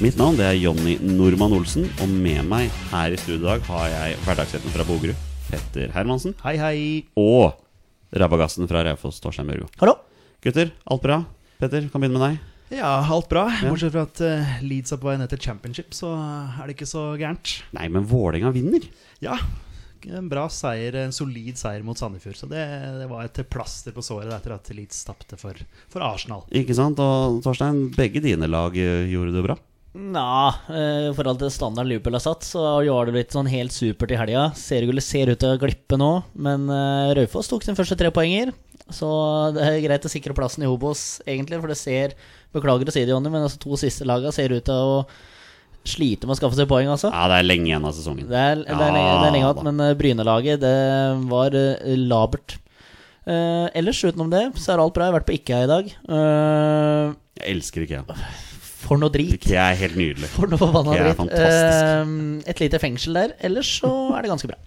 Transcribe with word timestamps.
Mitt 0.00 0.16
navn 0.16 0.38
det 0.38 0.46
er 0.48 0.56
Jonny 0.56 0.94
Normann 1.04 1.52
Olsen, 1.52 1.82
og 2.00 2.08
med 2.08 2.38
meg 2.48 2.70
her 2.88 3.12
i 3.12 3.18
studio 3.20 3.42
i 3.42 3.48
dag 3.50 3.66
har 3.66 3.88
jeg 3.92 4.14
hverdagsretten 4.24 4.72
fra 4.72 4.86
Bogerud, 4.88 5.26
Petter 5.50 5.92
Hermansen, 5.92 6.32
Hei, 6.40 6.54
hei. 6.56 6.78
og 7.20 7.58
rabagassen 8.16 8.64
fra 8.70 8.80
Raufoss, 8.86 9.20
Torstein 9.20 9.50
Børgo. 9.52 9.68
Hallo! 9.82 9.98
Gutter, 10.40 10.72
alt 10.88 11.04
bra? 11.04 11.20
Petter, 11.60 11.90
kan 11.92 12.00
begynne 12.00 12.16
med 12.16 12.24
deg. 12.24 12.80
Ja, 12.80 12.94
alt 13.12 13.28
bra. 13.28 13.44
Bortsett 13.60 13.92
fra 13.92 14.06
at 14.08 14.24
uh, 14.24 14.56
Leeds 14.64 14.96
er 14.96 15.02
på 15.04 15.10
vei 15.10 15.18
ned 15.20 15.34
til 15.34 15.44
championship, 15.50 15.92
så 15.92 16.14
er 16.16 16.64
det 16.64 16.78
ikke 16.78 16.88
så 16.88 17.10
gærent. 17.20 17.58
Nei, 17.76 17.92
men 17.92 18.08
Vålerenga 18.08 18.56
vinner. 18.56 18.88
Ja, 19.20 19.36
en 20.08 20.32
bra 20.32 20.46
seier, 20.48 20.96
en 20.96 21.12
solid 21.12 21.60
seier 21.60 21.84
mot 21.84 22.00
Sandefjord. 22.00 22.40
Så 22.40 22.48
det, 22.48 22.64
det 23.02 23.12
var 23.12 23.28
et 23.28 23.44
plaster 23.52 23.92
på 23.92 24.00
såret 24.06 24.32
etter 24.32 24.56
at 24.56 24.72
Leeds 24.72 25.04
tapte 25.04 25.36
for, 25.36 25.60
for 25.92 26.08
Arsenal. 26.08 26.48
Ikke 26.56 26.72
sant? 26.78 27.04
Og 27.04 27.42
Torstein, 27.44 27.90
begge 27.92 28.24
dine 28.24 28.48
lag 28.48 28.72
eh, 28.80 29.10
gjorde 29.12 29.36
det 29.36 29.44
bra. 29.44 29.60
Nja, 29.90 30.52
eh, 30.70 31.08
i 31.08 31.14
forhold 31.16 31.40
til 31.40 31.50
standarden 31.50 31.88
Liverpool 31.90 32.14
har 32.14 32.22
satt, 32.22 32.44
så 32.46 32.60
har 32.78 33.08
det 33.08 33.14
blitt 33.16 33.32
sånn 33.34 33.48
helt 33.50 33.74
supert 33.74 34.12
i 34.14 34.18
helga. 34.20 34.44
Seriegullet 34.54 35.02
ser 35.02 35.32
ut 35.32 35.40
til 35.42 35.56
å 35.56 35.58
glippe 35.58 35.98
nå, 35.98 36.10
men 36.38 36.68
eh, 36.70 37.14
Raufoss 37.18 37.50
tok 37.50 37.66
sin 37.66 37.74
første 37.78 37.98
tre 37.98 38.12
poenger. 38.14 38.52
Så 38.90 39.08
det 39.54 39.64
er 39.66 39.80
greit 39.82 40.06
å 40.06 40.10
sikre 40.10 40.34
plassen 40.34 40.62
i 40.62 40.68
Hobos, 40.70 41.20
egentlig, 41.26 41.58
for 41.62 41.70
det 41.70 41.78
ser 41.78 42.14
Beklager 42.54 42.88
å 42.90 42.94
si 42.94 43.02
det, 43.04 43.12
Jonny, 43.12 43.30
men 43.30 43.44
altså 43.46 43.60
to 43.62 43.76
siste 43.78 44.06
laga 44.06 44.32
ser 44.34 44.50
ut 44.54 44.64
til 44.66 44.74
å 44.74 45.02
slite 45.86 46.26
med 46.26 46.34
å 46.34 46.38
skaffe 46.38 46.58
seg 46.58 46.66
poeng, 46.70 46.90
altså. 46.90 47.10
Ja, 47.14 47.28
det 47.30 47.38
er 47.40 47.46
lenge 47.46 47.70
igjen 47.70 47.86
av 47.86 47.94
sesongen. 47.96 48.26
Det 48.30 48.38
er, 48.38 48.62
det 48.66 48.74
er, 48.74 48.90
lenge, 48.94 49.12
det 49.22 49.28
er 49.28 49.34
lenge 49.36 49.42
igjen, 49.46 49.64
men 49.70 49.84
eh, 49.86 49.94
Bryne-laget, 49.98 50.62
det 50.62 50.74
var 51.30 51.56
labert. 51.98 52.56
Eh, 53.26 53.66
ellers 53.78 54.02
utenom 54.06 54.30
det, 54.32 54.44
så 54.58 54.74
er 54.74 54.82
alt 54.82 54.94
bra. 54.94 55.06
Jeg 55.06 55.14
har 55.14 55.18
vært 55.20 55.28
på 55.30 55.36
IKEA 55.38 55.64
i 55.66 55.70
dag. 55.70 55.90
Eh, 56.18 57.18
Jeg 57.42 57.56
elsker 57.56 57.86
IKEA. 57.86 58.20
For 58.80 59.00
noe 59.00 59.12
drit. 59.12 59.44
Det 59.46 59.58
er 59.60 59.76
helt 59.78 59.96
nydelig. 60.00 60.28
For 60.32 60.50
noe 60.50 60.60
forbanna 60.60 60.96
dritt. 60.96 61.18
fantastisk. 61.20 62.44
Eh, 62.44 62.50
et 62.54 62.62
lite 62.64 62.80
fengsel 62.82 63.18
der. 63.20 63.34
Ellers 63.46 63.70
så 63.80 63.90
er 64.16 64.24
det 64.26 64.32
ganske 64.32 64.50
bra. 64.50 64.58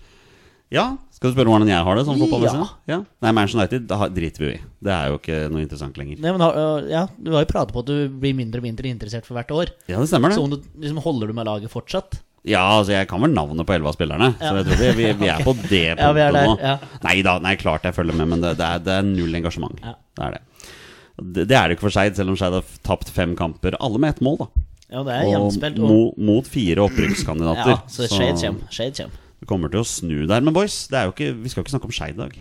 Ja, 0.73 0.85
Skal 1.13 1.29
du 1.29 1.35
spørre 1.37 1.51
hvordan 1.53 1.69
jeg 1.69 1.85
har 1.85 1.95
det 1.99 2.03
som 2.07 2.17
fotballmessig? 2.17 2.63
Ja. 2.89 2.95
Ja. 2.95 2.97
Nei, 3.21 3.31
Manchester 3.37 3.61
United 3.61 3.83
da 3.91 4.07
driter 4.09 4.41
vi 4.43 4.51
i. 4.55 4.61
Det 4.83 4.91
er 4.95 5.11
jo 5.11 5.19
ikke 5.19 5.37
noe 5.53 5.61
interessant 5.61 5.99
lenger. 6.01 6.17
Nei, 6.23 6.31
men, 6.33 6.43
ja, 6.89 7.03
du 7.21 7.29
har 7.35 7.45
jo 7.45 7.49
pratet 7.51 7.75
på 7.75 7.83
at 7.83 7.91
du 7.91 7.97
blir 8.09 8.33
mindre 8.37 8.59
og 8.63 8.65
mindre 8.65 8.89
interessert 8.89 9.27
for 9.29 9.37
hvert 9.37 9.53
år. 9.53 9.71
Ja, 9.91 9.99
det 10.01 10.09
stemmer 10.09 10.33
Så 10.33 10.41
det. 10.41 10.47
om 10.47 10.55
du, 10.55 10.69
liksom, 10.81 11.01
holder 11.05 11.29
du 11.29 11.35
med 11.37 11.45
laget 11.51 11.71
fortsatt? 11.71 12.17
Ja, 12.43 12.59
altså 12.79 12.91
Jeg 12.91 13.07
kan 13.07 13.21
vel 13.23 13.31
navnet 13.31 13.63
på 13.69 13.71
elleve 13.71 13.93
av 13.93 13.95
spillerne, 13.95 14.33
så 14.35 14.49
jeg 14.57 14.65
tror 14.67 14.81
vi, 14.81 14.89
vi, 14.97 15.11
vi 15.21 15.29
er 15.31 15.45
på 15.45 15.53
det 15.71 15.83
punktet 15.95 16.19
Ja, 16.19 16.31
nå. 16.49 16.57
ja. 16.59 16.73
Nei 17.05 17.13
da, 17.23 17.37
nei, 17.45 17.53
klart 17.61 17.85
jeg 17.87 17.95
følger 17.95 18.17
med, 18.19 18.33
men 18.33 18.41
det, 18.43 18.57
det, 18.59 18.65
er, 18.67 18.81
det 18.83 18.97
er 18.97 19.05
null 19.07 19.37
engasjement. 19.39 19.77
Ja. 19.85 19.93
Det 20.17 20.25
er 20.27 20.35
det. 20.35 20.73
Det, 21.21 21.45
det 21.49 21.55
er 21.57 21.69
det 21.69 21.77
ikke 21.77 21.87
for 21.87 21.93
Skeid, 21.93 22.15
selv 22.17 22.33
om 22.33 22.37
Skeid 22.39 22.55
har 22.57 22.77
tapt 22.85 23.11
fem 23.13 23.35
kamper. 23.37 23.77
Alle 23.83 24.01
med 24.01 24.15
ett 24.15 24.23
mål, 24.25 24.39
da. 24.43 24.47
Ja, 24.93 25.01
det 25.05 25.13
er 25.17 25.27
jevnspilt. 25.31 25.77
Og, 25.81 25.89
Mot, 25.89 26.17
mot 26.21 26.49
fire 26.49 26.85
opprykkskandidater. 26.85 27.75
ja, 27.75 27.81
så 27.89 28.07
Skeid 28.09 28.39
kommer. 28.41 28.65
Kommer. 28.69 29.19
Det 29.43 29.49
kommer 29.49 29.73
til 29.73 29.81
å 29.81 29.87
snu 29.87 30.17
der. 30.29 30.41
Men 30.45 30.55
boys, 30.55 30.85
er 30.93 31.11
ikke, 31.11 31.31
vi 31.35 31.51
skal 31.51 31.65
ikke 31.65 31.75
snakke 31.75 31.89
om 31.89 31.95
Skeid 31.95 32.17
i 32.17 32.23
dag. 32.23 32.39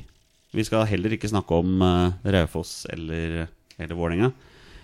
Vi 0.53 0.65
skal 0.69 0.84
heller 0.88 1.15
ikke 1.16 1.31
snakke 1.32 1.61
om 1.62 1.81
uh, 1.81 2.12
Raufoss 2.28 2.82
eller, 2.93 3.47
eller 3.81 3.97
Vålerenga. 3.97 4.32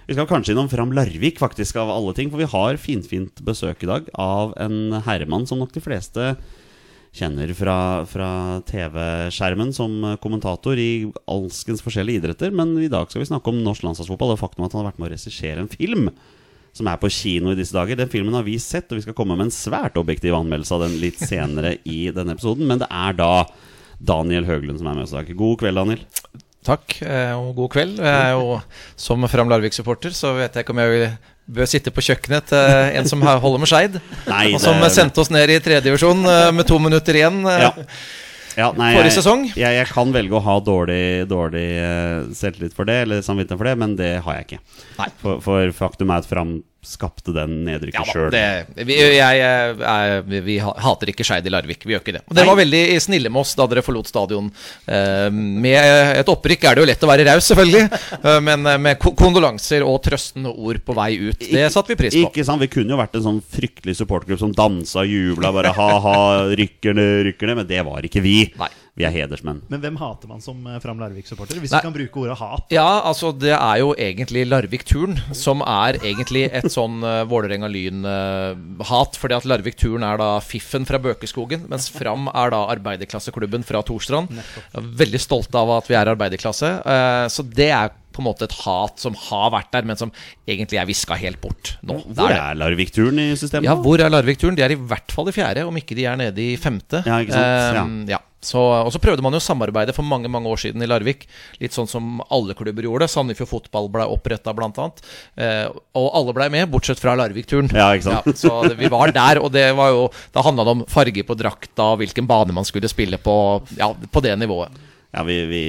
Vi 0.09 0.17
skal 0.17 0.29
kanskje 0.31 0.55
innom 0.55 0.71
Fram 0.73 0.95
Larvik, 0.97 1.37
faktisk, 1.41 1.77
av 1.77 1.91
alle 1.93 2.15
ting. 2.17 2.31
For 2.33 2.41
vi 2.41 2.49
har 2.49 2.81
finfint 2.81 3.43
besøk 3.45 3.85
i 3.85 3.91
dag 3.91 4.09
av 4.17 4.55
en 4.57 4.97
herremann 5.05 5.45
som 5.49 5.61
nok 5.61 5.75
de 5.75 5.85
fleste 5.85 6.31
kjenner 7.17 7.51
fra, 7.57 7.77
fra 8.09 8.31
TV-skjermen 8.69 9.73
som 9.75 9.95
kommentator 10.23 10.79
i 10.79 11.09
alskens 11.31 11.83
forskjellige 11.85 12.23
idretter. 12.23 12.53
Men 12.55 12.77
i 12.83 12.91
dag 12.93 13.09
skal 13.11 13.25
vi 13.25 13.31
snakke 13.31 13.53
om 13.53 13.63
norsk 13.65 13.87
landslagsfotball 13.87 14.35
og 14.35 14.43
faktum 14.43 14.67
at 14.67 14.75
han 14.77 14.85
har 14.85 14.91
vært 14.93 15.01
med 15.01 15.11
å 15.11 15.15
regissere 15.15 15.65
en 15.65 15.73
film 15.73 16.11
som 16.77 16.89
er 16.91 16.99
på 17.01 17.11
kino 17.11 17.53
i 17.53 17.59
disse 17.59 17.75
dager. 17.75 17.99
Den 17.99 18.13
filmen 18.13 18.37
har 18.37 18.45
vi 18.47 18.59
sett, 18.63 18.91
og 18.93 19.01
vi 19.01 19.07
skal 19.07 19.17
komme 19.19 19.37
med 19.39 19.49
en 19.49 19.55
svært 19.55 19.97
objektiv 19.99 20.37
anmeldelse 20.37 20.77
av 20.77 20.85
den 20.85 20.99
litt 21.03 21.19
senere 21.21 21.77
i 21.89 22.13
denne 22.15 22.37
episoden. 22.37 22.69
Men 22.69 22.83
det 22.83 22.91
er 22.93 23.17
da 23.19 23.33
Daniel 23.99 24.47
Høglund 24.47 24.79
som 24.79 24.91
er 24.91 25.01
med 25.01 25.09
oss 25.09 25.15
i 25.15 25.19
dag. 25.19 25.33
God 25.41 25.59
kveld, 25.63 25.81
Daniel. 25.81 26.05
Takk, 26.69 26.99
eh, 27.03 27.33
og 27.33 27.55
god 27.57 27.73
kveld. 27.73 27.99
Jeg 28.03 28.29
er 28.29 28.37
jo 28.37 28.59
Som 28.99 29.25
Fram 29.31 29.51
Larvik-supporter 29.51 30.15
så 30.15 30.35
vet 30.37 30.55
jeg 30.55 30.67
ikke 30.67 30.75
om 30.75 30.83
jeg 30.83 30.95
vil, 30.95 31.07
bør 31.49 31.67
sitte 31.71 31.91
på 31.95 32.03
kjøkkenet 32.05 32.51
til 32.51 32.99
en 33.01 33.09
som 33.09 33.23
holder 33.25 33.59
med 33.63 33.71
Skeid. 33.71 33.99
Og 34.29 34.61
som 34.61 34.81
det- 34.83 34.93
sendte 34.93 35.23
oss 35.23 35.31
ned 35.33 35.49
i 35.51 35.59
tredjedivisjon 35.65 36.23
med 36.55 36.67
to 36.69 36.79
minutter 36.79 37.15
igjen. 37.15 37.41
eh, 37.49 37.61
Ja. 37.69 37.73
Ja, 38.59 38.73
nei, 38.75 38.89
Forrige 38.97 39.15
sesong? 39.15 39.45
Jeg, 39.55 39.71
jeg 39.77 39.87
kan 39.87 40.11
velge 40.13 40.35
å 40.35 40.41
ha 40.43 40.57
dårlig, 40.59 41.29
dårlig 41.31 41.67
eh, 41.79 42.25
selvtillit 42.35 42.73
for 42.75 42.85
det, 42.89 42.97
eller 43.05 43.21
samvittighet 43.23 43.57
for 43.61 43.69
det, 43.71 43.75
men 43.79 43.95
det 43.95 44.09
har 44.25 44.35
jeg 44.41 44.47
ikke. 44.49 44.59
For, 45.23 45.39
for 45.45 45.71
faktum 45.77 46.11
er 46.11 46.25
at 46.25 46.27
Fram 46.27 46.57
skapte 46.89 47.35
den 47.37 47.63
nedrykket 47.67 48.09
sjøl. 48.11 48.29
det, 48.33 48.45
vi, 48.89 48.97
jeg, 48.97 49.41
jeg, 49.43 50.23
vi, 50.29 50.41
vi 50.47 50.57
hater 50.63 51.13
ikke 51.13 51.27
Skeid 51.27 51.47
i 51.47 51.53
Larvik. 51.53 51.85
Vi 51.87 51.95
gjør 51.95 52.03
ikke 52.03 52.17
det. 52.19 52.23
Og 52.27 52.37
dere 52.39 52.49
var 52.49 52.59
veldig 52.61 52.83
snille 53.05 53.33
med 53.33 53.43
oss 53.43 53.55
da 53.59 53.67
dere 53.71 53.85
forlot 53.85 54.09
stadion. 54.11 54.49
Eh, 54.89 55.29
med 55.33 56.19
et 56.19 56.33
opprykk 56.33 56.65
er 56.69 56.79
det 56.79 56.85
jo 56.85 56.89
lett 56.91 57.05
å 57.05 57.11
være 57.11 57.29
raus, 57.29 57.51
selvfølgelig. 57.51 57.85
Eh, 58.19 58.41
men 58.45 58.67
eh, 58.67 58.81
med 58.83 58.99
kondolanser 59.05 59.85
og 59.87 60.01
trøstende 60.07 60.51
ord 60.53 60.81
på 60.87 60.97
vei 60.97 61.11
ut. 61.29 61.45
Det 61.45 61.69
satte 61.75 61.93
vi 61.95 61.99
pris 62.01 62.17
på. 62.17 62.25
Ikke 62.31 62.47
sant, 62.47 62.63
Vi 62.65 62.71
kunne 62.73 62.97
jo 62.97 63.01
vært 63.01 63.15
en 63.21 63.27
sånn 63.29 63.41
fryktelig 63.55 63.99
supportergruppe 64.01 64.43
som 64.43 64.55
dansa 64.57 65.05
og 65.05 65.13
jubla, 65.13 65.53
bare 65.55 65.75
ha-ha, 65.77 66.19
rykker 66.59 66.97
ned, 66.99 67.15
rykker 67.31 67.53
ned. 67.53 67.63
Men 67.63 67.71
det 67.71 67.85
var 67.87 68.09
ikke 68.09 68.25
vi. 68.25 68.39
Nei. 68.59 68.71
Vi 68.99 69.07
er 69.07 69.15
hedersmenn. 69.15 69.61
Men 69.71 69.83
hvem 69.83 69.99
hater 70.01 70.31
man 70.31 70.43
som 70.43 70.65
eh, 70.67 70.79
Fram 70.83 70.99
Larvik-supporter? 71.03 71.61
Hvis 71.63 71.73
Nei. 71.75 71.81
vi 71.81 71.89
kan 71.89 71.95
bruke 71.95 72.23
ordet 72.25 72.39
hat. 72.41 72.67
Ja, 72.75 72.89
altså 73.07 73.31
det 73.37 73.55
er 73.55 73.77
jo 73.83 73.93
egentlig 73.95 74.45
Larvik-turen 74.49 75.19
som 75.37 75.63
er 75.63 76.01
egentlig 76.01 76.49
et 76.49 76.67
sånn 76.75 76.99
uh, 77.05 77.23
Vålerenga-Lyn-hat. 77.31 79.21
fordi 79.21 79.39
at 79.39 79.47
Larvik-turen 79.49 80.07
er 80.07 80.19
da 80.21 80.33
Fiffen 80.45 80.89
fra 80.89 81.01
Bøkeskogen, 81.03 81.69
mens 81.71 81.89
Fram 81.93 82.29
er 82.33 82.53
da 82.55 82.65
arbeiderklasseklubben 82.75 83.67
fra 83.67 83.85
Torstrand. 83.87 84.35
Veldig 84.75 85.23
stolt 85.23 85.55
av 85.59 85.79
at 85.79 85.89
vi 85.91 85.97
er 85.99 86.13
arbeiderklasse. 86.15 86.75
Uh, 86.83 87.27
så 87.33 87.47
det 87.47 87.71
er 87.71 87.95
på 88.19 88.25
en 88.25 88.27
måte 88.27 88.49
et 88.49 88.55
hat 88.65 88.99
som 88.99 89.15
har 89.29 89.53
vært 89.55 89.71
der, 89.77 89.87
men 89.87 89.99
som 89.99 90.11
egentlig 90.49 90.81
er 90.81 90.89
viska 90.89 91.15
helt 91.21 91.39
bort 91.43 91.77
nå. 91.87 92.01
Hvor 92.19 92.33
er 92.35 92.57
Larvik-turen 92.59 93.21
i 93.23 93.29
systemet? 93.39 93.69
Ja, 93.69 93.77
hvor 93.79 94.03
er 94.03 94.11
Larvik-turen? 94.11 94.59
De 94.59 94.65
er 94.67 94.75
i 94.75 94.81
hvert 94.91 95.15
fall 95.15 95.31
i 95.31 95.35
fjerde, 95.37 95.63
om 95.69 95.79
ikke 95.79 95.95
de 95.95 96.09
er 96.11 96.19
nede 96.19 96.43
i 96.43 96.57
femte. 96.59 97.05
Ja, 97.07 97.21
ikke 97.23 97.37
sant? 97.37 97.79
Ehm, 97.79 98.01
ja. 98.11 98.19
Så, 98.45 98.61
og 98.61 98.93
så 98.95 99.01
prøvde 99.03 99.23
man 99.25 99.35
jo 99.35 99.41
samarbeide 99.43 99.91
for 99.97 100.07
mange 100.07 100.31
mange 100.31 100.47
år 100.47 100.61
siden 100.63 100.83
i 100.85 100.87
Larvik. 100.87 101.25
Litt 101.59 101.75
sånn 101.75 101.89
som 101.91 102.21
alle 102.31 102.55
klubber 102.59 102.87
gjorde. 102.87 103.09
Sandefjord 103.11 103.51
Fotball 103.51 103.89
ble 103.91 104.07
oppretta, 104.07 104.55
blant 104.55 104.79
annet. 104.79 105.03
Eh, 105.35 105.67
og 105.99 106.07
alle 106.15 106.35
ble 106.37 106.47
med, 106.55 106.69
bortsett 106.71 107.03
fra 107.03 107.17
Larvik-turen. 107.19 107.71
Ja, 107.75 107.91
ikke 107.97 108.07
sant? 108.07 108.39
så 108.39 108.61
det, 108.69 108.77
vi 108.79 108.91
var 108.93 109.11
der, 109.15 109.43
og 109.43 109.51
det 109.55 109.67
var 109.79 109.91
jo 109.95 110.07
Da 110.35 110.45
handla 110.47 110.67
det 110.67 110.77
om 110.77 110.87
farge 110.91 111.25
på 111.27 111.37
drakta, 111.39 111.91
hvilken 111.99 112.31
bane 112.31 112.55
man 112.55 112.69
skulle 112.69 112.91
spille 112.91 113.19
på. 113.19 113.35
Ja, 113.81 113.91
på 113.91 114.23
det 114.23 114.37
nivået. 114.39 114.79
Ja, 115.11 115.25
vi, 115.27 115.41
vi, 115.51 115.63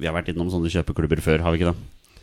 vi 0.00 0.08
har 0.08 0.16
vært 0.16 0.32
innom 0.32 0.50
sånne 0.50 0.72
kjøpeklubber 0.72 1.22
før, 1.22 1.44
har 1.44 1.54
vi 1.54 1.62
ikke 1.62 1.70
det? 1.70 2.22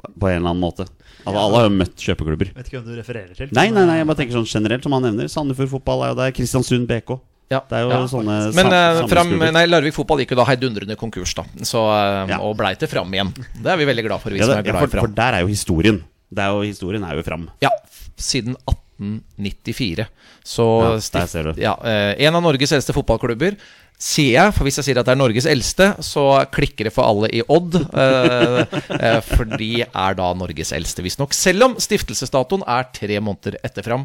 På, 0.00 0.08
på 0.22 0.30
en 0.30 0.40
eller 0.40 0.54
annen 0.54 0.62
måte. 0.62 0.88
Altså, 1.26 1.38
Alle 1.42 1.58
har 1.58 1.64
jo 1.66 1.76
møtt 1.76 2.00
kjøpeklubber. 2.00 2.52
Vet 2.56 2.68
ikke 2.68 2.78
hvem 2.80 2.88
du 2.88 2.98
refererer 3.00 3.32
til. 3.36 3.50
Nei, 3.56 3.68
nei, 3.74 3.84
nei, 3.88 4.00
jeg 4.00 4.08
bare 4.08 4.20
tenker 4.22 4.38
sånn 4.38 4.48
generelt, 4.48 4.84
som 4.86 4.94
han 4.96 5.04
nevner. 5.08 5.28
Sandefjord 5.32 5.72
fotball 5.74 6.04
er 6.06 6.12
jo 6.12 6.20
der. 6.20 6.36
Kristiansund 6.36 6.86
BK. 6.88 7.18
Ja, 7.52 7.60
Det 7.62 7.76
er 7.78 7.84
jo 7.84 7.90
ja. 7.92 8.00
sånne 8.10 8.36
Men 8.56 8.72
eh, 8.74 9.00
fram, 9.10 9.30
nei, 9.54 9.64
Larvik 9.70 9.94
fotball 9.94 10.24
gikk 10.24 10.34
jo 10.34 10.40
da 10.40 10.46
heidundrende 10.48 10.96
konkurs, 10.98 11.34
da. 11.38 11.44
Så, 11.62 11.78
uh, 11.86 12.24
Ja. 12.30 12.40
Og 12.42 12.56
blei 12.58 12.72
til 12.78 12.90
Fram 12.90 13.12
igjen. 13.14 13.30
Det 13.54 13.70
er 13.70 13.78
vi 13.78 13.86
veldig 13.86 14.06
glad 14.08 14.22
for, 14.24 14.34
vi 14.34 14.42
Ja, 14.42 14.48
som 14.48 14.56
det, 14.56 14.64
er 14.64 14.66
ja, 14.66 14.72
glad 14.72 14.86
for, 14.88 14.94
Fram. 14.96 15.06
for 15.06 15.16
der 15.20 15.38
er 15.38 15.46
jo 15.46 15.52
historien. 15.52 16.02
Det 16.26 16.42
er 16.42 16.50
jo, 16.56 16.64
historien 16.66 17.06
er 17.06 17.14
jo 17.14 17.22
fram. 17.22 17.46
Ja, 17.62 17.70
siden 18.18 18.56
1894. 18.66 20.08
Så 20.42 20.66
Ja, 20.82 20.92
der 21.20 21.26
ser 21.30 21.50
du. 21.52 21.60
Ja, 21.62 21.76
uh, 21.78 22.12
en 22.18 22.34
av 22.34 22.42
Norges 22.42 22.74
eldste 22.74 22.96
fotballklubber. 22.96 23.58
Sier 23.96 24.34
jeg, 24.34 24.52
for 24.52 24.68
hvis 24.68 24.76
jeg 24.76 24.90
sier 24.90 24.98
at 25.00 25.06
det 25.08 25.14
er 25.14 25.20
Norges 25.22 25.46
eldste, 25.48 25.86
så 26.04 26.26
klikker 26.52 26.84
det 26.90 26.92
for 26.92 27.08
alle 27.08 27.30
i 27.32 27.40
Odd. 27.48 27.78
Eh, 27.96 29.20
for 29.24 29.48
de 29.56 29.70
er 29.86 30.16
da 30.18 30.26
Norges 30.36 30.74
eldste, 30.76 31.00
visstnok. 31.04 31.32
Selv 31.32 31.64
om 31.64 31.78
stiftelsesdatoen 31.80 32.64
er 32.68 32.90
tre 32.92 33.16
måneder 33.24 33.56
etter 33.64 33.86
fram. 33.86 34.04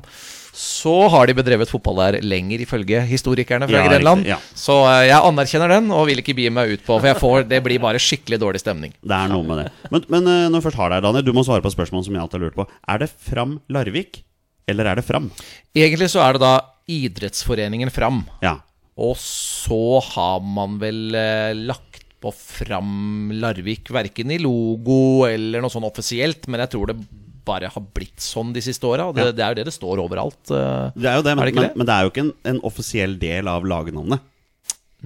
Så 0.54 0.94
har 1.14 1.30
de 1.30 1.36
bedrevet 1.38 1.70
fotball 1.72 2.00
der 2.02 2.18
lenger, 2.26 2.60
ifølge 2.66 3.00
historikerne 3.08 3.68
fra 3.70 3.78
Ja, 3.80 3.88
Grenland. 3.88 4.26
riktig, 4.26 4.34
ja. 4.34 4.40
Så 4.58 4.76
eh, 4.90 5.06
jeg 5.08 5.22
anerkjenner 5.30 5.72
den, 5.78 5.92
og 5.96 6.08
vil 6.10 6.20
ikke 6.20 6.36
bi 6.36 6.50
meg 6.52 6.74
ut 6.74 6.84
på 6.84 6.98
For 7.00 7.08
jeg 7.08 7.20
får, 7.22 7.46
det 7.48 7.62
blir 7.64 7.80
bare 7.80 8.02
skikkelig 8.04 8.40
dårlig 8.42 8.60
stemning. 8.64 8.92
Det 9.00 9.16
er 9.16 9.32
noe 9.32 9.46
med 9.48 9.62
det. 9.64 9.70
Men, 9.94 10.04
men 10.12 10.28
eh, 10.28 10.50
når 10.50 10.60
jeg 10.60 10.66
først 10.68 10.82
har 10.82 10.92
deg, 10.96 11.06
Daniel, 11.08 11.24
du 11.24 11.32
må 11.38 11.46
svare 11.48 11.64
på 11.64 11.72
spørsmål 11.72 12.04
som 12.04 12.18
jeg 12.18 12.24
alltid 12.26 12.40
har 12.40 12.46
lurt 12.50 12.60
på. 12.60 12.68
Er 12.92 13.00
det 13.06 13.10
Fram 13.16 13.56
Larvik, 13.72 14.24
eller 14.68 14.92
er 14.92 15.00
det 15.00 15.06
Fram? 15.08 15.32
Egentlig 15.74 16.12
så 16.12 16.20
er 16.26 16.36
det 16.36 16.44
da 16.44 16.54
Idrettsforeningen 16.92 17.92
Fram. 17.94 18.24
Ja. 18.44 18.58
Og 19.02 19.16
så 19.22 20.02
har 20.12 20.44
man 20.44 20.76
vel 20.84 21.16
eh, 21.16 21.54
lagt 21.56 22.04
på 22.22 22.30
Fram 22.36 23.32
Larvik, 23.34 23.88
verken 23.96 24.30
i 24.36 24.38
logo 24.38 25.24
eller 25.26 25.64
noe 25.64 25.72
sånn 25.74 25.88
offisielt, 25.88 26.44
men 26.52 26.62
jeg 26.62 26.76
tror 26.76 26.92
det 26.92 27.00
bare 27.46 27.70
har 27.74 27.84
blitt 27.96 28.22
sånn 28.22 28.52
de 28.56 28.62
siste 28.64 28.86
åra. 28.88 29.10
Det, 29.16 29.30
det 29.38 29.44
er 29.46 29.54
jo 29.54 29.60
det 29.62 29.66
det 29.70 29.74
står 29.76 30.02
overalt. 30.04 30.42
eh. 30.54 30.92
Det 30.96 31.10
er 31.10 31.20
jo 31.20 31.26
det, 31.28 31.36
men, 31.38 31.44
Er 31.46 31.52
det 31.52 31.56
men, 31.56 31.68
det? 31.70 31.76
men 31.82 31.90
det 31.90 31.96
er 31.96 32.06
jo 32.08 32.12
ikke 32.14 32.26
en, 32.28 32.34
en 32.54 32.62
offisiell 32.68 33.18
del 33.22 33.48
av 33.52 33.66
lagnavnet. 33.68 34.22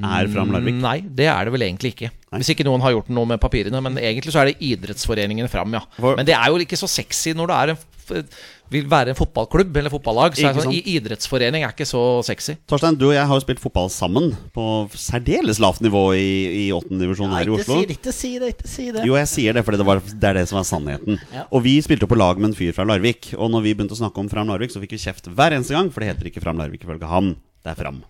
Er 0.03 0.27
Fram 0.27 0.51
Larvik? 0.51 0.75
Nei, 0.75 0.97
det 1.07 1.30
er 1.31 1.45
det 1.47 1.53
vel 1.56 1.63
egentlig 1.69 1.94
ikke. 1.95 2.09
Nei. 2.33 2.42
Hvis 2.42 2.50
ikke 2.51 2.65
noen 2.68 2.81
har 2.83 2.92
gjort 2.92 3.07
noe 3.15 3.25
med 3.30 3.39
papirene. 3.39 3.80
Men 3.81 3.95
egentlig 4.01 4.33
så 4.36 4.42
er 4.44 4.51
det 4.51 4.57
Idrettsforeningen 4.59 5.47
Fram, 5.47 5.71
ja. 5.77 5.86
For- 5.95 6.18
Men 6.19 6.25
det 6.27 6.36
er 6.36 6.47
jo 6.51 6.57
ikke 6.59 6.75
så 6.80 6.89
sexy 6.92 7.31
når 7.33 7.47
det 7.47 7.56
er 7.56 7.71
en, 7.75 8.27
vil 8.69 8.86
være 8.89 9.13
en 9.13 9.18
fotballklubb 9.18 9.77
eller 9.77 9.89
fotballag. 9.94 10.36
Så 10.36 10.50
er 10.50 10.57
sånn, 10.59 10.74
i 10.75 10.81
idrettsforening 10.97 11.63
er 11.63 11.71
ikke 11.71 11.88
så 11.88 12.01
sexy. 12.27 12.57
Torstein, 12.68 12.97
du 13.00 13.07
og 13.07 13.13
jeg 13.15 13.25
har 13.25 13.39
jo 13.39 13.44
spilt 13.45 13.62
fotball 13.63 13.88
sammen 13.94 14.31
på 14.53 14.65
særdeles 15.00 15.59
lavt 15.63 15.80
nivå 15.86 16.03
i, 16.18 16.65
i 16.65 16.71
8. 16.75 16.89
divisjon 17.00 17.31
her 17.33 17.45
i 17.45 17.50
ikke, 17.50 17.62
Oslo. 17.63 17.80
si 17.80 17.86
det, 17.86 17.97
ikke 18.00 18.13
si 18.13 18.31
det, 18.42 18.50
ikke 18.57 18.68
si 18.75 18.88
det. 18.92 19.06
Jo, 19.07 19.15
jeg 19.21 19.27
sier 19.31 19.53
det 19.57 19.63
for 19.65 19.77
det, 19.80 19.86
var, 19.88 20.01
det 20.03 20.30
er 20.31 20.42
det 20.42 20.47
som 20.51 20.59
er 20.59 20.68
sannheten. 20.68 21.21
Ja. 21.33 21.45
Og 21.51 21.63
vi 21.65 21.77
spilte 21.86 22.09
på 22.09 22.18
lag 22.19 22.38
med 22.42 22.51
en 22.51 22.57
fyr 22.57 22.74
fra 22.75 22.83
Larvik. 22.89 23.31
Og 23.38 23.50
når 23.53 23.63
vi 23.69 23.74
begynte 23.77 23.95
å 23.95 24.01
snakke 24.03 24.19
om 24.19 24.30
Fram 24.30 24.50
Larvik, 24.51 24.74
så 24.75 24.81
fikk 24.83 24.97
vi 24.97 25.01
kjeft 25.07 25.31
hver 25.31 25.56
eneste 25.56 25.77
gang, 25.77 25.89
for 25.94 26.03
det 26.03 26.12
heter 26.13 26.30
ikke 26.33 26.44
Fram 26.44 26.59
Larvik 26.59 26.83
ifølge 26.83 27.07
han. 27.09 27.38
Det 27.63 27.74
er 27.74 27.80
Fram. 27.80 28.03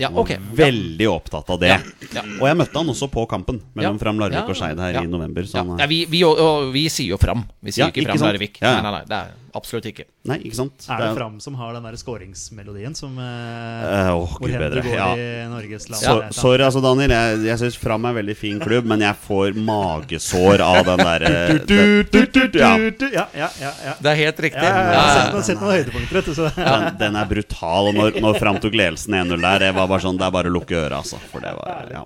Ja, 0.00 0.08
okay. 0.16 0.38
Veldig 0.56 1.06
opptatt 1.12 1.50
av 1.52 1.58
det. 1.60 1.74
Ja. 2.14 2.22
Og 2.40 2.46
jeg 2.48 2.56
møtte 2.56 2.78
han 2.80 2.88
også 2.88 3.10
på 3.12 3.26
kampen 3.28 3.60
mellom 3.76 3.98
Ja. 3.98 4.00
Fram 4.00 4.18
Larvik 4.22 4.40
Ja. 4.40 4.46
og 4.48 4.56
Skeid 4.56 4.78
her 4.80 4.92
Ja. 4.96 5.02
i 5.04 5.06
november. 5.06 5.44
Ja. 5.44 5.62
han, 5.62 5.78
Ja, 5.78 5.86
vi, 5.86 6.04
vi, 6.08 6.22
og, 6.24 6.38
og, 6.40 6.72
vi 6.72 6.86
sier 6.88 7.12
jo 7.14 7.18
Fram. 7.20 7.44
Vi 7.62 7.70
sier 7.76 7.84
Ja, 7.86 7.90
ikke 7.92 8.06
Fram? 8.08 8.18
Larvik. 8.24 8.58
Ja, 8.62 8.76
ja. 8.76 8.82
Nei, 8.82 8.90
nei, 8.90 8.92
nei, 8.98 9.04
det 9.06 9.16
er 9.20 9.30
absolutt 9.54 9.86
ikke. 9.90 10.04
Nei, 10.30 10.38
ikke 10.44 10.56
sant? 10.58 10.86
Er 10.88 10.96
det 11.00 11.06
er- 11.10 11.14
Fram 11.18 11.40
som 11.40 11.54
har 11.58 11.72
den 11.74 11.82
der 11.88 11.96
skåringsmelodien 12.00 12.94
som 12.96 13.16
eh, 13.18 14.10
oh, 14.12 14.22
åh, 14.24 14.36
Hvor 14.38 14.48
hen 14.48 14.60
du 14.60 14.64
bedre. 14.64 14.82
går 14.82 14.94
Ja. 14.96 15.08
i 15.16 15.48
Norges 15.50 15.88
land? 15.90 16.02
Så, 16.02 16.16
er 16.22 16.32
sorry, 16.36 16.62
altså, 16.64 16.82
Daniel. 16.84 17.10
Jeg, 17.10 17.40
jeg 17.48 17.58
syns 17.64 17.76
Fram 17.80 18.04
er 18.04 18.08
en 18.14 18.18
veldig 18.20 18.36
fin 18.36 18.60
klubb, 18.60 18.84
men 18.86 19.00
jeg 19.00 19.16
får 19.26 19.54
magesår 19.58 20.60
av 20.64 20.84
den 20.86 21.02
derre 21.04 21.58
du, 21.66 22.58
Ja. 22.58 22.76
Ja, 22.76 23.26
ja, 23.34 23.48
ja. 23.60 23.72
ja. 23.84 23.94
Det 24.00 24.10
er 24.12 24.18
helt 24.24 24.40
riktig. 24.40 24.62
Ja, 24.62 24.74
jeg 24.76 24.92
Ja, 24.94 25.00
har 25.00 25.34
ja, 25.34 25.42
sett, 25.42 25.60
noen- 25.60 25.72
høydepunkter, 25.74 26.14
vet 26.20 26.24
du. 26.30 26.34
Så. 26.34 26.50
Den, 26.56 26.96
den 26.98 27.16
er 27.16 27.24
brutal. 27.30 27.88
Og 27.90 27.94
når, 27.94 28.20
når 28.20 28.38
Fram 28.40 28.58
tok 28.62 28.74
ledelsen 28.76 29.14
1-0 29.14 29.40
der, 29.40 29.58
det 29.66 29.72
var 29.76 29.86
bare 29.90 30.02
sånn 30.04 30.18
Det 30.20 30.26
er 30.26 30.34
bare 30.34 30.50
å 30.50 30.54
lukke 30.54 30.76
øra, 30.86 31.00
altså. 31.02 31.18
For 31.30 31.40
det 31.44 31.52
var, 31.56 31.86
ja. 31.90 32.04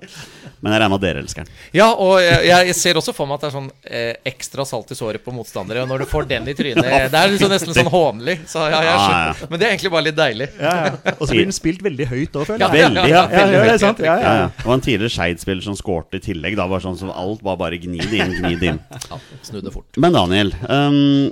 Men 0.65 0.73
jeg 0.73 0.81
regner 0.81 0.93
med 0.95 0.99
at 1.01 1.05
dere 1.05 1.23
elsker 1.25 1.45
den. 1.45 1.53
Ja, 1.77 1.91
og 1.93 2.15
jeg, 2.23 2.47
jeg 2.49 2.75
ser 2.79 3.01
også 3.01 3.13
for 3.17 3.29
meg 3.29 3.37
at 3.37 3.45
det 3.45 3.49
er 3.51 3.57
sånn 3.59 3.71
eh, 3.85 4.15
ekstra 4.33 4.65
salt 4.69 4.93
i 4.95 4.97
såret 4.99 5.25
på 5.25 5.35
motstandere. 5.35 5.83
Og 5.85 5.91
når 5.93 6.05
du 6.05 6.07
får 6.11 6.29
den 6.31 6.49
i 6.49 6.55
trynet 6.57 6.85
Det 6.85 6.93
er 6.95 7.34
liksom 7.35 7.53
nesten 7.53 7.75
sånn 7.77 7.91
hånlig. 7.93 8.37
Så 8.51 8.63
ja, 8.65 8.81
jeg 8.81 8.89
Ja, 8.89 8.97
skjønner. 9.05 9.41
ja. 9.43 9.49
Men 9.51 9.61
det 9.61 9.67
er 9.67 9.75
egentlig 9.75 9.93
bare 9.95 10.07
litt 10.09 10.17
deilig. 10.19 10.49
Ja, 10.61 10.75
ja. 10.87 11.15
Og 11.19 11.25
så 11.27 11.31
blir 11.35 11.45
den 11.49 11.57
spilt 11.57 11.83
veldig 11.85 12.07
høyt 12.11 12.39
òg, 12.41 12.47
føler 12.49 12.65
jeg. 12.65 12.77
Veldig, 12.85 13.05
ja, 13.11 13.23
Ja, 13.31 13.45
ja, 13.55 13.65
det 13.73 13.81
sant. 13.83 13.99
Ja, 14.05 14.15
Ja, 14.15 14.21
ja. 14.23 14.35
ja. 14.45 14.49
Det 14.59 14.67
var 14.71 14.75
en 14.79 14.85
tidligere 14.89 15.15
Skeid-spiller 15.17 15.63
som 15.67 15.77
skårte 15.79 16.21
i 16.21 16.25
tillegg. 16.25 16.57
Da 16.57 16.67
var 16.71 16.81
sånn 16.85 16.99
som 16.99 17.11
alt 17.15 17.43
var 17.43 17.57
bare 17.61 17.79
gnid 17.83 18.13
inn, 18.13 18.35
gnid 18.41 18.63
inn. 18.73 18.81
Ja, 19.11 19.19
Snudde 19.43 19.73
fort. 19.75 19.91
Men 20.01 20.13
Daniel, 20.17 20.55
um, 20.69 21.31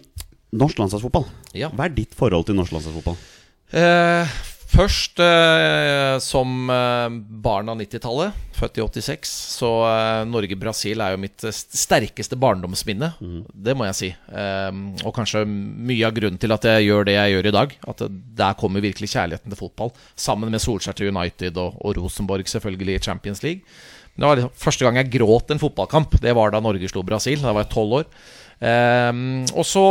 norsk 0.53 0.79
landslagsfotball. 0.83 1.25
Ja. 1.57 1.69
Hva 1.73 1.87
er 1.89 1.95
ditt 1.97 2.15
forhold 2.17 2.47
til 2.49 2.55
norsk 2.59 2.73
landslagsfotball? 2.77 3.17
Eh, 3.73 4.27
først 4.73 5.21
eh, 5.23 6.17
som 6.23 6.71
eh, 6.73 7.15
barn 7.45 7.71
av 7.73 7.79
90-tallet, 7.81 8.39
født 8.57 8.79
i 8.79 8.85
86, 8.85 9.31
så 9.59 9.71
eh, 9.89 10.25
Norge-Brasil 10.31 11.03
er 11.05 11.15
jo 11.15 11.21
mitt 11.23 11.47
sterkeste 11.53 12.39
barndomsminne. 12.41 13.13
Det 13.53 13.77
må 13.79 13.89
jeg 13.91 13.99
si. 13.99 14.11
Eh, 14.13 14.71
og 15.03 15.15
kanskje 15.17 15.45
mye 15.47 16.09
av 16.09 16.17
grunnen 16.17 16.41
til 16.43 16.55
at 16.57 16.69
jeg 16.69 16.89
gjør 16.89 17.09
det 17.09 17.17
jeg 17.19 17.35
gjør 17.37 17.51
i 17.51 17.57
dag. 17.59 17.75
At 17.95 18.05
det, 18.05 18.11
der 18.43 18.59
kommer 18.61 18.85
virkelig 18.85 19.13
kjærligheten 19.15 19.53
til 19.53 19.63
fotball. 19.63 19.95
Sammen 20.17 20.53
med 20.53 20.63
Solskjær 20.65 20.99
til 20.99 21.13
United 21.13 21.59
og, 21.61 21.81
og 21.81 21.99
Rosenborg 22.01 22.49
selvfølgelig 22.51 22.99
i 22.99 23.05
Champions 23.09 23.45
League. 23.47 23.67
Men 24.13 24.25
det 24.25 24.29
var 24.29 24.41
liksom 24.41 24.57
første 24.61 24.85
gang 24.85 25.01
jeg 25.01 25.13
gråt 25.15 25.53
en 25.55 25.61
fotballkamp. 25.63 26.19
Det 26.21 26.35
var 26.37 26.53
da 26.53 26.61
Norge 26.61 26.89
slo 26.91 27.05
Brasil. 27.07 27.41
Da 27.41 27.55
var 27.55 27.65
jeg 27.65 27.73
tolv 27.73 28.03
år. 28.03 28.09
Ehm, 28.63 29.43
og 29.59 29.67
så 29.67 29.85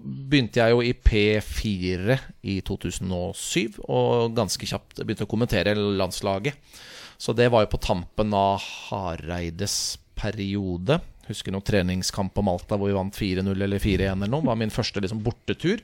begynte 0.00 0.62
jeg 0.62 0.72
jo 0.72 0.80
i 0.80 0.94
P4 0.96 2.16
i 2.48 2.60
2007, 2.64 3.82
og 3.84 4.32
ganske 4.36 4.68
kjapt 4.68 5.02
begynte 5.02 5.26
å 5.28 5.30
kommentere 5.30 5.76
landslaget. 5.76 6.56
Så 7.20 7.32
det 7.36 7.50
var 7.52 7.64
jo 7.64 7.72
på 7.72 7.80
tampen 7.80 8.32
av 8.36 8.60
Hareides 8.60 9.96
periode. 10.16 10.98
Husker 11.26 11.52
noen 11.52 11.64
treningskamp 11.66 12.32
på 12.36 12.44
Malta 12.46 12.76
hvor 12.78 12.90
vi 12.90 12.96
vant 12.96 13.16
4-0 13.16 13.50
eller 13.52 13.82
4-1 13.82 14.12
eller 14.12 14.30
noe. 14.30 14.44
Det 14.44 14.52
var 14.52 14.60
min 14.60 14.72
første 14.72 15.02
liksom, 15.02 15.24
bortetur. 15.24 15.82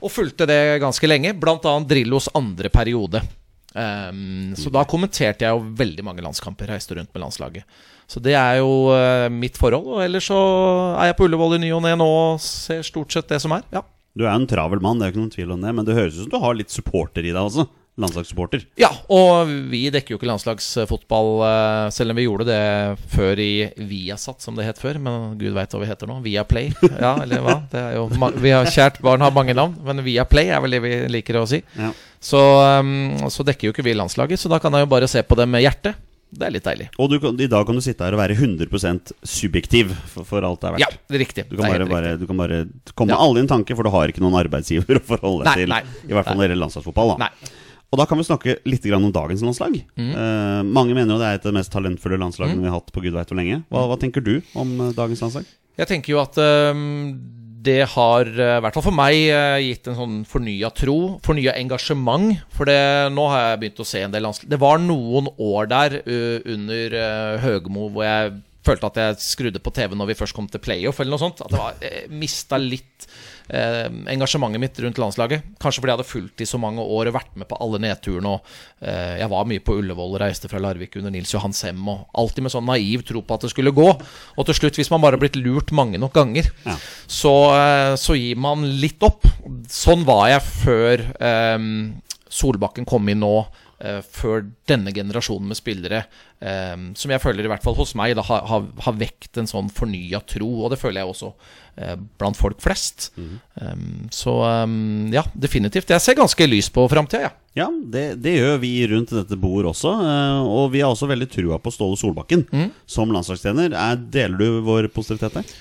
Og 0.00 0.12
fulgte 0.14 0.48
det 0.48 0.78
ganske 0.82 1.10
lenge, 1.10 1.34
bl.a. 1.38 1.74
Drillos 1.86 2.30
andre 2.38 2.70
periode. 2.72 3.22
Um, 3.74 4.54
så 4.58 4.72
da 4.72 4.86
kommenterte 4.88 5.44
jeg 5.44 5.54
jo 5.54 5.76
veldig 5.78 6.06
mange 6.06 6.24
landskamper, 6.24 6.70
reiste 6.72 6.96
rundt 6.96 7.12
med 7.14 7.22
landslaget. 7.26 7.78
Så 8.08 8.22
det 8.24 8.32
er 8.40 8.62
jo 8.62 8.88
eh, 8.96 9.28
mitt 9.28 9.58
forhold. 9.60 9.90
Og 9.98 10.02
ellers 10.04 10.30
så 10.30 10.38
er 10.96 11.10
jeg 11.10 11.18
på 11.18 11.28
Ullevål 11.28 11.58
i 11.58 11.62
ny 11.66 11.72
og 11.76 11.82
ne 11.84 11.92
nå 12.00 12.06
og 12.08 12.40
ser 12.40 12.80
stort 12.86 13.12
sett 13.12 13.28
det 13.28 13.42
som 13.44 13.52
er. 13.56 13.66
Ja. 13.74 13.84
Du 14.18 14.24
er 14.24 14.32
en 14.32 14.48
travel 14.48 14.80
mann, 14.82 14.98
det 14.98 15.06
er 15.06 15.12
ikke 15.12 15.20
noen 15.20 15.34
tvil 15.34 15.52
om 15.54 15.60
det. 15.62 15.74
Men 15.76 15.86
det 15.86 15.98
høres 15.98 16.16
ut 16.16 16.24
som 16.24 16.32
du 16.32 16.40
har 16.42 16.56
litt 16.56 16.72
supporter 16.72 17.26
i 17.26 17.34
deg 17.34 17.42
også. 17.42 17.68
Landslagssupporter. 17.98 18.62
ja, 18.78 18.92
og 19.10 19.48
vi 19.72 19.88
dekker 19.90 20.14
jo 20.14 20.18
ikke 20.20 20.28
landslagsfotball, 20.30 21.30
eh, 21.48 21.88
selv 21.90 22.14
om 22.14 22.18
vi 22.20 22.28
gjorde 22.28 22.46
det 22.46 22.60
før 23.10 23.40
i 23.42 23.72
Viasat, 23.90 24.38
som 24.38 24.54
det 24.54 24.68
het 24.68 24.78
før. 24.78 25.00
Men 25.02 25.32
gud 25.40 25.50
veit 25.56 25.74
hva 25.74 25.80
vi 25.82 25.90
heter 25.90 26.06
nå. 26.06 26.20
Viaplay. 26.22 26.70
Ja, 27.02 27.16
eller 27.24 27.42
hva? 27.42 27.56
Det 27.72 27.82
er 27.82 27.96
jo 27.98 28.06
vi 28.38 28.54
har 28.54 28.70
Kjært 28.70 29.02
barn 29.02 29.22
har 29.26 29.34
mange 29.34 29.56
navn, 29.58 29.74
men 29.84 30.04
Viaplay 30.06 30.52
er 30.54 30.62
vel 30.62 30.78
det 30.78 30.82
vi 30.86 30.94
liker 31.10 31.42
å 31.42 31.46
si. 31.50 31.58
Ja. 31.78 31.90
Så, 32.22 32.38
um, 32.38 33.28
så 33.34 33.44
dekker 33.46 33.68
jo 33.68 33.74
ikke 33.74 33.86
vi 33.86 33.98
landslaget, 33.98 34.38
så 34.40 34.50
da 34.50 34.62
kan 34.62 34.74
jeg 34.78 34.86
jo 34.86 34.94
bare 34.94 35.10
se 35.10 35.22
på 35.26 35.36
det 35.38 35.50
med 35.50 35.66
hjertet. 35.66 35.98
Det 36.30 36.44
er 36.44 36.52
litt 36.52 36.64
deilig. 36.66 36.86
Og 37.00 37.08
du 37.08 37.16
kan, 37.22 37.38
i 37.40 37.46
dag 37.48 37.62
kan 37.66 37.78
du 37.78 37.80
sitte 37.80 38.04
her 38.04 38.12
og 38.12 38.20
være 38.20 38.34
100% 38.36 39.12
subjektiv 39.24 39.94
for, 40.12 40.26
for 40.28 40.44
alt 40.44 40.60
det 40.60 40.68
er 40.68 40.74
verdt. 40.76 40.84
Ja, 40.84 40.90
det 41.08 41.16
er 41.16 41.22
riktig. 41.24 41.44
Du 41.48 41.56
kan, 41.56 41.70
bare, 41.72 41.86
bare, 41.88 42.10
du 42.20 42.26
kan 42.28 42.36
bare 42.42 42.58
komme 42.94 43.08
med 43.12 43.16
Ja. 43.16 43.22
alle 43.24 43.40
dine 43.40 43.48
tanker, 43.48 43.78
for 43.78 43.88
du 43.88 43.92
har 43.94 44.12
ikke 44.12 44.20
noen 44.24 44.36
arbeidsgiver 44.36 44.98
å 45.00 45.04
forholde 45.08 45.46
deg 45.48 45.62
til. 45.64 45.72
nei. 45.72 45.80
I 46.04 46.12
hvert 46.12 46.28
fall 46.28 46.36
når 46.36 46.44
det 46.44 46.48
gjelder 46.50 46.62
landslagsfotball. 46.66 47.14
Da. 47.16 47.28
Nei. 47.28 47.54
Og 47.88 47.96
da 47.96 48.04
kan 48.04 48.20
vi 48.20 48.26
snakke 48.28 48.58
litt 48.68 48.84
grann 48.84 49.06
om 49.08 49.12
dagens 49.16 49.40
landslag. 49.46 49.78
Mm. 49.96 50.10
Eh, 50.12 50.62
mange 50.68 50.92
mener 50.92 51.14
jo 51.14 51.20
det 51.22 51.30
er 51.30 51.38
et 51.38 51.46
av 51.48 51.54
de 51.54 51.56
mest 51.56 51.72
talentfulle 51.72 52.18
landslagene 52.20 52.60
vi 52.60 52.68
har 52.68 52.76
hatt 52.76 52.92
på 52.92 53.00
gud 53.06 53.16
veit 53.16 53.32
hvor 53.32 53.38
lenge. 53.40 53.62
Hva, 53.72 53.86
hva 53.88 53.96
tenker 54.02 54.20
du 54.26 54.34
om 54.60 54.74
eh, 54.84 54.92
dagens 54.92 55.24
landslag? 55.24 55.48
Jeg 55.78 55.88
tenker 55.88 56.12
jo 56.12 56.20
at 56.20 56.36
øhm, 56.42 57.14
det 57.58 57.80
har, 57.94 58.28
øh, 58.28 58.56
i 58.58 58.60
hvert 58.62 58.76
fall 58.76 58.86
for 58.86 58.94
meg, 58.94 59.16
øh, 59.34 59.58
gitt 59.64 59.88
en 59.90 59.96
sånn 59.98 60.18
fornya 60.28 60.70
tro, 60.74 60.98
fornya 61.24 61.56
engasjement. 61.58 62.38
For 62.54 62.68
det, 62.68 62.78
nå 63.14 63.24
har 63.32 63.44
jeg 63.44 63.60
begynt 63.62 63.82
å 63.82 63.88
se 63.88 64.02
en 64.04 64.14
del 64.14 64.24
landslag 64.26 64.52
Det 64.52 64.60
var 64.62 64.78
noen 64.82 65.30
år 65.34 65.70
der 65.70 65.98
øh, 66.04 66.38
under 66.54 66.98
øh, 67.02 67.40
Høgmo 67.42 67.88
hvor 67.90 68.06
jeg 68.06 68.36
følte 68.68 68.90
at 68.92 69.00
jeg 69.02 69.18
skrudde 69.24 69.62
på 69.64 69.72
TV 69.74 69.96
når 69.98 70.12
vi 70.12 70.18
først 70.20 70.36
kom 70.36 70.46
til 70.52 70.60
playoff, 70.62 71.00
eller 71.00 71.16
noe 71.16 71.22
sånt. 71.24 71.40
At 71.44 71.50
det 71.54 71.58
var, 71.60 71.74
jeg 71.82 72.08
mista 72.20 72.58
litt 72.60 73.06
eh, 73.48 73.88
engasjementet 74.12 74.60
mitt 74.62 74.80
rundt 74.84 75.00
landslaget. 75.00 75.46
Kanskje 75.62 75.80
fordi 75.82 75.92
jeg 75.94 75.98
hadde 75.98 76.08
fulgt 76.12 76.44
i 76.44 76.48
så 76.48 76.60
mange 76.60 76.84
år 76.84 77.10
og 77.10 77.16
vært 77.16 77.36
med 77.40 77.48
på 77.50 77.58
alle 77.64 77.80
nedturene. 77.82 78.34
Og 78.36 78.84
eh, 78.84 79.14
jeg 79.22 79.30
var 79.32 79.48
mye 79.50 79.64
på 79.64 79.76
Ullevål 79.80 80.18
reiste 80.22 80.50
fra 80.52 80.60
Larvik 80.62 80.98
under 81.00 81.14
Nils 81.14 81.32
Johan 81.34 81.56
Sem. 81.56 81.80
Og 81.88 82.04
alltid 82.20 82.44
med 82.46 82.54
sånn 82.54 82.68
naiv 82.68 83.04
tro 83.08 83.22
på 83.24 83.38
at 83.38 83.46
det 83.46 83.52
skulle 83.54 83.74
gå. 83.76 83.88
Og 83.88 84.48
til 84.50 84.58
slutt, 84.60 84.78
hvis 84.80 84.92
man 84.94 85.02
bare 85.04 85.16
har 85.18 85.24
blitt 85.24 85.40
lurt 85.40 85.72
mange 85.76 86.00
nok 86.02 86.14
ganger, 86.18 86.50
Ja. 86.68 86.76
så, 87.08 87.34
eh, 87.56 87.94
så 87.96 88.16
gir 88.18 88.36
man 88.36 88.66
litt 88.82 89.02
opp. 89.06 89.24
Sånn 89.72 90.04
var 90.08 90.28
jeg 90.34 90.44
før 90.44 91.06
eh, 91.16 91.58
Solbakken 92.28 92.84
kom 92.88 93.08
inn 93.08 93.22
nå. 93.24 93.34
Eh, 93.80 94.00
før 94.02 94.44
denne 94.68 94.92
generasjonen 94.94 95.50
med 95.50 95.58
spillere, 95.58 96.02
eh, 96.40 96.76
som 96.98 97.12
jeg 97.14 97.22
føler 97.22 97.46
i 97.46 97.50
hvert 97.52 97.64
fall 97.64 97.76
hos 97.78 97.94
meg, 97.98 98.16
da, 98.18 98.24
har, 98.26 98.46
har, 98.48 98.96
vekt 98.98 99.38
en 99.40 99.48
sånn 99.50 99.70
fornya 99.72 100.20
tro. 100.26 100.48
Og 100.64 100.72
det 100.72 100.80
føler 100.80 101.02
jeg 101.02 101.12
også 101.12 101.32
eh, 101.76 101.94
blant 102.20 102.38
folk 102.38 102.60
flest. 102.64 103.10
Eh, 103.18 103.84
så 104.14 104.34
ja, 105.14 105.24
definitivt. 105.34 105.90
Jeg 105.94 106.04
ser 106.04 106.18
ganske 106.18 106.50
lys 106.50 106.70
på 106.74 106.86
framtida, 106.90 107.28
jeg. 107.28 107.36
Ja, 107.58 107.68
det, 107.94 108.04
det 108.22 108.36
gjør 108.36 108.60
vi 108.62 108.72
rundt 108.90 109.10
dette 109.16 109.38
bord 109.40 109.66
også. 109.72 109.90
og 110.46 110.68
vi 110.70 110.82
har 110.84 110.92
også 110.92 111.08
veldig 111.10 111.26
trua 111.32 111.56
på 111.58 111.72
Ståle 111.74 111.98
Solbakken 111.98 112.44
Mm. 112.52 112.68
som 112.86 113.10
landslagstrener. 113.10 113.74
Er, 113.74 113.96
deler 113.98 114.38
du 114.38 114.60
vår 114.66 114.86
positivitet 114.94 115.40
der? 115.40 115.56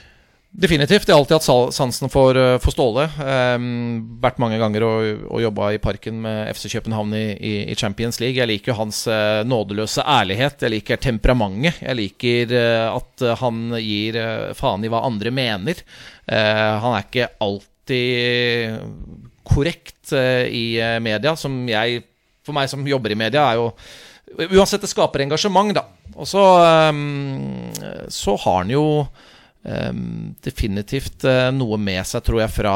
Definitivt. 0.55 1.05
Jeg 1.05 1.13
har 1.13 1.19
alltid 1.19 1.37
hatt 1.37 1.75
sansen 1.75 2.09
for, 2.09 2.37
eh, 2.39 2.57
for 2.63 2.71
Ståle. 2.71 3.03
Um, 3.19 4.17
vært 4.23 4.39
mange 4.39 4.57
ganger 4.57 4.85
og, 4.87 5.25
og 5.27 5.41
jobba 5.43 5.73
i 5.75 5.81
parken 5.83 6.21
med 6.23 6.47
FC 6.55 6.71
København 6.71 7.13
i, 7.13 7.25
i, 7.35 7.53
i 7.73 7.75
Champions 7.75 8.21
League. 8.23 8.39
Jeg 8.39 8.49
liker 8.49 8.77
hans 8.79 9.03
uh, 9.11 9.43
nådeløse 9.45 10.01
ærlighet. 10.07 10.63
Jeg 10.63 10.73
liker 10.73 11.01
temperamentet. 11.03 11.83
Jeg 11.83 11.99
liker 11.99 12.55
uh, 12.55 12.95
at 12.95 13.25
han 13.43 13.75
gir 13.83 14.17
uh, 14.17 14.55
faen 14.57 14.87
i 14.87 14.91
hva 14.91 15.03
andre 15.05 15.33
mener. 15.35 15.83
Han 16.27 16.91
er 16.91 17.05
ikke 17.05 17.29
alltid 17.39 18.81
korrekt 19.47 20.11
i 20.11 20.65
media, 20.99 21.31
som 21.39 21.53
jeg 21.71 22.01
For 22.43 22.55
meg 22.55 22.67
som 22.67 22.83
jobber 22.83 23.13
i 23.13 23.19
media, 23.19 23.45
er 23.47 23.61
jo 23.61 23.69
Uansett, 24.59 24.83
det 24.83 24.89
skaper 24.91 25.23
engasjement, 25.23 25.71
da. 25.71 25.85
Og 26.19 26.27
så, 26.27 26.43
um, 26.91 27.71
så 28.11 28.35
har 28.43 28.57
han 28.59 28.73
jo 28.73 28.83
definitivt 30.43 31.25
eh, 31.27 31.49
noe 31.55 31.79
med 31.81 32.03
seg, 32.07 32.23
tror 32.25 32.43
jeg, 32.43 32.53
fra 32.55 32.75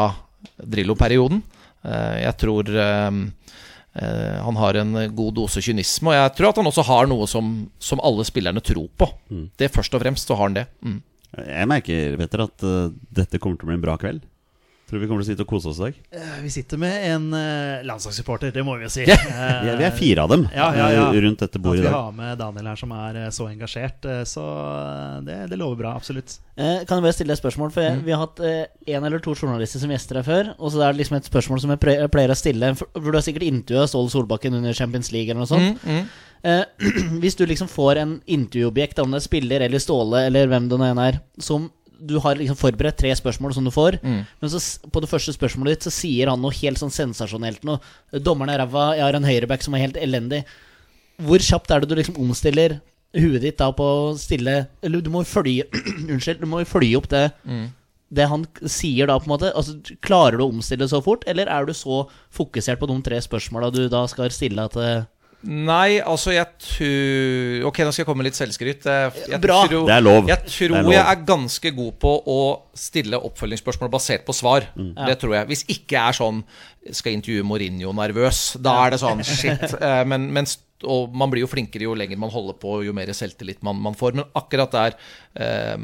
Drillo-perioden. 0.62 1.44
Eh, 1.88 2.18
jeg 2.26 2.38
tror 2.42 2.72
ehm, 2.84 3.22
eh, 3.96 4.40
han 4.42 4.60
har 4.60 4.82
en 4.82 4.98
god 5.16 5.38
dose 5.38 5.64
kynisme, 5.64 6.12
og 6.12 6.18
jeg 6.18 6.34
tror 6.38 6.52
at 6.52 6.62
han 6.62 6.72
også 6.72 6.88
har 6.90 7.12
noe 7.12 7.30
som, 7.30 7.54
som 7.80 8.04
alle 8.04 8.26
spillerne 8.28 8.64
tror 8.64 8.90
på. 8.98 9.10
Det 9.58 9.72
Først 9.74 9.96
og 9.96 10.04
fremst 10.04 10.28
så 10.28 10.38
har 10.38 10.50
han 10.50 10.60
det. 10.62 10.68
Mm. 10.82 11.00
Jeg 11.48 11.72
merker, 11.72 12.18
Petter, 12.20 12.44
at 12.44 12.68
dette 13.22 13.40
kommer 13.40 13.56
til 13.56 13.70
å 13.70 13.72
bli 13.72 13.80
en 13.80 13.86
bra 13.86 13.96
kveld. 14.00 14.26
Tror 14.92 15.00
du 15.00 15.06
vi 15.06 15.08
kommer 15.08 15.24
til 15.24 15.30
å 15.30 15.32
sitte 15.32 15.44
og 15.46 15.48
kose 15.48 15.70
oss 15.72 15.78
i 15.80 15.86
dag? 15.86 16.00
Eh, 16.20 16.32
Vi 16.44 16.50
sitter 16.52 16.80
med 16.82 17.06
en 17.14 17.28
uh, 17.32 17.80
landslagssupporter, 17.88 18.52
det 18.52 18.64
må 18.68 18.74
vi 18.76 18.84
jo 18.84 18.92
si. 18.92 19.06
Vi 19.08 19.14
Eh, 19.16 19.70
er, 19.72 19.78
vi 19.80 19.86
er 19.88 19.94
fire 19.96 20.26
av 20.26 20.34
dem 20.34 20.42
Ja, 20.52 20.66
ja, 20.76 20.90
ja. 20.92 21.06
eh, 21.14 21.20
rundt 21.24 21.40
dette 21.40 21.62
bordet 21.64 21.86
i 21.86 21.88
vi 21.88 21.94
har 21.94 22.10
med 22.12 22.38
Daniel 22.42 22.68
her 22.74 22.80
som 22.82 22.92
er 22.92 23.22
eh, 23.22 23.30
så 23.32 23.48
engasjert. 23.48 24.04
eh, 24.04 24.26
Så 24.28 24.44
eh, 24.44 25.22
det, 25.30 25.38
det 25.54 25.60
lover 25.62 25.80
bra, 25.80 25.94
absolutt. 25.96 26.36
Eh, 26.58 26.84
kan 26.84 27.00
jeg 27.00 27.06
bare 27.08 27.16
stille 27.16 27.38
et 27.38 27.40
spørsmål? 27.40 27.72
For 27.72 27.86
jeg, 27.88 28.02
Vi 28.04 28.12
har 28.12 28.26
hatt 28.26 28.44
én 28.44 29.08
eller 29.08 29.24
to 29.24 29.32
journalister 29.34 29.80
som 29.80 29.96
gjester 29.96 30.20
her 30.20 30.28
før. 30.28 30.52
Og 30.60 30.74
så 30.76 30.84
er 30.84 30.92
det 30.92 31.00
liksom 31.06 31.18
et 31.22 31.32
spørsmål 31.32 31.64
som 31.64 31.72
jeg 31.72 31.80
pleier 32.12 32.36
å 32.36 32.38
stille. 32.38 32.74
For 32.76 32.92
for 32.92 33.08
du 33.16 33.18
har 33.18 33.24
sikkert 33.26 33.48
intervjua 33.48 33.88
Ståle 33.88 34.12
Solbakken 34.12 34.60
under 34.60 34.76
Champions 34.76 35.14
League 35.16 35.32
eller 35.32 35.46
noe 35.46 35.50
sånt. 35.56 35.80
Mm, 35.88 36.04
mm. 36.04 36.28
Eh, 36.44 36.64
hvis 37.24 37.38
du 37.40 37.46
liksom 37.48 37.70
får 37.72 38.02
en 38.04 38.18
intervjuobjekt, 38.28 39.00
om 39.00 39.14
det 39.16 39.22
er 39.22 39.26
spiller 39.30 39.64
eller 39.70 39.80
Ståle 39.80 40.26
eller 40.28 40.52
hvem 40.52 40.68
det 40.68 40.80
nå 40.82 40.88
enn 40.92 41.02
er, 41.08 41.22
som 41.40 41.70
du 42.05 42.15
har 42.20 42.36
liksom 42.39 42.58
forberedt 42.58 42.98
tre 42.98 43.12
spørsmål 43.15 43.53
som 43.53 43.63
du 43.67 43.72
får, 43.72 44.00
Mm. 44.01 44.25
men 44.41 44.50
så 44.50 44.60
på 44.91 45.01
det 45.01 45.10
første 45.10 45.34
spørsmålet 45.36 45.75
ditt 45.77 45.84
så 45.88 45.91
sier 45.93 46.29
han 46.29 46.41
noe 46.41 46.51
helt 46.51 46.77
sånn 46.81 46.91
sensasjonelt 46.91 47.63
noe. 47.63 47.79
'Dommeren 48.13 48.50
er 48.50 48.63
ræva, 48.65 48.96
jeg 48.98 49.03
har 49.05 49.15
en 49.15 49.24
høyreback 49.29 49.62
som 49.63 49.75
er 49.75 49.86
helt 49.86 49.96
elendig'. 50.01 50.43
Hvor 51.22 51.38
kjapt 51.38 51.70
er 51.72 51.79
det 51.81 51.89
du 51.89 51.96
liksom 51.96 52.17
omstiller 52.17 52.79
huet 53.13 53.41
ditt 53.41 53.58
da 53.58 53.72
på 53.72 53.84
å 53.84 54.17
stille 54.17 54.67
Eller 54.81 55.01
du 55.01 55.10
må 55.12 55.22
jo 55.25 55.29
følge 55.29 55.65
Unnskyld, 56.10 56.39
du 56.39 56.48
må 56.48 56.60
jo 56.63 56.65
følge 56.65 56.98
opp 56.98 57.10
det 57.10 57.31
Mm. 57.46 57.70
det 58.13 58.27
han 58.27 58.46
sier 58.65 59.08
da, 59.08 59.20
på 59.20 59.24
en 59.29 59.38
måte? 59.38 59.53
Altså, 59.55 59.75
Klarer 60.01 60.38
du 60.38 60.43
å 60.43 60.50
omstille 60.51 60.88
så 60.88 61.01
fort, 61.03 61.24
eller 61.27 61.46
er 61.48 61.65
du 61.65 61.74
så 61.74 62.08
fokusert 62.34 62.79
på 62.79 62.88
de 62.88 63.01
tre 63.03 63.17
spørsmåla 63.22 63.72
du 63.72 63.88
da 63.89 64.05
skal 64.08 64.29
stille 64.29 64.60
at 64.63 64.75
eh, 64.75 65.03
Nei, 65.44 66.00
altså 66.06 66.34
jeg 66.36 66.46
tror 66.62 67.66
Ok, 67.72 67.80
nå 67.82 67.92
skal 67.94 68.04
jeg 68.04 68.08
komme 68.08 68.22
med 68.22 68.28
litt 68.30 68.38
selvskryt. 68.38 68.86
Jeg, 68.86 69.14
jeg 69.32 69.42
Bra. 69.42 69.60
Tror, 69.68 69.88
Det 69.90 69.96
er 69.96 70.04
lov. 70.06 70.28
Jeg 70.30 70.44
tror 70.46 70.76
er 70.78 70.86
lov. 70.86 70.94
jeg 70.94 71.06
er 71.14 71.24
ganske 71.32 71.72
god 71.78 71.94
på 72.04 72.12
å 72.30 72.40
stille 72.78 73.20
oppfølgingsspørsmål 73.30 73.90
basert 73.94 74.26
på 74.28 74.36
svar. 74.38 74.68
Det 74.78 75.16
tror 75.22 75.38
jeg. 75.40 75.50
Hvis 75.52 75.64
ikke 75.68 75.98
jeg 75.98 76.04
er 76.14 76.20
sånn 76.22 76.44
Skal 76.98 77.14
intervjue 77.18 77.46
Mourinho 77.46 77.94
nervøs, 77.94 78.44
da 78.62 78.76
er 78.86 78.96
det 78.96 79.02
sånn 79.02 79.24
shit. 79.28 79.66
Eh, 79.78 80.04
Men, 80.10 80.30
men 80.34 80.50
og 80.82 81.14
man 81.14 81.30
blir 81.30 81.44
jo 81.44 81.50
flinkere 81.52 81.86
jo 81.86 81.92
lenger 81.94 82.18
man 82.18 82.32
holder 82.34 82.56
på, 82.58 82.80
jo 82.82 82.94
mer 82.98 83.06
selvtillit 83.14 83.60
man, 83.62 83.78
man 83.78 83.94
får. 83.94 84.16
Men 84.18 84.26
akkurat 84.34 84.72
der 84.74 84.96
eh, 85.38 85.76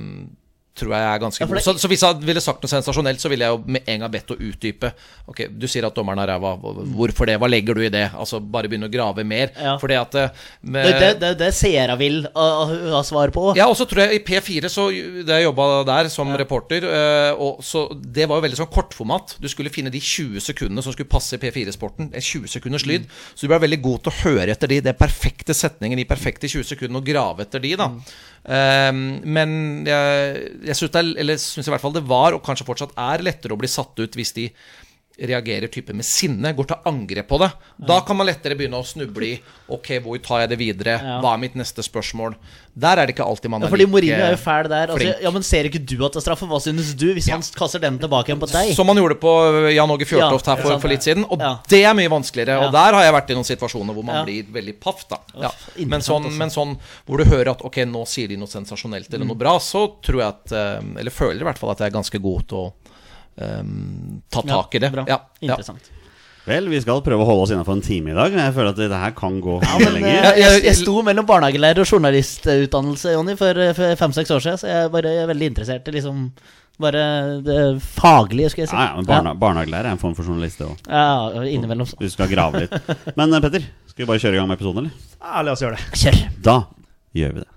tror 0.77 0.93
jeg 0.95 1.07
er 1.09 1.21
ganske 1.23 1.41
Ja, 1.43 1.47
god. 1.49 1.61
Så, 1.65 1.73
så 1.81 1.89
hvis 1.91 2.03
jeg 2.05 2.21
ville 2.27 2.41
sagt 2.43 2.63
noe 2.63 2.71
sensasjonelt, 2.71 3.21
så 3.23 3.31
ville 3.31 3.47
jeg 3.47 3.55
jo 3.55 3.73
med 3.77 3.87
en 3.89 4.03
gang 4.05 4.11
bedt 4.13 4.33
å 4.33 4.37
utdype. 4.37 4.91
Ok, 5.27 5.43
Du 5.57 5.67
sier 5.67 5.87
at 5.87 5.95
dommeren 5.97 6.21
er 6.23 6.31
ræva. 6.35 6.53
Hvorfor 6.61 7.27
det? 7.29 7.37
Hva 7.41 7.49
legger 7.49 7.77
du 7.77 7.83
i 7.85 7.91
det? 7.93 8.05
Altså 8.15 8.39
Bare 8.41 8.69
begynne 8.71 8.87
å 8.89 8.93
grave 8.93 9.25
mer. 9.27 9.51
Ja. 9.57 9.75
For 9.81 9.91
det 9.91 9.97
at 9.99 10.15
eh, 10.21 10.43
med, 10.61 10.85
Det, 10.87 10.99
det, 11.01 11.11
det, 11.23 11.31
det 11.41 11.51
seere 11.57 11.97
vil 11.99 12.21
ha, 12.35 13.01
svar 13.07 13.33
på. 13.35 13.49
ja, 13.57 13.67
og 13.69 13.75
så 13.79 13.85
tror 13.89 14.05
jeg 14.05 14.19
i 14.19 14.23
P4, 14.27 14.69
så 14.71 14.87
da 15.27 15.37
jeg 15.39 15.47
jobba 15.49 15.67
der 15.87 16.09
som 16.13 16.31
reporter 16.37 16.85
eh, 16.87 17.31
og 17.37 17.59
så 17.65 17.87
Det 17.95 18.25
var 18.29 18.39
jo 18.39 18.45
veldig 18.47 18.59
sånn 18.61 18.71
kortformat. 18.73 19.35
Du 19.41 19.47
skulle 19.51 19.71
finne 19.73 19.91
de 19.93 19.99
20 20.01 20.39
sekundene 20.43 20.83
som 20.85 20.93
skulle 20.95 21.09
passe 21.11 21.35
i 21.37 21.41
P4-sporten. 21.41 22.11
En 22.13 22.21
20 22.23 22.47
sekunders 22.51 22.85
lyd. 22.87 23.05
Så 23.33 23.45
du 23.45 23.51
ble 23.51 23.59
veldig 23.65 23.81
god 23.83 24.05
til 24.05 24.13
å 24.13 24.17
høre 24.23 24.53
etter 24.53 24.71
de, 24.71 24.81
Det 24.85 24.93
er 24.93 24.99
perfekte 24.99 25.55
setningen 25.57 25.99
i 25.99 26.07
perfekte 26.09 26.47
20 26.49 26.67
sekunder, 26.73 27.01
og 27.01 27.07
grave 27.07 27.45
etter 27.47 27.63
de, 27.63 27.73
da. 27.79 27.89
Eh, 28.47 28.91
men 29.27 29.57
jeg, 29.87 30.66
jeg 30.67 30.79
syns 30.79 31.67
i 31.67 31.71
hvert 31.71 31.83
fall 31.83 31.95
det 31.95 32.05
var, 32.07 32.35
og 32.35 32.43
kanskje 32.45 32.67
fortsatt 32.67 32.95
er, 32.99 33.25
lettere 33.25 33.55
å 33.55 33.59
bli 33.59 33.69
satt 33.71 33.97
ut 33.99 34.17
hvis 34.19 34.35
de 34.37 34.49
reagerer 35.19 35.67
type 35.73 35.93
med 35.97 36.05
sinne, 36.05 36.51
går 36.53 36.67
til 36.69 36.77
angrep 36.85 37.27
på 37.27 37.39
det. 37.41 37.49
Da 37.89 38.01
kan 38.05 38.17
man 38.19 38.27
lettere 38.29 38.53
begynne 38.57 38.77
å 38.77 38.85
snuble 38.85 39.25
i 39.25 39.39
Ok, 39.73 39.87
hvor 39.99 40.15
tar 40.23 40.43
jeg 40.45 40.49
det 40.53 40.57
videre? 40.61 40.93
Hva 41.21 41.33
er 41.33 41.39
mitt 41.41 41.55
neste 41.59 41.83
spørsmål? 41.83 42.35
Der 42.77 42.99
er 43.01 43.07
det 43.09 43.15
ikke 43.15 43.25
alltid 43.25 43.49
man 43.51 43.61
Ja, 43.61 43.67
er 43.67 43.71
fordi 43.73 43.83
like 43.83 43.91
Mourinho 43.91 44.23
er 44.27 44.31
jo 44.35 44.37
fæl 44.39 44.69
der. 44.69 44.91
Altså, 44.93 45.15
ja, 45.25 45.31
men 45.33 45.43
Ser 45.43 45.65
ikke 45.67 45.81
du 45.83 45.95
at 46.05 46.13
det 46.13 46.21
er 46.21 46.25
straffe? 46.27 46.45
Hva 46.47 46.59
synes 46.61 46.93
du 46.95 47.07
hvis 47.17 47.27
han 47.33 47.41
kaster 47.57 47.81
den 47.81 47.97
tilbake 47.99 48.29
igjen 48.31 48.39
på 48.39 48.47
deg? 48.51 48.71
Som 48.77 48.87
han 48.87 48.97
gjorde 49.01 49.17
på 49.19 49.33
Jan 49.73 49.89
Åge 49.91 50.05
Fjørtoft 50.07 50.47
Ja, 50.47 50.55
her 50.55 50.63
for, 50.63 50.79
for 50.85 50.87
litt 50.93 51.03
siden. 51.03 51.25
Og 51.25 51.41
Ja. 51.41 51.57
det 51.67 51.81
er 51.83 51.93
mye 51.97 52.09
vanskeligere. 52.13 52.59
Ja. 52.61 52.67
Og 52.67 52.71
der 52.77 52.93
har 52.93 53.03
jeg 53.03 53.13
vært 53.17 53.29
i 53.33 53.33
noen 53.39 53.49
situasjoner 53.49 53.93
hvor 53.97 54.05
man 54.05 54.15
Ja. 54.21 54.23
blir 54.23 54.43
veldig 54.53 54.79
paff. 54.79 55.03
da 55.09 55.17
ja. 55.41 55.51
men, 55.85 55.99
sånn, 56.01 56.29
men 56.37 56.49
sånn 56.49 56.77
hvor 57.07 57.17
du 57.17 57.25
hører 57.25 57.51
at 57.51 57.61
ok, 57.65 57.77
nå 57.89 58.05
sier 58.07 58.27
de 58.29 58.37
noe 58.37 58.47
sensasjonelt 58.47 59.09
eller 59.11 59.25
Mm. 59.25 59.33
noe 59.33 59.35
bra, 59.37 59.57
så 59.59 59.99
tror 60.01 60.19
jeg 60.21 60.27
at 60.27 60.51
eh, 60.53 60.99
Eller 61.01 61.11
føler 61.11 61.41
i 61.41 61.43
hvert 61.43 61.57
fall 61.57 61.71
at 61.71 61.79
jeg 61.79 61.87
er 61.91 61.97
ganske 61.99 62.21
god 62.21 62.47
til 62.47 62.57
å 62.57 62.73
eh, 63.37 63.61
ta 64.33 64.43
tak 64.47 64.75
i 64.75 64.83
det. 64.83 64.91
Bra. 64.93 65.05
Ja, 65.07 65.21
ja. 65.39 65.51
Interessant. 65.53 65.93
Vel, 66.47 66.69
vi 66.71 66.79
skal 66.79 67.01
prøve 67.03 67.25
å 67.25 67.27
holde 67.27 67.43
oss 67.43 67.51
innenfor 67.51 67.75
en 67.75 67.81
time 67.83 68.13
i 68.13 68.15
dag. 68.15 68.31
Men 68.31 68.45
jeg 68.45 68.53
føler 68.55 68.71
at 68.71 68.77
det 68.79 69.01
her 69.01 69.15
kan 69.17 69.41
gå 69.43 69.57
Ja, 69.65 69.73
men, 69.81 69.97
lenger. 69.97 70.13
Jeg, 70.15 70.37
jeg, 70.45 70.61
jeg 70.69 70.77
sto 70.79 70.93
mellom 71.03 71.27
barnehagelærer 71.27 71.83
og 71.83 71.89
journalistutdannelse, 71.91 73.17
Jonny, 73.17 73.35
for 73.39 73.59
eh, 73.65 73.73
for 73.75 73.99
fem-seks 73.99 74.31
år 74.31 74.45
siden, 74.45 74.61
så 74.61 74.69
jeg 74.71 74.87
er 74.87 75.27
veldig 75.33 75.49
interessert 75.51 75.91
i 75.91 75.97
liksom 75.97 76.29
bare 76.79 77.01
det 77.41 77.81
faglige, 77.81 78.51
skal 78.53 78.63
jeg 78.63 78.69
si. 78.69 78.77
Ja, 78.77 78.91
ja, 78.91 78.95
men 78.99 79.09
barne, 79.09 79.33
Barnehagelærer 79.41 79.89
er 79.89 79.97
en 79.97 80.01
form 80.01 80.13
for 80.15 80.29
journalist, 80.29 80.61
det 80.61 80.69
òg. 80.69 80.83
Ja, 80.85 81.05
ja, 81.33 81.43
innimellom. 81.49 81.89
så. 81.89 81.97
Du 81.99 82.07
skal 82.13 82.29
grave 82.31 82.63
litt. 82.63 82.75
Men 83.17 83.33
eh, 83.33 83.43
Petter, 83.43 83.65
skal 83.89 84.05
vi 84.05 84.09
bare 84.13 84.21
kjøre 84.23 84.37
i 84.37 84.41
gang 84.41 84.47
med 84.51 84.59
episoden, 84.59 84.85
eller? 84.85 85.13
Ja, 85.19 85.43
la 85.43 85.57
oss 85.57 85.65
gjøre 85.65 85.79
det. 85.81 86.01
Kjør. 86.05 86.19
Da 86.47 86.57
gjør 87.17 87.33
vi 87.39 87.43
det. 87.43 87.51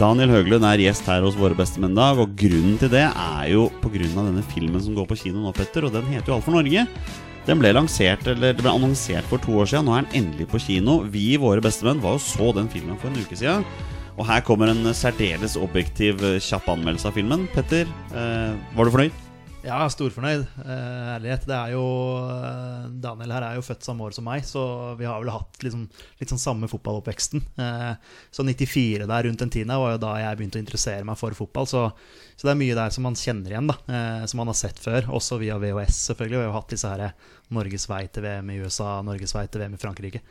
Daniel 0.00 0.30
Høglund 0.32 0.64
er 0.64 0.80
gjest 0.80 1.04
her 1.10 1.20
hos 1.20 1.34
Våre 1.36 1.52
bestemenn 1.52 1.92
dag, 1.92 2.16
og 2.22 2.30
grunnen 2.40 2.78
til 2.80 2.88
det 2.88 3.02
er 3.04 3.48
jo 3.52 3.66
pga. 3.82 4.00
denne 4.00 4.40
filmen 4.48 4.80
som 4.80 4.94
går 4.96 5.04
på 5.10 5.18
kino 5.26 5.42
nå, 5.42 5.52
Petter, 5.52 5.84
og 5.84 5.92
den 5.92 6.08
heter 6.08 6.32
jo 6.32 6.38
Alt 6.38 6.46
for 6.46 6.56
Norge. 6.56 6.86
Den 7.44 7.60
ble 7.60 7.74
lansert, 7.76 8.24
eller 8.24 8.54
det 8.56 8.64
ble 8.64 8.72
annonsert 8.72 9.28
for 9.28 9.36
to 9.44 9.52
år 9.60 9.68
siden, 9.68 9.84
nå 9.84 9.98
er 9.98 10.06
den 10.06 10.22
endelig 10.22 10.48
på 10.48 10.60
kino. 10.64 11.02
Vi 11.04 11.36
Våre 11.36 11.60
bestemenn 11.60 12.00
var 12.00 12.16
jo 12.16 12.24
så 12.24 12.48
den 12.56 12.72
filmen 12.72 12.96
for 12.96 13.12
en 13.12 13.20
uke 13.20 13.36
siden. 13.36 13.66
Og 14.16 14.24
her 14.24 14.40
kommer 14.40 14.72
en 14.72 14.88
særdeles 14.96 15.58
objektiv, 15.60 16.24
kjapp 16.40 16.72
anmeldelse 16.72 17.10
av 17.10 17.20
filmen. 17.20 17.44
Petter, 17.52 17.84
eh, 18.16 18.56
var 18.72 18.88
du 18.88 18.96
fornøyd? 18.96 19.29
Ja, 19.60 19.82
storfornøyd. 19.92 20.46
Eh, 20.64 21.08
ærlighet. 21.18 21.42
Det 21.44 21.52
er 21.52 21.74
jo 21.74 21.82
eh, 22.32 22.86
Daniel 23.04 23.34
her 23.34 23.44
er 23.44 23.58
jo 23.58 23.64
født 23.66 23.84
samme 23.84 24.06
år 24.06 24.14
som 24.16 24.24
meg, 24.24 24.46
så 24.48 24.62
vi 24.96 25.04
har 25.04 25.20
vel 25.20 25.32
hatt 25.34 25.60
liksom, 25.60 25.82
litt 26.16 26.32
sånn 26.32 26.40
samme 26.40 26.70
fotballoppveksten. 26.70 27.42
Eh, 27.60 28.14
så 28.32 28.46
94 28.46 29.04
der 29.04 29.28
rundt 29.28 29.44
den 29.44 29.52
tiden 29.52 29.74
var 29.76 29.92
jo 29.92 30.00
da 30.00 30.14
jeg 30.22 30.40
begynte 30.40 30.56
å 30.56 30.64
interessere 30.64 31.04
meg 31.04 31.20
for 31.20 31.36
fotball. 31.36 31.68
Så, 31.68 31.84
så 32.40 32.48
det 32.48 32.54
er 32.54 32.60
mye 32.62 32.78
der 32.78 32.96
som 32.96 33.04
man 33.04 33.20
kjenner 33.20 33.52
igjen, 33.52 33.68
da. 33.68 33.76
Eh, 33.84 34.24
som 34.32 34.40
man 34.40 34.48
har 34.48 34.58
sett 34.62 34.80
før. 34.80 35.12
Også 35.20 35.36
via 35.44 35.60
VHS, 35.60 36.00
selvfølgelig. 36.08 36.38
Vi 36.38 36.42
har 36.46 36.48
jo 36.48 36.56
hatt 36.56 36.72
disse 36.72 36.96
her 36.96 37.06
Norges 37.52 37.88
vei 37.92 38.02
til 38.08 38.24
VM 38.24 38.56
i 38.56 38.60
USA, 38.64 38.96
Norges 39.04 39.36
vei 39.36 39.44
til 39.44 39.60
VM 39.66 39.76
i 39.76 39.84
Frankrike. 39.84 40.24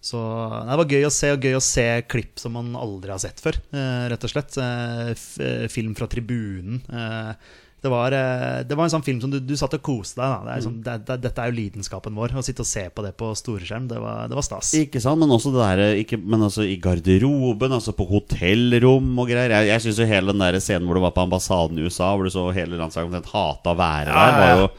Så 0.00 0.16
Det 0.64 0.76
var 0.80 0.88
gøy 0.88 1.02
å 1.04 1.12
se, 1.12 1.34
og 1.34 1.42
gøy 1.44 1.58
å 1.58 1.64
se 1.64 1.88
klipp 2.08 2.40
som 2.40 2.56
man 2.56 2.72
aldri 2.80 3.12
har 3.12 3.20
sett 3.20 3.44
før, 3.44 3.60
eh, 3.76 4.04
rett 4.08 4.24
og 4.24 4.32
slett. 4.32 4.56
Eh, 4.56 5.10
eh, 5.44 5.66
film 5.68 5.92
fra 5.98 6.08
tribunen. 6.08 6.80
Eh, 6.88 7.34
det 7.80 7.88
var, 7.88 8.12
eh, 8.12 8.60
det 8.68 8.76
var 8.76 8.84
en 8.84 8.92
sånn 8.92 9.04
film 9.04 9.20
som 9.22 9.30
du, 9.32 9.38
du 9.40 9.54
satt 9.56 9.72
og 9.78 9.82
koste 9.84 10.20
deg. 10.20 10.28
Da. 10.28 10.40
Det 10.44 10.52
er 10.52 10.64
sånn, 10.66 10.76
det, 10.84 10.96
det, 11.08 11.16
dette 11.24 11.44
er 11.44 11.52
jo 11.52 11.56
lidenskapen 11.56 12.16
vår. 12.18 12.34
Å 12.36 12.44
sitte 12.44 12.64
og 12.64 12.68
se 12.68 12.84
på 12.92 13.04
det 13.06 13.14
på 13.16 13.30
storskjerm, 13.38 13.86
det 13.88 14.00
var, 14.02 14.28
det 14.28 14.36
var 14.36 14.44
stas. 14.44 14.74
Ikke 14.76 15.00
sant, 15.00 15.22
men 15.22 15.32
også 15.32 15.54
det 15.54 15.64
der 15.64 16.00
ikke, 16.02 16.20
Men 16.20 16.44
altså 16.50 16.66
i 16.68 16.76
garderoben, 16.82 17.72
altså 17.78 17.94
på 17.96 18.06
hotellrom 18.10 19.08
og 19.16 19.32
greier. 19.32 19.56
Jeg, 19.56 19.70
jeg 19.72 19.84
syns 19.86 20.02
jo 20.02 20.08
hele 20.12 20.34
den 20.34 20.44
der 20.44 20.60
scenen 20.60 20.88
hvor 20.88 21.00
du 21.00 21.04
var 21.06 21.16
på 21.16 21.24
ambassaden 21.24 21.80
i 21.80 21.86
USA, 21.88 22.12
hvor 22.12 22.28
du 22.28 22.34
så 22.34 22.50
hele 22.56 22.76
landslaget 22.80 23.08
omtrent 23.08 23.32
hata 23.32 23.72
å 23.72 23.80
være 23.80 24.12
der, 24.12 24.40
var 24.40 24.64
jo, 24.64 24.70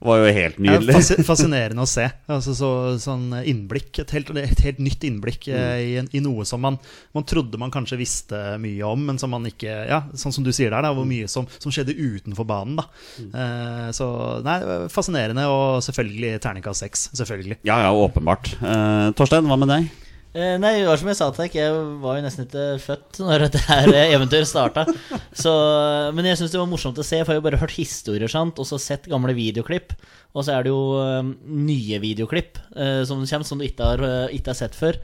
var 0.00 0.20
jo 0.20 0.32
helt 0.34 0.58
nydelig. 0.62 0.94
fasci- 0.94 1.24
fascinerende 1.26 1.82
å 1.82 1.88
se. 1.90 2.04
Altså, 2.30 2.54
så, 2.56 2.70
sånn 3.02 3.32
innblikk, 3.42 3.90
et 4.04 4.12
helt, 4.14 4.30
et 4.38 4.62
helt 4.66 4.80
nytt 4.82 5.04
innblikk 5.08 5.48
mm. 5.50 5.62
i, 5.82 6.18
i 6.18 6.22
noe 6.24 6.46
som 6.48 6.62
man, 6.62 6.78
man 7.16 7.26
trodde 7.28 7.60
man 7.60 7.72
kanskje 7.74 7.98
visste 8.00 8.42
mye 8.62 8.86
om, 8.86 9.06
men 9.10 9.18
som 9.20 9.32
man 9.34 9.46
ikke 9.48 9.74
Ja, 9.88 10.02
sånn 10.18 10.34
som 10.34 10.46
du 10.46 10.52
sier 10.54 10.70
der, 10.74 10.84
da, 10.86 10.92
hvor 10.94 11.06
mye 11.08 11.28
som, 11.30 11.48
som 11.58 11.74
skjedde 11.74 11.96
utenfor 11.98 12.46
banen. 12.48 12.78
da 12.78 12.86
eh, 13.26 13.88
Så 13.96 14.08
nei, 14.46 14.58
fascinerende, 14.92 15.46
og 15.50 15.82
selvfølgelig 15.86 16.36
terningkast 16.44 16.86
seks. 16.86 17.08
Selvfølgelig. 17.18 17.60
Ja, 17.68 17.80
ja, 17.86 17.94
åpenbart. 17.94 18.54
Eh, 18.62 19.08
Torstein, 19.18 19.48
hva 19.50 19.58
med 19.60 19.72
deg? 19.72 19.90
Eh, 20.38 20.54
nei, 20.60 20.76
det 20.78 20.86
var 20.86 21.00
som 21.00 21.08
jeg 21.10 21.18
sa 21.18 21.26
til 21.32 21.42
deg, 21.44 21.56
jeg 21.58 21.78
var 22.02 22.18
jo 22.18 22.22
nesten 22.22 22.44
ikke 22.44 22.66
født 22.84 23.18
når 23.24 23.44
dette 23.48 23.62
her 23.66 23.90
eventyret 24.04 24.46
starta. 24.46 24.84
Men 26.14 26.28
jeg 26.30 26.38
syns 26.38 26.54
det 26.54 26.60
var 26.60 26.70
morsomt 26.70 27.00
å 27.00 27.06
se, 27.06 27.18
for 27.24 27.32
jeg 27.32 27.38
har 27.38 27.42
jo 27.42 27.46
bare 27.48 27.60
hørt 27.64 27.74
historier 27.74 28.30
sant? 28.30 28.60
og 28.60 28.68
så 28.68 28.78
sett 28.82 29.08
gamle 29.10 29.34
videoklipp. 29.34 29.96
Og 30.36 30.44
så 30.44 30.54
er 30.54 30.66
det 30.66 30.72
jo 30.72 30.82
eh, 31.00 31.32
nye 31.68 31.98
videoklipp 32.02 32.60
eh, 32.76 33.02
som 33.08 33.24
kommer, 33.24 33.48
som 33.48 33.58
du 33.58 33.66
ikke 33.66 33.90
har, 33.94 34.04
eh, 34.04 34.36
ikke 34.38 34.52
har 34.52 34.60
sett 34.60 34.78
før. 34.78 35.00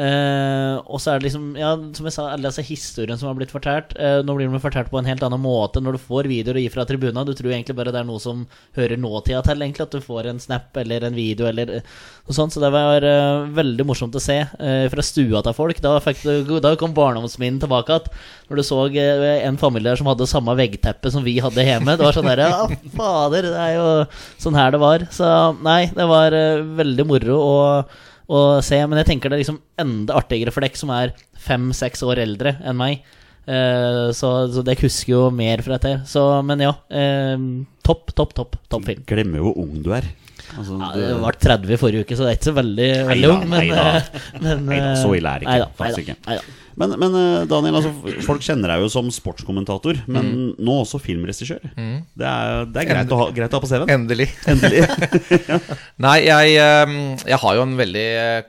Eh, 0.00 0.76
og 0.88 1.00
så 1.02 1.12
er 1.12 1.20
det 1.20 1.26
liksom, 1.28 1.50
ja, 1.60 1.74
som 1.96 2.06
jeg 2.08 2.14
sa, 2.14 2.26
alle 2.32 2.48
disse 2.48 2.64
historiene 2.64 3.18
som 3.20 3.28
har 3.28 3.36
blitt 3.36 3.52
fortalt. 3.52 3.92
Uh, 3.98 4.20
nå 4.24 4.36
blir 4.36 4.48
de 4.48 4.60
fortalt 4.62 4.88
på 4.92 5.00
en 5.00 5.08
helt 5.08 5.24
annen 5.26 5.42
måte 5.42 5.82
når 5.82 5.98
du 5.98 6.02
får 6.06 6.28
videoer 6.30 6.56
og 6.56 6.64
gi 6.64 6.72
fra 6.72 6.86
tribuna. 6.88 7.24
Du 7.26 7.34
tror 7.36 7.52
egentlig 7.52 7.76
bare 7.76 7.92
det 7.92 8.00
er 8.00 8.08
noe 8.08 8.22
som 8.22 8.46
hører 8.78 9.00
nåtida 9.00 9.42
til, 9.44 9.60
egentlig. 9.60 9.88
At 9.88 9.96
du 9.96 10.04
får 10.04 10.30
en 10.30 10.40
snap 10.40 10.80
eller 10.80 11.04
en 11.08 11.18
video 11.18 11.50
eller 11.50 11.74
eh, 11.80 11.94
noe 12.24 12.36
sånt. 12.36 12.56
Så 12.56 12.64
det 12.64 12.72
var 12.74 13.04
uh, 13.04 13.46
veldig 13.56 13.88
morsomt 13.88 14.16
å 14.16 14.22
se 14.22 14.40
eh, 14.40 14.86
fra 14.92 15.04
stua 15.04 15.44
til 15.44 15.56
folk. 15.56 15.82
Da, 15.84 15.98
du, 16.00 16.56
da 16.64 16.74
kom 16.80 16.96
barndomsminnet 16.96 17.66
tilbake 17.66 17.98
igjen. 17.98 18.20
Når 18.50 18.58
du 18.58 18.66
så 18.66 18.82
eh, 18.88 19.44
en 19.46 19.58
familie 19.60 19.94
som 19.98 20.08
hadde 20.10 20.28
samme 20.30 20.56
veggteppe 20.58 21.12
som 21.12 21.26
vi 21.26 21.36
hadde 21.42 21.66
hjemme. 21.66 21.96
Det 21.96 22.06
var 22.06 22.16
sånn 22.16 22.30
der, 22.30 22.46
ja, 22.48 22.64
fader, 22.96 23.50
det 23.52 23.64
er 23.68 23.74
jo 23.76 23.88
sånn 24.42 24.58
her 24.58 24.72
det 24.74 24.80
var. 24.82 25.04
Så 25.14 25.26
nei, 25.62 25.82
det 25.94 26.06
var 26.10 26.34
eh, 26.36 26.62
veldig 26.80 27.06
moro. 27.10 27.36
Og 27.40 27.98
å 28.30 28.60
se. 28.64 28.78
Men 28.86 29.00
jeg 29.02 29.10
tenker 29.12 29.32
det 29.32 29.40
er 29.40 29.44
liksom 29.44 29.60
enda 29.80 30.18
artigere 30.20 30.54
for 30.54 30.64
dere 30.64 30.78
som 30.78 30.92
er 30.94 31.14
fem-seks 31.40 32.04
år 32.06 32.22
eldre 32.22 32.54
enn 32.62 32.78
meg. 32.78 33.02
Eh, 33.50 34.06
så, 34.16 34.30
så 34.52 34.64
dere 34.66 34.84
husker 34.84 35.14
jo 35.14 35.22
mer 35.34 35.64
fra 35.66 35.78
dette. 35.78 36.06
Så, 36.10 36.22
men 36.46 36.62
ja. 36.62 36.74
eh, 36.94 37.36
topp, 37.86 38.14
topp, 38.14 38.36
topp 38.38 38.58
topp 38.70 38.86
film. 38.86 39.06
Glemmer 39.08 39.42
jo 39.42 39.50
hvor 39.50 39.62
ung 39.64 39.80
du 39.84 39.92
er. 39.96 40.06
Altså, 40.58 40.78
Ja, 40.80 40.88
det 40.96 41.10
ble 41.20 41.32
30 41.44 41.74
i 41.74 41.78
forrige 41.80 42.04
uke, 42.06 42.16
så 42.18 42.24
det 42.26 42.30
er 42.32 42.38
ikke 42.40 42.48
så 42.50 42.54
veldig, 42.56 42.88
veldig 43.10 43.28
ung. 43.30 43.44
Men, 43.50 43.68
neida. 43.68 43.84
eh, 43.96 44.24
men 44.42 44.64
Neida, 44.66 44.90
så 44.98 45.12
ille 45.16 45.30
er 45.34 45.38
det 45.42 45.46
ikke, 45.46 45.54
Neida, 45.60 45.68
faktisk 45.78 46.10
neida, 46.10 46.36
ikke. 46.40 46.56
Men, 46.80 46.94
men 47.02 47.16
eh, 47.20 47.44
Daniel, 47.50 47.76
altså, 47.80 48.14
folk 48.24 48.44
kjenner 48.46 48.72
deg 48.72 48.84
jo 48.86 48.88
som 48.92 49.10
sportskommentator, 49.12 50.00
men 50.08 50.30
Mm. 50.30 50.46
nå 50.64 50.76
også 50.84 51.00
filmregissør. 51.02 51.60
Det 51.76 52.26
er, 52.30 52.64
det 52.72 52.82
er 52.84 52.88
greit, 52.94 53.12
å 53.12 53.18
ha, 53.20 53.28
greit 53.36 53.52
å 53.52 53.58
ha 53.60 53.64
på 53.64 53.70
CV-en. 53.70 53.92
Endelig. 53.98 54.28
Endelig. 54.52 54.82
Nei, 56.06 56.16
jeg, 56.26 56.56
eh, 56.56 56.96
jeg 57.30 57.40
har 57.44 57.58
jo 57.58 57.64
en 57.66 57.76
veldig 57.78 58.06
eh, 58.24 58.42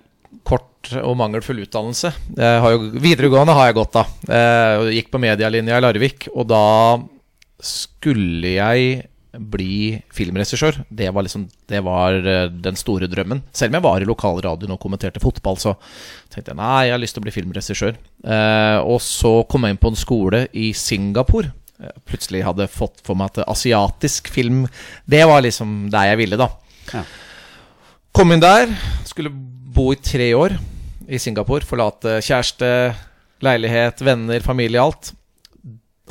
kort 0.48 0.68
og 1.04 1.14
mangelfull 1.20 1.60
utdannelse. 1.62 2.10
Jeg 2.40 2.62
har 2.64 2.72
jo, 2.74 2.88
videregående 3.04 3.54
har 3.54 3.68
jeg 3.70 3.78
gått 3.78 3.98
av. 4.02 4.14
Eh, 4.26 4.88
Gikk 4.98 5.12
på 5.14 5.20
medialinja 5.22 5.78
i 5.78 5.84
Larvik, 5.84 6.30
og 6.34 6.48
da 6.50 6.64
skulle 7.62 8.56
jeg 8.56 9.04
bli 9.32 10.02
filmregissør. 10.12 10.82
Det 10.90 11.08
var 11.14 11.24
liksom 11.24 11.48
Det 11.68 11.80
var 11.84 12.14
eh, 12.14 12.50
den 12.52 12.76
store 12.76 13.08
drømmen. 13.08 13.44
Selv 13.54 13.72
om 13.72 13.78
jeg 13.80 13.86
var 13.86 14.02
i 14.02 14.10
lokalradioen 14.10 14.74
og 14.76 14.82
kommenterte 14.82 15.22
fotball, 15.24 15.58
så 15.58 15.76
tenkte 16.30 16.52
jeg 16.52 16.60
nei, 16.60 16.88
jeg 16.88 16.96
har 16.96 17.02
lyst 17.02 17.16
til 17.16 17.24
å 17.24 17.28
bli 17.28 17.36
filmregissør. 17.36 17.96
Eh, 18.26 18.80
og 18.84 19.00
så 19.04 19.42
kom 19.48 19.64
jeg 19.64 19.76
inn 19.76 19.82
på 19.82 19.92
en 19.94 20.00
skole 20.00 20.46
i 20.52 20.72
Singapore. 20.76 21.54
Jeg 21.82 22.04
plutselig 22.06 22.44
hadde 22.46 22.68
fått 22.70 23.00
for 23.06 23.18
meg 23.18 23.32
at 23.32 23.48
asiatisk 23.50 24.28
film 24.30 24.68
Det 25.10 25.24
var 25.26 25.42
liksom 25.42 25.90
der 25.90 26.12
jeg 26.12 26.20
ville, 26.20 26.38
da. 26.38 26.52
Ja. 26.92 27.06
Kom 28.12 28.36
inn 28.36 28.44
der, 28.44 28.68
skulle 29.08 29.32
bo 29.32 29.94
i 29.94 30.02
tre 30.04 30.34
år 30.36 30.58
i 31.08 31.18
Singapore. 31.20 31.66
Forlate 31.66 32.20
kjæreste, 32.20 32.68
leilighet, 33.42 34.04
venner, 34.04 34.44
familie, 34.44 34.84
alt. 34.84 35.14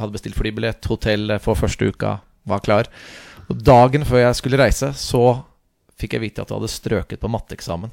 Hadde 0.00 0.16
bestilt 0.16 0.38
flybillett, 0.38 0.88
hotell 0.88 1.36
for 1.44 1.58
første 1.60 1.92
uka, 1.92 2.16
var 2.48 2.62
klar. 2.64 2.90
Og 3.50 3.58
dagen 3.66 4.06
før 4.06 4.24
jeg 4.24 4.38
skulle 4.38 4.60
reise, 4.60 4.92
så 4.96 5.40
fikk 6.00 6.16
jeg 6.16 6.24
vite 6.24 6.44
at 6.44 6.50
jeg 6.50 6.60
hadde 6.60 6.72
strøket 6.72 7.20
på 7.20 7.30
matteeksamen. 7.30 7.92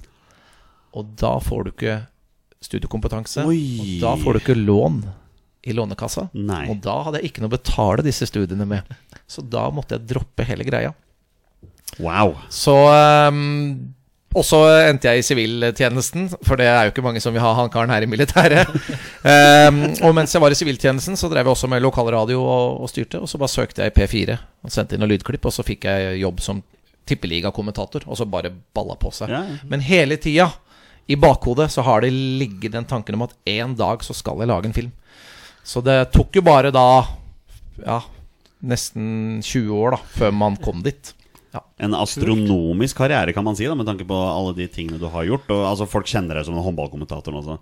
Og 0.97 1.15
da 1.19 1.35
får 1.43 1.65
du 1.65 1.71
ikke 1.73 1.97
studiekompetanse. 2.63 3.45
Oi. 3.47 3.61
Og 3.81 3.89
da 4.03 4.13
får 4.21 4.37
du 4.37 4.41
ikke 4.41 4.57
lån 4.57 5.01
i 5.67 5.73
Lånekassa. 5.75 6.29
Nei. 6.37 6.63
Og 6.71 6.79
da 6.83 6.95
hadde 7.07 7.21
jeg 7.21 7.31
ikke 7.31 7.43
noe 7.43 7.51
å 7.51 7.57
betale 7.57 8.05
disse 8.05 8.27
studiene 8.29 8.67
med. 8.69 8.87
Så 9.27 9.43
da 9.43 9.67
måtte 9.73 9.97
jeg 9.97 10.07
droppe 10.13 10.45
hele 10.47 10.65
greia. 10.67 10.93
Wow. 11.99 12.37
Så 12.53 12.75
ehm, 12.93 13.95
Og 14.37 14.45
så 14.45 14.59
endte 14.85 15.09
jeg 15.09 15.21
i 15.21 15.25
siviltjenesten, 15.25 16.27
for 16.45 16.59
det 16.59 16.67
er 16.69 16.85
jo 16.85 16.93
ikke 16.93 17.03
mange 17.05 17.21
som 17.23 17.33
vil 17.33 17.41
ha 17.41 17.55
han 17.57 17.71
karen 17.73 17.93
her 17.93 18.05
i 18.05 18.09
militæret. 18.09 18.69
um, 18.69 19.79
og 20.05 20.13
mens 20.17 20.35
jeg 20.35 20.43
var 20.43 20.53
i 20.53 20.59
siviltjenesten, 20.59 21.17
så 21.17 21.29
drev 21.31 21.47
jeg 21.47 21.55
også 21.55 21.69
med 21.71 21.81
lokalradio 21.81 22.43
og, 22.43 22.83
og 22.85 22.91
styrte. 22.91 23.21
Og 23.23 23.31
så 23.31 23.41
bare 23.41 23.53
søkte 23.55 23.87
jeg 23.87 23.95
P4 23.97 24.37
og 24.37 24.73
sendte 24.73 24.95
inn 24.95 25.03
noen 25.03 25.15
lydklipp, 25.15 25.49
og 25.49 25.55
så 25.55 25.65
fikk 25.65 25.89
jeg 25.89 26.21
jobb 26.21 26.43
som 26.45 26.61
tippeligakommentator. 27.07 28.05
Og 28.05 28.19
så 28.19 28.27
bare 28.29 28.53
balla 28.75 28.97
på 28.99 29.11
seg. 29.15 29.33
Ja, 29.33 29.43
ja. 29.47 29.59
Men 29.71 29.85
hele 29.85 30.19
tida, 30.21 30.51
i 31.07 31.15
bakhodet, 31.15 31.71
så 31.71 31.81
har 31.87 32.03
det 32.03 32.11
ligget 32.11 32.73
den 32.75 32.85
tanken 32.85 33.15
om 33.15 33.23
at 33.23 33.35
en 33.47 33.75
dag 33.79 34.03
så 34.03 34.13
skal 34.15 34.43
jeg 34.43 34.51
lage 34.51 34.67
en 34.67 34.75
film. 34.75 34.91
Så 35.63 35.81
det 35.83 36.11
tok 36.13 36.35
jo 36.35 36.43
bare 36.43 36.71
da 36.75 36.87
ja, 37.83 38.01
nesten 38.67 39.39
20 39.43 39.71
år 39.75 39.95
da 39.95 40.01
før 40.17 40.35
man 40.35 40.57
kom 40.63 40.83
dit. 40.83 41.13
Ja. 41.55 41.63
En 41.79 41.93
astronomisk 41.93 42.97
karriere, 42.97 43.33
kan 43.35 43.43
man 43.45 43.53
si, 43.55 43.67
da, 43.69 43.75
med 43.77 43.85
tanke 43.85 44.01
på 44.09 44.15
alle 44.17 44.53
de 44.57 44.65
tingene 44.67 44.97
du 44.97 45.05
har 45.13 45.23
gjort. 45.27 45.45
Og, 45.53 45.59
altså, 45.69 45.85
folk 45.85 46.07
kjenner 46.09 46.39
deg 46.39 46.45
som 46.47 46.55
en 46.57 46.63
håndballkommentator 46.65 47.31
nå. 47.35 47.41
så. 47.45 47.57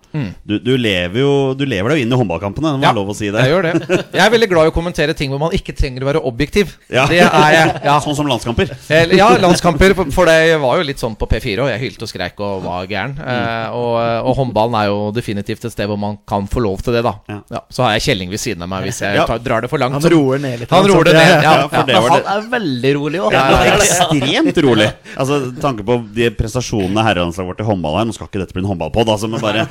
Du, 0.48 0.54
du 0.58 0.70
lever 0.80 1.20
jo 1.20 1.32
Du 1.58 1.66
lever 1.68 1.92
deg 1.92 1.98
jo 2.00 2.06
inn 2.06 2.14
i 2.14 2.16
håndballkampene, 2.22 2.70
det 2.72 2.80
må 2.80 2.80
Mm. 2.80 2.86
Ja, 2.86 2.92
lov 2.96 3.10
å 3.12 3.16
si 3.18 3.28
det. 3.34 3.42
Jeg 3.44 3.52
gjør 3.52 3.66
det. 3.66 3.98
Jeg 4.14 4.22
er 4.24 4.30
veldig 4.32 4.48
glad 4.48 4.68
i 4.68 4.70
å 4.70 4.74
kommentere 4.74 5.14
ting 5.18 5.30
hvor 5.34 5.40
man 5.42 5.52
ikke 5.56 5.74
trenger 5.76 6.04
å 6.04 6.08
være 6.08 6.22
objektiv. 6.30 6.72
Ja. 6.88 7.04
Det 7.10 7.18
er 7.24 7.52
jeg. 7.56 7.74
Ja. 7.84 7.98
Sånn 8.06 8.16
som 8.16 8.28
landskamper. 8.30 8.72
Ja, 9.16 9.28
landskamper. 9.42 9.92
for- 10.14 10.26
det 10.30 10.56
var 10.64 10.78
jo 10.80 10.86
litt 10.88 10.98
sånn 11.02 11.16
på 11.18 11.28
P4, 11.28 11.58
og 11.64 11.68
jeg 11.72 11.80
hylte 11.84 12.06
og 12.06 12.10
skreik 12.10 12.40
og 12.40 12.62
var 12.64 12.86
gæren. 12.88 13.18
Eh, 13.20 13.68
og, 13.76 13.98
og 14.30 14.32
håndballen 14.40 14.78
er 14.80 14.88
jo 14.88 14.98
definitivt 15.16 15.64
et 15.68 15.72
sted 15.76 15.88
hvor 15.90 15.98
man 16.00 16.16
kan 16.28 16.46
få 16.48 16.62
lov 16.64 16.80
til 16.86 16.96
det, 16.96 17.02
da. 17.04 17.12
Ja. 17.28 17.60
så 17.70 17.84
har 17.84 17.92
jeg 17.98 18.06
Kjelling 18.08 18.30
ved 18.32 18.40
siden 18.40 18.62
av 18.64 18.68
meg 18.72 18.86
hvis 18.88 19.02
jeg 19.04 19.16
Ja. 19.20 19.26
tar, 19.28 19.38
drar 19.44 19.60
det 19.66 19.68
for 19.72 19.78
langt. 19.82 19.98
Han 20.00 20.08
roer 20.12 20.38
ned 20.40 20.60
litt. 20.64 20.70
Han 20.72 20.86
roer 20.88 21.04
det 21.10 21.14
ned. 21.18 21.34
Ja, 21.42 21.52
Ja, 21.60 21.68
for 21.68 21.84
det 21.88 22.00
var 22.00 22.16
Han 22.16 22.26
er 22.32 22.48
veldig 22.56 22.92
rolig 22.96 23.20
òg. 23.26 24.05
Ja, 24.12 24.18
ja, 24.18 24.42
ekstremt 24.42 24.62
rolig. 24.66 24.88
Altså, 25.16 25.38
tanke 25.62 25.84
på 25.86 25.94
de 26.12 26.26
prestasjonene 26.36 27.00
herrelandslaget 27.06 27.48
vårt 27.48 27.60
i 27.62 27.66
håndball 27.66 27.94
her 27.96 28.04
Nå 28.08 28.12
skal 28.12 28.28
ikke 28.28 28.40
dette 28.42 28.52
bli 28.52 28.60
en 28.60 28.68
håndballpod, 28.68 29.08
altså, 29.14 29.30
men 29.32 29.40
bare 29.40 29.62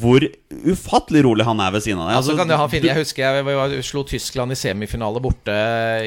hvor 0.00 0.24
ufattelig 0.72 1.20
rolig 1.26 1.44
han 1.44 1.60
er 1.60 1.74
ved 1.74 1.84
siden 1.84 2.00
av 2.00 2.08
deg. 2.08 2.14
Ja, 2.14 2.20
Altså, 2.22 2.36
kan 2.38 2.48
det 2.48 2.56
ha 2.58 2.68
finne, 2.72 2.88
Jeg 2.88 3.00
husker 3.02 3.22
jeg 3.26 3.44
jeg, 3.44 3.84
slo 3.84 4.04
Tyskland 4.08 4.54
i 4.54 4.58
semifinale 4.58 5.20
borte 5.22 5.56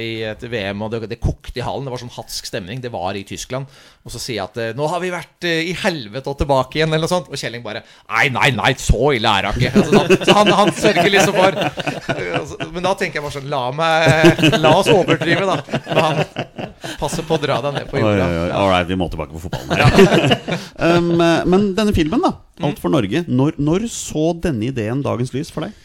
i 0.01 0.09
et 0.25 0.41
VM, 0.49 0.81
og 0.85 0.91
det, 0.95 1.03
det 1.11 1.19
kokte 1.21 1.61
i 1.61 1.65
hallen. 1.65 1.85
Det 1.85 1.93
var 1.93 2.01
sånn 2.01 2.13
hatsk 2.17 2.49
stemning. 2.49 2.81
Det 2.81 2.91
var 2.93 3.17
i 3.19 3.23
Tyskland. 3.29 3.69
Og 4.05 4.13
så 4.13 4.21
sier 4.21 4.39
jeg 4.39 4.47
at 4.47 4.57
eh, 4.63 4.71
nå 4.77 4.87
har 4.89 5.03
vi 5.03 5.11
vært 5.13 5.45
eh, 5.47 5.69
i 5.69 5.75
helvete 5.83 6.31
og 6.31 6.39
tilbake 6.41 6.79
igjen, 6.79 6.89
eller 6.89 7.05
noe 7.05 7.11
sånt. 7.11 7.29
Og 7.29 7.37
Kjelling 7.39 7.61
bare 7.65 7.83
Nei, 8.09 8.25
nei, 8.33 8.49
nei, 8.57 8.73
så 8.81 9.13
ille 9.15 9.29
er 9.37 9.49
det 9.49 9.53
ikke. 9.69 9.83
Altså, 9.83 9.91
da, 9.93 10.19
så 10.25 10.37
han, 10.39 10.51
han 10.63 10.73
sørger 10.79 11.11
liksom 11.13 11.37
for 11.37 11.59
Altså, 12.39 12.57
Men 12.73 12.85
da 12.85 12.93
tenker 12.97 13.19
jeg 13.19 13.25
bare 13.25 13.35
sånn 13.37 13.49
La 13.51 13.61
meg 13.75 14.59
La 14.63 14.71
oss 14.79 14.89
overdrive, 14.91 15.45
da. 15.45 15.79
Men 15.85 16.01
han 16.03 16.95
passer 16.99 17.25
på 17.27 17.37
å 17.37 17.41
dra 17.41 17.59
deg 17.69 17.83
ned 17.83 17.91
på 17.91 18.01
jorda. 18.01 18.27
All 18.57 18.69
right, 18.71 18.87
vi 18.89 18.97
må 18.99 19.07
tilbake 19.11 19.33
på 19.35 19.41
fotballen 19.45 19.79
her. 19.79 20.57
um, 20.97 21.09
men 21.53 21.69
denne 21.77 21.93
filmen, 21.95 22.21
da. 22.25 22.33
Mm. 22.59 22.65
Alt 22.69 22.81
for 22.83 22.93
Norge. 22.93 23.23
Når, 23.29 23.57
når 23.61 23.85
så 23.93 24.29
denne 24.43 24.69
ideen 24.71 25.03
dagens 25.05 25.31
lys 25.35 25.51
for 25.53 25.67
deg? 25.67 25.75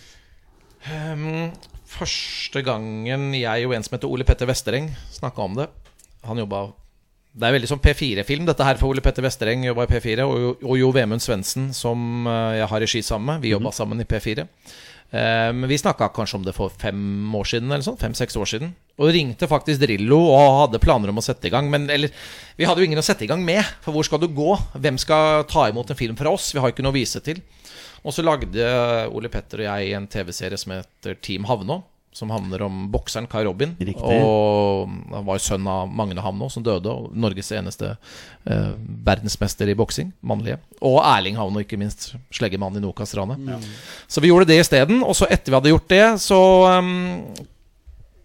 Um, 0.91 1.51
første 1.89 2.61
gangen 2.67 3.31
jeg 3.39 3.67
og 3.69 3.75
en 3.77 3.85
som 3.87 3.95
heter 3.97 4.11
Ole 4.11 4.27
Petter 4.29 4.49
Vestereng 4.51 4.91
snakka 5.15 5.41
om 5.47 5.55
det 5.57 5.69
Han 6.27 6.37
jobba 6.43 6.59
Det 7.33 7.47
er 7.49 7.55
veldig 7.55 7.71
sånn 7.71 7.81
P4-film, 7.85 8.45
dette 8.49 8.67
her 8.67 8.77
for 8.81 8.91
Ole 8.93 9.01
Petter 9.05 9.25
Vestereng 9.25 9.65
jobba 9.65 9.87
i 9.87 9.93
P4. 9.95 10.27
Og, 10.29 10.35
Jo- 10.43 10.57
og 10.63 10.77
Jo 10.79 10.91
Vemund 10.95 11.23
Svendsen, 11.25 11.71
som 11.75 12.27
eh, 12.31 12.59
jeg 12.61 12.69
har 12.71 12.85
regi 12.85 13.01
sammen 13.03 13.33
med. 13.33 13.43
Vi 13.47 13.55
jobba 13.55 13.73
sammen 13.75 14.03
i 14.05 14.07
P4. 14.07 14.45
Eh, 15.11 15.53
Men 15.53 15.69
vi 15.69 15.79
snakka 15.79 16.09
kanskje 16.09 16.37
om 16.41 16.45
det 16.45 16.55
for 16.57 16.71
fem 16.71 17.35
år 17.35 17.45
siden, 17.45 17.71
eller 17.71 17.85
sånn. 17.87 17.99
Fem-seks 18.01 18.37
år 18.37 18.49
siden. 18.51 18.75
Og 18.99 19.13
ringte 19.15 19.49
faktisk 19.51 19.81
Drillo 19.83 20.19
og 20.31 20.61
hadde 20.63 20.81
planer 20.83 21.11
om 21.11 21.19
å 21.19 21.25
sette 21.25 21.47
i 21.47 21.51
gang. 21.51 21.71
Men 21.71 21.89
eller, 21.91 22.11
vi 22.57 22.65
hadde 22.65 22.83
jo 22.83 22.89
ingen 22.89 22.99
å 23.03 23.07
sette 23.07 23.25
i 23.25 23.31
gang 23.31 23.45
med. 23.45 23.63
For 23.85 23.93
hvor 23.93 24.05
skal 24.07 24.23
du 24.23 24.29
gå? 24.29 24.55
Hvem 24.75 24.99
skal 24.99 25.45
ta 25.51 25.69
imot 25.69 25.91
en 25.91 25.99
film 25.99 26.17
fra 26.17 26.31
oss? 26.35 26.53
Vi 26.55 26.61
har 26.63 26.71
ikke 26.73 26.83
noe 26.83 26.95
å 26.95 26.99
vise 26.99 27.21
til. 27.25 27.43
Og 28.05 28.13
så 28.13 28.23
lagde 28.23 28.65
Ole 29.15 29.31
Petter 29.33 29.63
og 29.65 29.69
jeg 29.71 29.95
en 29.97 30.07
TV-serie 30.07 30.59
som 30.61 30.75
heter 30.77 31.17
Team 31.25 31.47
Havnå. 31.49 31.83
Som 32.15 32.31
handler 32.31 32.63
om 32.63 32.85
bokseren 32.93 33.27
Kai 33.27 33.43
Robin. 33.43 33.73
Riktig. 33.83 34.19
Og 34.23 34.91
han 35.11 35.25
var 35.27 35.41
sønn 35.43 35.67
av 35.67 35.89
Magne 35.91 36.23
Hamno, 36.23 36.47
som 36.53 36.63
døde. 36.63 36.93
Og 36.93 37.15
Norges 37.19 37.51
eneste 37.57 37.97
eh, 38.47 38.69
verdensmester 39.07 39.71
i 39.71 39.75
boksing. 39.79 40.13
Mannlige. 40.23 40.61
Og 40.79 41.01
Erling 41.03 41.35
Havnå, 41.41 41.65
ikke 41.65 41.79
minst. 41.81 42.13
Sleggemann 42.35 42.79
i 42.79 42.83
Nokas-ranet. 42.85 43.67
Så 44.07 44.23
vi 44.23 44.31
gjorde 44.31 44.47
det 44.53 44.61
isteden. 44.63 45.03
Og 45.03 45.19
så 45.19 45.27
etter 45.27 45.51
vi 45.51 45.59
hadde 45.59 45.75
gjort 45.75 45.91
det, 45.91 46.05
så 46.23 46.39
um, 46.79 46.95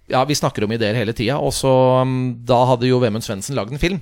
Ja, 0.09 0.21
vi 0.25 0.37
snakker 0.37 0.65
om 0.65 0.77
ideer 0.77 0.97
hele 0.97 1.17
tida. 1.17 1.39
Og 1.41 1.53
så 1.57 1.73
um, 2.03 2.37
Da 2.45 2.61
hadde 2.69 2.89
jo 2.89 3.01
Vemund 3.01 3.25
Svendsen 3.25 3.57
lagd 3.57 3.73
en 3.73 3.81
film 3.81 3.97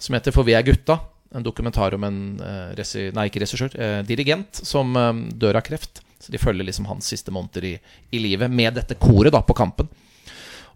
som 0.00 0.16
heter 0.16 0.36
For 0.36 0.44
vi 0.44 0.56
er 0.56 0.68
gutta. 0.68 0.98
En 1.32 1.44
dokumentar 1.46 1.94
om 1.94 2.04
en 2.04 2.20
eh, 2.42 2.70
resi, 2.78 3.08
Nei, 3.14 3.28
ikke 3.30 3.44
regissør. 3.44 3.72
Eh, 3.78 4.00
dirigent 4.04 4.64
som 4.66 4.96
um, 4.96 5.26
dør 5.32 5.60
av 5.60 5.66
kreft. 5.68 6.02
Så 6.20 6.32
de 6.32 6.40
følger 6.40 6.68
liksom 6.68 6.88
hans 6.90 7.08
siste 7.08 7.32
måneder 7.32 7.64
i, 7.64 7.74
i 8.12 8.20
livet 8.22 8.52
med 8.52 8.76
dette 8.76 8.98
koret 9.00 9.32
da 9.32 9.40
på 9.44 9.56
Kampen. 9.56 9.88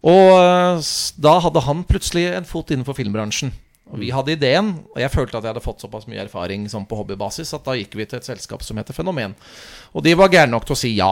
Og 0.04 0.30
eh, 0.36 0.88
da 1.20 1.36
hadde 1.44 1.64
han 1.64 1.84
plutselig 1.88 2.26
en 2.32 2.48
fot 2.48 2.72
innenfor 2.72 2.96
filmbransjen. 2.96 3.52
Og 3.92 4.00
Vi 4.00 4.08
hadde 4.10 4.32
ideen, 4.32 4.70
og 4.94 4.96
jeg 4.98 5.12
følte 5.12 5.36
at 5.36 5.44
jeg 5.44 5.52
hadde 5.52 5.62
fått 5.62 5.82
såpass 5.84 6.06
mye 6.08 6.22
erfaring 6.22 6.64
sånn 6.72 6.86
på 6.88 6.96
hobbybasis 6.96 7.52
at 7.54 7.66
da 7.66 7.74
gikk 7.76 7.98
vi 7.98 8.06
til 8.08 8.16
et 8.16 8.26
selskap 8.26 8.64
som 8.64 8.78
heter 8.80 8.96
Fenomen. 8.96 9.34
Og 9.92 10.02
de 10.06 10.14
var 10.16 10.32
gærne 10.32 10.54
nok 10.54 10.64
til 10.64 10.74
å 10.74 10.78
si 10.80 10.94
ja. 10.96 11.10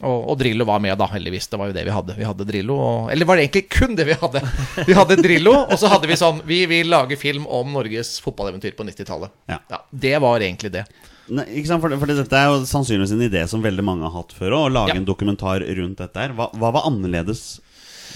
Og, 0.00 0.30
og 0.32 0.38
Drillo 0.40 0.64
var 0.66 0.80
med, 0.82 0.96
da, 0.98 1.10
heldigvis. 1.12 1.50
Det 1.52 1.60
var 1.60 1.70
jo 1.70 1.76
det 1.76 1.84
vi 1.86 1.92
hadde. 1.92 2.16
Vi 2.16 2.26
hadde 2.26 2.46
Drillo, 2.48 2.78
og, 2.80 3.10
Eller 3.12 3.28
var 3.28 3.36
det 3.36 3.44
egentlig 3.44 3.66
kun 3.68 3.98
det 3.98 4.08
vi 4.08 4.16
hadde? 4.16 4.42
Vi 4.88 4.96
hadde 4.96 5.18
Drillo, 5.20 5.54
og 5.66 5.76
så 5.78 5.92
hadde 5.92 6.08
vi 6.08 6.16
sånn 6.18 6.40
Vi 6.48 6.62
vil 6.70 6.88
lage 6.90 7.20
film 7.20 7.44
om 7.46 7.76
Norges 7.76 8.16
fotballeventyr 8.24 8.74
på 8.78 8.88
90-tallet. 8.88 9.36
Ja. 9.52 9.60
det 9.92 10.16
var 10.24 10.40
egentlig 10.40 10.72
det. 10.80 10.86
Nei, 11.34 11.44
ikke 11.58 11.66
sant? 11.72 11.82
For, 11.82 11.90
for 11.98 12.10
dette 12.12 12.38
er 12.38 12.50
jo 12.52 12.60
sannsynligvis 12.68 13.14
en 13.16 13.24
idé 13.26 13.40
som 13.50 13.62
veldig 13.64 13.84
mange 13.86 14.06
har 14.06 14.14
hatt 14.14 14.34
før 14.36 14.54
òg, 14.58 14.66
å 14.68 14.74
lage 14.76 14.94
Ja. 14.94 15.00
en 15.00 15.08
dokumentar 15.08 15.64
rundt 15.78 15.98
dette 16.02 16.20
her. 16.22 16.34
Hva, 16.38 16.50
hva 16.54 16.70
var 16.76 16.86
annerledes 16.86 17.60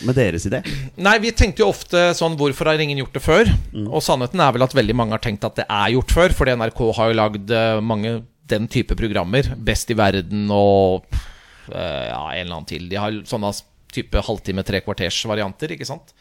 med 0.06 0.14
deres 0.16 0.46
idé? 0.48 0.60
Nei, 0.96 1.16
vi 1.20 1.32
tenkte 1.36 1.60
jo 1.64 1.68
ofte 1.72 2.04
sånn 2.16 2.36
Hvorfor 2.38 2.70
har 2.70 2.80
ingen 2.80 3.00
gjort 3.02 3.16
det 3.18 3.22
før? 3.24 3.50
Og 3.90 3.98
sannheten 4.04 4.40
er 4.40 4.54
vel 4.54 4.64
at 4.64 4.76
veldig 4.78 4.96
mange 4.96 5.16
har 5.16 5.24
tenkt 5.24 5.44
at 5.44 5.58
det 5.58 5.66
er 5.68 5.90
gjort 5.96 6.14
før, 6.14 6.36
fordi 6.38 6.54
NRK 6.56 6.84
har 7.00 7.10
jo 7.10 7.18
lagd 7.18 7.50
eh, 7.56 7.80
mange 7.84 8.14
den 8.50 8.68
type 8.70 8.96
programmer. 8.98 9.50
Best 9.58 9.90
i 9.92 9.98
verden 9.98 10.46
og 10.54 11.04
eh, 11.12 12.06
ja, 12.08 12.22
en 12.32 12.46
eller 12.46 12.56
annen 12.60 12.70
til. 12.70 12.86
De 12.90 12.96
har 12.98 13.18
sånne 13.28 13.50
type 13.90 14.22
halvtime, 14.22 14.62
tre 14.66 14.80
kvarters 14.86 15.18
varianter, 15.26 15.74
ikke 15.74 15.86
sant? 15.88 16.14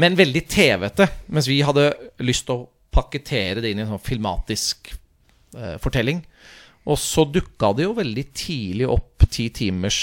Men 0.00 0.14
veldig 0.20 0.44
TV-ete. 0.52 1.08
Mens 1.32 1.48
vi 1.50 1.62
hadde 1.66 1.90
lyst 2.22 2.44
til 2.48 2.60
å 2.60 2.68
pakkettere 2.94 3.60
det 3.64 3.72
inn 3.72 3.80
i 3.80 3.84
en 3.86 3.94
sånn 3.96 4.04
filmatisk 4.04 4.92
fortelling. 5.82 6.24
Og 6.88 6.98
så 6.98 7.26
dukka 7.28 7.72
det 7.76 7.84
jo 7.84 7.96
veldig 7.98 8.24
tidlig 8.36 8.86
opp 8.88 9.26
ti 9.30 9.48
timers 9.54 10.00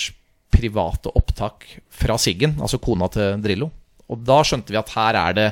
private 0.53 1.11
opptak 1.17 1.65
fra 1.93 2.17
Siggen, 2.21 2.55
altså 2.61 2.79
kona 2.81 3.09
til 3.13 3.41
Drillo. 3.43 3.69
Og 4.07 4.23
da 4.25 4.39
skjønte 4.45 4.73
vi 4.73 4.79
at 4.79 4.93
her 4.95 5.19
er 5.19 5.35
det 5.35 5.49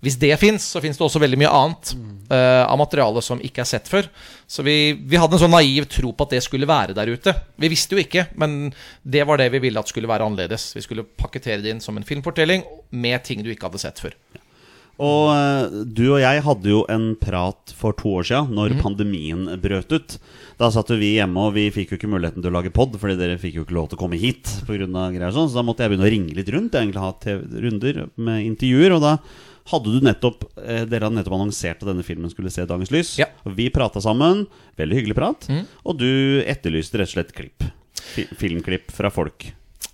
Hvis 0.00 0.16
det 0.16 0.32
fins, 0.40 0.64
så 0.64 0.80
fins 0.80 0.96
det 0.96 1.04
også 1.04 1.20
veldig 1.20 1.36
mye 1.42 1.48
annet 1.52 1.90
eh, 2.32 2.62
av 2.64 2.78
materiale 2.80 3.20
som 3.20 3.42
ikke 3.44 3.60
er 3.60 3.68
sett 3.68 3.90
før. 3.90 4.06
Så 4.48 4.64
vi, 4.64 4.94
vi 4.96 5.18
hadde 5.20 5.36
en 5.36 5.42
sånn 5.42 5.52
naiv 5.52 5.84
tro 5.92 6.14
på 6.16 6.24
at 6.24 6.32
det 6.32 6.40
skulle 6.46 6.64
være 6.64 6.94
der 6.96 7.10
ute. 7.12 7.34
Vi 7.60 7.68
visste 7.68 7.98
jo 7.98 8.00
ikke, 8.00 8.24
men 8.40 8.70
det 9.04 9.26
var 9.28 9.36
det 9.36 9.50
vi 9.52 9.60
ville 9.60 9.76
at 9.76 9.92
skulle 9.92 10.08
være 10.08 10.24
annerledes. 10.24 10.70
Vi 10.72 10.86
skulle 10.86 11.04
pakkettere 11.04 11.60
det 11.60 11.74
inn 11.74 11.84
som 11.84 12.00
en 12.00 12.08
filmfortelling 12.08 12.64
med 12.96 13.26
ting 13.28 13.44
du 13.44 13.52
ikke 13.52 13.68
hadde 13.68 13.82
sett 13.82 14.00
før. 14.00 14.16
Og 15.00 15.30
eh, 15.32 15.76
du 15.86 16.02
og 16.10 16.20
jeg 16.20 16.42
hadde 16.44 16.72
jo 16.72 16.80
en 16.92 17.12
prat 17.20 17.72
for 17.78 17.96
to 17.96 18.16
år 18.20 18.26
siden, 18.28 18.54
når 18.56 18.74
pandemien 18.82 19.46
brøt 19.62 19.92
ut. 19.94 20.16
Da 20.60 20.68
satt 20.72 20.90
jo 20.92 20.98
vi 21.00 21.14
hjemme, 21.16 21.46
og 21.46 21.54
vi 21.56 21.68
fikk 21.72 21.94
jo 21.94 22.00
ikke 22.00 22.10
muligheten 22.12 22.44
til 22.44 22.50
å 22.50 22.56
lage 22.58 22.72
pod, 22.74 22.98
fordi 23.00 23.16
dere 23.20 23.38
fikk 23.40 23.60
jo 23.60 23.64
ikke 23.64 23.76
lov 23.78 23.88
til 23.90 23.96
å 23.96 24.02
komme 24.02 24.18
hit. 24.20 24.50
På 24.66 24.76
grunn 24.76 24.98
av 25.00 25.14
greier 25.14 25.32
sånn, 25.32 25.48
Så 25.48 25.56
da 25.56 25.64
måtte 25.64 25.86
jeg 25.86 25.94
begynne 25.94 26.08
å 26.08 26.12
ringe 26.12 26.36
litt 26.36 26.50
rundt. 26.52 26.74
Jeg 26.76 26.88
egentlig 26.90 27.04
ha 27.06 27.12
TV 27.22 27.62
runder 27.64 28.02
med 28.20 28.44
intervjuer. 28.44 28.96
Og 28.98 29.00
da 29.06 29.14
hadde 29.70 29.94
du 29.94 30.04
nettopp 30.04 30.44
eh, 30.58 30.84
Dere 30.90 31.06
hadde 31.06 31.16
nettopp 31.20 31.36
annonsert 31.38 31.80
at 31.80 31.88
denne 31.88 32.04
filmen 32.04 32.32
skulle 32.32 32.52
se 32.52 32.66
dagens 32.68 32.92
lys. 32.92 33.14
Ja. 33.22 33.30
Vi 33.48 33.70
prata 33.72 34.02
sammen. 34.04 34.44
Veldig 34.80 35.00
hyggelig 35.00 35.16
prat. 35.16 35.48
Og 35.86 35.96
du 36.00 36.42
etterlyste 36.44 37.00
rett 37.00 37.08
og 37.08 37.16
slett 37.16 37.32
klipp. 37.36 37.64
Fi 38.10 38.26
filmklipp 38.36 38.92
fra 38.92 39.08
folk. 39.12 39.48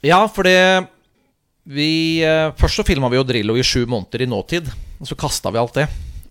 Ja, 0.07 0.25
for 0.31 0.47
det 0.47 0.87
vi, 1.67 2.23
eh, 2.23 2.53
Først 2.59 2.79
så 2.79 2.85
filma 2.87 3.09
vi 3.11 3.19
jo 3.19 3.25
Drillo 3.27 3.57
i 3.59 3.63
sju 3.67 3.87
måneder 3.87 4.23
i 4.23 4.31
nåtid. 4.31 4.69
Og 5.01 5.11
så 5.11 5.19
kasta 5.19 5.53
vi 5.53 5.61
alt 5.61 5.79
det. 5.79 5.87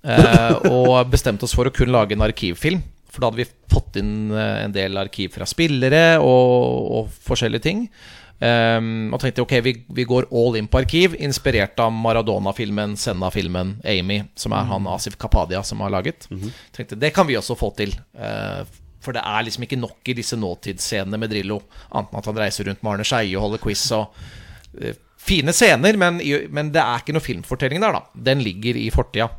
Eh, 0.06 0.68
og 0.70 1.10
bestemte 1.10 1.48
oss 1.48 1.56
for 1.58 1.68
å 1.68 1.74
kun 1.74 1.94
lage 1.94 2.16
en 2.16 2.26
arkivfilm. 2.26 2.84
For 3.10 3.24
da 3.24 3.32
hadde 3.32 3.44
vi 3.44 3.72
fått 3.72 3.98
inn 4.02 4.30
eh, 4.34 4.66
en 4.66 4.76
del 4.76 4.98
arkiv 5.00 5.34
fra 5.38 5.48
spillere 5.50 6.20
og, 6.20 6.92
og 7.00 7.18
forskjellige 7.26 7.68
ting. 7.68 7.88
Um, 8.36 9.14
og 9.16 9.22
tenkte 9.24 9.46
ok, 9.46 9.54
vi, 9.64 9.72
vi 9.96 10.04
går 10.04 10.26
all 10.36 10.58
in 10.60 10.66
på 10.68 10.82
arkiv, 10.82 11.14
inspirert 11.24 11.80
av 11.80 11.94
Maradona-filmen, 11.96 12.98
Senna-filmen, 13.00 13.78
Amy, 13.88 14.18
som 14.36 14.52
er 14.58 14.68
han 14.68 14.90
Asif 14.92 15.16
Kapadia 15.22 15.62
som 15.64 15.80
har 15.86 15.94
laget. 15.94 16.28
Tenkte 16.76 17.00
Det 17.00 17.14
kan 17.16 17.30
vi 17.30 17.38
også 17.40 17.56
få 17.56 17.72
til. 17.80 17.96
Uh, 18.12 18.68
for 19.06 19.16
det 19.16 19.24
er 19.24 19.46
liksom 19.46 19.66
ikke 19.68 19.80
nok 19.80 20.10
i 20.12 20.18
disse 20.18 20.38
nåtidsscenene 20.40 21.20
med 21.22 21.32
Drillo, 21.32 21.62
annet 21.94 22.12
enn 22.12 22.22
at 22.22 22.30
han 22.32 22.40
reiser 22.42 22.68
rundt 22.70 22.84
med 22.84 22.96
Arne 22.96 23.08
Skeie 23.08 23.36
og 23.38 23.46
holder 23.46 23.62
quiz 23.62 23.84
og 23.96 24.18
eh, 24.82 24.98
Fine 25.26 25.54
scener, 25.58 25.98
men, 25.98 26.20
men 26.54 26.70
det 26.74 26.82
er 26.84 27.02
ikke 27.02 27.16
noe 27.16 27.24
filmfortelling 27.26 27.82
der, 27.82 27.98
da. 27.98 28.04
Den 28.30 28.44
ligger 28.46 28.78
i 28.78 28.90
fortida. 28.94 29.30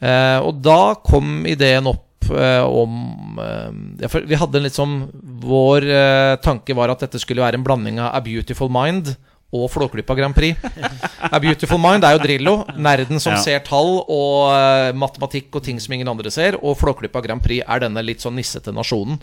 Eh, 0.00 0.38
og 0.46 0.60
da 0.64 0.94
kom 1.04 1.42
ideen 1.50 1.88
opp 1.90 2.30
eh, 2.30 2.62
om 2.64 3.36
eh, 3.42 3.72
ja, 4.00 4.08
Vi 4.30 4.38
hadde 4.40 4.56
en 4.56 4.64
litt 4.64 4.72
sånn 4.78 4.94
Vår 5.42 5.84
eh, 5.84 6.36
tanke 6.40 6.72
var 6.78 6.88
at 6.94 7.02
dette 7.04 7.20
skulle 7.20 7.42
være 7.44 7.58
en 7.60 7.66
blanding 7.66 7.98
av 8.00 8.14
A 8.16 8.22
Beautiful 8.24 8.70
Mind 8.72 9.10
og 9.50 9.66
Flåklypa 9.74 10.14
Grand 10.14 10.30
Prix. 10.36 10.54
A 11.26 11.40
Beautiful 11.42 11.80
Mind 11.82 12.04
er 12.06 12.14
jo 12.14 12.20
Drillo, 12.22 12.52
nerden 12.78 13.18
som 13.18 13.34
Ja. 13.34 13.40
ser 13.42 13.64
tall 13.66 13.96
og 14.06 14.52
eh, 14.54 14.92
matematikk 14.94 15.58
og 15.58 15.64
ting 15.66 15.80
som 15.82 15.90
ingen 15.96 16.06
andre 16.08 16.30
ser. 16.30 16.54
Og 16.62 16.78
Flåklypa 16.78 17.18
Grand 17.24 17.42
Prix 17.42 17.66
er 17.66 17.82
denne 17.82 18.04
litt 18.06 18.22
sånn 18.22 18.38
nissete 18.38 18.70
nasjonen 18.72 19.18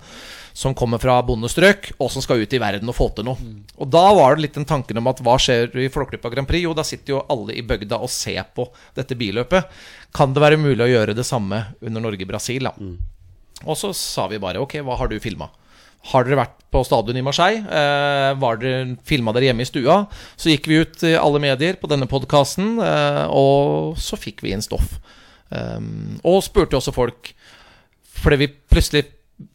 som 0.58 0.74
kommer 0.74 0.98
fra 0.98 1.20
bondestrøk, 1.22 1.92
og 2.02 2.10
som 2.10 2.24
skal 2.24 2.42
ut 2.42 2.54
i 2.56 2.60
verden 2.62 2.90
og 2.90 2.96
få 2.98 3.12
til 3.14 3.28
noe. 3.28 3.52
Og 3.78 3.90
da 3.94 4.08
var 4.18 4.34
det 4.34 4.48
litt 4.48 4.56
den 4.58 4.66
tanken 4.66 4.98
om 4.98 5.10
at 5.12 5.20
hva 5.22 5.36
skjer 5.42 5.70
i 5.78 5.90
Flåklypa 5.94 6.32
Grand 6.34 6.50
Prix? 6.50 6.64
Jo, 6.66 6.74
da 6.74 6.86
sitter 6.88 7.14
jo 7.14 7.20
alle 7.30 7.54
i 7.54 7.66
bygda 7.66 8.00
og 8.02 8.10
ser 8.10 8.42
på 8.58 8.66
dette 8.98 9.18
billøpet. 9.20 9.70
Kan 10.18 10.34
det 10.34 10.42
være 10.42 10.58
mulig 10.58 10.82
å 10.82 10.90
gjøre 10.90 11.14
det 11.18 11.28
samme 11.28 11.62
under 11.78 12.02
Norge-Brasil, 12.02 12.66
da? 12.66 12.74
Og 13.70 13.78
så 13.78 13.92
sa 13.94 14.26
vi 14.32 14.42
bare 14.42 14.64
ok, 14.64 14.80
hva 14.86 14.98
har 14.98 15.12
du 15.12 15.20
filma? 15.22 15.52
Har 16.08 16.26
dere 16.26 16.40
vært 16.40 16.58
på 16.74 16.82
stadion 16.88 17.20
i 17.20 17.26
Marseille? 17.26 17.62
Eh, 17.62 18.32
var 18.42 18.58
dere 18.62 18.96
Filma 19.06 19.34
dere 19.36 19.50
hjemme 19.50 19.66
i 19.66 19.70
stua? 19.70 20.00
Så 20.40 20.50
gikk 20.50 20.70
vi 20.72 20.80
ut 20.82 21.06
i 21.06 21.14
alle 21.20 21.42
medier 21.44 21.78
på 21.78 21.90
denne 21.92 22.08
podkasten, 22.10 22.78
eh, 22.82 23.26
og 23.30 23.98
så 24.02 24.18
fikk 24.18 24.42
vi 24.46 24.56
inn 24.56 24.66
stoff. 24.66 24.98
Um, 25.54 26.18
og 26.28 26.42
spurte 26.44 26.76
også 26.76 26.92
folk 26.92 27.30
Fordi 28.20 28.36
vi 28.42 28.48
plutselig 28.52 29.06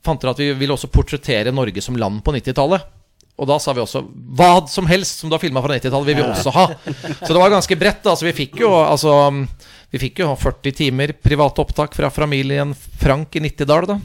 fant 0.05 0.21
dere 0.23 0.35
at 0.37 0.43
vi 0.43 0.51
ville 0.55 0.75
også 0.77 0.91
portrettere 0.93 1.53
Norge 1.55 1.83
som 1.83 1.97
land 1.99 2.23
på 2.27 2.35
90-tallet. 2.37 2.91
Og 3.43 3.49
da 3.49 3.57
sa 3.59 3.73
vi 3.75 3.81
også 3.81 4.03
hva 4.37 4.51
som 4.69 4.87
helst 4.87 5.23
som 5.23 5.31
du 5.31 5.35
har 5.35 5.41
filma 5.43 5.63
fra 5.65 5.73
90-tallet, 5.75 6.11
vil 6.13 6.19
vi 6.21 6.27
også 6.29 6.53
ha. 6.55 6.67
Så 7.25 7.31
det 7.33 7.41
var 7.41 7.51
ganske 7.51 7.79
bredt. 7.81 8.05
Altså, 8.07 8.27
vi 8.29 8.35
fikk 8.37 8.61
jo 8.61 8.69
altså 8.77 9.15
Vi 9.93 9.99
fikk 10.03 10.21
jo 10.23 10.29
40 10.39 10.75
timer 10.77 11.15
private 11.17 11.61
opptak 11.65 11.97
fra 11.97 12.09
familien 12.13 12.71
Frank 13.01 13.35
i 13.37 13.43
Nittedal, 13.43 13.89
da. 13.89 13.97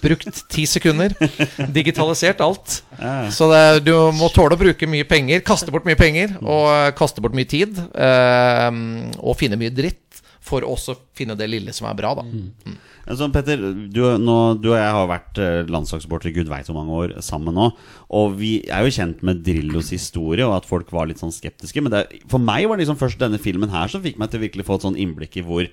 Brukt 0.00 0.40
ti 0.50 0.64
sekunder. 0.70 1.12
Digitalisert 1.74 2.40
alt. 2.46 2.80
Så 3.34 3.50
det, 3.52 3.84
du 3.86 3.92
må 4.16 4.30
tåle 4.34 4.56
å 4.56 4.62
bruke 4.62 4.88
mye 4.90 5.06
penger, 5.06 5.42
kaste 5.46 5.70
bort 5.74 5.86
mye 5.86 5.98
penger, 5.98 6.34
og 6.40 6.64
eh, 6.72 6.88
kaste 6.98 7.22
bort 7.22 7.36
mye 7.36 7.50
tid. 7.50 7.78
eh, 7.78 8.70
og 9.20 9.36
finne 9.38 9.58
mye 9.60 9.74
dritt. 9.74 10.22
For 10.40 10.64
også 10.66 10.96
finne 11.14 11.36
det 11.38 11.50
lille 11.52 11.74
som 11.76 11.86
er 11.90 11.98
bra, 11.98 12.14
da. 12.22 12.24
Altså, 13.10 13.26
Petter, 13.34 13.62
du, 13.90 14.00
nå, 14.22 14.36
du 14.62 14.68
og 14.70 14.76
jeg 14.78 14.94
har 14.94 15.08
vært 15.10 15.40
eh, 15.42 15.60
landslagssportere 15.70 16.30
i 16.30 16.36
gud 16.36 16.50
veit 16.50 16.68
hvor 16.70 16.78
mange 16.78 16.98
år 17.02 17.14
sammen 17.26 17.56
nå. 17.58 17.70
Og 18.16 18.36
vi 18.38 18.52
er 18.70 18.86
jo 18.86 18.94
kjent 18.94 19.24
med 19.26 19.42
Drillos 19.46 19.90
historie, 19.94 20.46
og 20.46 20.60
at 20.60 20.68
folk 20.68 20.92
var 20.94 21.10
litt 21.10 21.22
sånn 21.22 21.34
skeptiske. 21.34 21.82
Men 21.82 21.94
det, 21.94 22.04
for 22.30 22.42
meg 22.42 22.68
var 22.70 22.78
det 22.78 22.86
liksom 22.86 23.00
først 23.00 23.20
denne 23.22 23.40
filmen 23.42 23.72
her 23.74 23.90
som 23.90 24.04
fikk 24.04 24.20
meg 24.20 24.30
til 24.30 24.40
å 24.40 24.46
virkelig 24.46 24.68
få 24.68 24.78
et 24.78 24.86
sånn 24.86 25.00
innblikk 25.00 25.40
i 25.40 25.46
hvor 25.46 25.66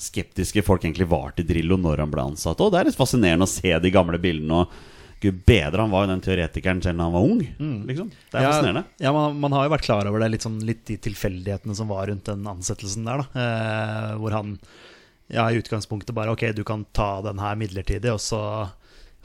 skeptiske 0.00 0.64
folk 0.64 0.84
egentlig 0.86 1.10
var 1.10 1.34
til 1.36 1.46
Drillo 1.46 1.76
når 1.78 2.02
han 2.02 2.12
ble 2.12 2.30
ansatt. 2.32 2.60
Og 2.64 2.72
det 2.72 2.80
er 2.80 2.90
litt 2.90 2.98
fascinerende 2.98 3.46
å 3.46 3.52
se 3.52 3.70
de 3.70 3.94
gamle 3.94 4.18
bildene. 4.22 4.64
Og 4.64 5.20
gud 5.20 5.42
bedre, 5.44 5.84
han 5.84 5.92
var 5.92 6.06
jo 6.06 6.12
den 6.14 6.22
teoretikeren 6.24 6.80
selv 6.82 6.96
da 6.96 7.06
han 7.06 7.14
var 7.14 7.26
ung. 7.28 7.40
Liksom. 7.86 8.08
Det 8.32 8.38
er 8.40 8.46
fascinerende. 8.48 8.84
Ja, 9.04 9.12
man, 9.14 9.36
man 9.42 9.54
har 9.54 9.66
jo 9.66 9.74
vært 9.74 9.84
klar 9.84 10.08
over 10.08 10.24
det, 10.24 10.30
litt, 10.32 10.46
sånn, 10.46 10.62
litt 10.64 10.86
de 10.88 10.96
tilfeldighetene 11.04 11.76
som 11.76 11.90
var 11.92 12.08
rundt 12.08 12.30
den 12.30 12.46
ansettelsen 12.48 13.04
der. 13.06 13.20
Da. 13.20 13.44
Eh, 13.44 14.14
hvor 14.22 14.38
han 14.38 14.56
ja, 15.30 15.46
i 15.50 15.58
utgangspunktet 15.60 16.14
bare 16.16 16.34
Ok, 16.34 16.44
du 16.56 16.64
kan 16.66 16.84
ta 16.96 17.20
den 17.24 17.40
her 17.42 17.58
midlertidig, 17.58 18.10
og 18.12 18.20
så, 18.22 18.40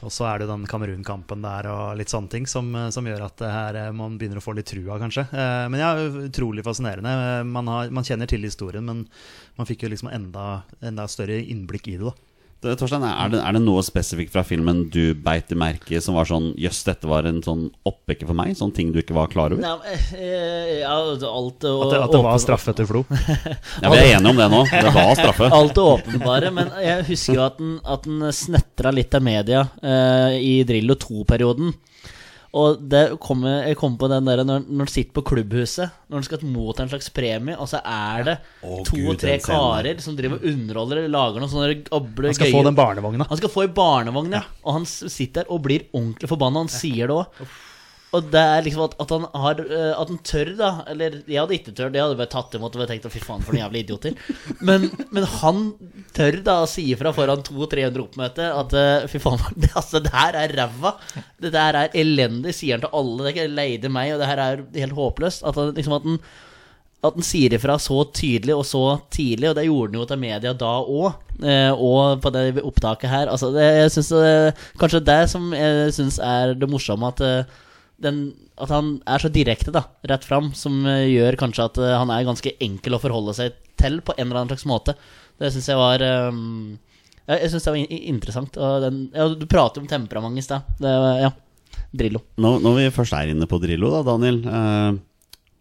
og 0.02 0.14
så 0.14 0.28
er 0.30 0.44
det 0.44 0.50
den 0.52 0.68
Kamerun-kampen 0.70 1.42
der 1.46 1.70
og 1.72 1.98
litt 2.00 2.14
sånne 2.14 2.32
ting 2.32 2.46
som, 2.50 2.70
som 2.94 3.08
gjør 3.10 3.26
at 3.28 3.40
det 3.42 3.52
her, 3.52 3.80
eh, 3.86 3.92
man 3.96 4.20
begynner 4.20 4.42
å 4.42 4.46
få 4.46 4.56
litt 4.58 4.70
trua, 4.70 5.00
kanskje. 5.02 5.26
Eh, 5.32 5.66
men 5.72 5.82
ja, 5.82 5.94
utrolig 6.28 6.66
fascinerende. 6.68 7.16
Eh, 7.40 7.44
Man, 7.50 7.72
har, 7.72 7.90
man 7.90 8.08
kjenner 8.08 8.30
til 8.30 8.46
historien, 8.46 8.86
men 8.86 9.06
man 9.58 9.70
fikk 9.70 9.86
jo 9.88 9.94
liksom 9.94 10.14
enda, 10.14 10.64
enda 10.82 11.08
større 11.12 11.42
innblikk 11.42 11.90
i 11.94 12.00
det. 12.00 12.06
da 12.12 12.25
Torstein, 12.80 13.04
er 13.06 13.34
det, 13.34 13.42
er 13.44 13.58
det 13.58 13.62
noe 13.66 13.84
spesifikt 13.86 14.34
fra 14.34 14.46
filmen 14.48 14.86
du 14.94 15.14
beit 15.14 15.52
i 15.52 15.58
merke 15.60 16.00
som 16.04 16.18
var 16.18 16.30
sånn 16.30 16.54
Jøss, 16.60 16.84
dette 16.88 17.10
var 17.10 17.28
en 17.30 17.42
sånn 17.46 17.68
oppvekker 17.88 18.30
for 18.30 18.38
meg? 18.38 18.56
Sånn 18.58 18.74
ting 18.76 18.94
du 18.96 19.02
ikke 19.04 19.18
var 19.18 19.30
klar 19.32 19.54
over? 19.54 19.62
Nei, 19.62 19.98
eh, 20.16 20.74
ja, 20.82 20.96
alt 20.96 21.24
og, 21.28 21.60
At 21.60 21.92
det, 21.92 22.02
at 22.08 22.16
det 22.16 22.24
var 22.26 22.42
straffe 22.42 22.74
til 22.74 22.86
etter 22.86 22.90
Flo. 22.90 23.04
Ja, 23.84 23.90
Vi 23.92 23.98
er 23.98 24.16
enige 24.18 24.32
om 24.32 24.40
det 24.40 24.48
nå. 24.52 24.62
Det 24.70 24.94
var 24.94 25.16
straffe. 25.18 25.50
Alt 25.54 25.76
det 25.76 25.84
åpenbare. 25.84 26.52
Men 26.56 26.72
jeg 26.84 27.08
husker 27.10 27.40
jo 27.40 27.44
at 27.46 27.60
den, 27.60 27.76
at 27.84 28.08
den 28.08 28.24
snetra 28.36 28.94
litt 28.96 29.16
av 29.16 29.26
media 29.26 29.66
eh, 29.82 30.38
i 30.40 30.56
Drillo 30.68 30.98
2-perioden. 31.00 31.74
Og 32.56 32.78
det 32.88 33.02
kom, 33.20 33.42
jeg 33.44 33.76
kom 33.76 33.98
på 34.00 34.08
den 34.08 34.24
der 34.30 34.40
når, 34.48 34.62
når 34.64 34.86
han 34.86 34.92
sitter 34.94 35.12
på 35.18 35.24
klubbhuset, 35.28 35.92
når 36.08 36.22
han 36.22 36.24
skal 36.28 36.46
motta 36.48 36.86
en 36.86 36.92
slags 36.94 37.10
premie, 37.12 37.58
og 37.60 37.68
så 37.68 37.82
er 37.84 38.24
det 38.30 38.36
Å, 38.64 38.78
Gud, 38.88 39.10
og 39.12 39.20
tre 39.20 39.34
den 39.34 39.44
scenen 39.44 39.60
karer 39.60 40.00
som 40.06 40.16
driver 40.16 40.40
og 40.40 40.48
underholder, 40.54 41.02
lager 41.12 41.44
noen 41.44 41.52
sånne 41.52 41.76
gable 41.90 42.32
Han 42.32 42.38
skal 42.40 42.54
få 42.56 42.64
den 42.70 42.78
barnevogna. 42.80 43.28
Han 43.34 43.42
skal 43.42 43.52
få 43.58 43.66
i 43.68 43.72
barnevogn, 43.76 44.32
ja. 44.40 44.44
Og 44.64 44.78
han 44.80 44.88
s- 44.88 45.04
sitter 45.12 45.44
der 45.44 45.52
og 45.52 45.64
blir 45.68 45.84
ordentlig 45.92 46.32
forbanna. 46.32 46.64
Han 46.64 46.72
sier 46.72 47.12
det 47.12 47.18
òg. 47.20 47.46
Og 48.16 48.30
det 48.32 48.42
er 48.42 48.64
liksom 48.66 48.86
at, 48.86 48.96
at 49.02 49.12
han 49.14 49.26
har 49.36 49.62
eh, 49.66 49.92
At 49.96 50.12
han 50.12 50.20
tør, 50.26 50.52
da 50.60 50.70
Eller 50.92 51.20
jeg 51.24 51.40
hadde 51.42 51.58
ikke 51.58 51.74
tørt, 51.74 51.96
jeg 51.96 52.04
hadde 52.04 52.20
bare 52.20 52.32
tatt 52.32 52.56
imot 52.58 52.78
og 52.78 52.88
tenkt 52.90 53.08
Fy 53.12 53.22
faen, 53.24 53.44
for 53.46 53.56
noen 53.56 53.66
jævla 53.66 53.82
idioter. 53.82 54.16
Men, 54.66 54.88
men 55.14 55.28
han 55.40 55.62
tør 56.16 56.40
da 56.46 56.58
å 56.64 56.70
si 56.70 56.88
ifra 56.94 57.12
foran 57.16 57.44
200-300 57.46 58.04
oppmøte 58.06 58.48
at 58.62 58.76
eh, 58.80 59.06
fy 59.12 59.22
faen, 59.22 59.42
det, 59.60 59.72
altså, 59.78 60.02
det 60.04 60.12
her 60.14 60.38
er 60.40 60.56
ræva. 60.58 60.96
Det 61.42 61.52
der 61.54 61.80
er 61.80 61.96
elendig, 61.98 62.56
sier 62.56 62.78
han 62.78 62.86
til 62.86 62.98
alle. 62.98 63.22
Det 63.22 63.30
er 63.30 63.36
ikke 63.36 63.56
leide 63.60 63.92
meg, 63.94 64.14
og 64.16 64.22
det 64.22 64.30
her 64.30 64.42
er 64.44 64.64
helt 64.80 64.98
håpløst. 64.98 65.46
At 65.48 65.60
han, 65.60 65.74
liksom 65.78 65.98
at 65.98 66.10
han 66.10 66.20
at 67.06 67.14
han 67.20 67.26
sier 67.28 67.54
ifra 67.54 67.76
så 67.78 68.00
tydelig 68.18 68.56
og 68.56 68.64
så 68.66 68.80
tidlig, 69.14 69.52
og 69.52 69.60
det 69.60 69.68
gjorde 69.68 69.92
han 69.92 70.00
jo 70.00 70.06
til 70.10 70.22
media 70.24 70.54
da 70.58 70.72
òg. 70.82 71.20
Eh, 71.46 71.72
og 71.74 72.24
på 72.24 72.32
det 72.34 72.64
opptaket 72.64 73.12
her. 73.12 73.30
Altså, 73.30 73.52
det, 73.54 73.68
jeg 73.84 73.94
synes 73.98 74.56
Kanskje 74.82 75.04
det 75.06 75.20
som 75.30 75.54
jeg 75.54 75.94
syns 75.94 76.18
er 76.24 76.56
det 76.58 76.70
morsomme, 76.72 77.12
at, 77.14 77.54
den, 78.02 78.26
at 78.60 78.72
han 78.74 78.98
er 79.08 79.24
så 79.24 79.32
direkte, 79.32 79.72
da, 79.76 79.86
rett 80.10 80.26
fram, 80.28 80.52
som 80.58 80.82
eh, 80.90 81.08
gjør 81.14 81.38
kanskje 81.40 81.70
at 81.70 81.80
eh, 81.80 81.94
han 81.96 82.12
er 82.12 82.28
ganske 82.28 82.56
enkel 82.64 82.98
å 82.98 83.02
forholde 83.04 83.36
seg 83.38 83.56
til 83.80 84.02
på 84.04 84.16
en 84.18 84.28
eller 84.28 84.42
annen 84.42 84.52
slags 84.54 84.68
måte. 84.70 84.98
Det 85.40 85.52
syns 85.52 85.68
jeg 85.68 85.80
var 85.80 86.04
um, 86.32 86.78
Jeg, 87.26 87.40
jeg 87.42 87.50
synes 87.52 87.66
det 87.66 87.74
var 87.74 87.96
interessant. 88.12 88.60
Og 88.60 88.86
den, 88.86 89.02
ja, 89.16 89.28
du 89.32 89.48
prater 89.52 89.84
om 89.84 89.90
temperament 89.90 90.40
i 90.40 90.46
stad. 90.46 90.68
Ja. 90.80 91.34
Drillo. 91.96 92.22
Når, 92.42 92.60
når 92.64 92.78
vi 92.80 92.92
først 92.96 93.16
er 93.18 93.32
inne 93.32 93.48
på 93.50 93.60
Drillo, 93.64 93.92
da, 93.94 94.04
Daniel. 94.08 94.42
Eh, 94.44 95.00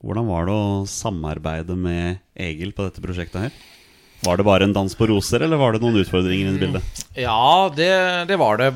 hvordan 0.04 0.28
var 0.28 0.48
det 0.48 0.56
å 0.56 0.82
samarbeide 0.90 1.76
med 1.78 2.20
Egil 2.36 2.74
på 2.76 2.86
dette 2.86 3.02
prosjektet 3.04 3.46
her? 3.46 3.62
Var 4.24 4.40
det 4.40 4.46
bare 4.46 4.66
en 4.68 4.74
dans 4.76 4.96
på 4.96 5.08
roser, 5.08 5.44
eller 5.44 5.60
var 5.60 5.74
det 5.74 5.82
noen 5.84 6.00
utfordringer 6.00 6.54
i 6.54 6.60
bildet? 6.60 7.04
Ja, 7.26 7.70
det, 7.76 7.90
det 8.30 8.38
var 8.40 8.60
det. 8.60 8.70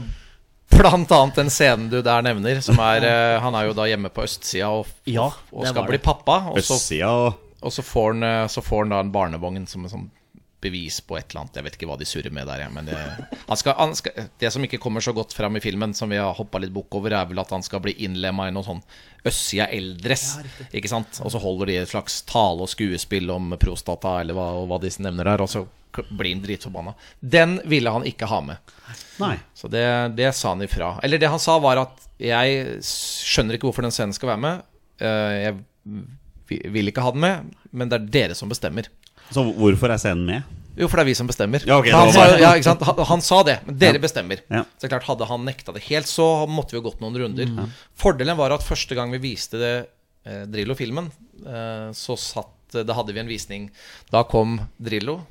Blant 0.70 1.10
annet 1.12 1.34
den 1.40 1.50
scenen 1.50 1.88
du 1.90 2.00
der 2.02 2.22
nevner. 2.22 2.60
Som 2.62 2.78
er, 2.84 3.02
eh, 3.08 3.40
han 3.40 3.54
er 3.54 3.66
jo 3.70 3.74
da 3.78 3.86
hjemme 3.88 4.10
på 4.14 4.22
østsida 4.26 4.68
og, 4.70 4.86
Ja, 5.08 5.30
og 5.52 5.62
det 5.64 5.70
skal 5.72 5.82
var 5.82 5.88
bli 5.88 5.96
det. 5.98 6.04
pappa. 6.04 6.36
Og 6.52 6.58
så, 6.62 6.74
Østsida 6.76 7.08
og 7.10 7.44
og 7.60 7.72
så, 7.74 7.82
får 7.82 8.12
han, 8.12 8.22
eh, 8.22 8.46
så 8.46 8.62
får 8.62 8.84
han 8.84 8.92
da 8.94 9.00
en 9.02 9.10
barnevogn 9.10 9.64
som 9.66 9.82
en 9.84 9.90
sånn 9.90 10.10
bevis 10.60 11.00
på 11.06 11.16
et 11.18 11.28
eller 11.30 11.44
annet. 11.44 11.56
Jeg 11.60 11.64
vet 11.68 11.76
ikke 11.78 11.88
hva 11.90 11.96
de 12.00 12.06
surrer 12.08 12.32
med 12.34 12.48
der, 12.50 12.64
men 12.74 12.88
det, 12.90 12.96
han 13.48 13.58
skal, 13.60 13.76
han 13.78 13.92
skal, 13.98 14.26
det 14.42 14.50
som 14.54 14.64
ikke 14.66 14.80
kommer 14.82 15.04
så 15.04 15.12
godt 15.14 15.34
fram 15.36 15.56
i 15.58 15.62
filmen, 15.62 15.94
som 15.94 16.10
vi 16.10 16.18
har 16.18 16.34
hoppa 16.34 16.58
litt 16.62 16.72
bukk 16.74 16.98
over, 16.98 17.14
er 17.14 17.28
vel 17.30 17.38
at 17.42 17.52
han 17.54 17.62
skal 17.66 17.82
bli 17.84 17.94
innlemma 18.06 18.48
i 18.48 18.54
noe 18.56 18.66
sånn 18.66 18.82
Øssia 19.28 19.66
eldres. 19.74 20.24
ikke 20.72 20.90
sant? 20.90 21.20
Og 21.24 21.30
så 21.34 21.40
holder 21.42 21.70
de 21.70 21.76
et 21.82 21.90
slags 21.90 22.20
tale 22.28 22.64
og 22.66 22.70
skuespill 22.72 23.30
om 23.34 23.54
prostata, 23.60 24.18
eller 24.22 24.34
hva, 24.38 24.48
hva 24.70 24.80
de 24.82 24.90
nevner 25.02 25.30
der, 25.32 25.44
og 25.46 25.50
så 25.52 25.64
blir 26.10 26.34
han 26.34 26.42
dritforbanna. 26.44 26.92
Den 27.20 27.56
ville 27.66 27.90
han 27.90 28.04
ikke 28.06 28.28
ha 28.30 28.38
med. 28.44 28.74
Nei. 29.18 29.34
Så 29.56 29.70
det, 29.72 29.82
det 30.18 30.32
sa 30.36 30.52
han 30.52 30.62
ifra. 30.62 30.92
Eller 31.02 31.18
det 31.22 31.30
han 31.32 31.40
sa, 31.42 31.56
var 31.62 31.80
at 31.86 32.04
jeg 32.22 32.78
skjønner 32.86 33.56
ikke 33.56 33.70
hvorfor 33.70 33.86
den 33.86 33.94
scenen 33.94 34.14
skal 34.14 34.34
være 34.34 34.42
med. 34.44 34.62
Eh, 34.98 35.38
Jeg 35.48 36.70
vil 36.72 36.88
ikke 36.90 37.02
ha 37.04 37.10
den 37.14 37.22
med, 37.24 37.50
men 37.76 37.90
det 37.90 37.98
er 37.98 38.06
dere 38.14 38.36
som 38.38 38.48
bestemmer. 38.50 38.86
Så 39.34 39.44
hvorfor 39.58 39.92
er 39.92 40.00
scenen 40.00 40.24
med? 40.28 40.54
Jo, 40.78 40.86
for 40.86 41.00
det 41.00 41.02
er 41.02 41.08
vi 41.10 41.14
som 41.18 41.26
bestemmer. 41.26 41.64
Ja, 41.66 41.80
okay, 41.80 41.90
han, 41.90 42.12
sa, 42.14 42.24
ja? 42.38 42.52
Han, 42.86 43.00
han 43.08 43.22
sa 43.24 43.40
det, 43.42 43.56
men 43.66 43.78
dere 43.80 43.98
Ja. 43.98 44.02
bestemmer. 44.04 44.42
Så 44.78 44.88
klart, 44.88 45.02
Hadde 45.08 45.26
han 45.26 45.44
nekta 45.44 45.72
det 45.74 45.82
helt, 45.88 46.06
så 46.06 46.46
måtte 46.46 46.70
vi 46.76 46.78
jo 46.78 46.84
gått 46.86 47.00
noen 47.02 47.16
runder. 47.18 47.50
Fordelen 47.98 48.38
var 48.38 48.54
at 48.54 48.62
første 48.62 48.94
gang 48.94 49.10
vi 49.10 49.18
viste 49.18 49.58
det 49.58 49.72
eh, 50.24 50.44
Drillo-filmen, 50.46 51.10
eh, 51.44 51.90
så 51.98 52.14
satt 52.16 52.54
Da 52.86 52.92
hadde 52.94 53.14
vi 53.16 53.20
en 53.22 53.26
visning. 53.30 53.70
Da 54.12 54.22
kom 54.28 54.58
Drillo, 54.78 55.22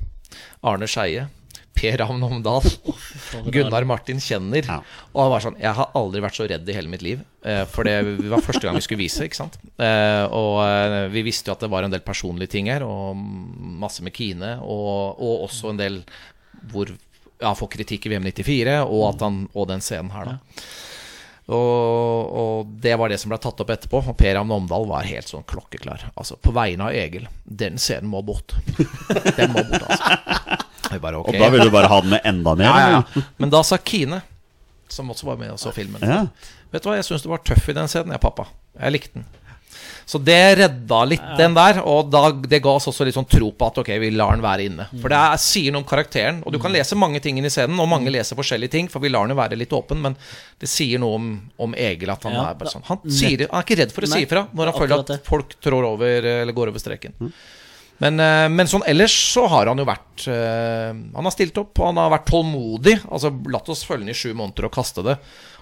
Arne 0.66 0.88
Skeie, 0.90 1.28
Per 1.78 1.98
Ravn 2.00 2.24
Omdal, 2.26 2.66
Gunnar 3.54 3.86
Martin 3.86 4.18
Kjenner. 4.22 4.66
Ja. 4.66 4.78
Og 5.12 5.20
han 5.22 5.32
var 5.32 5.44
sånn 5.44 5.58
Jeg 5.60 5.74
har 5.78 5.92
aldri 5.98 6.22
vært 6.24 6.38
så 6.38 6.48
redd 6.50 6.68
i 6.68 6.74
hele 6.74 6.90
mitt 6.90 7.04
liv. 7.06 7.22
Eh, 7.46 7.62
for 7.70 7.86
det 7.86 8.00
var 8.32 8.42
første 8.44 8.66
gang 8.66 8.78
vi 8.78 8.84
skulle 8.86 9.04
vise, 9.04 9.28
ikke 9.28 9.38
sant. 9.38 9.58
Eh, 9.78 10.24
og 10.34 10.58
eh, 10.64 11.06
vi 11.14 11.22
visste 11.28 11.50
jo 11.52 11.56
at 11.56 11.62
det 11.62 11.70
var 11.72 11.86
en 11.86 11.94
del 11.94 12.02
personlige 12.06 12.56
ting 12.56 12.70
her, 12.72 12.86
og 12.86 13.18
masse 13.18 14.02
med 14.04 14.16
Kine, 14.16 14.56
og, 14.64 15.22
og 15.22 15.46
også 15.46 15.72
en 15.72 15.80
del 15.80 16.02
hvor 16.72 16.90
ja, 16.90 17.54
får 17.54 17.70
kritikk 17.76 18.08
i 18.08 18.14
VM 18.16 18.26
94, 18.26 18.80
og, 18.82 19.02
at 19.12 19.26
han, 19.28 19.42
og 19.54 19.68
den 19.70 19.84
scenen 19.84 20.10
her, 20.10 20.34
da. 20.34 20.62
Og, 21.48 22.32
og 22.38 22.72
det 22.82 22.92
var 23.00 23.08
det 23.08 23.16
som 23.22 23.32
ble 23.32 23.38
tatt 23.40 23.60
opp 23.62 23.70
etterpå. 23.72 24.02
Og 24.10 24.16
Per 24.20 24.36
Amn 24.36 24.52
Omdal 24.52 24.84
var 24.90 25.08
helt 25.08 25.30
sånn 25.30 25.46
klokkeklar. 25.48 26.10
Altså, 26.12 26.36
på 26.36 26.52
vegne 26.52 26.90
av 26.90 26.96
Egil. 26.96 27.24
Den 27.44 27.80
scenen 27.80 28.10
må 28.12 28.20
bort. 28.20 28.52
Den 29.38 29.54
må 29.54 29.64
bort, 29.64 29.86
altså. 29.88 30.66
Bare, 30.96 31.20
okay. 31.20 31.36
Og 31.36 31.44
da 31.44 31.50
vil 31.54 31.66
du 31.68 31.72
bare 31.74 31.90
ha 31.92 32.00
den 32.04 32.14
med 32.16 32.24
enda 32.24 32.54
mer? 32.58 32.68
ja, 32.70 32.86
ja, 32.88 33.02
ja. 33.16 33.22
Men 33.38 33.52
da 33.52 33.62
sa 33.66 33.78
Kine, 33.78 34.22
som 34.88 35.10
også 35.12 35.28
var 35.28 35.36
med 35.40 35.52
og 35.52 35.60
så 35.60 35.72
filmen 35.76 36.00
Ja. 36.02 36.22
Vet 36.72 36.84
du 36.84 36.88
hva, 36.90 36.96
jeg 36.98 37.06
syns 37.08 37.22
du 37.24 37.28
var 37.32 37.40
tøff 37.44 37.68
i 37.68 37.76
den 37.76 37.88
scenen, 37.88 38.12
jeg, 38.12 38.20
pappa. 38.20 38.44
Jeg 38.78 38.92
likte 38.92 39.20
den. 39.20 39.28
Så 40.08 40.16
det 40.24 40.56
redda 40.56 40.98
litt 41.04 41.24
den 41.36 41.52
der, 41.56 41.82
og 41.84 42.08
da, 42.08 42.30
det 42.32 42.62
ga 42.64 42.72
oss 42.78 42.86
også 42.88 43.04
litt 43.04 43.16
sånn 43.16 43.26
tro 43.28 43.50
på 43.52 43.66
at 43.68 43.80
ok, 43.82 43.90
vi 44.00 44.08
lar 44.16 44.32
den 44.32 44.44
være 44.44 44.64
inne. 44.64 44.86
For 45.02 45.12
det 45.12 45.18
er, 45.20 45.40
sier 45.42 45.74
noe 45.74 45.82
om 45.82 45.88
karakteren, 45.88 46.38
og 46.48 46.54
du 46.54 46.58
kan 46.62 46.72
lese 46.72 46.96
mange 46.96 47.20
ting 47.24 47.36
i 47.40 47.50
scenen, 47.52 47.76
og 47.80 47.90
mange 47.92 48.08
leser 48.12 48.38
forskjellige 48.38 48.72
ting, 48.72 48.88
for 48.88 49.04
vi 49.04 49.10
lar 49.12 49.28
den 49.28 49.36
være 49.36 49.58
litt 49.60 49.72
åpen, 49.76 50.00
men 50.00 50.16
det 50.60 50.70
sier 50.72 51.00
noe 51.02 51.18
om, 51.18 51.26
om 51.60 51.76
Egil 51.76 52.08
at 52.14 52.24
han 52.24 52.38
Ja, 52.38 52.46
er 52.48 52.56
bare 52.60 52.72
sånn. 52.72 52.86
Han, 52.88 53.04
sier, 53.04 53.44
han 53.50 53.60
er 53.60 53.68
ikke 53.68 53.78
redd 53.82 53.92
for 53.92 54.08
å 54.08 54.10
si 54.14 54.22
ifra 54.24 54.46
når 54.56 54.72
han 54.72 54.78
føler 54.80 55.04
at 55.04 55.28
folk 55.28 55.52
trår 55.60 55.88
over 55.92 56.30
eller 56.38 56.56
går 56.56 56.72
over 56.72 56.84
streken. 56.84 57.16
Men, 58.02 58.20
eh, 58.22 58.46
men 58.52 58.70
sånn 58.70 58.86
ellers 58.86 59.14
så 59.32 59.46
har 59.50 59.70
han 59.70 59.80
jo 59.80 59.86
vært 59.88 60.28
eh, 60.30 60.92
Han 60.94 61.26
har 61.26 61.34
stilt 61.34 61.58
opp, 61.58 61.74
og 61.80 61.90
han 61.90 61.98
har 61.98 62.12
vært 62.14 62.28
tålmodig. 62.30 62.96
Altså 63.10 63.32
latt 63.50 63.70
oss 63.72 63.84
følge 63.86 64.06
den 64.06 64.14
i 64.14 64.18
sju 64.18 64.30
måneder 64.38 64.68
og 64.68 64.74
kaste 64.76 65.04
det, 65.06 65.18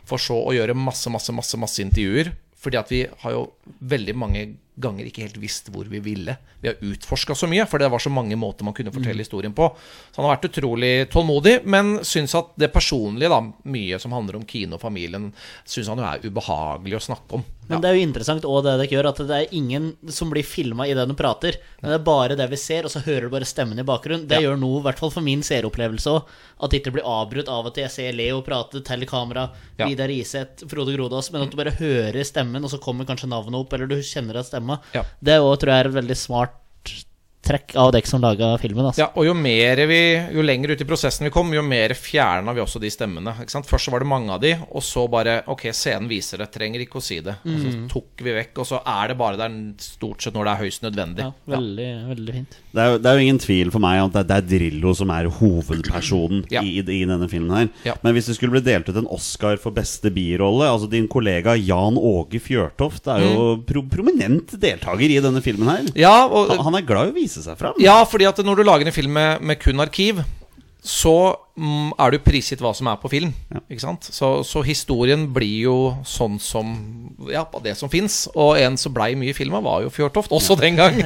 for 0.07 0.23
så 0.23 0.37
å 0.37 0.55
gjøre 0.57 0.77
masse, 0.77 1.11
masse, 1.13 1.33
masse, 1.35 1.61
masse 1.61 1.81
intervjuer. 1.85 2.35
Fordi 2.61 2.81
at 2.81 2.93
vi 2.93 3.03
har 3.23 3.35
jo 3.37 3.47
veldig 3.89 4.17
mange 4.19 4.47
ganger 4.79 5.07
ikke 5.09 5.23
helt 5.25 5.39
visst 5.41 5.71
hvor 5.73 5.89
vi 5.89 6.01
ville. 6.05 6.37
Vi 6.61 6.69
har 6.69 6.77
utforska 6.85 7.35
så 7.35 7.49
mye, 7.49 7.65
for 7.69 7.79
det 7.81 7.89
var 7.93 8.03
så 8.03 8.11
mange 8.13 8.37
måter 8.37 8.65
man 8.67 8.75
kunne 8.77 8.93
fortelle 8.93 9.25
historien 9.25 9.55
på. 9.57 9.71
Så 10.13 10.21
han 10.21 10.27
har 10.29 10.37
vært 10.37 10.51
utrolig 10.51 11.09
tålmodig, 11.13 11.59
men 11.65 11.99
syns 12.05 12.35
at 12.37 12.53
det 12.61 12.73
personlige, 12.75 13.31
da, 13.33 13.41
mye 13.65 13.99
som 14.03 14.13
handler 14.13 14.37
om 14.37 14.45
Kine 14.49 14.77
og 14.77 14.83
familien, 14.83 15.31
syns 15.65 15.89
han 15.89 15.99
jo 16.03 16.05
er 16.09 16.27
ubehagelig 16.29 16.99
å 17.01 17.05
snakke 17.11 17.39
om. 17.41 17.45
Men 17.67 17.81
det 17.83 17.89
er 17.91 17.97
jo 17.99 18.03
interessant 18.07 18.45
også 18.47 18.63
det 18.63 18.73
dere 18.79 18.93
gjør, 18.95 19.07
at 19.11 19.21
det 19.27 19.37
er 19.41 19.55
ingen 19.59 19.89
som 20.15 20.31
blir 20.31 20.47
filma 20.47 20.85
i 20.87 20.93
det 20.95 21.03
du 21.11 21.17
prater. 21.19 21.57
Men 21.81 21.91
det 21.91 21.97
er 21.99 22.05
bare 22.07 22.37
det 22.39 22.47
vi 22.53 22.59
ser, 22.63 22.87
og 22.87 22.93
så 22.95 23.01
hører 23.03 23.27
du 23.27 23.33
bare 23.33 23.49
stemmen 23.49 23.81
i 23.83 23.87
bakgrunnen. 23.87 24.29
Det 24.31 24.39
Ja. 24.39 24.45
gjør 24.51 24.61
noe, 24.61 24.79
i 24.79 24.85
hvert 24.85 25.01
fall 25.03 25.11
for 25.11 25.21
min 25.27 25.43
seeropplevelse 25.43 26.07
òg. 26.13 26.23
At 26.63 26.71
det 26.71 26.79
ikke 26.85 26.93
blir 26.95 27.03
avbrutt 27.11 27.49
av 27.51 27.67
at 27.67 27.75
jeg 27.75 27.91
ser 27.91 28.13
Leo 28.13 28.41
prate 28.43 28.85
til 28.87 29.05
kamera, 29.07 29.51
Ja. 29.79 29.87
Vidar 29.89 30.09
Iseth, 30.09 30.65
Frode 30.69 30.95
Grodås, 30.97 31.33
men 31.33 31.43
at 31.43 31.51
du 31.51 31.57
bare 31.57 31.73
hører 31.75 32.23
stemmen, 32.25 32.63
og 32.63 32.71
så 32.71 32.79
kommer 32.81 33.05
kanskje 33.05 33.29
navnet 33.29 33.59
opp, 33.59 33.73
eller 33.73 33.87
du 33.89 33.97
kjenner 33.97 34.37
at 34.39 34.47
stemma. 34.67 34.81
Ja. 34.95 35.05
Det 35.21 35.39
òg 35.41 35.59
tror 35.61 35.73
jeg 35.73 35.85
er 35.85 35.91
et 35.91 35.99
veldig 36.01 36.17
smart 36.19 36.55
trekk 37.47 37.75
av 37.79 37.93
dere 37.95 38.09
som 38.11 38.21
laga 38.23 38.53
filmen. 38.63 38.89
Altså. 38.91 39.05
Ja, 39.05 39.09
og 39.15 39.27
jo 39.29 39.35
mer 39.39 39.81
vi 39.87 40.01
Jo 40.35 40.43
lenger 40.45 40.75
ut 40.75 40.83
i 40.83 40.87
prosessen 40.89 41.27
vi 41.29 41.33
kom, 41.35 41.53
jo 41.55 41.63
mer 41.63 41.95
fjerna 41.97 42.53
vi 42.57 42.63
også 42.65 42.81
de 42.83 42.91
stemmene. 42.93 43.37
Ikke 43.43 43.55
sant? 43.55 43.69
Først 43.69 43.87
så 43.89 43.95
var 43.95 44.03
det 44.03 44.11
mange 44.11 44.33
av 44.35 44.41
de, 44.43 44.55
og 44.71 44.83
så 44.85 45.07
bare 45.11 45.39
Ok, 45.53 45.67
scenen 45.77 46.09
viser 46.11 46.43
det, 46.43 46.51
trenger 46.55 46.83
ikke 46.85 46.99
å 47.01 47.05
si 47.05 47.21
det. 47.25 47.37
Og 47.47 47.59
så 47.63 47.73
tok 47.93 48.25
vi 48.27 48.35
vekk, 48.37 48.63
og 48.63 48.69
så 48.69 48.81
er 48.83 49.13
det 49.13 49.19
bare 49.21 49.39
der 49.41 49.57
stort 49.83 50.23
sett 50.27 50.35
når 50.37 50.49
det 50.49 50.53
er 50.57 50.63
høyst 50.65 50.85
nødvendig. 50.87 51.27
Ja, 51.27 51.33
veldig, 51.57 51.89
veldig 52.11 52.35
fint. 52.41 52.59
Det 52.77 52.83
er, 52.85 52.99
det 53.01 53.11
er 53.11 53.19
jo 53.21 53.27
ingen 53.27 53.41
tvil 53.43 53.71
for 53.75 53.83
meg 53.85 54.03
at 54.03 54.17
det, 54.19 54.25
det 54.31 54.37
er 54.41 54.49
Drillo 54.57 54.95
som 54.99 55.13
er 55.15 55.31
hovedpersonen 55.39 56.45
Ja. 56.53 56.63
i, 56.63 56.79
i 56.81 57.05
denne 57.09 57.29
filmen 57.31 57.55
her. 57.57 57.69
Ja. 57.87 57.95
Men 58.05 58.15
hvis 58.17 58.29
det 58.31 58.37
skulle 58.39 58.55
bli 58.57 58.65
delt 58.67 58.89
ut 58.91 58.97
en 58.99 59.09
Oscar 59.13 59.57
for 59.61 59.75
beste 59.77 60.11
birolle 60.15 60.67
Altså 60.69 60.89
Din 60.91 61.07
kollega 61.11 61.55
Jan 61.59 61.97
Åge 61.99 62.41
Fjørtoft 62.43 63.07
er 63.13 63.23
jo 63.25 63.47
pro 63.67 63.83
prominent 63.91 64.55
deltaker 64.61 65.09
i 65.13 65.19
denne 65.23 65.43
filmen 65.45 65.69
her. 65.71 65.89
Ja, 65.99 66.15
og, 66.27 66.51
Han, 66.53 66.63
han 66.69 66.79
er 66.81 66.87
glad 66.89 67.11
i 67.11 67.15
å 67.15 67.17
vise 67.17 67.36
seg 67.45 67.59
fram. 67.61 67.77
ja, 67.83 67.99
fordi 68.09 68.29
at 68.29 68.41
når 68.45 68.61
du 68.61 68.67
lager 68.67 68.89
en 68.89 68.95
film 68.95 69.17
med, 69.17 69.45
med 69.45 69.61
kun 69.63 69.83
arkiv, 69.85 70.23
så 70.87 71.35
mm, 71.59 71.97
er 71.99 72.13
du 72.15 72.21
prisgitt 72.23 72.61
hva 72.63 72.71
som 72.77 72.87
er 72.87 72.99
på 73.03 73.11
film. 73.11 73.33
Ikke 73.67 73.83
sant? 73.83 74.07
Så, 74.15 74.29
så 74.47 74.63
historien 74.63 75.25
blir 75.35 75.65
jo 75.67 75.79
sånn 76.07 76.37
som 76.43 76.69
Ja, 77.33 77.43
på 77.51 77.59
det 77.65 77.75
som 77.79 77.91
fins. 77.91 78.29
Og 78.39 78.55
en 78.61 78.79
som 78.79 78.95
blei 78.95 79.11
mye 79.19 79.33
i 79.33 79.37
filmen, 79.37 79.65
var 79.67 79.83
jo 79.83 79.91
Fjørtoft, 79.91 80.31
også 80.37 80.55
den 80.61 80.79
gang. 80.79 81.01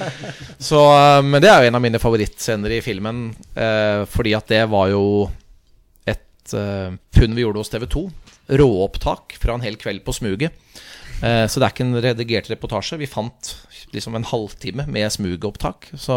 så, 0.70 0.82
eh, 0.96 1.20
men 1.22 1.38
det 1.44 1.52
er 1.52 1.62
jo 1.62 1.70
en 1.70 1.78
av 1.78 1.84
mine 1.84 2.02
favorittscener 2.02 2.74
i 2.74 2.82
filmen, 2.82 3.28
eh, 3.54 4.02
fordi 4.10 4.34
at 4.34 4.50
det 4.50 4.64
var 4.72 4.90
jo 4.90 5.04
et 6.10 6.56
eh, 6.58 6.98
funn 7.14 7.38
vi 7.38 7.46
gjorde 7.46 7.62
hos 7.62 7.70
TV2. 7.70 8.08
Råopptak 8.58 9.38
fra 9.38 9.54
en 9.54 9.62
hel 9.62 9.78
kveld 9.78 10.02
på 10.02 10.16
smuget. 10.16 10.58
Eh, 11.22 11.46
så 11.46 11.60
det 11.60 11.66
er 11.68 11.74
ikke 11.74 11.86
en 11.86 12.02
redigert 12.02 12.50
reportasje. 12.50 12.98
Vi 12.98 13.08
fant 13.10 13.54
liksom 13.94 14.14
en 14.18 14.24
halvtime 14.24 14.84
med 14.90 15.10
smugopptak. 15.12 15.88
Så, 15.94 16.16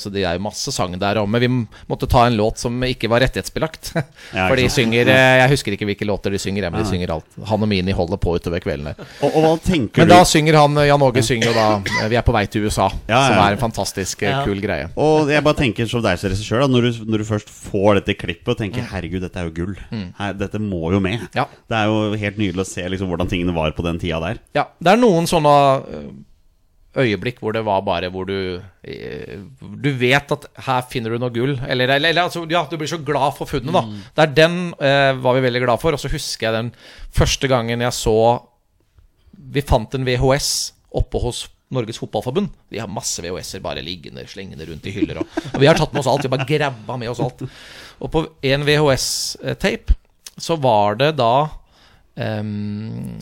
så 0.00 0.10
det 0.12 0.24
er 0.24 0.36
jo 0.38 0.44
masse 0.46 0.72
sang 0.74 0.94
der 1.00 1.20
òg. 1.20 1.28
Men 1.30 1.40
vi 1.42 1.48
måtte 1.90 2.08
ta 2.10 2.26
en 2.26 2.36
låt 2.38 2.58
som 2.62 2.76
ikke 2.84 3.08
var 3.12 3.24
rettighetsbelagt. 3.24 3.92
Ja, 4.34 4.48
For 4.48 4.56
de 4.58 4.64
synger 4.72 5.06
eh, 5.10 5.36
Jeg 5.42 5.50
husker 5.52 5.74
ikke 5.76 5.86
hvilke 5.86 6.06
låter 6.08 6.32
de 6.32 6.38
synger, 6.40 6.66
men 6.72 6.80
de 6.82 6.88
synger 6.88 7.12
alt. 7.14 7.26
Han 7.50 7.62
og 7.62 7.68
Mini 7.70 7.92
holder 7.94 8.18
på 8.18 8.32
utover 8.38 8.62
kveldene. 8.64 8.94
Og, 9.20 9.28
og 9.28 9.44
hva 9.44 9.52
tenker 9.62 10.02
Men 10.02 10.08
du 10.10 10.14
da 10.14 10.24
synger 10.26 10.56
han 10.58 10.78
Jan 10.88 11.04
Åge 11.06 11.22
synger 11.26 11.50
jo 11.50 11.54
da 11.56 11.66
eh, 11.78 12.08
'Vi 12.10 12.18
er 12.18 12.24
på 12.26 12.34
vei 12.34 12.44
til 12.50 12.66
USA', 12.66 12.88
Ja, 13.08 13.14
ja. 13.14 13.26
som 13.28 13.38
er 13.44 13.56
en 13.56 13.62
fantastisk 13.62 14.22
eh, 14.24 14.30
Ja. 14.34 14.42
kul 14.44 14.60
greie. 14.64 14.88
Og 14.96 15.30
jeg 15.30 15.44
bare 15.44 15.58
tenker 15.60 15.86
som 15.90 16.02
deg 16.02 16.18
som 16.18 16.30
regissør, 16.32 16.64
da, 16.64 16.68
når 16.72 16.88
du, 16.88 17.04
når 17.12 17.22
du 17.22 17.26
først 17.28 17.50
får 17.70 18.00
dette 18.00 18.16
klippet 18.18 18.54
og 18.56 18.58
tenker 18.58 18.82
'herregud, 18.90 19.20
dette 19.22 19.38
er 19.40 19.50
jo 19.50 19.54
gull', 19.62 19.78
Her, 20.18 20.32
dette 20.34 20.58
må 20.58 20.90
jo 20.92 21.00
med. 21.00 21.28
Ja. 21.34 21.46
Det 21.68 21.76
er 21.78 21.86
jo 21.90 22.14
helt 22.18 22.38
nydelig 22.40 22.64
å 22.64 22.68
se 22.68 22.82
liksom, 22.88 23.08
hvordan 23.10 23.28
tingene 23.30 23.54
var 23.54 23.70
på 23.76 23.84
den 23.86 23.98
tida 24.02 24.20
der. 24.20 24.38
Ja, 24.54 24.66
det 24.82 24.92
er 24.94 24.96
noen 25.00 25.26
sånne 25.30 25.54
eh, 25.86 26.08
øyeblikk 27.00 27.40
hvor 27.42 27.54
det 27.56 27.64
var 27.66 27.82
bare 27.86 28.10
hvor 28.12 28.26
du 28.28 28.60
eh, 28.86 29.40
Du 29.58 29.90
vet 29.98 30.34
at 30.36 30.46
her 30.66 30.84
finner 30.90 31.14
du 31.14 31.18
noe 31.22 31.34
gull. 31.34 31.56
Eller, 31.66 31.88
eller, 31.88 32.10
eller 32.10 32.26
altså, 32.26 32.44
ja, 32.50 32.64
du 32.70 32.76
blir 32.78 32.90
så 32.90 33.00
glad 33.02 33.34
for 33.38 33.50
funnet, 33.50 33.74
da. 33.74 33.82
Det 34.14 34.24
er 34.24 34.36
den 34.38 34.58
eh, 34.78 35.10
var 35.24 35.38
vi 35.38 35.44
veldig 35.46 35.64
glad 35.66 35.82
for. 35.82 35.96
Og 35.96 36.02
så 36.02 36.12
husker 36.12 36.48
jeg 36.48 36.58
den 36.58 36.70
første 37.14 37.50
gangen 37.50 37.84
jeg 37.84 37.96
så 37.96 38.16
Vi 39.54 39.64
fant 39.66 39.94
en 39.94 40.06
VHS 40.06 40.52
oppe 40.94 41.20
hos 41.22 41.44
Norges 41.74 41.98
Fotballforbund. 41.98 42.52
Vi 42.70 42.78
har 42.78 42.90
masse 42.90 43.22
VHS-er 43.22 43.62
bare 43.64 43.82
liggende, 43.82 44.26
slengende 44.30 44.66
rundt 44.68 44.86
i 44.86 44.94
hyller. 44.94 45.22
Og, 45.22 45.38
og 45.50 45.60
vi 45.60 45.68
har 45.68 45.78
tatt 45.78 45.92
med 45.94 46.04
oss 46.04 46.10
alt. 46.10 46.26
Vi 46.26 46.32
bare 46.32 46.46
grabba 46.48 46.98
med 47.00 47.10
oss 47.10 47.22
alt. 47.24 47.42
Og 47.98 48.10
på 48.12 48.24
en 48.46 48.66
VHS-tape 48.68 49.98
så 50.38 50.56
var 50.58 50.98
det 51.00 51.12
da 51.18 51.34
um, 52.14 53.18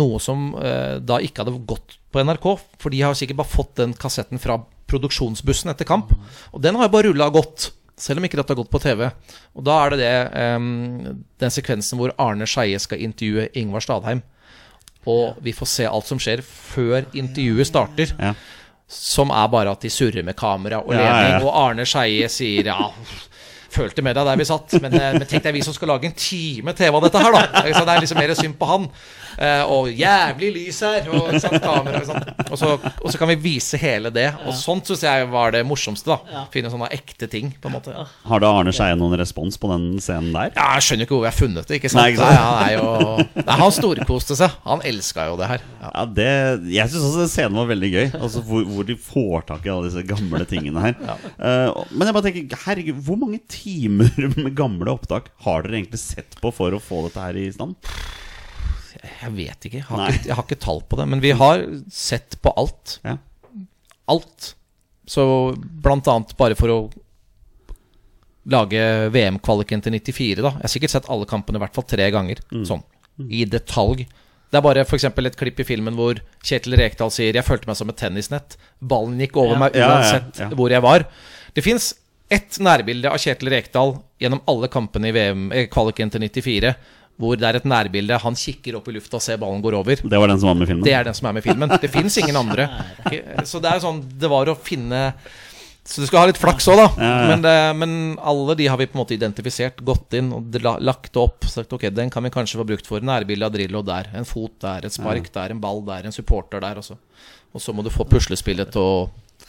noe 0.00 0.20
som 0.20 0.50
uh, 0.56 0.96
da 1.00 1.20
ikke 1.24 1.44
hadde 1.44 1.60
gått 1.68 1.99
på 2.12 2.22
NRK. 2.26 2.46
For 2.80 2.90
de 2.94 3.02
har 3.04 3.16
sikkert 3.18 3.40
bare 3.42 3.52
fått 3.52 3.74
den 3.80 3.94
kassetten 3.98 4.40
fra 4.42 4.58
produksjonsbussen 4.90 5.70
etter 5.72 5.86
kamp. 5.88 6.10
Og 6.52 6.62
den 6.64 6.76
har 6.78 6.88
jo 6.88 6.94
bare 6.96 7.10
rulla 7.10 7.28
godt. 7.34 7.70
Selv 8.00 8.18
om 8.22 8.24
ikke 8.26 8.38
dette 8.40 8.54
har 8.54 8.58
gått 8.62 8.70
på 8.72 8.80
TV. 8.80 9.06
Og 9.54 9.64
da 9.66 9.76
er 9.84 9.92
det 9.92 9.98
det 10.00 10.44
um, 10.56 11.24
den 11.42 11.52
sekvensen 11.52 12.00
hvor 12.00 12.14
Arne 12.22 12.46
Skeie 12.48 12.78
skal 12.80 13.02
intervjue 13.04 13.50
Ingvar 13.60 13.84
Stadheim. 13.84 14.22
Og 15.08 15.36
vi 15.44 15.52
får 15.56 15.68
se 15.68 15.86
alt 15.88 16.08
som 16.08 16.20
skjer 16.20 16.42
før 16.44 17.04
intervjuet 17.16 17.68
starter. 17.68 18.14
Ja. 18.18 18.32
Som 18.90 19.30
er 19.30 19.46
bare 19.52 19.70
at 19.76 19.84
de 19.84 19.92
surrer 19.92 20.24
med 20.26 20.34
kamera 20.36 20.80
og 20.82 20.90
Ja, 20.96 21.00
ja, 21.04 21.10
ledning. 21.12 21.34
ja. 21.36 21.44
Og 21.46 21.54
Arne 21.60 21.84
Skeie 21.86 22.26
sier 22.32 22.72
ja 22.72 22.90
Følte 23.70 24.02
med 24.02 24.16
deg 24.18 24.26
der 24.26 24.38
vi 24.40 24.44
satt, 24.48 24.72
men, 24.82 24.94
eh, 24.98 25.12
men 25.14 25.28
tenk 25.30 25.44
deg 25.44 25.54
vi 25.54 25.60
som 25.62 25.70
skal 25.76 25.92
lage 25.92 26.08
en 26.08 26.14
time 26.18 26.72
TV 26.74 26.90
av 26.90 27.04
dette 27.04 27.20
her, 27.22 27.36
da. 27.36 27.60
Det 27.62 27.76
er 27.84 28.00
liksom 28.02 28.18
mer 28.18 28.32
synd 28.34 28.56
på 28.58 28.66
han. 28.66 28.88
Eh, 29.40 29.62
og 29.72 29.88
jævlig 29.96 30.50
lys 30.52 30.80
her, 30.84 31.06
og 31.16 31.30
sant, 31.40 31.56
kamera. 31.64 32.02
Og, 32.50 32.56
så, 32.60 32.74
og 32.76 33.06
så 33.08 33.20
kan 33.20 33.30
vi 33.32 33.38
vise 33.40 33.78
hele 33.80 34.10
det. 34.12 34.26
Og 34.44 34.52
sånt 34.58 34.88
syns 34.90 35.04
jeg 35.06 35.28
var 35.32 35.54
det 35.54 35.62
morsomste. 35.64 36.12
da 36.12 36.44
Finne 36.52 36.68
sånne 36.72 36.90
ekte 36.92 37.28
ting, 37.30 37.48
på 37.60 37.70
en 37.70 37.76
måte. 37.78 37.94
Ja, 37.96 38.04
Har 38.28 38.42
da 38.44 38.50
Arne 38.58 38.74
Skeie 38.76 38.98
noen 39.00 39.16
respons 39.20 39.56
på 39.60 39.70
den 39.72 39.86
scenen 40.02 40.34
der? 40.36 40.52
Ja, 40.58 40.66
Jeg 40.76 40.84
skjønner 40.88 41.08
ikke 41.08 41.16
hvor 41.16 41.24
vi 41.24 41.30
har 41.30 41.38
funnet 41.38 41.70
det. 41.70 41.78
Ikke 41.80 41.92
sant? 41.92 42.02
Nei, 42.02 42.12
ikke 42.12 42.26
sant? 42.26 42.36
Nei, 42.36 42.44
han, 42.44 42.60
er 42.66 42.76
jo, 42.76 43.44
nei, 43.46 43.56
han 43.62 43.74
storkoste 43.78 44.36
seg. 44.42 44.58
Han 44.66 44.84
elska 44.92 45.26
jo 45.30 45.40
det 45.40 45.50
her. 45.54 45.64
Ja. 45.80 45.90
Ja, 45.94 46.04
det, 46.20 46.28
Jeg 46.76 46.92
syns 46.92 47.08
også 47.08 47.24
den 47.24 47.32
scenen 47.32 47.58
var 47.62 47.70
veldig 47.72 47.92
gøy. 47.94 48.06
Altså 48.20 48.44
hvor, 48.44 48.68
hvor 48.74 48.86
de 48.92 48.98
får 49.00 49.48
tak 49.48 49.64
i 49.66 49.72
alle 49.72 49.88
disse 49.88 50.04
gamle 50.06 50.44
tingene 50.50 50.84
her. 50.84 50.96
Eh, 51.00 51.80
men 51.94 52.06
jeg 52.10 52.16
bare 52.18 52.28
tenker, 52.28 52.60
herregud, 52.66 53.00
hvor 53.08 53.18
mange 53.24 53.40
timer 53.50 54.12
med 54.44 54.52
gamle 54.58 54.92
opptak 54.92 55.32
har 55.46 55.64
dere 55.64 55.80
egentlig 55.80 56.02
sett 56.04 56.36
på 56.44 56.52
for 56.54 56.76
å 56.76 56.82
få 56.82 57.06
dette 57.08 57.24
her 57.24 57.40
i 57.40 57.48
stand? 57.56 57.78
Jeg 59.02 59.32
vet 59.36 59.66
ikke. 59.68 59.78
Jeg 59.80 59.86
har 59.88 60.10
ikke, 60.12 60.26
jeg 60.28 60.36
har 60.36 60.44
ikke 60.44 60.60
tall 60.60 60.80
på 60.88 60.98
det. 61.00 61.06
Men 61.08 61.22
vi 61.24 61.30
har 61.36 61.62
sett 61.92 62.36
på 62.44 62.52
alt. 62.60 62.98
Ja. 63.06 63.16
Alt. 64.12 64.54
Så 65.08 65.24
blant 65.56 66.08
annet 66.10 66.36
bare 66.38 66.56
for 66.58 66.68
å 66.74 66.80
lage 68.50 68.82
VM-kvaliken 69.14 69.82
til 69.84 69.94
94, 69.98 70.40
da. 70.42 70.52
Jeg 70.58 70.66
har 70.66 70.72
sikkert 70.74 70.94
sett 70.94 71.08
alle 71.12 71.28
kampene 71.28 71.60
i 71.60 71.62
hvert 71.64 71.76
fall 71.76 71.86
tre 71.88 72.08
ganger. 72.12 72.40
Mm. 72.52 72.64
Sånn. 72.68 72.84
I 73.30 73.44
detalj. 73.48 74.06
Det 74.50 74.58
er 74.58 74.64
bare 74.64 74.82
eksempel 74.82 75.28
et 75.28 75.36
klipp 75.38 75.60
i 75.62 75.66
filmen 75.68 75.94
hvor 75.94 76.18
Kjetil 76.42 76.74
Rekdal 76.80 77.12
sier 77.14 77.32
'Jeg 77.36 77.46
følte 77.46 77.68
meg 77.68 77.76
som 77.76 77.88
et 77.88 77.96
tennisnett'. 78.00 78.56
Ballen 78.82 79.18
gikk 79.20 79.36
over 79.36 79.54
Ja. 79.54 79.58
meg 79.58 79.74
Ja, 79.74 79.80
ja, 79.80 79.88
uansett 79.96 80.38
ja. 80.40 80.48
hvor 80.50 80.70
jeg 80.70 80.82
var. 80.82 81.06
Det 81.54 81.62
fins 81.62 81.94
ett 82.30 82.58
nærbilde 82.58 83.06
av 83.10 83.18
Kjetil 83.18 83.50
Rekdal 83.50 84.02
gjennom 84.20 84.40
alle 84.48 84.68
kampene 84.68 85.08
i 85.08 85.12
VM-kvaliken 85.12 86.10
til 86.10 86.20
94, 86.20 86.74
hvor 87.20 87.36
det 87.36 87.46
er 87.46 87.58
et 87.58 87.68
nærbilde. 87.68 88.16
Han 88.22 88.38
kikker 88.38 88.78
opp 88.78 88.88
i 88.88 88.96
lufta 88.96 89.18
og 89.18 89.24
ser 89.24 89.38
ballen 89.40 89.60
går 89.64 89.76
over. 89.80 90.00
Det 90.00 90.20
var 90.22 90.30
den 90.30 90.40
som 90.40 90.50
var 90.50 90.58
med 90.62 90.70
filmen? 90.70 90.86
Det 90.86 90.96
er 90.96 91.06
den 91.06 91.16
som 91.16 91.28
er 91.28 91.36
med 91.36 91.44
filmen. 91.44 91.76
Det 91.82 91.92
fins 91.92 92.16
ingen 92.22 92.38
andre. 92.40 92.66
Så 93.48 93.60
det 93.60 93.70
er 93.70 93.82
sånn 93.82 94.00
Det 94.20 94.28
var 94.30 94.48
å 94.48 94.54
finne 94.56 95.00
Så 95.84 96.02
du 96.02 96.06
skal 96.08 96.22
ha 96.22 96.30
litt 96.30 96.40
flaks 96.40 96.68
òg, 96.70 96.78
da. 96.80 96.88
Ja, 96.96 97.10
ja. 97.10 97.28
Men, 97.30 97.44
det, 97.44 97.54
men 97.80 97.94
alle 98.32 98.56
de 98.56 98.68
har 98.70 98.80
vi 98.80 98.86
på 98.88 98.96
en 98.96 99.02
måte 99.02 99.16
identifisert, 99.16 99.80
gått 99.84 100.16
inn 100.16 100.28
og 100.36 100.60
lagt 100.62 101.16
opp. 101.20 101.48
Sagt 101.50 101.72
ok, 101.76 101.88
den 101.92 102.12
kan 102.12 102.24
vi 102.24 102.32
kanskje 102.32 102.60
få 102.60 102.68
brukt 102.68 102.88
for. 102.88 103.04
Nærbilde 103.04 103.48
av 103.48 103.56
Drillo 103.56 103.82
der. 103.86 104.12
En 104.16 104.28
fot 104.28 104.54
der, 104.62 104.86
et 104.86 104.96
spark 104.96 105.32
der, 105.34 105.54
en 105.54 105.62
ball 105.62 105.82
der, 105.88 106.06
en 106.06 106.14
supporter 106.14 106.62
der. 106.62 106.80
også. 106.80 106.98
og 107.52 107.64
så 107.64 107.74
må 107.74 107.82
du 107.82 107.90
få 107.90 108.06
puslespillet 108.08 108.70
til 108.72 108.80
å 108.80 108.94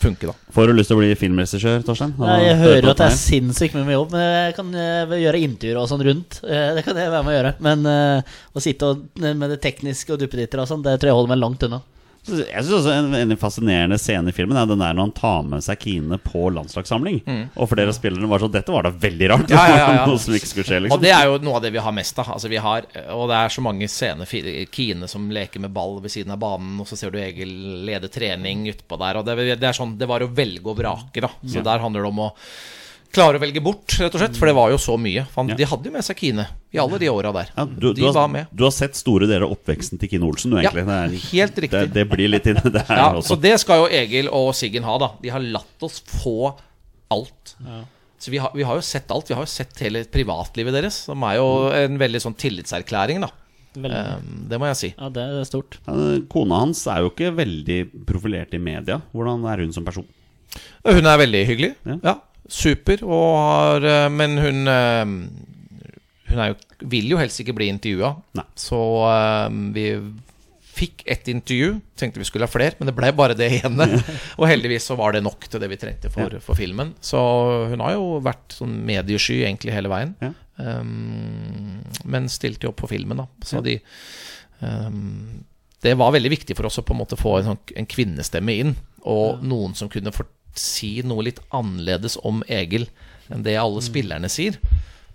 funke, 0.04 0.30
da. 0.30 0.34
Får 0.56 0.68
du 0.72 0.74
lyst 0.78 0.92
til 0.92 0.98
å 0.98 1.02
bli 1.02 1.12
filmregissør, 1.20 1.84
Torstein? 1.88 2.14
Nei, 2.20 2.38
jeg 2.48 2.58
hører 2.62 2.90
at 2.92 3.02
det 3.04 3.08
er 3.08 3.18
sinnssykt 3.20 3.78
mye 3.78 3.96
jobb, 3.96 4.16
men 4.16 4.26
jeg 4.26 4.56
kan 4.58 4.74
eh, 4.74 5.16
gjøre 5.22 5.44
intervjuer 5.48 5.82
og 5.82 5.88
sånn 5.92 6.04
rundt. 6.08 6.42
Eh, 6.48 6.72
Det 6.78 6.84
kan 6.88 6.98
jeg 7.00 7.14
være 7.14 7.24
med 7.28 7.34
å 7.34 7.38
gjøre. 7.38 7.54
Men 7.68 7.88
eh, 7.92 8.36
å 8.54 8.64
sitte 8.64 8.92
og, 8.94 9.06
med 9.22 9.48
det 9.54 9.62
tekniske 9.64 10.16
og 10.16 10.22
duppeditter 10.24 10.64
og 10.64 10.70
sånn, 10.72 10.84
det 10.86 10.98
tror 11.00 11.12
jeg 11.12 11.20
holder 11.20 11.34
meg 11.36 11.44
langt 11.44 11.68
unna. 11.68 11.82
Jeg 12.30 12.62
synes 12.68 12.76
også 12.78 12.92
en, 12.94 13.16
en 13.18 13.34
fascinerende 13.40 13.98
scene 13.98 14.30
i 14.30 14.36
filmen 14.36 14.58
er 14.60 14.68
den 14.70 14.82
der 14.82 14.94
når 14.94 15.08
han 15.08 15.14
tar 15.18 15.46
med 15.48 15.64
seg 15.66 15.80
Kine 15.82 16.20
på 16.22 16.52
landslagssamling. 16.54 17.22
Og 17.56 17.70
flere 17.72 17.90
av 17.90 17.98
spillerne 17.98 18.30
var 18.30 18.44
sånn 18.44 18.54
Dette 18.54 18.74
var 18.76 18.86
da 18.86 18.92
veldig 18.94 19.30
rart. 19.32 19.48
Mm. 19.50 19.56
Ja, 19.56 19.64
ja, 19.72 19.88
ja. 19.98 20.04
Noe 20.06 20.22
som 20.22 20.36
ikke 20.38 20.50
skulle 20.52 20.68
skje, 20.68 20.78
Og 20.84 20.86
liksom. 20.86 21.02
det 21.02 21.14
er 21.16 21.26
jo 21.32 21.40
noe 21.42 21.58
av 21.58 21.66
det 21.66 21.72
vi 21.74 21.82
har 21.82 21.96
mest 21.98 22.22
av. 22.22 22.30
Altså 22.36 22.52
vi 22.52 22.60
har, 22.62 22.86
og 23.16 23.26
det 23.32 23.40
er 23.40 23.56
så 23.56 23.64
mange 23.66 23.90
scener. 23.90 24.36
Kine 24.76 25.10
som 25.10 25.26
leker 25.34 25.64
med 25.66 25.74
ball 25.74 25.98
ved 26.04 26.14
siden 26.14 26.36
av 26.36 26.42
banen, 26.44 26.76
og 26.84 26.90
så 26.90 27.00
ser 27.00 27.14
du 27.16 27.18
Egil 27.22 27.56
lede 27.90 28.12
trening 28.14 28.68
utpå 28.70 29.02
der. 29.02 29.22
Og 29.22 29.26
det, 29.26 29.40
det 29.56 29.72
er 29.72 29.80
sånn, 29.80 29.98
det 29.98 30.10
var 30.12 30.22
å 30.22 30.30
velge 30.30 30.70
og 30.70 30.78
vrake, 30.78 31.26
da. 31.26 31.34
Så 31.42 31.66
der 31.66 31.82
handler 31.82 32.06
det 32.06 32.14
om 32.14 32.22
å 32.28 32.30
klare 33.14 33.40
å 33.40 33.42
velge 33.44 33.62
bort, 33.64 33.96
rett 34.00 34.14
og 34.16 34.22
slett. 34.22 34.38
For 34.40 34.48
det 34.50 34.54
var 34.58 34.72
jo 34.74 34.78
så 34.82 34.96
mye. 35.00 35.26
For 35.32 35.42
han, 35.44 35.52
Ja. 35.54 35.58
De 35.60 35.68
hadde 35.68 35.90
jo 35.90 35.94
med 35.96 36.06
seg 36.08 36.18
Kine 36.22 36.46
i 36.72 36.80
alle 36.80 36.98
de 37.02 37.10
åra 37.12 37.32
der. 37.36 37.50
Ja, 37.58 37.66
du, 37.66 37.90
de 37.94 38.02
du, 38.02 38.08
har, 38.16 38.28
med. 38.32 38.48
du 38.56 38.64
har 38.64 38.72
sett 38.76 38.96
store 38.96 39.28
deler 39.28 39.46
av 39.48 39.56
oppveksten 39.58 40.00
til 40.02 40.10
Kine 40.14 40.28
Olsen, 40.30 40.52
du, 40.52 40.58
Ja, 40.62 40.70
egentlig. 40.72 40.86
det 40.88 40.98
er, 40.98 41.16
helt 41.32 41.60
riktig. 41.66 41.80
Det, 41.80 41.94
det 42.00 42.06
blir 42.12 42.32
litt 42.32 42.48
inni 42.52 42.72
det 42.72 42.86
her 42.88 42.98
Ja, 43.04 43.10
også. 43.20 43.36
så 43.36 43.42
det 43.42 43.56
skal 43.64 43.84
jo 43.84 43.90
Egil 44.02 44.30
og 44.32 44.54
Siggen 44.56 44.84
ha, 44.88 44.98
da. 45.02 45.12
De 45.22 45.30
har 45.34 45.44
latt 45.44 45.84
oss 45.88 46.00
få 46.08 46.54
alt. 47.12 47.56
Så 48.22 48.30
vi 48.32 48.38
har, 48.38 48.52
vi 48.56 48.64
har 48.64 48.78
jo 48.78 48.82
sett 48.86 49.10
alt. 49.12 49.28
Vi 49.28 49.34
har 49.36 49.44
jo 49.44 49.50
sett 49.50 49.80
hele 49.82 50.04
privatlivet 50.06 50.76
deres, 50.78 51.04
som 51.10 51.24
er 51.28 51.40
jo 51.40 51.48
en 51.74 51.98
veldig 52.00 52.22
sånn 52.22 52.36
tillitserklæring, 52.38 53.24
da. 53.26 53.32
Um, 53.72 54.48
det 54.52 54.58
må 54.60 54.68
jeg 54.68 54.76
si. 54.78 54.90
Ja, 54.98 55.08
det 55.16 55.22
er 55.24 55.46
stort. 55.48 55.78
Kona 56.32 56.58
hans 56.66 56.84
er 56.92 57.02
jo 57.06 57.12
ikke 57.14 57.30
veldig 57.38 57.78
profilert 58.08 58.52
i 58.54 58.60
media. 58.60 58.98
Hvordan 59.16 59.46
er 59.48 59.64
hun 59.64 59.72
som 59.76 59.86
person? 59.88 60.06
Hun 60.84 61.08
er 61.08 61.18
veldig 61.22 61.42
hyggelig. 61.48 61.70
Ja. 62.04 62.18
Super. 62.52 63.04
Har, 63.08 63.86
eh, 63.88 64.10
men 64.12 64.38
hun 64.38 64.68
eh, 64.68 65.06
Hun 66.32 66.42
jo, 66.48 66.56
vil 66.92 67.14
jo 67.14 67.20
helst 67.20 67.40
ikke 67.44 67.56
bli 67.56 67.70
intervjua. 67.72 68.14
Så 68.60 68.82
eh, 69.08 69.48
vi 69.76 69.88
fikk 70.72 71.04
ett 71.06 71.28
intervju. 71.28 71.80
Tenkte 72.00 72.22
vi 72.22 72.28
skulle 72.28 72.48
ha 72.48 72.52
flere, 72.52 72.78
men 72.80 72.90
det 72.90 72.96
ble 72.98 73.12
bare 73.16 73.36
det 73.38 73.50
ene. 73.62 73.88
og 74.40 74.48
heldigvis 74.50 74.88
så 74.90 74.98
var 75.00 75.16
det 75.16 75.24
nok 75.26 75.48
til 75.48 75.62
det 75.62 75.70
vi 75.72 75.80
trengte 75.80 76.12
for, 76.14 76.40
for 76.44 76.58
filmen. 76.58 76.96
Så 77.04 77.20
hun 77.72 77.84
har 77.84 77.98
jo 77.98 78.22
vært 78.24 78.56
sånn 78.56 78.80
mediesky 78.88 79.42
egentlig 79.44 79.76
hele 79.76 79.92
veien. 79.92 80.16
Ja. 80.24 80.32
Um, 80.62 81.82
men 82.06 82.30
stilte 82.32 82.68
jo 82.68 82.74
opp 82.74 82.82
på 82.84 82.92
filmen, 82.92 83.20
da. 83.20 83.28
Så 83.48 83.64
de 83.66 83.80
um, 84.60 85.42
Det 85.82 85.96
var 85.98 86.14
veldig 86.14 86.30
viktig 86.30 86.54
for 86.58 86.70
oss 86.70 86.78
å 86.78 86.86
på 86.86 86.94
en 86.94 87.00
måte 87.00 87.18
få 87.18 87.40
en, 87.40 87.52
sånn, 87.52 87.62
en 87.82 87.90
kvinnestemme 87.90 88.58
inn. 88.64 88.76
Og 89.12 89.42
noen 89.44 89.76
som 89.78 89.90
kunne 89.92 90.14
for, 90.16 90.30
si 90.56 91.02
noe 91.06 91.24
litt 91.24 91.40
annerledes 91.52 92.18
om 92.24 92.44
Egil 92.48 92.88
enn 93.32 93.44
det 93.44 93.56
alle 93.58 93.82
spillerne 93.82 94.30
sier. 94.30 94.58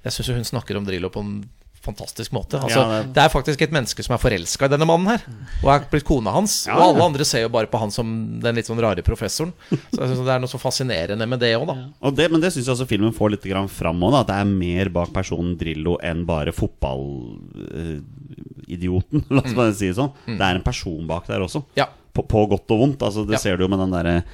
Jeg 0.04 0.12
syns 0.12 0.28
hun 0.36 0.44
snakker 0.44 0.76
om 0.78 0.84
Drillo 0.86 1.08
på 1.10 1.20
en 1.20 1.44
fantastisk 1.86 2.32
måte. 2.34 2.58
Altså, 2.58 2.80
Ja, 2.82 2.88
det- 3.02 3.12
det 3.14 3.22
er 3.22 3.28
faktisk 3.30 3.62
et 3.62 3.70
menneske 3.70 4.02
som 4.02 4.14
er 4.14 4.18
forelska 4.18 4.64
i 4.64 4.68
denne 4.68 4.84
mannen 4.86 5.06
her. 5.06 5.22
Og 5.62 5.68
er 5.70 5.86
blitt 5.88 6.02
kona 6.04 6.32
hans. 6.32 6.66
Ja, 6.66 6.74
Og 6.74 6.82
alle 6.96 7.04
andre 7.04 7.24
ser 7.24 7.42
jo 7.42 7.48
bare 7.48 7.66
på 7.68 7.78
han 7.78 7.90
som 7.92 8.40
den 8.40 8.54
litt 8.56 8.66
sånn 8.66 8.80
rare 8.80 9.02
professoren. 9.02 9.52
Så 9.70 10.00
jeg 10.00 10.08
synes 10.08 10.24
det 10.24 10.28
er 10.34 10.38
noe 10.40 10.48
så 10.50 10.58
fascinerende 10.58 11.28
med 11.28 11.38
det 11.38 11.54
òg, 11.56 11.66
da. 11.68 11.74
Og 12.02 12.16
det, 12.16 12.28
men 12.32 12.40
det 12.40 12.52
syns 12.52 12.66
jeg 12.66 12.74
også 12.74 12.86
filmen 12.88 13.12
får 13.14 13.30
litt 13.30 13.70
fram 13.70 14.00
òg, 14.02 14.14
at 14.20 14.26
det 14.26 14.34
er 14.34 14.44
mer 14.46 14.88
bak 14.88 15.12
personen 15.12 15.56
Drillo 15.56 15.96
enn 16.02 16.24
bare 16.26 16.50
fotballidioten. 16.50 19.24
la 19.30 19.42
oss 19.42 19.54
bare 19.54 19.74
si 19.74 19.86
det 19.90 19.96
sånn. 19.98 20.12
Det 20.26 20.40
er 20.42 20.58
en 20.58 20.62
person 20.66 21.06
bak 21.06 21.26
der 21.30 21.44
også. 21.46 21.62
Ja. 21.78 21.86
På, 22.16 22.24
på 22.26 22.46
godt 22.50 22.70
og 22.72 22.80
vondt. 22.82 23.02
Altså, 23.06 23.26
det 23.26 23.36
Ja. 23.36 23.38
ser 23.38 23.56
du 23.56 23.64
jo 23.64 23.68
med 23.68 23.78
den 23.84 23.90
derre 23.94 24.24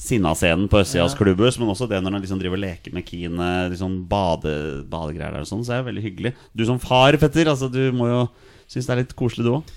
Sinnascenen 0.00 0.68
på 0.72 0.80
Østias 0.80 1.12
klubbhus, 1.18 1.58
men 1.60 1.68
også 1.68 1.88
det 1.90 1.98
når 2.00 2.16
han 2.16 2.24
liksom 2.24 2.40
driver 2.40 2.56
og 2.56 2.62
leker 2.62 2.94
med 2.96 3.04
Kine, 3.04 3.50
liksom 3.68 3.98
bade, 4.08 4.54
badegreier 4.88 5.36
der 5.36 5.44
og 5.44 5.50
sånn, 5.50 5.64
så 5.66 5.76
er 5.76 5.82
det 5.82 5.90
veldig 5.90 6.04
hyggelig. 6.06 6.32
Du 6.56 6.64
som 6.64 6.80
far, 6.80 7.18
Petter, 7.20 7.50
altså 7.52 7.68
du 7.68 7.82
må 7.92 8.08
jo 8.08 8.24
synes 8.70 8.88
det 8.88 8.94
er 8.94 9.00
litt 9.02 9.16
koselig, 9.18 9.44
du 9.44 9.58
òg. 9.58 9.72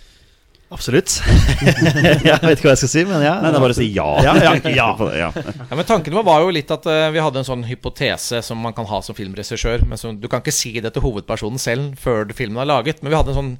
Absolutt. 0.74 1.20
jeg 2.26 2.40
vet 2.42 2.56
ikke 2.56 2.70
hva 2.70 2.74
jeg 2.74 2.82
skal 2.82 2.92
si, 2.94 3.04
men 3.10 3.22
ja. 3.26 3.36
Nei, 3.44 3.52
det 3.52 3.60
er 3.60 3.66
bare 3.66 3.76
å 3.76 3.78
si 3.78 3.90
ja. 3.94 4.08
Ja, 4.26 4.34
ja, 4.40 4.54
ja. 4.80 4.88
Ja. 5.20 5.30
Ja, 5.36 5.76
men 5.76 5.86
Tanken 5.90 6.16
vår 6.18 6.26
var 6.26 6.46
jo 6.46 6.56
litt 6.56 6.72
at 6.74 6.88
uh, 6.90 7.12
vi 7.14 7.22
hadde 7.22 7.44
en 7.44 7.50
sånn 7.50 7.68
hypotese 7.68 8.42
som 8.46 8.62
man 8.64 8.76
kan 8.78 8.88
ha 8.90 9.02
som 9.06 9.18
filmregissør. 9.18 9.86
Men 9.90 10.02
som, 10.02 10.18
du 10.18 10.30
kan 10.32 10.42
ikke 10.42 10.56
si 10.56 10.74
det 10.82 10.96
til 10.96 11.06
hovedpersonen 11.06 11.62
selv 11.62 12.00
før 12.02 12.26
filmen 12.38 12.64
er 12.64 12.72
laget. 12.72 13.04
Men 13.04 13.14
vi 13.14 13.20
hadde 13.20 13.36
en 13.36 13.42
sånn 13.42 13.56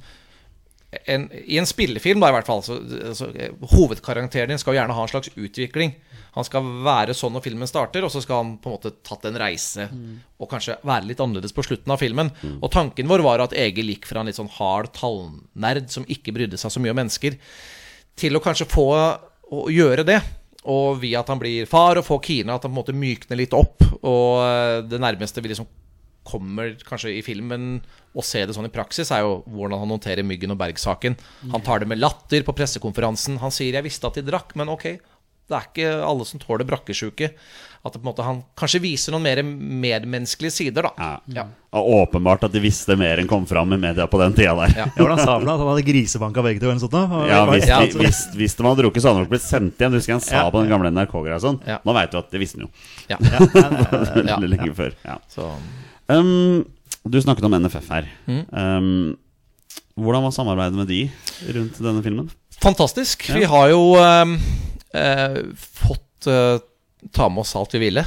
en, 1.10 1.28
I 1.32 1.58
en 1.60 1.68
spillefilm, 1.68 2.20
da 2.22 2.30
i 2.30 2.34
hvert 2.36 2.48
fall, 2.48 2.62
så, 2.64 2.76
så 3.16 3.28
hovedkarakteren 3.74 4.52
din 4.52 4.60
skal 4.60 4.74
jo 4.74 4.80
gjerne 4.80 4.96
ha 4.96 5.06
en 5.06 5.12
slags 5.12 5.32
utvikling. 5.34 5.94
Han 6.34 6.46
skal 6.46 6.66
være 6.86 7.14
sånn 7.14 7.34
når 7.36 7.44
filmen 7.44 7.70
starter, 7.70 8.02
og 8.06 8.10
så 8.10 8.22
skal 8.24 8.40
han 8.40 8.54
på 8.62 8.70
en 8.70 8.74
måte 8.74 8.94
tatt 9.06 9.26
en 9.28 9.38
reise. 9.38 9.86
Og 10.42 10.50
kanskje 10.50 10.78
være 10.82 11.06
litt 11.10 11.20
annerledes 11.22 11.54
på 11.54 11.62
slutten 11.66 11.94
av 11.94 12.00
filmen. 12.02 12.32
Og 12.58 12.72
tanken 12.74 13.10
vår 13.10 13.22
var 13.22 13.44
at 13.44 13.54
Egil 13.54 13.92
gikk 13.92 14.08
fra 14.10 14.22
en 14.22 14.30
litt 14.30 14.40
sånn 14.40 14.50
hard 14.56 14.90
tallnerd 14.96 15.92
som 15.94 16.06
ikke 16.10 16.34
brydde 16.34 16.58
seg 16.58 16.74
så 16.74 16.82
mye 16.82 16.94
om 16.94 16.98
mennesker, 17.04 17.38
til 18.18 18.34
å 18.34 18.42
kanskje 18.42 18.66
få 18.70 18.88
å 18.94 19.68
gjøre 19.70 20.06
det. 20.06 20.18
Og 20.64 20.98
via 21.02 21.20
at 21.20 21.30
han 21.30 21.38
blir 21.38 21.68
far 21.68 22.00
og 22.00 22.06
får 22.06 22.22
Kina, 22.24 22.56
at 22.56 22.64
han 22.64 22.72
på 22.72 22.74
en 22.74 22.80
måte 22.80 22.96
mykner 22.96 23.38
litt 23.38 23.54
opp. 23.54 23.84
Og 24.00 24.42
eh, 24.42 24.78
det 24.88 25.02
nærmeste 25.02 25.44
vi 25.44 25.52
liksom 25.52 25.68
kommer 26.24 26.74
kanskje 26.88 27.12
i 27.18 27.22
filmen 27.22 27.80
å 28.16 28.22
se 28.24 28.44
det 28.46 28.54
sånn 28.56 28.68
i 28.68 28.72
praksis, 28.72 29.10
er 29.12 29.24
jo 29.26 29.42
hvordan 29.50 29.78
han 29.82 29.90
håndterer 29.96 30.24
Myggen 30.26 30.54
og 30.54 30.58
Berg-saken. 30.60 31.16
Han 31.52 31.60
tar 31.66 31.80
det 31.82 31.88
med 31.90 31.98
latter 32.00 32.42
på 32.46 32.54
pressekonferansen. 32.56 33.38
Han 33.42 33.50
sier 33.50 33.72
'jeg 33.74 33.84
visste 33.84 34.06
at 34.06 34.14
de 34.14 34.22
drakk', 34.22 34.54
men 34.56 34.68
ok, 34.68 34.82
det 35.48 35.52
er 35.52 35.66
ikke 35.68 35.88
alle 36.08 36.24
som 36.24 36.40
tåler 36.40 36.64
brakkesjuke. 36.64 37.30
At 37.84 37.92
det 37.92 38.00
på 38.00 38.06
en 38.08 38.14
måte 38.14 38.24
han 38.24 38.42
kanskje 38.56 38.80
viser 38.80 39.12
noen 39.12 39.22
mer 39.22 39.42
medmenneskelige 39.42 40.52
sider, 40.52 40.82
da. 40.82 40.92
Ja. 40.96 41.20
Ja. 41.26 41.44
Og 41.74 42.08
åpenbart 42.08 42.44
at 42.44 42.52
de 42.52 42.60
visste 42.64 42.96
mer 42.96 43.18
enn 43.20 43.28
kom 43.28 43.44
fram 43.44 43.74
i 43.74 43.76
media 43.76 44.06
på 44.06 44.16
den 44.22 44.32
tida 44.32 44.54
der. 44.56 44.72
Ja. 44.74 44.86
Hvordan 44.96 45.18
sa 45.20 45.32
han 45.36 45.44
det? 45.44 45.52
At 45.52 45.58
han 45.60 45.68
hadde 45.68 45.84
grisebanka 45.84 46.42
begge 46.42 46.60
to? 46.60 46.72
sånt? 46.78 47.28
Ja, 47.28 47.44
hvis, 47.50 47.66
Ja. 47.68 47.80
de, 47.84 47.92
hvis, 47.98 48.22
hvis 48.34 48.54
de 48.56 48.62
hadde 48.64 48.80
drukket, 48.82 49.02
så 49.02 49.08
hadde 49.12 49.16
han 49.20 49.24
nok 49.24 49.34
blitt 49.34 49.42
sendt 49.44 49.76
igjen. 49.76 49.92
Husker 49.92 50.12
jeg 50.14 50.14
han 50.14 50.20
sa 50.20 50.36
Ja. 50.36 50.50
på 50.50 50.62
den 50.62 50.70
gamle 50.70 50.88
NRK-greia 50.90 51.38
sånn. 51.38 51.60
Ja. 51.66 51.78
Nå 51.84 51.92
veit 51.92 52.10
du 52.10 52.16
at 52.16 52.30
det 52.30 52.40
visste 52.40 52.58
han 52.60 52.68
jo 52.68 52.70
Ja. 53.10 53.18
lenge 54.48 54.74
før. 54.74 54.92
Ja. 55.04 55.18
Så 55.28 55.52
Um, 56.08 56.64
du 57.04 57.20
snakket 57.20 57.46
om 57.46 57.54
NFF 57.58 57.90
her. 57.92 58.08
Mm. 58.28 58.42
Um, 58.52 59.16
hvordan 59.94 60.24
var 60.26 60.34
samarbeidet 60.34 60.78
med 60.78 60.90
de 60.90 61.04
rundt 61.54 61.78
denne 61.82 62.02
filmen? 62.02 62.32
fantastisk. 62.64 63.28
Ja. 63.28 63.34
Vi 63.34 63.44
har 63.44 63.68
jo 63.68 63.80
eh, 64.00 64.34
eh, 65.00 65.38
fått 65.58 66.26
eh, 66.26 66.58
ta 67.12 67.28
med 67.28 67.44
oss 67.44 67.56
alt 67.56 67.74
vi 67.74 67.82
ville. 67.82 68.06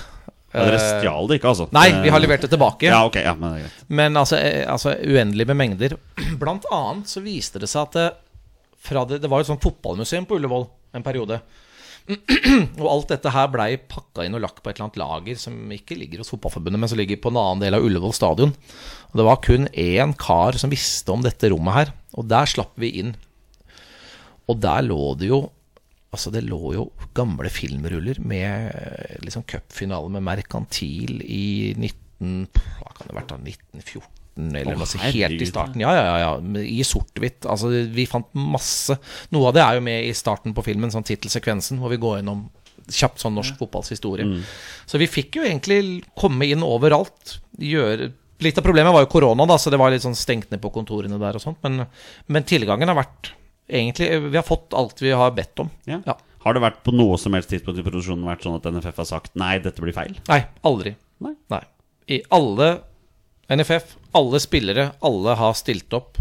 Ja, 0.52 0.64
dere 0.64 0.80
Eh, 0.80 1.02
stjal 1.02 1.28
det 1.30 1.38
ikke, 1.38 1.52
altså? 1.52 1.68
Nei, 1.76 1.90
Eh, 1.92 2.02
vi 2.02 2.10
har 2.14 2.24
levert 2.24 2.42
det 2.42 2.50
tilbake. 2.50 2.88
Ja, 2.88 3.04
okay, 3.06 3.24
ja, 3.28 3.36
men. 3.36 3.68
Men 3.88 4.18
altså, 4.18 4.40
eh, 4.40 4.64
altså 4.72 4.96
uendelig 4.96 5.48
med 5.48 5.60
mengder. 5.60 5.98
Blant 6.42 6.66
annet 6.72 7.12
så 7.12 7.22
viste 7.22 7.62
det 7.62 7.70
seg 7.70 7.86
at 7.86 8.00
det, 8.00 8.08
fra 8.88 9.06
det, 9.06 9.22
det 9.22 9.30
var 9.30 9.44
et 9.44 9.52
sånt 9.52 9.64
fotballmuseum 9.64 10.26
på 10.26 10.40
Ullevål 10.40 10.66
en 10.98 11.06
periode. 11.06 11.42
Og 12.80 12.88
alt 12.88 13.10
dette 13.12 13.32
her 13.36 13.50
blei 13.52 13.74
pakka 13.92 14.24
inn 14.24 14.38
og 14.38 14.44
lagt 14.46 14.62
på 14.64 14.72
et 14.72 14.78
eller 14.78 14.88
annet 14.88 15.00
lager 15.02 15.40
som 15.42 15.58
ikke 15.76 15.98
ligger 16.00 16.24
hos 16.24 16.32
Fotballforbundet, 16.32 16.80
men 16.80 16.92
som 16.92 17.00
ligger 17.00 17.20
på 17.20 17.34
en 17.34 17.40
annen 17.42 17.66
del 17.66 17.76
av 17.76 17.84
Ullevål 17.84 18.16
stadion. 18.16 18.54
Og 19.12 19.20
det 19.20 19.28
var 19.28 19.42
kun 19.44 19.68
én 19.76 20.16
kar 20.20 20.60
som 20.60 20.72
visste 20.72 21.12
om 21.12 21.26
dette 21.26 21.52
rommet 21.52 21.76
her, 21.76 21.94
og 22.16 22.30
der 22.32 22.48
slapp 22.48 22.72
vi 22.80 22.94
inn. 23.02 23.14
Og 24.48 24.62
der 24.64 24.88
lå 24.88 25.14
det 25.20 25.32
jo 25.34 25.48
Altså 26.08 26.32
Det 26.32 26.40
lå 26.48 26.72
jo 26.72 26.86
gamle 27.14 27.50
filmruller 27.52 28.22
med 28.24 28.70
eh, 28.72 29.18
liksom 29.22 29.44
cupfinale 29.44 30.08
med 30.16 30.24
Merkantil 30.24 31.20
i 31.20 31.76
19... 31.76 32.48
Hva 32.56 32.94
kan 32.96 33.10
det 33.10 33.12
ha 33.12 33.18
vært 33.20 33.34
da? 33.34 33.38
1914 33.44 34.17
eller 34.38 34.76
Å, 34.76 34.78
noe 34.82 34.90
sånt. 34.90 35.04
Helt 35.08 35.42
i 35.42 35.50
starten. 35.50 35.82
Ja, 35.84 35.94
ja, 35.96 36.04
ja, 36.08 36.18
ja. 36.24 36.62
I 36.62 36.86
sort-hvitt. 36.88 37.48
Altså, 37.50 37.72
vi 37.94 38.06
fant 38.10 38.30
masse. 38.38 39.00
Noe 39.36 39.50
av 39.50 39.58
det 39.58 39.64
er 39.66 39.80
jo 39.80 39.84
med 39.88 40.06
i 40.08 40.14
starten 40.18 40.56
på 40.58 40.66
filmen, 40.66 40.94
sånn 40.94 41.08
tittelsekvensen, 41.08 41.82
hvor 41.82 41.94
vi 41.94 42.00
går 42.02 42.20
gjennom 42.22 42.46
kjapt 42.88 43.20
sånn 43.20 43.36
norsk 43.36 43.58
fotballs 43.60 43.92
historie. 43.92 44.28
Så 44.88 45.00
vi 45.02 45.10
fikk 45.12 45.40
jo 45.40 45.48
egentlig 45.48 45.82
komme 46.18 46.48
inn 46.48 46.64
overalt. 46.66 47.40
Gjøre 47.58 48.14
Litt 48.46 48.60
av 48.60 48.62
problemet 48.62 48.94
var 48.94 49.02
jo 49.02 49.10
korona, 49.10 49.48
da, 49.50 49.56
så 49.58 49.72
det 49.74 49.80
var 49.82 49.90
litt 49.90 50.04
sånn 50.04 50.14
stengt 50.14 50.52
ned 50.54 50.62
på 50.62 50.70
kontorene 50.70 51.18
der 51.18 51.40
og 51.40 51.42
sånt. 51.42 51.58
Men, 51.66 51.88
men 52.30 52.46
tilgangen 52.46 52.92
har 52.92 53.00
vært 53.00 53.32
egentlig 53.68 54.12
Vi 54.30 54.38
har 54.38 54.46
fått 54.46 54.76
alt 54.78 55.02
vi 55.02 55.10
har 55.10 55.34
bedt 55.36 55.64
om. 55.64 55.72
Ja. 55.90 55.98
Ja. 56.06 56.14
Har 56.46 56.56
det 56.56 56.62
vært 56.64 56.84
på 56.86 56.94
noe 56.94 57.18
som 57.20 57.34
helst 57.36 57.50
tidspunkt 57.52 57.82
i 57.82 57.86
produksjonen 57.88 58.28
vært 58.30 58.46
sånn 58.46 58.60
at 58.60 58.68
NFF 58.70 59.02
har 59.02 59.08
sagt 59.10 59.34
nei, 59.40 59.58
dette 59.64 59.82
blir 59.84 59.96
feil? 59.96 60.14
Nei, 60.30 60.44
aldri. 60.70 60.94
Nei. 61.26 61.34
Nei. 61.52 61.64
I 62.14 62.22
alle 62.38 62.70
NFF, 63.54 63.96
alle 64.18 64.42
spillere, 64.44 64.90
alle 65.08 65.38
har 65.40 65.56
stilt 65.56 65.94
opp 65.96 66.20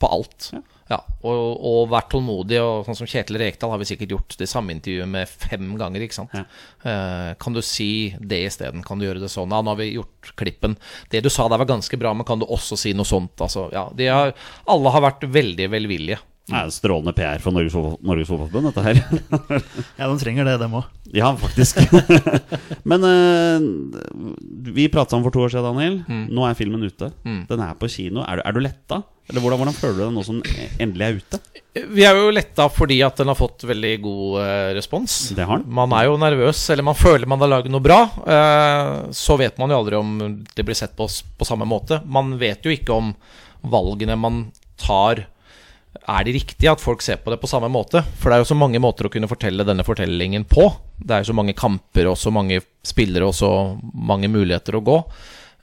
på 0.00 0.08
alt. 0.12 0.50
Ja. 0.52 0.62
Ja. 0.86 1.00
og, 1.26 1.56
og 1.66 1.88
vært 1.90 2.12
tålmodige. 2.12 2.62
Og 2.62 2.86
sånn 2.86 2.98
som 2.98 3.08
Kjetil 3.10 3.38
Rekdal 3.40 3.72
har 3.72 3.80
vi 3.82 3.88
sikkert 3.88 4.12
gjort 4.14 4.36
det 4.38 4.48
samme 4.50 4.74
intervjuet 4.76 5.10
med 5.10 5.30
fem 5.30 5.72
ganger. 5.80 6.04
ikke 6.04 6.18
sant? 6.20 6.36
Ja. 6.36 6.44
Eh, 6.86 7.30
kan 7.42 7.56
du 7.56 7.62
si 7.64 8.14
det 8.20 8.44
isteden? 8.46 8.84
Kan 8.86 9.02
du 9.02 9.08
gjøre 9.08 9.22
det 9.24 9.32
sånn? 9.32 9.50
Ja, 9.50 9.62
nå 9.64 9.74
har 9.74 9.80
vi 9.80 9.96
gjort 9.96 10.30
klippen. 10.38 10.76
Det 11.10 11.24
du 11.24 11.30
sa 11.32 11.48
der 11.50 11.62
var 11.62 11.70
ganske 11.70 11.98
bra, 12.00 12.14
men 12.14 12.28
kan 12.28 12.42
du 12.42 12.46
også 12.46 12.78
si 12.78 12.94
noe 12.96 13.08
sånt? 13.08 13.34
Altså, 13.42 13.66
ja, 13.74 13.88
de 13.98 14.10
har, 14.12 14.34
alle 14.70 14.94
har 14.94 15.06
vært 15.08 15.26
veldig 15.36 15.70
velvillige. 15.74 16.20
Det 16.46 16.54
er 16.54 16.68
strålende 16.70 17.14
PR 17.16 17.40
for 17.42 17.54
Norges, 17.56 17.74
Norges 18.06 18.28
Fotballforbund, 18.30 18.68
dette 18.70 18.84
her. 18.86 19.00
Ja, 19.98 20.06
de 20.06 20.14
trenger 20.20 20.46
det, 20.46 20.58
dem 20.62 20.76
òg. 20.78 20.86
ja, 21.16 21.32
faktisk. 21.40 21.80
Men 22.90 23.02
uh, 23.02 23.66
vi 24.76 24.86
pratet 24.92 25.14
sammen 25.16 25.26
for 25.26 25.34
to 25.34 25.42
år 25.42 25.52
siden, 25.56 25.66
Daniel. 25.66 25.98
Mm. 26.06 26.24
Nå 26.36 26.46
er 26.46 26.58
filmen 26.58 26.86
ute. 26.86 27.10
Den 27.24 27.64
er 27.66 27.74
på 27.80 27.90
kino. 27.90 28.22
Er 28.22 28.38
du, 28.38 28.46
er 28.46 28.54
du 28.54 28.62
letta? 28.62 29.02
Eller 29.26 29.42
hvordan, 29.42 29.58
hvordan 29.58 29.74
føler 29.74 29.96
du 29.96 30.02
deg 30.04 30.14
nå 30.14 30.22
som 30.26 30.38
endelig 30.78 31.06
er 31.06 31.16
ute? 31.18 31.40
Vi 31.96 32.04
er 32.06 32.16
jo 32.16 32.30
letta 32.32 32.68
fordi 32.72 33.00
at 33.04 33.18
den 33.18 33.28
har 33.28 33.36
fått 33.36 33.66
veldig 33.66 33.92
god 34.04 34.36
uh, 34.38 34.70
respons. 34.78 35.16
Det 35.36 35.44
har 35.50 35.60
den. 35.64 35.72
Man 35.76 35.92
er 35.98 36.06
jo 36.06 36.14
nervøs, 36.20 36.62
eller 36.72 36.86
man 36.86 36.96
føler 36.98 37.26
man 37.28 37.42
har 37.42 37.50
laget 37.56 37.74
noe 37.74 37.82
bra. 37.84 37.98
Uh, 38.22 39.10
så 39.10 39.34
vet 39.40 39.58
man 39.58 39.74
jo 39.74 39.80
aldri 39.82 39.98
om 39.98 40.14
det 40.46 40.64
blir 40.64 40.78
sett 40.78 40.94
på 40.96 41.08
oss 41.10 41.24
på 41.26 41.48
samme 41.48 41.66
måte. 41.68 41.98
Man 42.06 42.36
vet 42.40 42.62
jo 42.64 42.70
ikke 42.72 42.94
om 42.94 43.10
valgene 43.66 44.14
man 44.20 44.44
tar, 44.78 45.24
er 46.02 46.26
det 46.26 46.34
riktig 46.36 46.68
at 46.70 46.82
folk 46.82 47.02
ser 47.04 47.20
på 47.22 47.32
det 47.32 47.38
på 47.42 47.48
samme 47.50 47.70
måte. 47.72 48.02
For 48.20 48.30
det 48.30 48.36
er 48.36 48.44
jo 48.44 48.50
så 48.50 48.58
mange 48.58 48.80
måter 48.82 49.08
å 49.08 49.12
kunne 49.12 49.30
fortelle 49.30 49.66
denne 49.66 49.86
fortellingen 49.86 50.46
på. 50.48 50.68
Det 50.98 51.14
er 51.14 51.24
jo 51.24 51.30
så 51.30 51.38
mange 51.38 51.56
kamper 51.56 52.10
og 52.10 52.18
så 52.20 52.32
mange 52.34 52.60
spillere 52.86 53.28
og 53.28 53.34
så 53.36 53.50
mange 53.80 54.30
muligheter 54.32 54.78
å 54.78 54.84
gå. 54.86 54.98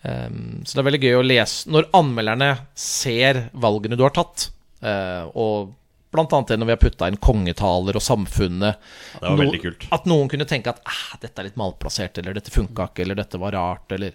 Um, 0.04 0.64
så 0.68 0.76
det 0.76 0.82
er 0.82 0.88
veldig 0.90 1.04
gøy 1.06 1.16
å 1.16 1.24
lese 1.24 1.72
når 1.72 1.88
anmelderne 1.96 2.50
ser 2.76 3.46
valgene 3.54 4.00
du 4.00 4.04
har 4.04 4.16
tatt. 4.16 4.50
eh, 4.84 5.24
og 5.40 5.72
blant 6.14 6.34
annet 6.36 6.52
det 6.52 6.58
når 6.60 6.70
vi 6.70 6.74
har 6.76 6.82
putta 6.82 7.08
inn 7.10 7.18
kongetaler 7.18 7.98
og 7.98 8.04
samfunnet. 8.04 8.84
det 9.16 9.24
var 9.24 9.40
veldig 9.40 9.62
kult. 9.64 9.88
At 9.96 10.06
noen 10.10 10.30
kunne 10.30 10.46
tenke 10.50 10.74
at 10.74 10.84
ah, 10.86 11.16
dette 11.24 11.42
er 11.42 11.48
litt 11.48 11.58
malplassert, 11.58 12.20
eller 12.22 12.38
dette 12.38 12.54
funka 12.54 12.92
ikke, 12.92 13.06
eller 13.06 13.18
dette 13.18 13.40
var 13.42 13.56
rart, 13.58 13.88
eller 13.96 14.14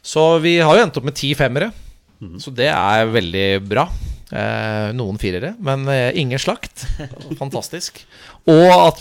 Så 0.00 0.38
vi 0.40 0.54
har 0.64 0.78
jo 0.78 0.86
endt 0.86 0.96
opp 0.96 1.04
med 1.10 1.18
ti 1.18 1.34
femmere. 1.36 1.68
Så 2.40 2.52
det 2.52 2.68
er 2.68 3.08
veldig 3.08 3.44
bra. 3.68 3.86
Eh, 4.30 4.88
noen 4.94 5.18
firere, 5.18 5.54
men 5.58 5.88
eh, 5.90 6.10
ingen 6.20 6.38
slakt. 6.38 6.84
Fantastisk. 7.40 7.98
Og 8.50 8.68
at 8.74 9.00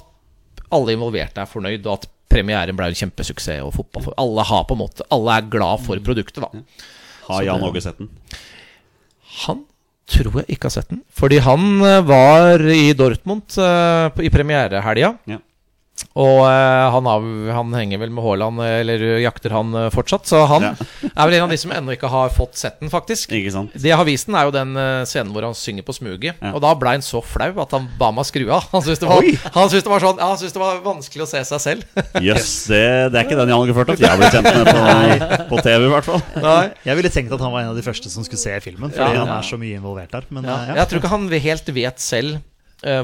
alle 0.74 0.96
involverte 0.96 1.44
er 1.44 1.50
fornøyd, 1.50 1.86
og 1.86 2.00
at 2.00 2.08
premieren 2.30 2.78
ble 2.78 2.90
en 2.90 2.98
kjempesuksess. 2.98 3.62
Og 3.66 3.76
fotball 3.78 4.14
Alle 4.22 4.46
har 4.46 4.66
på 4.70 4.76
en 4.78 4.84
måte 4.84 5.06
Alle 5.14 5.40
er 5.40 5.50
glad 5.50 5.82
for 5.86 6.02
produktet, 6.06 6.42
da. 6.46 6.64
Har 7.30 7.46
Jan 7.46 7.66
Åge 7.66 7.82
sett 7.86 8.02
den? 8.02 8.10
Han 9.46 9.64
tror 10.10 10.40
jeg 10.42 10.56
ikke 10.56 10.70
har 10.70 10.76
sett 10.80 10.90
den. 10.94 11.04
Fordi 11.14 11.42
han 11.46 11.68
eh, 11.86 12.02
var 12.10 12.66
i 12.74 12.90
Dortmund 12.98 13.60
i 13.60 14.34
premierehelga. 14.34 15.14
Ja. 15.30 15.42
Og 16.20 16.40
eh, 16.48 16.86
han, 16.94 17.06
har, 17.10 17.26
han 17.56 17.74
henger 17.76 18.00
vel 18.02 18.12
med 18.16 18.24
Haaland, 18.26 18.62
eh, 18.66 18.80
eller 18.82 19.04
jakter 19.24 19.54
han 19.56 19.74
eh, 19.76 19.90
fortsatt. 19.94 20.26
Så 20.30 20.42
han 20.50 20.66
Ja. 20.70 20.72
er 21.10 21.28
vel 21.30 21.36
en 21.38 21.46
av 21.48 21.54
de 21.54 21.58
som 21.62 21.72
ennå 21.76 21.94
ikke 21.96 22.10
har 22.12 22.30
fått 22.34 22.56
sett 22.60 22.80
den, 22.82 22.90
faktisk. 22.92 23.32
Ikke 23.36 23.52
sant? 23.56 23.74
Det 23.76 23.92
jeg 23.92 23.98
har 24.00 24.08
vist 24.08 24.28
den, 24.30 24.36
er 24.40 24.48
jo 24.50 24.54
den 24.56 24.74
scenen 25.10 25.32
hvor 25.36 25.46
han 25.48 25.56
synger 25.58 25.86
på 25.88 25.96
smuget. 25.96 26.36
Ja. 26.42 26.52
Og 26.56 26.62
da 26.64 26.74
ble 26.80 26.96
han 26.98 27.06
så 27.06 27.22
flau 27.26 27.52
at 27.64 27.76
han 27.76 27.88
ba 28.00 28.12
meg 28.16 28.28
skru 28.30 28.46
av. 28.52 28.68
Han 28.74 28.84
syntes 28.86 29.02
det, 29.04 29.10
var- 29.10 29.24
det, 29.24 29.86
var 29.90 30.04
sånn, 30.06 30.20
ja, 30.22 30.28
han 30.34 30.40
syntes 30.42 30.56
det 30.58 30.64
var 30.64 30.82
vanskelig 30.86 31.26
å 31.26 31.30
se 31.30 31.44
seg 31.52 31.64
selv. 31.64 32.04
Jøss, 32.30 32.54
det, 32.72 32.84
det 33.14 33.20
er 33.22 33.28
ikke 33.28 33.40
den 33.40 33.54
Jan 33.54 33.64
Åge 33.66 33.76
ført 33.78 33.94
at 33.96 34.04
jeg 34.04 34.20
ble 34.22 34.32
kjent 34.34 34.50
med 34.50 34.70
på, 34.74 35.42
på 35.54 35.64
TV, 35.66 35.88
i 35.88 35.94
hvert 35.96 36.10
fall. 36.10 36.24
Nei. 36.44 36.62
Jeg 36.88 37.00
ville 37.02 37.14
tenkt 37.14 37.34
at 37.36 37.44
han 37.44 37.54
var 37.56 37.66
en 37.66 37.74
av 37.74 37.80
de 37.80 37.86
første 37.86 38.12
som 38.12 38.26
skulle 38.28 38.42
se 38.42 38.56
filmen, 38.66 38.92
fordi 38.96 39.18
Ja. 39.20 39.24
han 39.26 39.36
er 39.40 39.46
så 39.48 39.60
mye 39.62 39.80
involvert 39.80 40.12
der. 40.16 40.28
Men 40.34 40.48
Ja. 40.50 40.58
ja. 40.72 40.76
Jeg 40.84 40.90
tror 40.92 41.02
ikke 41.04 41.14
han 41.16 41.28
helt 41.50 41.74
vet 41.76 42.00
selv 42.04 42.40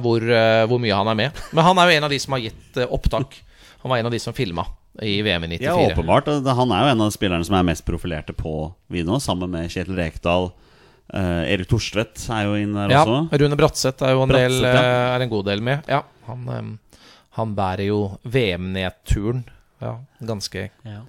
hvor, 0.03 0.23
eh, 0.23 0.63
hvor 0.69 0.81
mye 0.81 0.95
han 0.95 1.11
er 1.11 1.19
med. 1.19 1.43
Men 1.51 1.67
han 1.67 1.79
er 1.81 1.89
jo 1.89 1.97
en 1.97 2.07
av 2.07 2.13
de 2.13 2.19
som 2.23 2.35
har 2.37 2.43
gitt 2.45 2.79
eh, 2.79 2.91
opptak. 2.91 3.39
Han 3.83 3.91
var 3.91 4.01
en 4.01 4.09
av 4.09 4.15
de 4.15 4.21
som 4.21 4.35
filma 4.35 4.65
i 5.03 5.21
VM 5.21 5.43
i 5.43 5.47
94. 5.47 5.65
Ja, 5.65 5.75
åpenbart. 5.91 6.29
Han 6.57 6.71
er 6.71 6.85
jo 6.85 6.91
en 6.93 7.01
av 7.05 7.11
spillerne 7.13 7.45
som 7.47 7.57
er 7.57 7.65
mest 7.67 7.85
profilerte 7.87 8.35
på 8.35 8.69
Vino, 8.91 9.19
sammen 9.19 9.51
med 9.51 9.71
Kjetil 9.73 9.97
Rekdal. 9.99 10.51
Uh, 11.13 11.43
Erik 11.45 11.67
Thorstvedt 11.69 12.23
er 12.33 12.47
jo 12.47 12.55
inne 12.57 12.87
der 12.87 12.95
Ja, 12.95 13.03
også. 13.03 13.37
Rune 13.37 13.57
Bratseth 13.59 14.01
er 14.07 14.15
jo 14.15 14.23
en, 14.23 14.31
del, 14.33 14.55
Bratseth, 14.57 14.71
ja. 14.73 14.85
eh, 14.95 15.09
er 15.13 15.25
en 15.25 15.33
god 15.35 15.45
del 15.51 15.61
med. 15.61 15.91
Ja, 15.91 15.99
han, 16.25 16.47
um, 16.49 16.71
han 17.37 17.53
bærer 17.57 17.85
jo 17.91 17.99
VM-nedturen 18.23 19.43
ja, 19.83 19.91
ganske 20.19 20.69
Ja. 20.87 21.01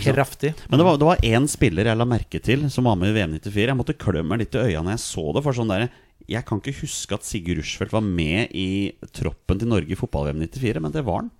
Kraftig. 0.00 0.54
Men 0.66 0.80
det 0.80 0.84
var, 0.88 0.98
det 0.98 1.06
var 1.06 1.22
én 1.22 1.46
spiller 1.46 1.86
jeg 1.86 2.00
la 2.00 2.06
merke 2.08 2.40
til 2.42 2.66
som 2.72 2.88
var 2.88 2.96
med 2.98 3.12
i 3.12 3.18
VM 3.18 3.36
94. 3.36 3.68
Jeg 3.68 3.78
måtte 3.78 3.96
klø 4.00 4.24
meg 4.26 4.42
litt 4.42 4.56
i 4.56 4.64
øya 4.64 4.82
når 4.82 4.96
jeg 4.96 5.04
så 5.04 5.26
det. 5.36 5.44
For 5.44 5.58
sånn 5.60 5.70
der, 5.70 5.86
Jeg 6.28 6.44
kan 6.48 6.60
ikke 6.62 6.76
huske 6.80 7.12
at 7.18 7.24
Sigurd 7.26 7.58
Rushfeldt 7.60 7.92
var 7.92 8.00
med 8.04 8.48
i 8.56 8.92
troppen 9.12 9.58
til 9.60 9.68
Norge 9.68 9.92
i 9.92 9.98
fotball-VM 9.98 10.40
94, 10.48 10.80
men 10.80 10.92
det 10.94 11.02
var 11.04 11.22
han. 11.24 11.30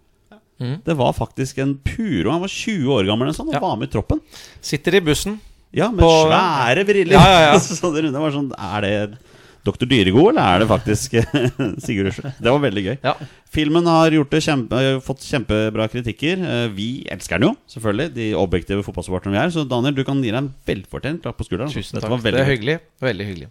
Det 0.84 0.94
var 0.96 1.12
faktisk 1.16 1.58
en 1.64 1.72
puro. 1.82 2.30
Han 2.30 2.40
var 2.44 2.52
20 2.52 2.92
år 2.94 3.06
gammel 3.08 3.26
eller 3.26 3.36
sånn, 3.36 3.48
og 3.50 3.54
Ja. 3.56 3.60
var 3.64 3.76
med 3.80 3.88
i 3.88 3.92
troppen. 3.96 4.20
Sitter 4.62 4.94
i 4.94 5.00
bussen. 5.00 5.40
Ja, 5.74 5.88
med 5.90 6.04
På- 6.04 6.28
svære 6.30 6.84
briller. 6.86 7.16
Ja, 7.16 7.24
ja, 7.26 7.40
ja. 7.52 7.58
så 7.58 7.90
det 7.92 8.12
var 8.12 8.30
sånn 8.30 8.52
Er 8.54 8.80
det 8.84 9.18
Dr. 9.64 9.86
Dyregod, 9.88 10.36
eller 10.36 10.44
er 10.44 10.58
det 10.62 10.68
faktisk 10.68 11.16
Sigurd 11.84 12.06
Rushfeldt? 12.12 12.38
Det 12.38 12.52
var 12.52 12.60
veldig 12.62 12.84
gøy. 12.84 12.98
Ja. 13.02 13.14
Filmen 13.50 13.86
har 13.88 14.10
gjort 14.14 14.30
det 14.30 14.42
kjempe, 14.44 14.82
fått 15.02 15.24
kjempebra 15.24 15.88
kritikker. 15.90 16.38
Eh, 16.44 16.68
Vi 16.76 16.88
elsker 17.10 17.40
den 17.40 17.48
jo, 17.48 17.56
selvfølgelig. 17.66 18.14
De 18.14 18.28
objektive 18.38 18.84
fotballsupporterne 18.84 19.32
vi 19.34 19.40
er. 19.42 19.50
Så 19.56 19.66
Daniel, 19.66 19.94
du 19.96 20.04
kan 20.04 20.20
gi 20.22 20.30
deg 20.30 20.38
en 20.44 20.52
velfortjent 20.68 21.22
klapp 21.24 21.38
på 21.40 21.48
skulderen. 21.48 21.72
Tusen 21.72 21.96
takk. 21.98 22.04
Det, 22.06 22.10
var 22.12 22.18
Det 22.22 22.28
veldig 22.30 22.44
er 22.44 22.50
hyggelig. 22.52 22.78
Veldig 23.00 23.26
hyggelig. 23.32 23.48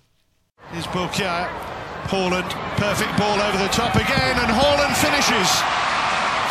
Here's 0.71 0.87
Bulkier. 0.87 1.47
Haaland, 2.11 2.51
perfect 2.77 3.17
ball 3.17 3.39
over 3.47 3.57
the 3.57 3.71
top 3.71 3.95
again, 3.95 4.35
and 4.43 4.51
Haaland 4.51 4.95
finishes. 4.95 5.49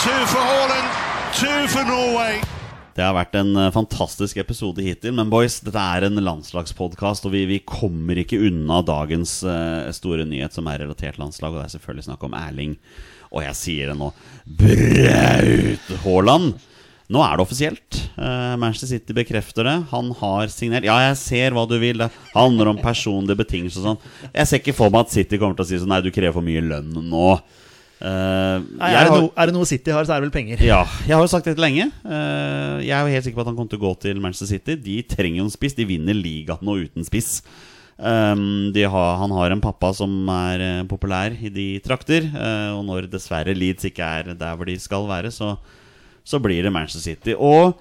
Two 0.05 0.21
for 0.27 0.41
Haaland, 0.41 0.89
two 1.35 1.69
for 1.69 1.85
Norway. 1.85 2.41
Det 2.95 3.05
har 3.05 3.15
vært 3.17 3.37
en 3.41 3.55
eh, 3.57 3.71
fantastisk 3.73 4.37
episode 4.37 4.85
hittil, 4.85 5.15
men 5.17 5.31
boys, 5.33 5.61
dette 5.65 5.81
er 5.81 6.05
en 6.09 6.21
landslagspodkast, 6.21 7.25
og 7.29 7.33
vi, 7.33 7.47
vi 7.49 7.61
kommer 7.65 8.21
ikke 8.21 8.41
unna 8.49 8.83
dagens 8.85 9.39
uh, 9.49 9.89
store 9.97 10.27
nyhet 10.29 10.53
som 10.53 10.69
er 10.69 10.83
relatert 10.85 11.21
landslag, 11.21 11.55
og 11.55 11.63
det 11.63 11.71
er 11.71 11.77
selvfølgelig 11.79 12.09
snakk 12.11 12.27
om 12.29 12.37
Erling. 12.37 12.77
Og 13.33 13.47
jeg 13.47 13.57
sier 13.57 13.93
det 13.93 13.97
nå 14.01 14.11
Braut 14.61 15.89
Haaland! 16.05 16.53
Nå 17.13 17.21
er 17.21 17.37
det 17.37 17.45
offisielt. 17.45 17.99
Uh, 18.17 18.55
Manchester 18.61 18.89
City 18.95 19.15
bekrefter 19.17 19.67
det. 19.69 19.75
Han 19.91 20.13
har 20.17 20.49
signert. 20.53 20.87
Ja, 20.89 20.95
jeg 21.11 21.19
ser 21.21 21.57
hva 21.57 21.67
du 21.69 21.75
vil. 21.83 22.01
Det 22.01 22.09
handler 22.33 22.71
om 22.73 22.79
personlige 22.81 23.37
betingelser 23.43 23.83
og 23.83 23.89
sånn. 23.91 24.31
Jeg 24.31 24.49
ser 24.49 24.63
ikke 24.63 24.77
for 24.79 24.93
meg 24.95 25.05
at 25.05 25.13
City 25.13 25.41
kommer 25.41 25.59
til 25.59 25.67
å 25.67 25.69
si 25.69 25.81
sånn 25.83 25.93
Nei, 25.93 26.01
du 26.05 26.09
krever 26.15 26.33
for 26.39 26.47
mye 26.47 26.63
lønn 26.65 26.95
nå. 27.11 27.27
Uh, 28.03 28.65
Nei, 28.81 28.89
er, 28.99 29.07
det 29.07 29.19
no, 29.21 29.27
er 29.39 29.47
det 29.47 29.55
noe 29.55 29.69
City 29.69 29.93
har, 29.95 30.07
så 30.09 30.15
er 30.17 30.23
det 30.23 30.27
vel 30.27 30.35
penger. 30.35 30.63
ja, 30.67 30.81
jeg 31.07 31.15
har 31.15 31.21
jo 31.23 31.31
sagt 31.31 31.47
dette 31.47 31.63
lenge. 31.63 31.85
Uh, 32.03 32.81
Jeg 32.83 32.97
er 32.97 33.05
jo 33.05 33.13
helt 33.13 33.29
sikker 33.29 33.39
på 33.39 33.45
at 33.45 33.51
han 33.53 33.59
kommer 33.61 33.75
til 33.75 33.83
å 33.83 33.85
gå 33.85 33.93
til 34.07 34.23
Manchester 34.25 34.51
City. 34.55 34.79
De 34.89 34.97
trenger 35.07 35.43
jo 35.43 35.51
en 35.51 35.55
spiss. 35.55 35.77
De 35.79 35.87
vinner 35.87 36.17
ligaen 36.17 36.65
nå 36.65 36.81
uten 36.87 37.07
spiss. 37.07 37.43
Um, 38.03 38.73
de 38.75 38.83
har, 38.89 39.13
han 39.21 39.37
har 39.37 39.53
en 39.55 39.63
pappa 39.63 39.93
som 39.95 40.11
er 40.33 40.83
populær 40.91 41.37
i 41.37 41.53
de 41.53 41.69
trakter. 41.85 42.27
og 42.73 42.83
når 42.89 43.07
dessverre 43.13 43.55
Leeds 43.55 43.87
ikke 43.93 44.09
er 44.19 44.33
der 44.33 44.57
hvor 44.57 44.67
de 44.67 44.75
skal 44.83 45.07
være, 45.07 45.31
så, 45.31 45.53
så 46.25 46.41
blir 46.43 46.63
det 46.63 46.73
Manchester 46.75 47.03
City. 47.13 47.37
Og 47.39 47.79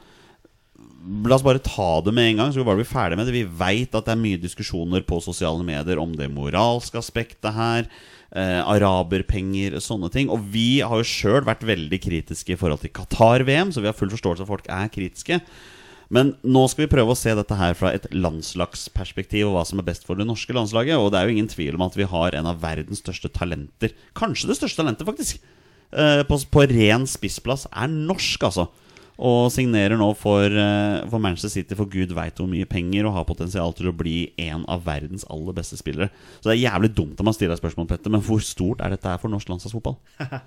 La 1.02 1.34
oss 1.34 1.42
bare 1.42 1.62
ta 1.66 1.98
det 2.06 2.12
med 2.14 2.28
en 2.30 2.42
gang, 2.44 2.52
så 2.54 2.62
vi 2.62 2.66
bare 2.68 2.78
blir 2.78 2.86
ferdig 2.86 3.18
med 3.18 3.26
det. 3.26 3.34
Vi 3.34 3.58
veit 3.58 3.96
at 3.98 4.06
det 4.06 4.14
er 4.14 4.22
mye 4.22 4.38
diskusjoner 4.38 5.02
på 5.02 5.18
sosiale 5.26 5.66
medier 5.66 5.98
om 5.98 6.12
det 6.14 6.28
moralske 6.30 7.00
aspektet 7.00 7.56
her. 7.56 7.88
Eh, 8.32 8.62
araberpenger, 8.62 9.80
sånne 9.84 10.12
ting. 10.14 10.30
Og 10.32 10.46
vi 10.54 10.80
har 10.86 11.02
jo 11.02 11.08
sjøl 11.08 11.42
vært 11.48 11.66
veldig 11.68 12.00
kritiske 12.04 12.54
i 12.54 12.60
forhold 12.60 12.84
til 12.84 12.94
Qatar-VM, 12.96 13.74
så 13.74 13.82
vi 13.82 13.90
har 13.90 13.98
full 13.98 14.14
forståelse 14.14 14.46
av 14.46 14.46
at 14.46 14.54
folk 14.54 14.70
er 14.72 14.92
kritiske. 14.94 15.42
Men 16.12 16.34
nå 16.44 16.64
skal 16.70 16.86
vi 16.86 16.92
prøve 16.92 17.16
å 17.16 17.18
se 17.18 17.34
dette 17.36 17.58
her 17.58 17.74
fra 17.80 17.96
et 17.96 18.06
landslagsperspektiv, 18.14 19.48
og 19.48 19.58
hva 19.58 19.66
som 19.68 19.82
er 19.82 19.88
best 19.90 20.06
for 20.06 20.20
det 20.20 20.28
norske 20.30 20.54
landslaget. 20.56 21.00
Og 21.00 21.10
det 21.12 21.20
er 21.20 21.28
jo 21.28 21.36
ingen 21.36 21.50
tvil 21.52 21.80
om 21.80 21.88
at 21.88 21.98
vi 21.98 22.08
har 22.14 22.38
en 22.38 22.52
av 22.52 22.62
verdens 22.62 23.02
største 23.02 23.32
talenter. 23.34 23.96
Kanskje 24.16 24.52
det 24.52 24.60
største 24.62 24.84
talentet, 24.84 25.08
faktisk. 25.10 25.42
Eh, 25.92 26.22
På, 26.28 26.40
på 26.52 26.66
ren 26.72 27.08
spissplass 27.10 27.68
er 27.72 27.92
norsk, 27.92 28.48
altså. 28.50 28.68
Og 29.22 29.52
signerer 29.54 30.00
nå 30.00 30.08
for, 30.18 30.50
eh, 30.50 31.04
for 31.12 31.22
Manchester 31.22 31.52
City 31.54 31.78
for 31.78 31.90
gud 31.92 32.16
veit 32.18 32.40
hvor 32.42 32.50
mye 32.50 32.66
penger, 32.70 33.06
og 33.06 33.16
har 33.20 33.28
potensial 33.30 33.76
til 33.78 33.92
å 33.92 33.96
bli 33.96 34.32
en 34.42 34.66
av 34.72 34.84
verdens 34.88 35.28
aller 35.30 35.54
beste 35.58 35.78
spillere. 35.78 36.10
Så 36.40 36.50
det 36.50 36.58
er 36.58 36.66
jævlig 36.66 36.94
dumt 36.98 37.22
om 37.22 37.30
man 37.30 37.38
stiller 37.38 37.60
spørsmål, 37.60 37.90
Petter, 37.92 38.14
men 38.14 38.24
hvor 38.26 38.42
stort 38.42 38.82
er 38.82 38.96
dette 38.96 39.18
for 39.22 39.34
norsk 39.34 39.52
landslagsfotball? 39.52 40.00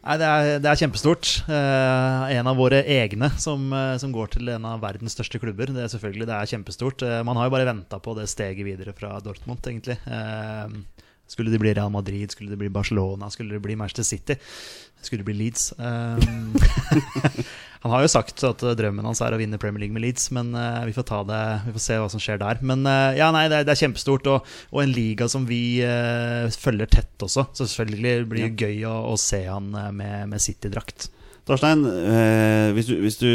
Nei, 0.00 0.14
det 0.16 0.28
er, 0.32 0.46
det 0.64 0.68
er 0.70 0.78
kjempestort. 0.80 1.28
Eh, 1.44 2.30
en 2.38 2.48
av 2.48 2.56
våre 2.56 2.78
egne 2.88 3.28
som, 3.36 3.66
eh, 3.76 3.98
som 4.00 4.14
går 4.14 4.30
til 4.32 4.48
en 4.48 4.64
av 4.64 4.80
verdens 4.80 5.12
største 5.12 5.36
klubber. 5.42 5.68
Det 5.74 5.82
er 5.84 5.92
selvfølgelig 5.92 6.28
det 6.30 6.38
er 6.38 6.50
kjempestort. 6.54 7.04
Eh, 7.04 7.20
man 7.28 7.36
har 7.36 7.50
jo 7.50 7.52
bare 7.52 7.68
venta 7.68 8.00
på 8.00 8.14
det 8.16 8.24
steget 8.32 8.64
videre 8.64 8.94
fra 8.96 9.18
Dortmund, 9.20 9.60
egentlig. 9.60 9.98
Eh, 10.08 11.04
skulle 11.30 11.52
det 11.52 11.60
bli 11.62 11.74
Real 11.76 11.92
Madrid, 11.94 12.32
skulle 12.34 12.50
det 12.50 12.58
bli 12.58 12.68
Barcelona, 12.72 13.30
skulle 13.30 13.54
det 13.54 13.62
bli 13.62 13.76
Manchester 13.78 14.02
City? 14.02 14.36
Skulle 15.00 15.22
det 15.22 15.30
bli 15.30 15.36
Leeds? 15.38 15.72
Eh, 15.72 16.18
han 17.82 17.92
har 17.94 18.02
jo 18.02 18.10
sagt 18.10 18.42
at 18.44 18.64
eh, 18.66 18.74
drømmen 18.76 19.06
hans 19.06 19.22
er 19.24 19.32
å 19.32 19.38
vinne 19.40 19.60
Premier 19.62 19.84
League 19.84 19.94
med 19.94 20.02
Leeds, 20.04 20.26
men 20.36 20.50
eh, 20.58 20.82
vi 20.90 20.96
får 20.96 21.06
ta 21.08 21.20
det 21.28 21.44
Vi 21.68 21.76
får 21.76 21.84
se 21.86 22.00
hva 22.02 22.10
som 22.12 22.22
skjer 22.22 22.42
der. 22.42 22.60
Men 22.66 22.82
eh, 22.82 23.20
ja, 23.20 23.30
nei, 23.34 23.46
det 23.52 23.60
er, 23.60 23.68
det 23.68 23.76
er 23.76 23.82
kjempestort, 23.84 24.26
og, 24.32 24.50
og 24.74 24.82
en 24.82 24.92
liga 24.96 25.30
som 25.30 25.46
vi 25.48 25.62
følger 26.58 26.90
tett 26.90 27.24
også. 27.24 27.46
Så 27.54 27.70
selvfølgelig 27.70 28.28
blir 28.34 28.50
det 28.50 28.66
gøy 28.66 28.84
å, 28.90 28.98
å 29.14 29.16
se 29.20 29.44
han 29.46 29.70
med, 29.70 30.28
med 30.34 30.42
City-drakt. 30.42 31.08
Torstein, 31.50 31.80
eh, 31.84 32.68
hvis, 32.76 32.88
hvis 33.02 33.18
du 33.20 33.30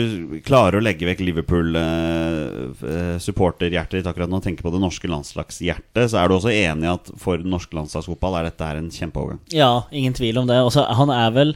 klarer 0.46 0.76
å 0.80 0.84
legge 0.84 1.08
vekk 1.10 1.22
Liverpool-supporterhjertet 1.28 3.96
ditt 4.00 4.10
akkurat 4.10 4.30
nå 4.32 4.38
og 4.40 4.46
tenker 4.46 4.64
på 4.66 4.74
det 4.74 4.84
norske 4.84 5.08
landslagshjertet, 5.12 6.06
så 6.12 6.16
er 6.22 6.26
du 6.28 6.34
også 6.38 6.52
enig 6.54 6.86
i 6.88 6.94
at 6.94 7.06
for 7.22 7.36
norsk 7.44 7.70
landslagsfotball 7.76 8.34
er 8.40 8.44
dette 8.50 8.68
her 8.68 8.76
en 8.80 8.94
kjempeovergang? 8.94 9.42
Ja, 9.56 9.74
ingen 9.92 10.14
tvil 10.16 10.36
om 10.42 10.48
det. 10.50 10.58
Også, 10.64 10.82
han 10.88 11.10
er 11.14 11.30
vel 11.36 11.52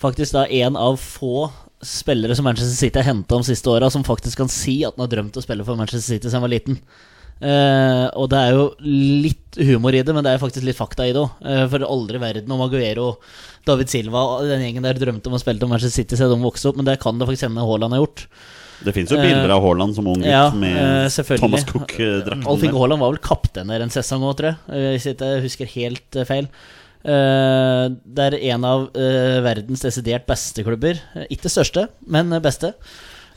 faktisk 0.00 0.30
da 0.36 0.42
en 0.46 0.74
av 0.78 0.94
få 1.02 1.36
spillere 1.84 2.36
som 2.36 2.44
Manchester 2.48 2.76
City 2.76 2.98
har 2.98 3.10
henta 3.10 3.36
om 3.36 3.44
siste 3.44 3.70
åra, 3.70 3.90
som 3.90 4.04
faktisk 4.06 4.38
kan 4.40 4.48
si 4.52 4.78
at 4.86 4.96
han 4.96 5.04
har 5.04 5.12
drømt 5.12 5.36
å 5.36 5.44
spille 5.44 5.66
for 5.66 5.78
Manchester 5.78 6.14
City 6.14 6.28
siden 6.28 6.38
han 6.38 6.46
var 6.46 6.54
liten. 6.54 6.78
Eh, 7.36 8.06
og 8.16 8.30
det 8.32 8.38
er 8.40 8.54
jo 8.56 8.66
litt 8.86 9.58
humor 9.60 9.96
i 9.96 10.00
det, 10.04 10.14
men 10.16 10.24
det 10.24 10.32
er 10.32 10.40
faktisk 10.40 10.64
litt 10.64 10.78
fakta 10.78 11.04
i 11.04 11.12
det 11.12 11.20
òg. 11.20 11.68
for 11.72 11.84
aldri 11.84 12.16
i 12.16 12.22
verden 12.22 12.52
om 12.52 12.62
Aguero, 12.64 13.16
David 13.66 13.92
Silva 13.92 14.22
og 14.36 14.46
den 14.48 14.62
gjengen 14.64 14.86
der 14.86 15.00
drømte 15.00 15.28
om 15.28 15.36
å 15.36 15.40
spille 15.42 15.60
til 15.60 15.68
Manchester 15.68 16.02
City 16.02 16.16
siden 16.16 16.38
de 16.38 16.46
vokste 16.46 16.70
opp, 16.70 16.78
men 16.80 16.88
det 16.88 17.00
kan 17.02 17.18
det 17.18 17.28
faktisk 17.28 17.48
hende 17.48 17.66
Haaland 17.66 17.96
har 17.96 18.04
gjort. 18.04 18.26
Det 18.84 18.92
fins 18.92 19.12
jo 19.12 19.16
bilder 19.20 19.52
av 19.54 19.62
Haaland 19.64 19.96
som 19.96 20.08
ung 20.10 20.20
gutt 20.20 20.28
ja, 20.28 20.48
med 20.52 20.76
eh. 20.76 21.36
Thomas 21.40 21.64
Cook-drakten. 21.68 22.44
Alf 22.48 22.64
Inge 22.64 22.76
Haaland 22.76 23.00
var 23.02 23.14
vel 23.14 23.22
kaptein 23.24 23.72
der 23.72 23.84
en 23.84 23.92
sesong 23.92 24.24
òg, 24.26 24.36
tror 24.38 24.52
jeg. 24.52 24.58
eh, 24.68 24.88
Hvis 24.94 25.08
jeg 25.08 25.16
ikke 25.16 25.30
husker 25.46 25.72
helt 25.72 26.18
eh, 26.20 26.28
feil. 26.28 26.48
Eh, 27.06 27.84
det 28.04 28.26
er 28.26 28.38
en 28.52 28.66
av 28.68 28.88
eh, 28.98 29.38
verdens 29.44 29.84
desidert 29.86 30.26
beste 30.28 30.64
klubber. 30.66 31.00
Eh, 31.16 31.28
Ikke 31.36 31.52
største, 31.52 31.86
men 32.06 32.32
eh, 32.36 32.42
beste. 32.44 32.74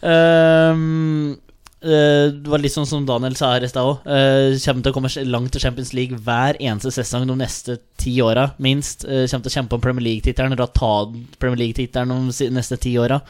Eh, 0.03 0.11
eh, 0.11 1.48
det 1.81 2.49
var 2.51 2.59
litt 2.59 2.73
sånn 2.73 2.85
som 2.89 3.05
Daniel 3.07 3.35
sa 3.39 3.53
her 3.53 3.63
i 3.63 3.69
stad 3.71 3.87
òg. 3.87 4.01
kommer 4.03 4.83
til 4.83 4.91
å 4.91 4.95
komme 4.97 5.11
langt 5.31 5.53
til 5.55 5.61
Champions 5.63 5.93
League 5.95 6.17
hver 6.19 6.57
eneste 6.59 6.91
sesong 6.91 7.25
de 7.29 7.37
neste 7.39 7.77
ti 7.97 8.17
åra, 8.21 8.49
minst. 8.59 9.05
Eh, 9.05 9.25
kommer 9.31 9.47
til 9.47 9.53
å 9.53 9.57
kjempe 9.57 9.77
om 9.77 9.81
Premier 9.81 10.03
League-tittelen, 10.09 10.51
eller 10.57 10.67
ta 10.75 11.05
Premier 11.39 11.61
League-tittelen 11.63 12.31
de 12.35 12.49
neste 12.51 12.77
ti 12.83 12.97
åra. 12.99 13.21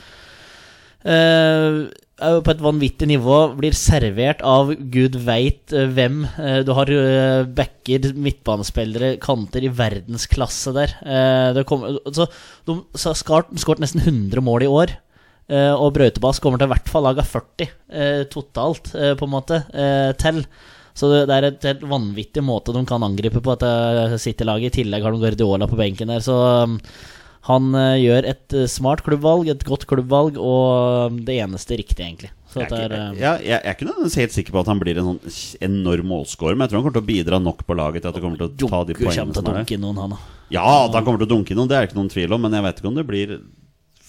Eh, 1.06 1.88
på 2.20 2.52
et 2.52 2.60
vanvittig 2.64 3.08
nivå. 3.08 3.38
Blir 3.56 3.76
servert 3.78 4.41
av 4.43 4.74
gud 4.91 5.16
veit 5.24 5.72
eh, 5.72 5.86
hvem. 5.95 6.24
Eh, 6.38 6.58
du 6.68 6.74
har 6.76 6.89
eh, 6.91 7.43
backer, 7.45 8.10
midtbanespillere, 8.20 9.14
kanter 9.24 9.64
i 9.64 9.72
verdensklasse 9.72 10.74
der. 10.76 10.95
Eh, 11.06 11.54
det 11.56 11.64
kommer- 11.70 12.00
så, 12.12 12.28
de 12.68 12.82
har 13.06 13.16
skart- 13.16 13.54
skåret 13.62 13.80
nesten 13.86 14.02
100 14.04 14.41
mål 14.43 14.64
i 14.64 14.68
år. 14.82 14.97
Eh, 15.50 15.72
og 15.74 15.95
Brautebass 15.95 16.41
kommer 16.43 16.62
til 16.62 16.70
i 16.70 16.74
hvert 16.76 16.89
fall 16.91 17.08
laga 17.08 17.26
40 17.26 17.66
eh, 17.66 18.26
totalt, 18.30 18.91
eh, 18.93 19.16
på 19.18 19.26
en 19.26 19.34
måte, 19.34 19.64
til. 20.22 20.43
Så 20.97 21.10
det, 21.14 21.32
er 21.32 21.47
et 21.47 21.64
helt 21.64 21.86
vanvittig 21.88 22.41
måte 22.43 22.74
de 22.76 22.82
kan 22.88 23.06
angripe 23.06 23.39
på 23.41 23.56
dette 23.56 24.20
City-laget. 24.20 24.74
I 24.74 24.84
tillegg 24.84 25.06
har 25.06 25.16
de 25.16 25.22
Guardiola 25.22 25.70
på 25.70 25.80
benken 25.80 26.12
der, 26.12 26.20
så 26.22 26.36
um, 26.68 26.74
han 27.47 27.70
gjør 28.02 28.28
et 28.28 28.56
smart 28.68 29.06
klubbvalg, 29.06 29.47
et 29.47 29.64
godt 29.64 29.86
klubbvalg, 29.88 30.36
og 30.36 31.14
um, 31.14 31.22
det 31.24 31.38
eneste 31.39 31.78
riktige, 31.80 32.04
egentlig. 32.04 32.34
Så 32.52 32.66
Jeg 32.66 32.68
er, 32.68 32.91
ikke, 32.91 33.00
jeg, 33.00 33.22
jeg, 33.22 33.45
jeg 33.47 33.62
er 33.62 33.78
ikke 33.78 33.88
nødvendigvis 33.88 34.20
helt 34.20 34.36
sikker 34.36 34.58
på 34.58 34.62
at 34.66 34.74
han 34.74 34.82
blir 34.82 35.00
en 35.00 35.08
sånn 35.08 35.39
enorm 35.70 36.12
målscorer, 36.12 36.58
men 36.58 36.66
jeg 36.66 36.74
tror 36.74 36.82
han 36.82 36.86
kommer 36.89 36.97
til 37.00 37.06
å 37.06 37.10
bidra 37.14 37.39
nok 37.45 37.64
på 37.64 37.80
laget 37.80 38.04
til 38.04 38.12
at 38.12 38.20
det 38.20 38.26
kommer 38.26 38.41
til 38.41 38.50
å 38.50 38.74
ta 38.74 38.84
de 38.89 38.97
poengene 39.00 39.38
som 39.38 39.45
er 39.45 39.50
der. 39.54 39.62
dunke 39.62 39.80
noen, 39.86 40.04
han. 40.04 40.20
Ja, 40.52 40.68
at 40.84 40.97
han 40.97 41.08
kommer 41.08 41.22
til 41.24 41.30
å 41.30 41.34
dunke 41.38 41.56
inn 41.56 41.62
noen, 41.62 41.72
det 41.72 41.78
er 41.80 41.86
det 41.86 41.91
ikke 41.93 42.02
noen 42.02 42.12
tvil 42.12 42.36
om, 42.36 42.43
men 42.43 42.58
jeg 42.58 42.68
vet 42.68 42.84
ikke 42.84 42.91
om 42.91 43.00
det 43.00 43.08
blir 43.08 43.36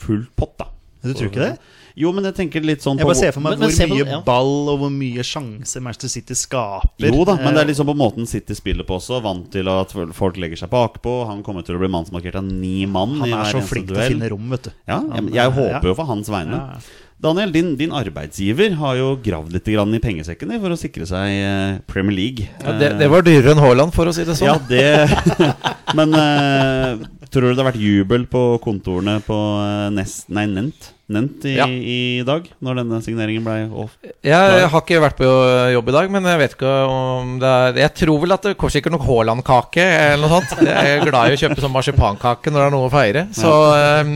full 0.03 0.25
pott, 0.41 0.57
da. 0.59 0.71
Du 1.03 1.13
tror 1.15 1.31
ikke 1.31 1.41
det? 1.47 1.53
Jo, 1.99 2.13
men 2.15 2.25
jeg 2.29 2.35
tenker 2.37 2.63
litt 2.65 2.85
sånn 2.85 2.99
Jeg 3.01 3.07
bare 3.09 3.19
ser 3.19 3.33
for 3.35 3.41
meg 3.43 3.57
Men- 3.59 3.61
men 3.67 3.71
hvor 3.73 3.89
på- 3.89 3.97
mye 3.97 4.07
ja. 4.13 4.21
ball 4.25 4.69
og 4.71 4.79
hvor 4.79 4.91
mye 4.95 5.25
sjanser 5.27 5.83
Manchester 5.83 6.09
City 6.13 6.35
skaper. 6.39 7.09
Jo 7.11 7.25
da, 7.25 7.35
men 7.37 7.55
det 7.55 7.63
er 7.63 7.67
Eh, 7.67 7.71
liksom 7.73 7.87
på 7.91 7.97
måten 7.99 8.29
City 8.29 8.55
spiller 8.55 8.85
på 8.85 8.97
også. 9.01 9.21
Vant 9.23 9.51
til 9.51 9.67
at 9.69 9.91
folk 10.15 10.37
legger 10.37 10.57
seg 10.57 10.71
bakpå. 10.71 11.27
Han 11.27 11.43
kommer 11.43 11.65
til 11.67 11.75
å 11.77 11.79
bli 11.83 11.89
mannsmarkert 11.89 12.37
av 12.37 12.45
ni 12.45 12.87
mann 12.87 13.19
Han 13.21 13.33
er 13.33 13.45
så 13.53 13.61
flink 13.67 13.89
til 13.89 13.97
å 13.97 14.07
finne 14.09 14.31
rom, 14.31 14.49
vet 14.51 14.63
du. 14.63 14.71
Ja, 14.87 15.01
jeg, 15.17 15.33
jeg 15.35 15.51
håper 15.51 15.83
jo 15.91 15.95
for 15.95 16.05
hans 16.07 16.29
vegne. 16.29 16.79
Daniel, 17.21 17.51
din, 17.53 17.75
din 17.77 17.91
arbeidsgiver 17.93 18.77
har 18.77 18.95
jo 18.97 19.17
gravd 19.21 19.53
litt 19.53 19.65
grann 19.69 19.93
i 19.93 19.99
pengesekken 20.01 20.49
din 20.49 20.61
for 20.63 20.71
å 20.73 20.79
sikre 20.81 21.05
seg 21.07 21.29
eh, 21.29 21.79
Premier 21.87 22.17
League. 22.17 22.49
Ja, 22.65 22.73
det, 22.79 22.99
det 22.99 23.11
var 23.11 23.21
dyrere 23.27 23.53
enn 23.53 23.61
Haaland, 23.61 23.93
for 23.93 24.07
å 24.09 24.15
si 24.15 24.25
det 24.25 24.37
sånn. 24.39 24.49
Ja, 24.49 24.57
det 24.57 25.45
Men 25.99 26.15
eh, 26.15 26.97
Tror 27.31 27.45
du 27.47 27.53
det 27.55 27.63
har 27.63 27.69
vært 27.71 27.83
jubel 27.83 28.25
på 28.31 28.41
kontorene 28.65 29.21
på 29.23 29.37
eh, 29.63 29.91
Nest, 29.95 30.27
nei, 30.35 30.47
Nent, 30.51 30.89
Nent 31.11 31.45
i, 31.47 31.53
Ja. 31.57 31.67
i 31.67 32.23
dag? 32.27 32.45
Når 32.63 32.81
denne 32.81 32.99
signeringen 33.03 33.43
ble 33.47 33.55
off? 33.83 33.97
Jeg 34.23 34.67
har 34.71 34.83
ikke 34.83 35.01
vært 35.03 35.19
på 35.19 35.29
jobb 35.75 35.91
i 35.91 35.95
dag, 35.97 36.11
men 36.15 36.27
jeg 36.27 36.39
vet 36.43 36.55
ikke 36.55 36.75
om 36.91 37.33
det 37.43 37.51
er 37.51 37.81
Jeg 37.83 37.95
tror 38.03 38.21
vel 38.23 38.35
at 38.37 38.47
det 38.47 38.55
kommer 38.59 38.75
sikkert 38.75 38.95
noe 38.95 39.07
Haaland-kake 39.07 39.87
eller 40.13 40.23
noe 40.27 40.39
sånt. 40.41 40.63
Jeg 40.67 40.93
er 41.01 41.07
glad 41.07 41.31
i 41.33 41.39
å 41.39 41.41
kjøpe 41.43 41.65
sånn 41.65 41.75
marsipankake 41.75 42.51
når 42.55 42.61
det 42.63 42.67
er 42.69 42.75
noe 42.77 42.87
å 42.91 42.95
feire. 42.95 43.27
Så 43.35 43.55
eh, 43.79 44.13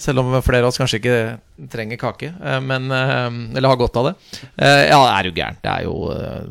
selv 0.00 0.24
om 0.24 0.36
flere 0.44 0.64
av 0.64 0.72
oss 0.72 0.80
kanskje 0.80 1.00
ikke 1.02 1.18
trenger 1.72 2.00
kake, 2.00 2.32
eh, 2.40 2.60
men 2.64 2.88
eh, 2.92 3.56
Eller 3.56 3.68
har 3.72 3.80
godt 3.80 4.00
av 4.00 4.10
det. 4.10 4.14
Eh, 4.56 4.86
ja, 4.88 5.00
det 5.00 5.12
er 5.18 5.28
jo 5.28 5.36
gærent. 5.36 5.60
Det 5.64 5.76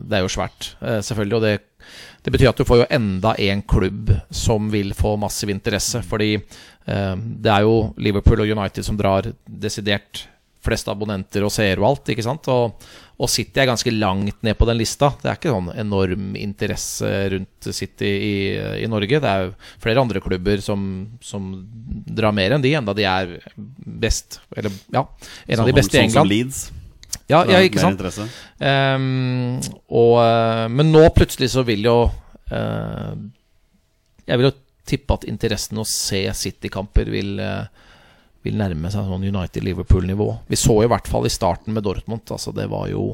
det 0.09 0.17
er 0.19 0.25
jo 0.25 0.31
svært, 0.33 0.73
selvfølgelig. 0.81 1.37
Og 1.37 1.45
det, 1.45 1.55
det 2.23 2.33
betyr 2.33 2.51
at 2.51 2.59
du 2.59 2.67
får 2.67 2.81
jo 2.81 2.89
enda 2.93 3.35
en 3.39 3.61
klubb 3.61 4.11
som 4.29 4.71
vil 4.71 4.93
få 4.97 5.15
massiv 5.21 5.51
interesse. 5.53 6.01
Fordi 6.05 6.33
eh, 6.35 7.15
det 7.15 7.53
er 7.53 7.67
jo 7.67 7.93
Liverpool 7.97 8.43
og 8.43 8.57
United 8.57 8.85
som 8.85 8.99
drar 8.99 9.31
desidert 9.45 10.25
flest 10.59 10.89
abonnenter 10.91 11.45
og 11.47 11.53
seere 11.55 11.79
og 11.79 11.87
alt, 11.87 12.09
ikke 12.11 12.25
sant? 12.25 12.49
Og, 12.51 12.89
og 13.19 13.31
City 13.31 13.61
er 13.61 13.69
ganske 13.69 13.93
langt 13.95 14.41
ned 14.43 14.57
på 14.59 14.67
den 14.67 14.79
lista. 14.79 15.11
Det 15.21 15.29
er 15.31 15.39
ikke 15.39 15.53
sånn 15.53 15.69
enorm 15.79 16.33
interesse 16.39 17.07
rundt 17.33 17.69
City 17.75 18.09
i, 18.09 18.33
i 18.83 18.89
Norge. 18.91 19.21
Det 19.23 19.31
er 19.31 19.45
jo 19.47 19.53
flere 19.79 20.03
andre 20.03 20.23
klubber 20.23 20.63
som, 20.63 20.81
som 21.23 21.47
drar 22.19 22.35
mer 22.35 22.57
enn 22.57 22.65
de, 22.65 22.75
enda 22.79 22.95
de 22.97 23.07
er 23.07 23.37
best. 23.55 24.41
Eller 24.55 24.75
ja, 24.91 25.05
en 25.47 25.63
av 25.63 25.71
de 25.71 25.77
beste 25.79 25.95
i 25.95 26.03
sånn 26.03 26.11
som 26.17 26.21
England. 26.27 26.35
Leeds. 26.35 26.61
Ja, 27.29 27.43
ja, 27.45 27.59
ikke 27.61 27.81
sant? 27.81 28.01
Ehm, 28.57 29.59
og, 29.93 30.15
eh, 30.23 30.65
men 30.73 30.89
nå 30.89 31.03
plutselig 31.13 31.51
så 31.53 31.61
vil 31.67 31.85
jo 31.85 31.99
uh, 32.09 33.11
Jeg 34.25 34.39
vil 34.39 34.47
jo 34.47 34.55
tippe 34.89 35.13
at 35.19 35.27
interessen 35.29 35.77
å 35.77 35.85
se 35.85 36.23
City-kamper 36.33 37.11
vil, 37.13 37.35
uh, 37.37 37.67
vil 38.45 38.57
nærme 38.57 38.89
seg 38.89 39.05
sånn 39.05 39.27
United-Liverpool-nivå. 39.29 40.29
Vi 40.49 40.57
så 40.57 40.79
i 40.81 40.89
hvert 40.89 41.09
fall 41.09 41.29
i 41.29 41.33
starten 41.33 41.75
med 41.75 41.85
Dortmund. 41.85 42.25
Altså 42.33 42.53
det 42.55 42.65
var 42.71 42.87
jo 42.89 43.11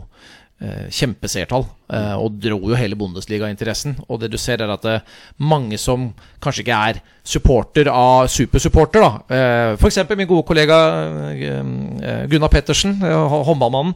kjempeseertall. 0.90 1.66
Eh, 1.94 2.14
og 2.18 2.38
dro 2.42 2.58
jo 2.72 2.78
hele 2.80 2.96
Bundesliga-interessen. 2.98 3.98
Og 4.10 4.22
det 4.22 4.32
du 4.34 4.38
ser, 4.42 4.62
er 4.64 4.72
at 4.74 4.82
det 4.86 4.94
er 5.00 5.18
mange 5.44 5.78
som 5.82 6.14
kanskje 6.42 6.64
ikke 6.64 6.78
er 6.92 7.02
supporter 7.26 7.90
av 7.92 8.30
supersupporter, 8.32 9.04
da. 9.04 9.12
Eh, 9.36 9.74
F.eks. 9.76 10.00
min 10.16 10.28
gode 10.30 10.46
kollega 10.48 10.80
eh, 11.34 11.60
eh, 11.60 12.24
Gunnar 12.32 12.50
Pettersen, 12.54 12.96
eh, 13.04 13.14
hå- 13.16 13.44
håndballmannen. 13.50 13.94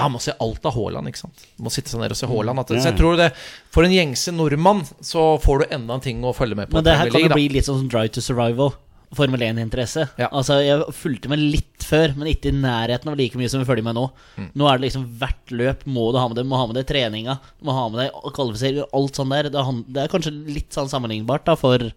Han 0.00 0.12
må 0.14 0.20
se 0.22 0.32
alt 0.40 0.66
av 0.66 0.74
Haaland, 0.76 1.08
ikke 1.10 1.18
sant. 1.24 1.46
Han 1.58 1.66
Må 1.66 1.70
sitte 1.74 1.90
seg 1.90 2.00
ned 2.00 2.12
og 2.14 2.18
se 2.18 2.28
Haaland. 2.30 2.60
Så 2.70 2.78
jeg 2.90 2.96
tror 2.98 3.16
det 3.18 3.32
For 3.74 3.82
en 3.86 3.90
gjengse 3.94 4.30
nordmann 4.34 4.84
så 5.02 5.34
får 5.42 5.58
du 5.64 5.74
enda 5.74 5.96
en 5.98 6.04
ting 6.04 6.22
å 6.26 6.30
følge 6.34 6.56
med 6.58 6.70
på. 6.70 6.78
Men 6.78 6.86
det 6.86 6.94
her 6.98 7.10
kan 7.10 7.24
jo 7.26 7.32
bli 7.34 7.48
litt 7.56 7.66
sånn 7.66 7.88
Drive 7.90 8.12
to 8.14 8.22
Survival. 8.22 8.70
Formel 9.16 9.42
1-interesse. 9.42 10.04
Ja. 10.20 10.28
Altså, 10.30 10.60
Jeg 10.62 10.94
fulgte 10.94 11.30
med 11.32 11.42
litt 11.42 11.82
før, 11.82 12.12
men 12.14 12.30
ikke 12.30 12.52
i 12.52 12.54
nærheten 12.54 13.10
av 13.10 13.16
like 13.18 13.38
mye 13.38 13.50
som 13.50 13.62
vi 13.62 13.66
følger 13.66 13.86
med 13.88 13.98
nå. 13.98 14.04
Mm. 14.38 14.48
Nå 14.54 14.68
er 14.70 14.78
det 14.78 14.86
liksom 14.86 15.08
hvert 15.18 15.54
løp 15.54 15.82
må 15.90 16.10
du 16.14 16.20
ha 16.20 16.28
med 16.30 16.38
det. 16.38 16.46
Må 16.46 16.60
ha 16.60 16.68
med 16.70 16.78
deg 16.78 16.86
treninga, 16.90 17.40
må 17.66 17.74
ha 17.74 17.88
med 17.90 18.04
deg 18.04 18.30
kvalifisering, 18.36 18.86
alt 18.94 19.18
sånt 19.18 19.34
der. 19.34 19.50
Det 19.50 19.58
er, 19.58 19.82
det 19.90 20.04
er 20.04 20.12
kanskje 20.14 20.34
litt 20.54 20.76
sånn 20.76 20.90
sammenlignbart 20.92 21.48
da 21.48 21.56
for, 21.58 21.90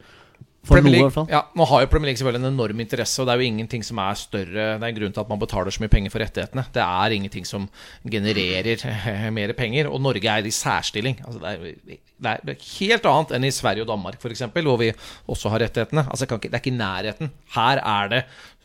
for 0.63 0.77
Premier 0.77 0.93
noe, 0.95 0.99
i 1.01 1.03
hvert 1.09 1.15
fall. 1.17 1.25
ja, 1.27 1.41
Nå 1.59 1.65
har 1.67 1.81
jo 1.83 1.87
Premier 1.91 2.07
League 2.11 2.21
selvfølgelig 2.21 2.39
en 2.45 2.53
enorm 2.53 2.79
interesse, 2.83 3.19
og 3.19 3.27
det 3.27 3.33
er 3.33 3.41
jo 3.41 3.49
ingenting 3.51 3.83
som 3.83 3.99
er 3.99 4.15
større 4.15 4.53
Det 4.53 4.85
er 4.85 4.85
en 4.87 4.95
grunn 4.99 5.15
til 5.15 5.23
at 5.25 5.33
man 5.33 5.41
betaler 5.41 5.75
så 5.75 5.83
mye 5.83 5.91
penger 5.91 6.13
for 6.13 6.23
rettighetene. 6.23 6.63
Det 6.77 6.83
er 6.85 7.15
ingenting 7.17 7.47
som 7.49 7.67
genererer 8.09 8.85
mer 9.37 9.53
penger, 9.57 9.89
og 9.91 9.99
Norge 10.05 10.23
er 10.37 10.47
i 10.47 10.53
særstilling. 10.55 11.19
Altså, 11.25 11.41
det, 11.43 11.99
er, 12.23 12.39
det 12.47 12.55
er 12.55 12.65
helt 12.79 13.09
annet 13.11 13.35
enn 13.35 13.49
i 13.49 13.51
Sverige 13.51 13.83
og 13.83 13.91
Danmark, 13.91 14.19
f.eks., 14.23 14.45
hvor 14.55 14.79
vi 14.79 14.91
også 15.27 15.51
har 15.51 15.65
rettighetene. 15.67 16.05
Altså, 16.09 16.29
ikke, 16.29 16.47
det 16.47 16.55
er 16.55 16.63
ikke 16.63 16.73
i 16.73 16.79
nærheten. 16.79 17.33
Her 17.57 17.83
er 17.83 18.11
det 18.15 18.23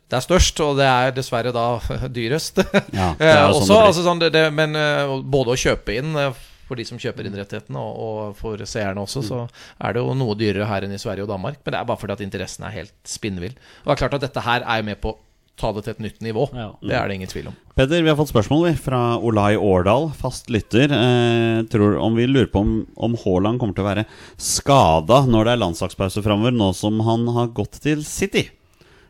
det 0.09 0.17
er 0.17 0.25
størst, 0.25 0.61
og 0.65 0.79
det 0.79 0.87
er 0.89 1.11
dessverre 1.13 1.51
da 1.53 1.67
dyrest. 2.17 2.63
Ja, 2.97 3.11
det 3.19 3.27
er 3.29 3.43
Eh, 3.43 3.51
sånn 3.53 3.59
også, 3.59 3.67
det 3.67 3.75
blir. 3.75 3.89
altså, 3.91 4.05
sånn, 4.07 4.23
det, 4.23 4.31
det, 4.33 4.45
men 4.57 4.79
eh, 4.79 5.11
både 5.29 5.53
å 5.53 5.59
kjøpe 5.61 5.99
inn 6.01 6.15
eh, 6.17 6.39
for 6.69 6.79
de 6.79 6.85
som 6.89 7.01
kjøper 7.01 7.29
inn 7.29 7.39
rettighetene, 7.39 7.81
og, 7.81 8.03
og 8.05 8.37
for 8.39 8.65
seerne 8.69 9.05
også, 9.05 9.25
så 9.25 9.45
er 9.81 9.97
det 9.97 10.05
jo 10.05 10.17
noe 10.19 10.37
dyrere 10.39 10.69
her 10.69 10.85
enn 10.87 10.95
i 10.95 11.01
Sverige 11.01 11.25
og 11.25 11.33
Danmark. 11.33 11.63
Men 11.65 11.75
det 11.75 11.81
er 11.81 11.89
bare 11.89 12.01
fordi 12.01 12.19
at 12.19 12.27
interessen 12.27 12.69
er 12.69 12.77
helt 12.77 12.95
spinnvill. 13.09 13.57
Og 13.83 13.91
det 13.91 13.97
er 13.97 14.03
klart 14.05 14.19
at 14.21 14.29
dette 14.29 14.45
her 14.45 14.67
er 14.67 14.83
jo 14.83 14.89
med 14.91 15.01
på 15.03 15.17
ta 15.59 15.73
det 15.75 15.85
til 15.85 15.97
et 15.97 16.03
nytt 16.07 16.21
nivå. 16.23 16.47
Ja. 16.55 16.69
Det 16.79 16.95
er 16.95 17.09
det 17.11 17.17
ingen 17.19 17.31
tvil 17.31 17.51
om. 17.51 17.57
Peder, 17.79 18.03
vi 18.03 18.11
har 18.11 18.19
fått 18.19 18.31
spørsmål 18.31 18.71
fra 18.81 19.01
Olai 19.19 19.57
Årdal, 19.59 20.09
fast 20.19 20.51
lytter. 20.55 20.93
Eh, 20.95 21.65
tror 21.71 21.99
om 22.03 22.17
Vi 22.19 22.27
lurer 22.29 22.51
på 22.53 22.63
om, 22.63 22.73
om 22.97 23.17
Haaland 23.25 23.61
kommer 23.61 23.77
til 23.77 23.87
å 23.87 23.89
være 23.89 24.07
skada 24.39 25.25
når 25.27 25.49
det 25.49 25.55
er 25.55 25.63
landslagspause 25.65 26.23
framover, 26.25 26.55
nå 26.55 26.71
som 26.79 27.03
han 27.07 27.27
har 27.35 27.53
gått 27.57 27.81
til 27.85 28.05
City. 28.07 28.49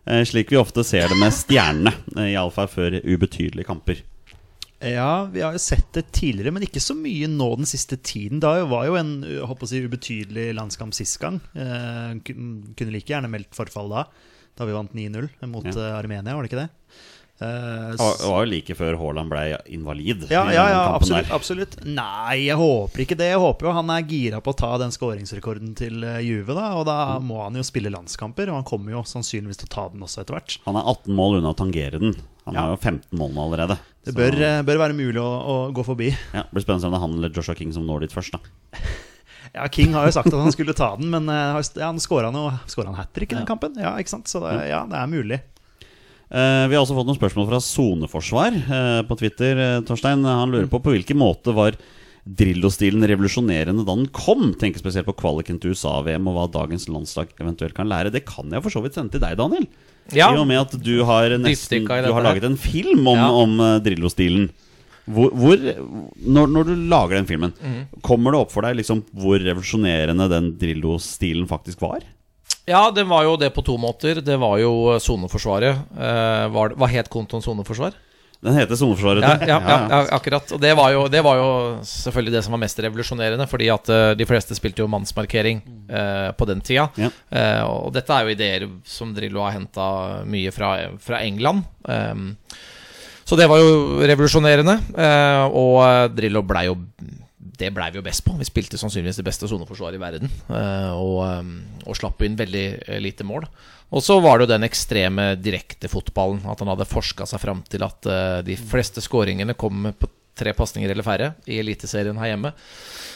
Eh, 0.08 0.24
slik 0.28 0.52
vi 0.52 0.60
ofte 0.60 0.84
ser 0.86 1.08
det 1.10 1.18
med 1.20 1.34
stjernene, 1.36 1.94
eh, 2.16 2.32
iallfall 2.34 2.70
før 2.72 3.00
ubetydelige 3.04 3.68
kamper. 3.68 4.04
Ja, 4.80 5.24
vi 5.32 5.40
har 5.42 5.56
jo 5.56 5.58
sett 5.58 5.88
det 5.96 6.04
tidligere, 6.14 6.52
men 6.54 6.62
ikke 6.62 6.78
så 6.82 6.94
mye 6.94 7.26
nå 7.26 7.48
den 7.58 7.66
siste 7.66 7.96
tiden. 7.98 8.38
Det 8.44 8.52
var 8.70 8.84
jo 8.86 8.94
en 9.00 9.10
håper 9.50 9.66
å 9.66 9.70
si, 9.72 9.80
ubetydelig 9.82 10.52
landskamp 10.54 10.94
sist 10.94 11.18
gang. 11.18 11.40
Eh, 11.58 12.12
kunne 12.22 12.92
like 12.94 13.10
gjerne 13.10 13.30
meldt 13.32 13.50
forfall 13.58 13.90
da, 13.90 14.04
da 14.58 14.68
vi 14.68 14.76
vant 14.76 14.94
9-0 14.94 15.26
mot 15.50 15.66
Ja. 15.66 15.74
eh, 15.74 15.96
Armenia, 15.98 16.34
var 16.36 16.46
det 16.46 16.52
ikke 16.52 16.62
det? 16.62 16.70
Eh, 17.40 17.90
Det 17.94 17.98
var- 17.98 18.42
jo 18.44 18.50
like 18.50 18.74
før 18.74 18.96
Haaland 18.98 19.30
ble 19.30 19.58
invalid. 19.66 20.24
ja, 20.28 20.50
ja, 20.50 20.68
ja 20.70 20.80
absolutt, 20.94 21.30
absolutt. 21.30 21.76
Nei, 21.86 22.46
jeg 22.48 22.56
håper 22.56 23.04
ikke 23.04 23.16
det. 23.16 23.28
Jeg 23.30 23.38
håper 23.38 23.66
jo 23.68 23.72
han 23.72 23.90
er 23.90 24.02
gira 24.02 24.40
på 24.42 24.50
å 24.52 24.56
ta 24.56 24.76
den 24.78 24.90
skåringsrekorden 24.90 25.76
til 25.76 26.02
eh, 26.02 26.18
Juve, 26.18 26.54
da. 26.54 26.72
Og 26.74 26.84
da 26.86 27.18
må 27.20 27.44
han 27.44 27.54
jo 27.54 27.62
spille 27.62 27.92
landskamper, 27.94 28.48
og 28.50 28.54
han 28.58 28.64
kommer 28.64 28.90
jo 28.90 29.02
sannsynligvis 29.06 29.58
til 29.62 29.68
å 29.68 29.74
ta 29.76 29.88
den 29.88 30.00
også 30.02 30.22
etter 30.24 30.34
hvert. 30.34 30.58
Han 30.66 30.74
er 30.76 30.82
18 30.82 31.14
mål 31.14 31.38
unna 31.38 31.54
å 31.54 31.56
tangere 31.56 32.00
den. 32.00 32.16
Han 32.46 32.54
Ja. 32.54 32.60
har 32.62 32.70
jo 32.70 32.76
15 32.76 33.12
mål 33.18 33.34
allerede. 33.36 33.78
Det 34.04 34.14
bør, 34.16 34.32
eh, 34.40 34.62
bør 34.62 34.78
være 34.78 34.96
mulig 34.96 35.20
å, 35.20 35.30
å 35.46 35.72
gå 35.72 35.84
forbi. 35.84 36.10
ja, 36.34 36.42
det 36.42 36.50
blir 36.52 36.62
spennende 36.64 36.86
om 36.86 36.90
det 36.92 36.96
er 36.98 37.06
han 37.06 37.14
eller 37.18 37.28
Joshua 37.30 37.54
King 37.54 37.72
som 37.72 37.86
når 37.86 38.00
dit 38.00 38.10
først. 38.12 38.32
da 38.32 38.38
Ja, 39.54 39.66
King 39.68 39.92
har 39.92 40.04
jo 40.06 40.10
sagt 40.12 40.26
at 40.26 40.32
han 40.32 40.50
skulle 40.52 40.74
ta 40.74 40.96
den, 40.96 41.08
men 41.10 41.26
ja, 41.26 41.52
han 41.54 41.98
skåra 41.98 42.32
han 42.32 42.94
hat 42.94 43.12
trick 43.14 43.32
i 43.32 43.36
den 43.36 43.46
kampen. 43.46 43.76
Ja, 43.78 43.94
ikke 43.96 44.08
sant? 44.10 44.26
Så 44.26 44.40
det, 44.42 44.68
ja, 44.68 44.84
det 44.84 44.94
er 44.98 45.06
mulig. 45.06 45.40
Eh, 46.28 46.64
vi 46.68 46.76
har 46.76 46.82
også 46.82 46.96
fått 46.96 47.08
noen 47.08 47.16
spørsmål 47.16 47.46
fra 47.48 47.60
Soneforsvar 47.64 48.56
eh, 48.60 49.00
på 49.08 49.16
Twitter. 49.16 49.60
Eh, 49.64 49.78
Torstein, 49.88 50.26
Han 50.28 50.52
lurer 50.52 50.68
på 50.68 50.82
på 50.84 50.92
hvilken 50.92 51.16
måte 51.20 51.54
var 51.56 51.78
Drillo-stilen 52.28 53.06
revolusjonerende 53.08 53.86
da 53.86 53.94
den 53.96 54.10
kom? 54.12 54.50
Tenker 54.60 54.82
spesielt 54.82 55.08
på 55.08 55.16
kvaliken 55.16 55.56
til 55.62 55.72
USA-VM 55.72 56.28
og 56.28 56.36
hva 56.36 56.46
dagens 56.58 56.84
landslag 56.92 57.32
eventuelt 57.40 57.76
kan 57.76 57.88
lære. 57.88 58.12
Det 58.12 58.26
kan 58.28 58.52
jeg 58.52 58.64
for 58.66 58.74
så 58.74 58.84
vidt 58.84 58.98
sende 58.98 59.14
til 59.16 59.24
deg, 59.24 59.38
Daniel. 59.40 59.64
Ja. 60.12 60.28
I 60.34 60.40
og 60.40 60.48
med 60.48 60.60
at 60.60 60.76
du 60.76 60.94
har, 61.08 61.32
nesten, 61.40 61.88
du 61.88 62.12
har 62.12 62.24
laget 62.24 62.44
en 62.44 62.60
film 62.60 63.08
om, 63.08 63.16
Ja. 63.16 63.30
om 63.32 63.56
Drillo-stilen. 63.84 64.50
Hvor, 65.08 65.32
hvor, 65.32 65.56
når, 65.56 66.50
når 66.52 66.68
du 66.68 66.74
lager 66.92 67.16
den 67.16 67.28
filmen, 67.28 67.52
mm. 67.56 68.00
kommer 68.04 68.34
det 68.34 68.40
opp 68.42 68.52
for 68.52 68.68
deg 68.68 68.76
liksom 68.76 69.00
hvor 69.16 69.40
revolusjonerende 69.40 70.28
den 70.28 70.50
Drillo-stilen 70.60 71.48
faktisk 71.48 71.80
var? 71.80 72.04
Ja, 72.68 72.82
det 72.94 73.06
var 73.08 73.24
jo 73.24 73.36
det 73.40 73.48
på 73.56 73.64
to 73.64 73.78
måter. 73.80 74.20
Det 74.24 74.36
var 74.40 74.58
jo 74.60 74.74
eh, 74.94 75.00
soneforsvaret. 75.02 75.86
Eh, 75.96 76.44
var 76.54 76.76
hva 76.76 76.90
het 76.92 77.08
kontoen 77.12 77.44
soneforsvar? 77.44 77.96
Den 78.38 78.54
heter 78.54 78.78
Soneforsvaret. 78.78 79.24
Ja, 79.24 79.34
ja, 79.42 79.56
ja, 79.58 79.76
ja, 79.90 79.98
akkurat. 80.14 80.46
Og 80.54 80.60
det 80.62 80.70
var, 80.78 80.92
jo, 80.94 81.00
det 81.10 81.24
var 81.26 81.40
jo 81.40 81.46
selvfølgelig 81.82 82.34
det 82.36 82.42
som 82.46 82.54
var 82.54 82.60
mest 82.62 82.78
revolusjonerende, 82.84 83.48
fordi 83.50 83.66
at 83.74 83.90
eh, 83.90 84.12
de 84.20 84.26
fleste 84.30 84.54
spilte 84.54 84.84
jo 84.84 84.86
mannsmarkering 84.92 85.58
eh, 85.90 86.28
på 86.38 86.46
den 86.46 86.62
tida. 86.62 86.84
Eh, 87.34 87.62
og 87.66 87.90
dette 87.96 88.14
er 88.14 88.28
jo 88.28 88.36
ideer 88.36 88.68
som 88.86 89.10
Drillo 89.16 89.42
har 89.42 89.56
henta 89.56 89.88
mye 90.30 90.52
fra, 90.54 90.70
fra 91.02 91.18
England. 91.26 91.66
Um, 91.82 92.28
så 93.26 93.36
det 93.36 93.48
var 93.50 93.58
jo 93.58 94.06
revolusjonerende. 94.06 94.78
eh, 94.94 95.44
og 95.58 96.14
Drillo 96.14 96.44
blei 96.46 96.68
jo 96.70 96.78
det 97.58 97.72
blei 97.74 97.88
vi 97.92 98.00
jo 98.00 98.04
best 98.06 98.24
på. 98.26 98.36
Vi 98.38 98.46
spilte 98.48 98.78
sannsynligvis 98.80 99.18
det 99.20 99.26
beste 99.26 99.48
soneforsvaret 99.50 99.98
i 99.98 100.02
verden. 100.02 100.30
eh, 100.48 100.92
og, 100.94 101.18
eh, 101.26 101.88
og 101.88 101.98
slapp 101.98 102.22
inn 102.26 102.38
veldig 102.38 102.66
eh, 102.86 103.00
lite 103.02 103.26
mål. 103.26 103.48
Og 103.88 104.04
så 104.04 104.18
var 104.20 104.38
det 104.38 104.46
jo 104.46 104.52
den 104.52 104.66
ekstreme 104.68 105.30
direkte 105.40 105.88
fotballen. 105.88 106.42
At 106.48 106.60
han 106.60 106.68
hadde 106.72 106.88
forska 106.88 107.26
seg 107.28 107.40
fram 107.40 107.62
til 107.70 107.84
at 107.86 108.06
eh, 108.08 108.38
de 108.46 108.56
fleste 108.60 109.02
skåringene 109.04 109.56
kom 109.58 109.90
på 109.98 110.10
tre 110.38 110.54
pasninger 110.56 110.90
eller 110.92 111.06
færre 111.06 111.32
i 111.46 111.58
Eliteserien 111.62 112.18
her 112.20 112.32
hjemme. 112.32 112.54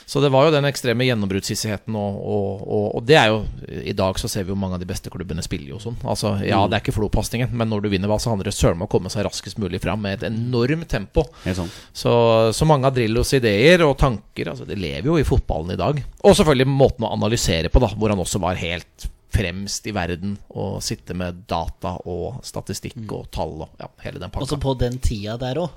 Så 0.07 0.21
det 0.21 0.33
var 0.35 0.45
jo 0.45 0.53
den 0.53 0.67
ekstreme 0.69 1.07
gjennombruddshissigheten, 1.07 1.95
og, 1.97 2.17
og, 2.19 2.65
og, 2.67 2.87
og 2.99 3.05
det 3.07 3.17
er 3.17 3.31
jo 3.31 3.39
I 3.87 3.95
dag 3.97 4.19
så 4.21 4.29
ser 4.29 4.45
vi 4.45 4.53
jo 4.53 4.59
mange 4.59 4.77
av 4.77 4.83
de 4.83 4.89
beste 4.91 5.13
klubbene 5.13 5.45
spiller 5.45 5.73
jo 5.73 5.79
sånn. 5.83 5.97
Altså, 6.03 6.35
ja, 6.45 6.59
det 6.67 6.77
er 6.77 6.85
ikke 6.85 6.97
flopasningen, 6.97 7.55
men 7.57 7.71
når 7.71 7.85
du 7.85 7.89
vinner, 7.95 8.11
hva, 8.11 8.19
så 8.21 8.33
handler 8.33 8.51
det 8.51 8.57
søren 8.57 8.81
meg 8.81 8.91
å 8.91 8.93
komme 8.97 9.13
seg 9.13 9.27
raskest 9.29 9.63
mulig 9.63 9.81
fram 9.83 10.03
med 10.03 10.19
et 10.19 10.29
enormt 10.33 10.91
tempo. 10.91 11.25
Sånn. 11.47 11.71
Så, 11.95 12.13
så 12.57 12.69
mange 12.69 12.91
av 12.91 12.99
Drillos 12.99 13.33
ideer 13.39 13.87
og 13.87 13.97
tanker 14.01 14.53
altså, 14.53 14.67
Det 14.69 14.79
lever 14.79 15.09
jo 15.09 15.19
i 15.21 15.27
fotballen 15.27 15.75
i 15.75 15.81
dag. 15.81 16.03
Og 16.23 16.37
selvfølgelig 16.39 16.69
måten 16.73 17.07
å 17.07 17.15
analysere 17.15 17.71
på, 17.73 17.83
da 17.83 17.93
hvor 17.95 18.13
han 18.13 18.23
også 18.23 18.43
var 18.43 18.61
helt 18.61 19.09
fremst 19.33 19.87
i 19.89 19.95
verden 19.97 20.35
og 20.61 20.83
sitte 20.85 21.17
med 21.17 21.45
data 21.49 21.95
og 22.09 22.43
statistikk 22.45 23.01
og 23.07 23.31
tall 23.33 23.63
og 23.65 23.81
ja, 23.81 23.89
hele 24.05 24.21
den 24.21 24.33
pakka. 24.33 24.45
Også 24.45 24.61
på 24.61 24.75
den 24.81 24.99
tida 25.03 25.39
der 25.41 25.63
òg. 25.63 25.73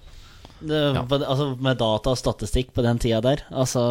Altså 0.63 1.49
med 1.59 1.77
data 1.81 2.13
og 2.13 2.17
statistikk 2.19 2.71
på 2.73 2.83
den 2.85 2.99
tida 3.01 3.21
der. 3.25 3.43
Altså 3.51 3.83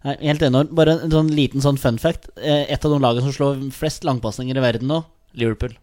Nei, 0.00 0.14
helt 0.22 0.40
enormt. 0.46 0.70
Bare 0.72 0.94
en 0.96 1.12
sånn 1.12 1.28
liten 1.36 1.60
sånn 1.60 1.76
fun 1.76 1.98
fact. 2.00 2.30
Eh, 2.40 2.64
Et 2.72 2.84
av 2.84 2.90
de 2.94 2.98
lagene 3.02 3.26
som 3.26 3.34
slår 3.36 3.58
flest 3.76 4.06
langpasninger 4.08 4.56
i 4.56 4.62
verden 4.64 4.88
nå, 4.88 5.02
Liverpool. 5.36 5.74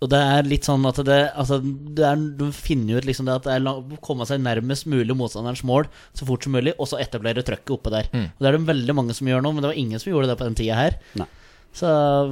Og 0.00 0.08
det 0.10 0.18
er 0.20 0.48
litt 0.48 0.64
sånn 0.64 0.84
at 0.88 0.96
det, 1.06 1.18
altså, 1.36 1.60
det 1.64 2.04
er, 2.04 2.16
Du 2.16 2.46
finner 2.52 2.94
jo 2.94 2.98
ut 3.00 3.06
liksom 3.08 3.28
det 3.28 3.36
at 3.36 3.44
det 3.46 3.52
er 3.54 3.68
å 3.68 3.98
komme 4.04 4.24
seg 4.28 4.40
nærmest 4.42 4.88
mulig 4.90 5.14
motstanderens 5.16 5.62
mål 5.64 5.86
så 6.16 6.26
fort 6.28 6.44
som 6.44 6.52
mulig, 6.56 6.74
og 6.78 6.88
så 6.90 6.98
etablere 7.00 7.44
trøkket 7.44 7.72
oppe 7.76 7.92
der. 7.92 8.08
Og 8.12 8.40
Det 8.40 8.48
er 8.50 8.56
det 8.58 8.66
veldig 8.72 8.96
mange 8.96 9.14
som 9.16 9.28
gjør 9.28 9.44
nå, 9.44 9.52
men 9.52 9.62
det 9.64 9.70
var 9.74 9.80
ingen 9.84 10.00
som 10.00 10.10
gjorde 10.12 10.32
det 10.32 10.38
på 10.40 10.48
den 10.48 10.58
tida 10.58 10.80
her. 10.80 10.98
Nei. 11.20 11.28
Så 11.74 11.88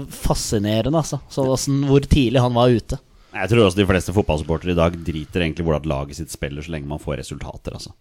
fascinerende, 0.09 1.01
altså. 1.01 1.21
Så 1.33 1.45
hvordan, 1.45 1.85
hvor 1.89 2.01
tidlig 2.07 2.41
han 2.45 2.55
var 2.57 2.73
ute. 2.73 2.99
Jeg 3.33 3.49
tror 3.49 3.65
også 3.65 3.81
de 3.81 3.89
fleste 3.89 4.13
fotballsupportere 4.13 4.75
i 4.75 4.79
dag 4.79 4.97
driter 5.07 5.45
egentlig 5.45 5.65
hvordan 5.65 5.89
laget 5.89 6.19
sitt 6.19 6.33
spiller, 6.33 6.65
så 6.65 6.75
lenge 6.75 6.91
man 6.91 7.01
får 7.01 7.23
resultater. 7.23 7.73
Altså. 7.79 7.95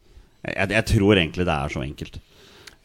Jeg, 0.44 0.72
jeg 0.74 0.86
tror 0.92 1.16
egentlig 1.16 1.48
det 1.48 1.56
er 1.56 1.72
så 1.72 1.84
enkelt. 1.86 2.20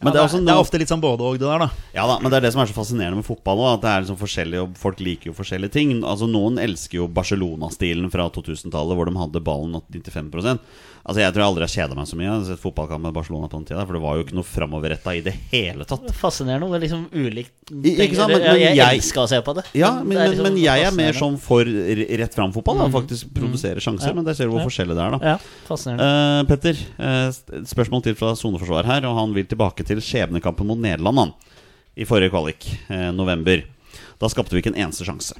Men 0.03 0.13
det 0.13 0.21
er 0.21 0.27
også 0.27 0.43
det 0.45 0.53
er 0.53 0.61
ofte 0.61 0.79
litt 0.79 0.91
sånn 0.93 1.01
både 1.01 1.25
og, 1.25 1.39
det 1.41 1.47
der, 1.49 1.63
da. 1.65 1.71
Ja 1.97 2.05
da, 2.07 2.19
men 2.21 2.31
det 2.31 2.37
er 2.37 2.45
det 2.45 2.53
som 2.53 2.61
er 2.61 2.69
så 2.69 2.77
fascinerende 2.77 3.17
med 3.17 3.25
fotball 3.25 3.63
òg. 3.65 3.71
At 3.79 3.85
det 3.87 3.93
er 3.95 4.03
liksom 4.05 4.19
forskjellig, 4.21 4.59
og 4.67 4.75
folk 4.77 5.01
liker 5.01 5.31
jo 5.31 5.37
forskjellige 5.39 5.73
ting. 5.73 5.95
Altså 6.05 6.29
Noen 6.29 6.59
elsker 6.61 7.01
jo 7.01 7.09
Barcelona-stilen 7.09 8.11
fra 8.13 8.29
2000-tallet, 8.35 8.93
hvor 8.99 9.09
de 9.09 9.17
hadde 9.17 9.41
ballen 9.47 9.81
95% 9.89 10.61
Altså 11.07 11.21
Jeg 11.23 11.31
tror 11.37 11.39
jeg 11.45 11.47
aldri 11.53 11.63
har 11.63 11.71
kjeda 11.71 11.95
meg 11.95 12.07
så 12.11 12.17
mye. 12.19 12.25
Jeg 12.27 12.33
har 12.35 12.47
sett 12.49 12.59
fotballkamp 12.65 13.05
med 13.07 13.13
Barcelona 13.15 13.47
på 13.47 13.61
den 13.61 13.67
tida, 13.69 13.85
for 13.87 13.95
det 13.95 14.01
var 14.03 14.17
jo 14.19 14.25
ikke 14.25 14.35
noe 14.35 14.43
framoverretta 14.49 15.13
i 15.15 15.21
det 15.23 15.37
hele 15.53 15.85
tatt. 15.87 16.09
Fascinerende 16.19 16.67
er 16.75 16.83
liksom 16.83 17.05
ulikt 17.15 17.71
I- 17.71 17.93
ikke 18.09 18.17
sant, 18.19 18.33
men- 18.35 18.43
jeg, 18.43 18.59
jeg, 18.65 18.75
jeg- 18.81 18.97
elsker 18.99 19.23
å 19.23 19.29
se 19.31 19.39
på 19.47 19.55
det. 19.55 19.63
Ja, 19.79 19.93
men, 20.03 20.17
det 20.19 20.25
liksom 20.33 20.49
men 20.51 20.57
jeg 20.59 20.83
er 20.83 20.91
mer 20.99 21.13
sånn 21.15 21.39
for 21.39 21.63
rett 21.63 22.35
fram-fotball. 22.35 22.81
Da, 22.83 22.89
faktisk 22.91 23.31
produsere 23.39 23.79
sjanser. 23.79 24.09
Ja. 24.11 24.15
Men 24.19 24.27
der 24.27 24.35
ser 24.35 24.51
du 24.51 24.57
hvor 24.57 24.65
Ja. 24.65 24.67
forskjellig 24.67 24.97
det 24.99 25.05
er, 25.07 25.15
da. 25.15 25.21
Ja, 25.31 25.37
fascinerende. 25.69 26.09
uh, 26.11 26.43
Petter, 26.51 26.83
uh, 26.99 27.63
spørsmål 27.71 28.03
til 28.03 28.19
fra 28.19 28.35
soneforsvar 28.35 28.85
her. 28.91 29.07
Og 29.07 29.15
han 29.17 29.33
vil 29.39 29.47
tilbake 29.47 29.86
til 29.89 30.03
skjebnekampen 30.05 30.69
mot 30.69 30.81
Nederland 30.81 31.23
han, 31.23 31.35
i 31.97 32.07
forrige 32.09 32.35
kvalik, 32.35 32.69
eh, 32.93 33.11
november. 33.15 33.65
Da 34.21 34.31
skapte 34.33 34.57
vi 34.57 34.63
ikke 34.63 34.75
en 34.75 34.83
eneste 34.87 35.07
sjanse. 35.09 35.37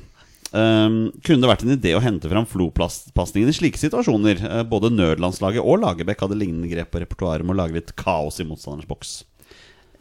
Um, 0.57 1.11
kunne 1.27 1.43
det 1.43 1.49
vært 1.51 1.65
en 1.67 1.75
idé 1.75 1.91
å 1.97 2.01
hente 2.01 2.31
fram 2.31 2.47
Flo-pasningen 2.49 3.51
i 3.51 3.55
slike 3.57 3.81
situasjoner? 3.81 4.39
Eh, 4.41 4.63
både 4.69 4.93
nødlandslaget 4.95 5.65
og 5.65 5.83
Lagerbäck 5.83 6.23
hadde 6.23 6.39
lignende 6.39 6.71
grep 6.71 6.93
på 6.95 7.03
repertoaret 7.03 7.45
med 7.45 7.57
å 7.57 7.61
lage 7.65 7.77
litt 7.77 7.93
kaos 7.99 8.39
i 8.41 8.47
motstanderens 8.47 8.89
boks. 8.89 9.17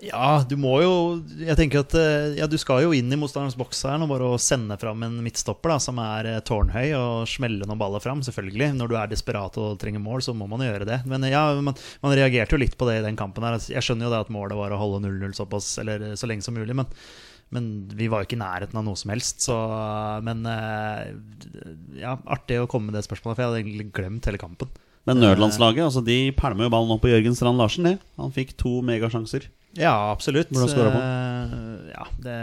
Ja, 0.06 0.44
du 0.48 0.56
må 0.60 0.76
jo 0.84 0.92
Jeg 1.42 1.58
tenker 1.60 1.82
at 1.84 1.96
eh, 1.98 2.36
Ja, 2.40 2.48
du 2.50 2.58
skal 2.62 2.84
jo 2.86 2.94
inn 2.96 3.12
i 3.12 3.18
motstanderens 3.20 3.58
boks 3.60 3.84
her 3.88 4.00
nå, 4.02 4.08
bare 4.10 4.28
å 4.36 4.40
sende 4.42 4.78
fram 4.82 5.04
en 5.08 5.18
midtstopper 5.26 5.74
da 5.74 5.78
som 5.82 6.00
er 6.02 6.30
eh, 6.30 6.42
tårnhøy, 6.46 6.94
og 6.98 7.30
smelle 7.30 7.68
noen 7.68 7.82
baller 7.82 8.04
fram, 8.04 8.24
selvfølgelig. 8.26 8.72
Når 8.80 8.92
du 8.92 8.98
er 9.00 9.12
desperat 9.12 9.60
og 9.62 9.78
trenger 9.82 10.04
mål, 10.04 10.24
så 10.26 10.36
må 10.38 10.48
man 10.52 10.64
jo 10.64 10.70
gjøre 10.70 10.88
det. 10.90 11.00
Men 11.10 11.26
eh, 11.26 11.34
ja, 11.34 11.46
man, 11.60 11.78
man 12.06 12.18
reagerte 12.18 12.58
jo 12.58 12.62
litt 12.62 12.78
på 12.80 12.90
det 12.90 13.00
i 13.00 13.06
den 13.06 13.20
kampen 13.20 13.46
her. 13.46 13.58
Altså, 13.58 13.74
Jeg 13.76 13.86
skjønner 13.88 14.08
jo 14.10 14.14
det 14.16 14.24
at 14.26 14.34
målet 14.34 14.60
var 14.60 14.76
å 14.76 14.82
holde 14.82 15.04
0-0 15.08 15.38
såpass, 15.38 15.72
eller 15.84 16.12
så 16.20 16.30
lenge 16.30 16.46
som 16.46 16.58
mulig, 16.58 16.76
men 16.76 16.92
men 17.54 17.66
vi 17.94 18.08
var 18.10 18.24
jo 18.24 18.26
ikke 18.26 18.36
i 18.36 18.42
nærheten 18.42 18.80
av 18.80 18.84
noe 18.88 18.98
som 18.98 19.12
helst. 19.14 19.44
Så, 19.46 19.54
men 20.26 20.42
ja, 21.96 22.16
artig 22.26 22.58
å 22.58 22.66
komme 22.68 22.90
med 22.90 22.98
det 22.98 23.04
spørsmålet, 23.06 23.38
for 23.38 23.44
jeg 23.44 23.52
hadde 23.52 23.60
egentlig 23.62 23.86
glemt 23.96 24.28
hele 24.28 24.42
kampen. 24.42 24.72
Men 25.06 25.20
nødlandslaget 25.22 25.84
altså 25.86 26.02
de 26.06 26.32
pælmer 26.38 26.66
jo 26.66 26.72
ballen 26.74 26.92
opp 26.96 27.02
på 27.06 27.12
Jørgen 27.12 27.36
Strand 27.38 27.58
Larsen. 27.62 27.84
Det. 27.86 28.00
Han 28.18 28.32
fikk 28.34 28.56
to 28.58 28.80
megasjanser. 28.86 29.46
Ja, 29.78 29.92
absolutt. 30.12 30.50
Hvordan 30.50 30.72
scoret 30.72 30.96
på? 30.96 31.04
Eh, 31.04 31.94
Ja, 31.96 32.06
det 32.24 32.38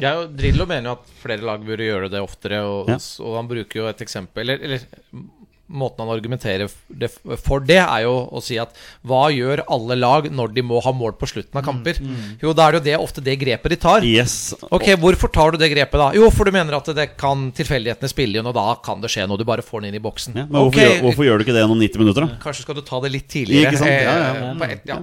Jeg 0.00 0.16
og 0.16 0.30
Drillo 0.38 0.64
mener 0.64 0.88
jo 0.88 0.96
at 0.96 1.10
flere 1.20 1.44
lag 1.44 1.60
burde 1.66 1.84
gjøre 1.84 2.08
det 2.08 2.20
oftere, 2.24 2.62
og, 2.64 2.88
Ja. 2.88 2.96
og 3.26 3.36
han 3.36 3.48
bruker 3.50 3.80
jo 3.82 3.86
et 3.90 4.00
eksempel 4.00 4.40
Eller, 4.48 4.58
eller 4.64 4.80
måten 5.70 6.02
han 6.02 6.12
argumenterer 6.12 6.68
for 7.40 7.62
det, 7.64 7.78
er 7.80 8.04
jo 8.04 8.14
å 8.34 8.42
si 8.42 8.58
at 8.60 8.74
hva 9.06 9.28
gjør 9.32 9.62
alle 9.70 9.96
lag 9.98 10.28
når 10.34 10.54
de 10.56 10.64
må 10.66 10.80
ha 10.82 10.92
mål 10.94 11.14
på 11.20 11.28
slutten 11.30 11.60
av 11.60 11.64
kamper? 11.66 12.00
Jo, 12.42 12.52
da 12.56 12.66
er 12.66 12.76
det 12.76 12.80
jo 12.80 12.86
det, 12.88 12.96
ofte 13.06 13.24
det 13.24 13.36
grepet 13.40 13.74
de 13.74 13.78
tar. 13.80 14.06
Yes. 14.06 14.54
Ok, 14.70 14.88
Hvorfor 15.00 15.30
tar 15.32 15.54
du 15.54 15.60
det 15.62 15.70
grepet, 15.72 15.98
da? 16.00 16.10
Jo, 16.16 16.30
for 16.34 16.48
du 16.48 16.54
mener 16.54 16.76
at 16.78 16.90
det 16.96 17.10
kan 17.20 17.48
tilfeldighetene 17.56 18.10
spille 18.10 18.40
inn, 18.40 18.50
og 18.50 18.56
da 18.56 18.66
kan 18.84 19.02
det 19.02 19.12
skje 19.12 19.28
noe. 19.30 19.38
Du 19.40 19.46
bare 19.48 19.64
får 19.64 19.84
den 19.84 19.92
inn 19.92 20.00
i 20.00 20.04
boksen. 20.04 20.36
Ja, 20.36 20.46
men 20.48 20.58
hvorfor, 20.58 20.80
Ok, 20.80 20.82
gjør, 20.82 21.04
hvorfor 21.06 21.28
gjør 21.28 21.38
du 21.40 21.46
ikke 21.46 21.56
det 21.56 21.62
gjennom 21.64 21.84
90 21.86 22.02
minutter, 22.04 22.26
da? 22.26 22.40
Kanskje 22.42 22.66
skal 22.66 22.80
du 22.80 22.82
ta 22.86 23.00
det 23.04 23.14
litt 23.14 23.28
tidligere. 23.30 23.70
Ikke 23.70 23.82
sant? 23.84 23.94
Ja, 23.94 24.16
ja, 24.18 24.32
eh, 24.50 24.58
På 24.60 24.68
et, 24.70 24.82
ja. 24.90 25.00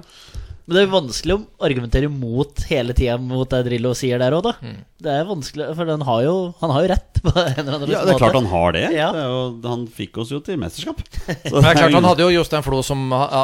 Men 0.67 0.75
det 0.75 0.81
er 0.81 0.87
jo 0.87 0.95
vanskelig 0.97 1.35
å 1.35 1.41
argumentere 1.63 2.11
mot 2.11 2.63
hele 2.67 2.95
tida 2.95 3.15
mot 3.21 3.47
det 3.47 3.63
Drillo 3.69 3.93
sier 3.95 4.19
der 4.19 4.35
òg, 4.35 4.49
da. 4.49 4.57
Mm. 4.59 4.81
Det 4.97 5.11
er 5.13 5.27
vanskelig, 5.29 5.65
for 5.77 5.85
den 5.85 6.01
har 6.03 6.21
jo, 6.25 6.33
han 6.57 6.71
har 6.73 6.83
jo 6.83 6.89
rett 6.89 7.19
på 7.21 7.31
en 7.31 7.59
eller 7.61 7.75
annen 7.75 7.91
Ja, 7.91 7.99
det 8.01 8.15
er 8.15 8.19
klart 8.19 8.35
han 8.35 8.49
har 8.49 8.73
det. 8.75 8.81
Ja. 8.95 9.09
det 9.13 9.21
er 9.21 9.29
jo, 9.29 9.43
han 9.63 9.83
fikk 9.93 10.17
oss 10.23 10.31
jo 10.33 10.39
til 10.43 10.57
mesterskap. 10.57 11.03
Så 11.47 11.53
Men 11.53 11.63
det 11.63 11.69
er 11.69 11.79
klart, 11.79 11.95
Han 11.95 12.07
hadde 12.09 12.25
jo 12.25 12.33
Jostein 12.33 12.65
Flo 12.65 12.81
som 12.85 13.03
ja, 13.13 13.43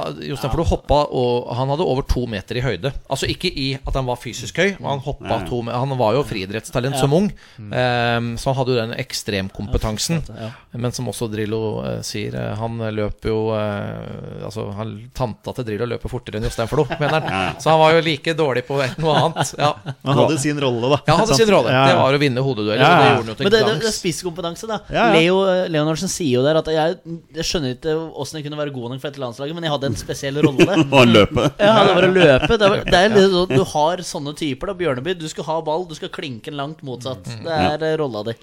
Flo 0.50 0.66
hoppa, 0.68 1.04
og 1.14 1.52
han 1.56 1.70
hadde 1.74 1.86
over 1.94 2.08
to 2.10 2.26
meter 2.30 2.58
i 2.58 2.64
høyde. 2.66 2.92
Altså 3.06 3.30
ikke 3.30 3.52
i 3.54 3.68
at 3.78 4.00
han 4.00 4.08
var 4.10 4.18
fysisk 4.22 4.60
høy, 4.60 4.74
men 4.80 4.90
han 4.96 5.04
hoppa 5.06 5.30
Ja, 5.30 5.40
ja. 5.44 5.48
to 5.48 5.62
Han 5.70 5.96
var 6.00 6.18
jo 6.18 6.26
friidrettstalent 6.28 6.98
som 7.00 7.14
ung, 7.16 7.30
ehm, 7.62 8.34
så 8.42 8.52
han 8.52 8.60
hadde 8.60 8.74
jo 8.74 8.80
den 8.82 8.98
ekstremkompetansen. 9.04 10.24
Ja. 10.34 10.50
Men 10.74 10.96
som 10.96 11.08
også 11.12 11.30
Drillo 11.32 11.62
uh, 11.86 12.02
sier, 12.06 12.34
eh, 12.34 12.54
han 12.58 12.82
løper 12.98 13.30
jo 13.30 13.40
uh, 13.54 14.42
Altså, 14.44 14.66
han, 14.74 14.96
tanta 15.16 15.54
til 15.54 15.68
Drillo 15.70 15.86
løper 15.94 16.12
fortere 16.12 16.40
enn 16.40 16.50
Jostein 16.50 16.70
Flo, 16.72 16.88
mener 16.90 17.13
han. 17.22 17.56
Så 17.62 17.70
han 17.70 17.80
var 17.80 17.94
jo 17.94 18.02
like 18.02 18.34
dårlig 18.34 18.64
på 18.66 18.80
et- 18.84 18.98
noe 18.98 19.14
annet. 19.16 19.54
Ja, 19.58 19.74
Han 20.04 20.18
hadde 20.18 20.38
sin 20.40 20.60
rolle, 20.60 20.90
da. 20.90 20.98
ja 21.06 21.14
han 21.14 21.22
hadde 21.26 21.36
sin 21.38 21.52
rolle. 21.54 21.70
Ja, 21.70 21.86
Det 21.88 21.96
var 22.02 22.14
å 22.14 22.20
vinne 22.20 22.42
hodedueller, 22.42 22.82
Ja, 22.82 22.90
det 22.98 23.06
ja. 23.06 23.12
gjorde 23.14 23.24
han 23.24 23.28
jo 23.28 23.34
til 23.36 23.44
Men 23.44 23.52
det, 23.54 23.62
det, 23.66 23.76
det 23.84 23.88
er 23.92 23.96
spisskompetanse, 23.98 24.68
da. 24.68 24.80
Ja, 24.90 25.06
ja. 25.08 25.14
Leo 25.14 25.38
Leonardsen 25.70 26.10
sier 26.10 26.40
jo 26.40 26.44
der 26.44 26.58
at 26.58 26.66
jeg, 26.74 26.98
jeg 27.36 27.44
skjønner 27.46 27.76
ikke 27.78 27.96
åssen 28.18 28.40
jeg 28.42 28.48
kunne 28.50 28.58
være 28.58 28.74
god 28.74 28.90
nok 28.96 29.02
for 29.02 29.10
dette 29.12 29.22
landslaget, 29.22 29.54
men 29.56 29.64
jeg 29.64 29.72
hadde 29.76 29.86
en 29.92 29.96
spesiell 30.00 30.42
rolle. 30.42 30.68
Bare 30.94 31.06
løpe. 31.12 31.48
Ja, 31.60 31.84
det 31.86 31.96
var 31.96 32.08
å 32.10 32.14
løpe. 32.18 32.58
Det, 32.58 32.70
var, 32.74 32.84
det 32.88 33.00
er 33.04 33.10
litt 33.14 33.32
sånn, 33.38 33.54
Du 33.54 33.64
har 33.76 33.98
sånne 34.08 34.34
typer, 34.36 34.68
da. 34.74 34.74
Bjørneby. 34.74 35.14
Du 35.20 35.28
skal 35.30 35.44
ha 35.52 35.62
ball, 35.62 35.86
du 35.88 35.96
skal 35.96 36.10
klinke 36.10 36.50
den 36.52 36.58
langt 36.58 36.82
motsatt. 36.84 37.24
Mm. 37.28 37.44
Det 37.46 37.60
er 37.68 37.88
eh, 37.92 37.98
rolla 38.02 38.24
di. 38.24 38.34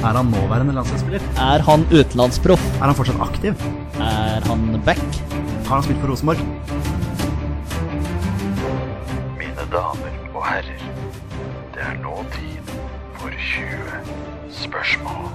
Er 0.00 0.16
han 0.16 0.30
nåværende 0.32 0.72
landslagsspiller? 0.72 1.24
Er 1.36 1.60
han 1.66 1.82
utenlandsproff? 1.92 2.62
Er 2.80 2.86
han 2.88 2.96
fortsatt 2.96 3.20
aktiv? 3.20 3.64
Er 4.00 4.46
han 4.48 4.62
back? 4.86 5.02
Har 5.66 5.74
han 5.74 5.82
spilt 5.84 6.00
for 6.00 6.08
Rosenborg? 6.08 6.40
Mine 9.36 9.66
damer 9.74 10.14
og 10.32 10.46
herrer, 10.46 10.84
det 11.74 11.84
er 11.84 11.98
nå 12.00 12.14
tid 12.32 12.72
for 13.20 13.34
20 13.50 14.54
spørsmål. 14.62 15.26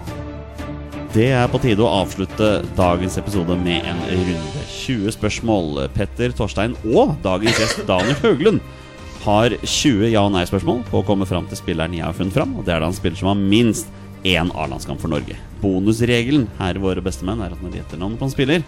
Det 1.13 1.27
er 1.31 1.45
på 1.53 1.61
tide 1.63 1.85
å 1.85 1.91
avslutte 2.01 2.49
dagens 2.75 3.19
episode 3.21 3.55
med 3.61 3.85
en 3.87 4.01
runde 4.09 4.63
20 4.71 5.13
spørsmål. 5.15 5.83
Petter, 5.93 6.33
Torstein 6.35 6.73
og 6.89 7.13
dagens 7.23 7.61
gjest 7.61 7.85
Daniel 7.87 8.17
Høglund 8.23 8.65
har 9.27 9.53
20 9.61 10.09
ja- 10.09 10.25
og 10.25 10.33
nei-spørsmål 10.33 10.81
på 10.89 10.99
å 10.99 11.05
komme 11.05 11.29
fram 11.29 11.45
til 11.49 11.61
spilleren 11.61 11.93
jeg 11.93 12.03
har 12.03 12.17
funnet 12.17 12.33
fram. 12.33 12.57
Og 12.57 12.65
det 12.65 12.73
er 12.75 12.81
da 12.81 12.89
en 12.89 12.97
spiller 12.97 13.21
som 13.21 13.29
har 13.31 13.39
minst 13.39 13.93
én 14.25 14.49
A-landskamp 14.57 15.01
for 15.01 15.11
Norge. 15.11 15.37
Bonusregelen 15.61 16.47
her 16.59 16.77
i 16.77 16.81
Våre 16.81 17.03
bestemenn 17.05 17.43
er 17.45 17.53
at 17.53 17.61
når 17.61 17.71
de 17.73 17.79
gjetter 17.81 18.01
navnet 18.01 18.21
på 18.21 18.27
en 18.27 18.33
spiller, 18.33 18.65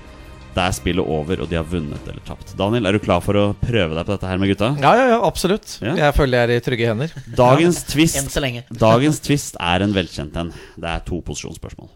da 0.58 0.68
er 0.70 0.74
spillet 0.74 1.05
over, 1.05 1.43
og 1.43 1.49
de 1.51 1.58
har 1.60 1.66
vunnet 1.70 2.08
eller 2.10 2.24
tapt. 2.26 2.55
Daniel, 2.58 2.88
er 2.89 2.97
du 2.97 3.01
klar 3.03 3.22
for 3.22 3.38
å 3.38 3.43
prøve 3.62 3.93
deg 3.93 4.08
på 4.08 4.14
dette 4.16 4.30
her 4.32 4.39
med 4.41 4.51
gutta? 4.53 4.72
Ja, 4.82 4.93
ja, 4.97 5.05
ja, 5.14 5.20
absolutt. 5.28 5.76
Ja. 5.86 5.93
Jeg 5.99 6.16
føler 6.18 6.39
jeg 6.39 6.47
er 6.49 6.62
i 6.62 6.66
trygge 6.66 6.89
hender. 6.89 7.14
Dagens 7.38 7.84
Enn 7.84 7.91
twist 7.93 8.34
så 8.34 8.41
lenge. 8.41 8.64
Dagens 8.88 9.22
twist 9.26 9.60
er 9.62 9.86
en 9.86 9.93
velkjent 9.93 10.39
en. 10.41 10.49
Det 10.78 10.89
er 10.95 11.05
to 11.05 11.22
posisjonsspørsmål. 11.28 11.91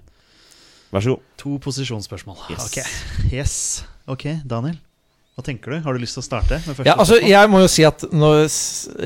Vær 0.92 1.06
så 1.06 1.16
god. 1.16 1.26
To 1.42 1.58
posisjonsspørsmål. 1.64 2.46
Yes. 2.54 2.68
Ok. 2.68 3.34
Yes. 3.34 3.58
Ok, 4.12 4.28
Daniel. 4.46 4.78
Hva 5.32 5.46
tenker 5.48 5.72
du? 5.72 5.78
Har 5.86 5.96
du 5.96 6.02
lyst 6.04 6.18
til 6.18 6.22
å 6.22 6.26
starte? 6.26 6.58
med 6.66 6.82
Ja, 6.84 6.98
altså, 7.00 7.16
jeg 7.24 7.50
må 7.52 7.62
jo 7.64 7.70
si 7.72 7.86
at 7.88 8.04
når, 8.12 8.44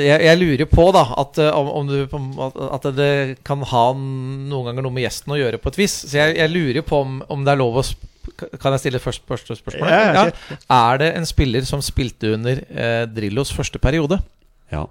jeg, 0.01 0.23
jeg 0.25 0.39
lurer 0.41 0.65
på 0.71 0.87
da 0.95 1.03
at, 1.21 1.37
eh, 1.41 1.53
om, 1.53 1.69
om 1.69 1.91
du, 1.91 2.49
at 2.65 2.87
det 2.97 3.11
kan 3.45 3.61
ha 3.69 3.83
noen 3.93 4.71
ganger 4.71 4.87
noe 4.87 4.95
med 4.95 5.05
gjesten 5.05 5.35
å 5.35 5.37
gjøre 5.37 5.61
på 5.61 5.69
et 5.69 5.79
vis. 5.83 5.99
Så 6.09 6.17
jeg, 6.17 6.33
jeg 6.39 6.53
lurer 6.53 6.85
på 6.87 7.03
om, 7.05 7.19
om 7.29 7.45
det 7.45 7.53
er 7.53 7.61
lov 7.61 7.81
å 7.81 7.85
Kan 8.59 8.73
jeg 8.73 8.81
stille 8.81 8.99
først 8.99 9.21
første 9.29 9.55
spørsmål? 9.55 9.91
Ja, 9.93 10.25
ja, 10.25 10.57
Er 10.73 10.97
det 10.99 11.11
en 11.13 11.27
spiller 11.29 11.63
som 11.69 11.83
spilte 11.85 12.33
under 12.33 12.63
eh, 12.73 13.03
Drillos 13.05 13.53
første 13.53 13.79
periode? 13.79 14.17
Ja. 14.73 14.87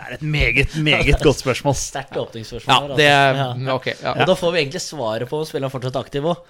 Det 0.00 0.06
er 0.06 0.14
et 0.16 0.22
meget, 0.24 0.74
meget 0.80 1.18
godt 1.22 1.40
spørsmål. 1.42 1.74
Sterkt 1.76 2.16
åpningsspørsmål. 2.16 2.90
Ja, 2.92 2.96
det 2.96 3.06
er 3.06 3.26
altså. 3.30 3.64
Ja. 3.66 3.74
Ok. 3.74 3.86
Ja. 3.90 4.12
Og 4.14 4.26
da 4.30 4.36
får 4.38 4.52
vi 4.54 4.58
egentlig 4.62 4.80
svaret 4.80 5.28
på 5.28 5.40
om 5.40 5.44
spilleren 5.48 5.72
fortsatt 5.72 5.96
er 5.98 6.04
aktiv 6.06 6.28
òg. 6.30 6.40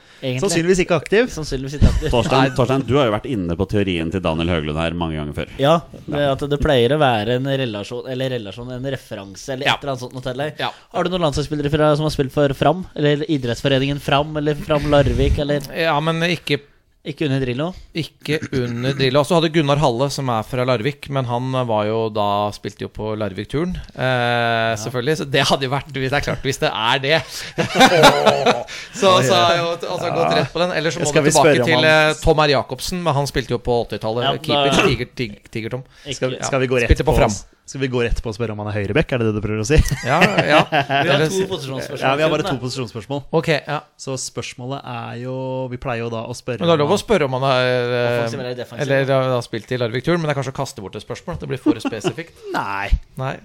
Sannsynligvis 0.42 0.82
ikke 0.84 0.98
aktiv. 1.00 1.28
Sannsynligvis 1.34 1.74
ikke 1.78 1.90
aktiv. 1.90 2.10
Torstein, 2.14 2.54
Torstein, 2.58 2.84
du 2.86 2.94
har 3.00 3.08
jo 3.10 3.14
vært 3.16 3.26
inne 3.30 3.56
på 3.58 3.66
teorien 3.72 4.12
til 4.14 4.22
Daniel 4.24 4.52
Høglund 4.54 4.78
her 4.78 4.96
mange 5.02 5.18
ganger 5.18 5.36
før. 5.40 5.52
Ja, 5.62 5.74
det 6.06 6.24
at 6.30 6.46
det 6.54 6.60
pleier 6.62 6.94
å 6.94 7.00
være 7.02 7.38
en 7.40 7.50
relasjon, 7.64 8.06
eller 8.12 8.34
relasjon, 8.36 8.70
en 8.76 8.90
referanse, 8.94 9.48
eller 9.56 9.66
Ja. 9.66 9.74
et 9.74 9.82
eller 9.84 9.96
annet 9.96 10.06
sånt. 10.06 10.14
noe. 10.20 10.52
Ja. 10.58 10.70
Har 10.94 11.04
du 11.04 11.10
noen 11.10 11.26
landslagsspillere 11.26 11.70
fra, 11.74 11.94
som 11.96 12.06
har 12.06 12.14
spilt 12.14 12.32
for 12.32 12.54
Fram? 12.54 12.86
Eller 12.94 13.24
idrettsforeningen 13.30 14.00
Fram? 14.00 14.36
Eller 14.36 14.54
Fram 14.54 14.90
Larvik? 14.90 15.38
Eller 15.38 15.60
ja, 15.74 15.98
men 16.00 16.22
ikke 16.30 16.60
Ikke 17.01 17.24
under 17.24 17.40
Drillo. 17.40 17.70
Ikke 17.96 18.36
under 18.59 18.92
Drillo. 18.92 19.22
Så 19.24 19.38
hadde 19.38 19.48
Gunnar 19.55 19.80
Halle, 19.80 20.11
som 20.12 20.28
er 20.28 20.42
fra 20.44 20.66
Larvik, 20.68 21.07
men 21.09 21.24
han 21.24 21.46
var 21.64 21.86
jo 21.88 22.01
da 22.12 22.26
spilte 22.53 22.84
jo 22.84 22.90
på 22.92 23.14
Larvik-turen. 23.16 23.72
Eh, 23.94 24.74
Selvfølgelig. 24.82 25.14
Så 25.22 25.24
det 25.32 25.46
hadde 25.48 25.64
jo 25.64 25.72
vært 25.72 25.88
Det 25.96 26.11
er 26.12 26.20
klart, 26.26 26.44
hvis 26.44 26.61
det 26.61 26.68
er 26.68 27.01
det 27.01 27.22
Så, 29.01 29.09
så 29.24 29.32
har 29.32 29.55
jeg 29.55 29.62
jo 29.62 29.70
altså, 29.72 30.11
gått 30.12 30.34
rett 30.36 30.53
på 30.53 30.61
den. 30.61 30.74
Eller 30.76 30.92
så 30.92 31.01
må 31.01 31.09
du 31.09 31.20
tilbake 31.30 31.64
til 31.64 31.74
han- 31.78 31.88
eh, 31.88 32.12
Tom 32.20 32.44
R. 32.44 32.53
Jacobsen, 32.53 33.01
men 33.07 33.16
han 33.16 33.30
spilte 33.30 33.57
jo 33.57 33.61
på 33.64 33.78
80-tallet. 33.86 34.26
Ja, 34.28 34.34
da- 34.36 34.44
Keeper. 34.44 34.84
Tiger, 34.90 35.11
tig, 35.16 35.38
Tiger-Tom. 35.51 35.86
Skal, 36.12 36.36
ja. 36.36 36.44
skal, 36.44 36.61
vi 36.61 36.68
gå 36.68 36.82
rett 36.84 36.90
Spilte 36.92 37.09
på, 37.09 37.14
på 37.16 37.22
fram. 37.22 37.32
Skal 37.70 37.84
vi 37.84 37.86
gå 37.86 38.00
rett 38.02 38.18
på 38.18 38.32
å 38.32 38.34
spørre 38.34 38.50
om 38.50 38.60
han 38.64 38.68
er 38.72 38.80
høyreback? 38.80 39.12
Er 39.14 39.20
det 39.22 39.28
det 39.28 39.36
du 39.36 39.44
prøver 39.44 39.62
å 39.62 39.66
si? 39.68 39.76
Ja, 40.02 40.16
ja. 40.42 40.60
vi 41.06 41.10
har 41.12 41.20
to 41.22 41.44
posisjonsspørsmål. 41.46 42.00
Ja, 42.02 42.14
Vi 42.18 42.24
har 42.24 42.32
bare 42.32 42.46
to 42.48 42.54
posisjonsspørsmål. 42.58 43.20
Ok, 43.38 43.50
ja. 43.54 43.76
Så 44.00 44.16
spørsmålet 44.18 44.82
er 44.90 45.20
jo 45.20 45.34
Vi 45.70 45.78
pleier 45.78 46.02
jo 46.02 46.08
da 46.10 46.24
å 46.26 46.34
spørre 46.34 46.64
Men 46.64 46.72
det 46.72 46.74
er 46.74 46.82
lov 46.82 46.94
å 46.96 46.98
spørre 46.98 47.28
om 47.28 47.36
han 47.38 47.46
har 47.46 47.68
eh, 47.68 48.24
eller 48.40 48.64
Eller 48.74 49.12
har 49.14 49.28
har 49.36 49.44
spilt 49.46 49.70
i 49.70 49.78
Larvik-turen, 49.78 50.18
men 50.18 50.26
det 50.26 50.34
er 50.34 50.40
kanskje 50.40 50.54
å 50.54 50.58
kaste 50.58 50.82
bort 50.82 50.98
et 50.98 51.04
spørsmål. 51.04 51.38
At 51.38 51.44
Det 51.44 51.50
blir 51.52 51.62
for 51.62 51.78
spesifikt. 51.84 52.42
Nei, 52.58 52.90
Nei. 53.20 53.36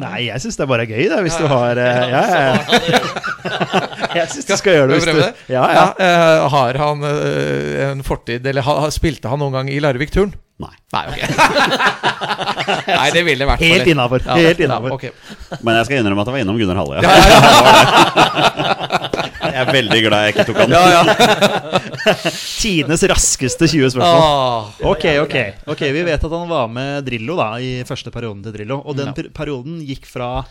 nei 0.00 0.18
jeg 0.26 0.42
syns 0.42 0.58
det 0.58 0.66
er 0.66 0.72
bare 0.74 0.88
gøy, 0.90 1.04
det, 1.12 1.20
hvis 1.28 1.38
du 1.38 1.46
har 1.52 1.78
øh, 1.78 2.02
Ja, 2.10 2.24
ja, 2.34 2.42
ja. 2.48 3.00
Jeg 4.18 4.32
syns 4.32 4.50
du 4.50 4.54
skal 4.58 4.74
gjøre 4.80 4.90
det 4.90 4.98
hvis 4.98 5.06
du 5.06 5.22
det? 5.22 5.30
Ja, 5.52 5.62
ja. 5.70 5.86
eh, 6.02 6.48
har 6.50 6.82
han 6.82 7.06
eh, 7.06 7.86
en 7.92 8.02
fortid 8.06 8.46
Eller 8.50 8.66
ha, 8.66 8.80
spilte 8.94 9.30
han 9.30 9.38
noen 9.44 9.54
gang 9.60 9.70
i 9.70 9.78
Larvik-turen? 9.84 10.34
Nei. 10.58 10.74
Nei, 10.90 11.04
ok. 11.12 11.18
Nei, 12.98 13.08
det 13.14 13.22
ville 13.28 13.46
vært 13.46 13.62
Helt 13.62 13.86
innafor. 13.92 14.24
Ja, 14.26 14.34
Helt 14.42 14.58
innafor. 14.64 14.96
ok. 14.96 15.04
Men 15.62 15.76
jeg 15.78 15.86
skal 15.86 16.00
innrømme 16.00 16.24
at 16.24 16.30
jeg 16.30 16.34
var 16.34 16.42
innom 16.42 16.58
Gunnar 16.58 16.78
Halle. 16.80 16.94
Ja. 16.98 17.10
jeg 19.44 19.60
er 19.62 19.70
veldig 19.70 20.00
glad 20.08 20.24
jeg 20.26 20.34
ikke 20.34 20.46
tok 20.48 20.58
han. 20.64 20.74
Ja, 20.74 20.82
ja. 20.96 21.02
Tidenes 22.62 23.04
raskeste 23.12 23.68
20 23.70 23.94
spørsmål. 23.94 24.72
Ok, 24.90 25.04
ok. 25.22 25.36
ok, 25.74 25.82
Vi 25.94 26.02
vet 26.10 26.26
at 26.26 26.34
han 26.38 26.50
var 26.50 26.66
med 26.72 27.06
Drillo 27.06 27.38
da 27.38 27.52
i 27.62 27.70
første 27.88 28.10
perioden 28.14 28.42
til 28.46 28.56
Drillo. 28.58 28.80
Og 28.82 28.98
den 28.98 29.14
per 29.14 29.30
perioden 29.38 29.78
gikk 29.86 30.10
fra 30.10 30.42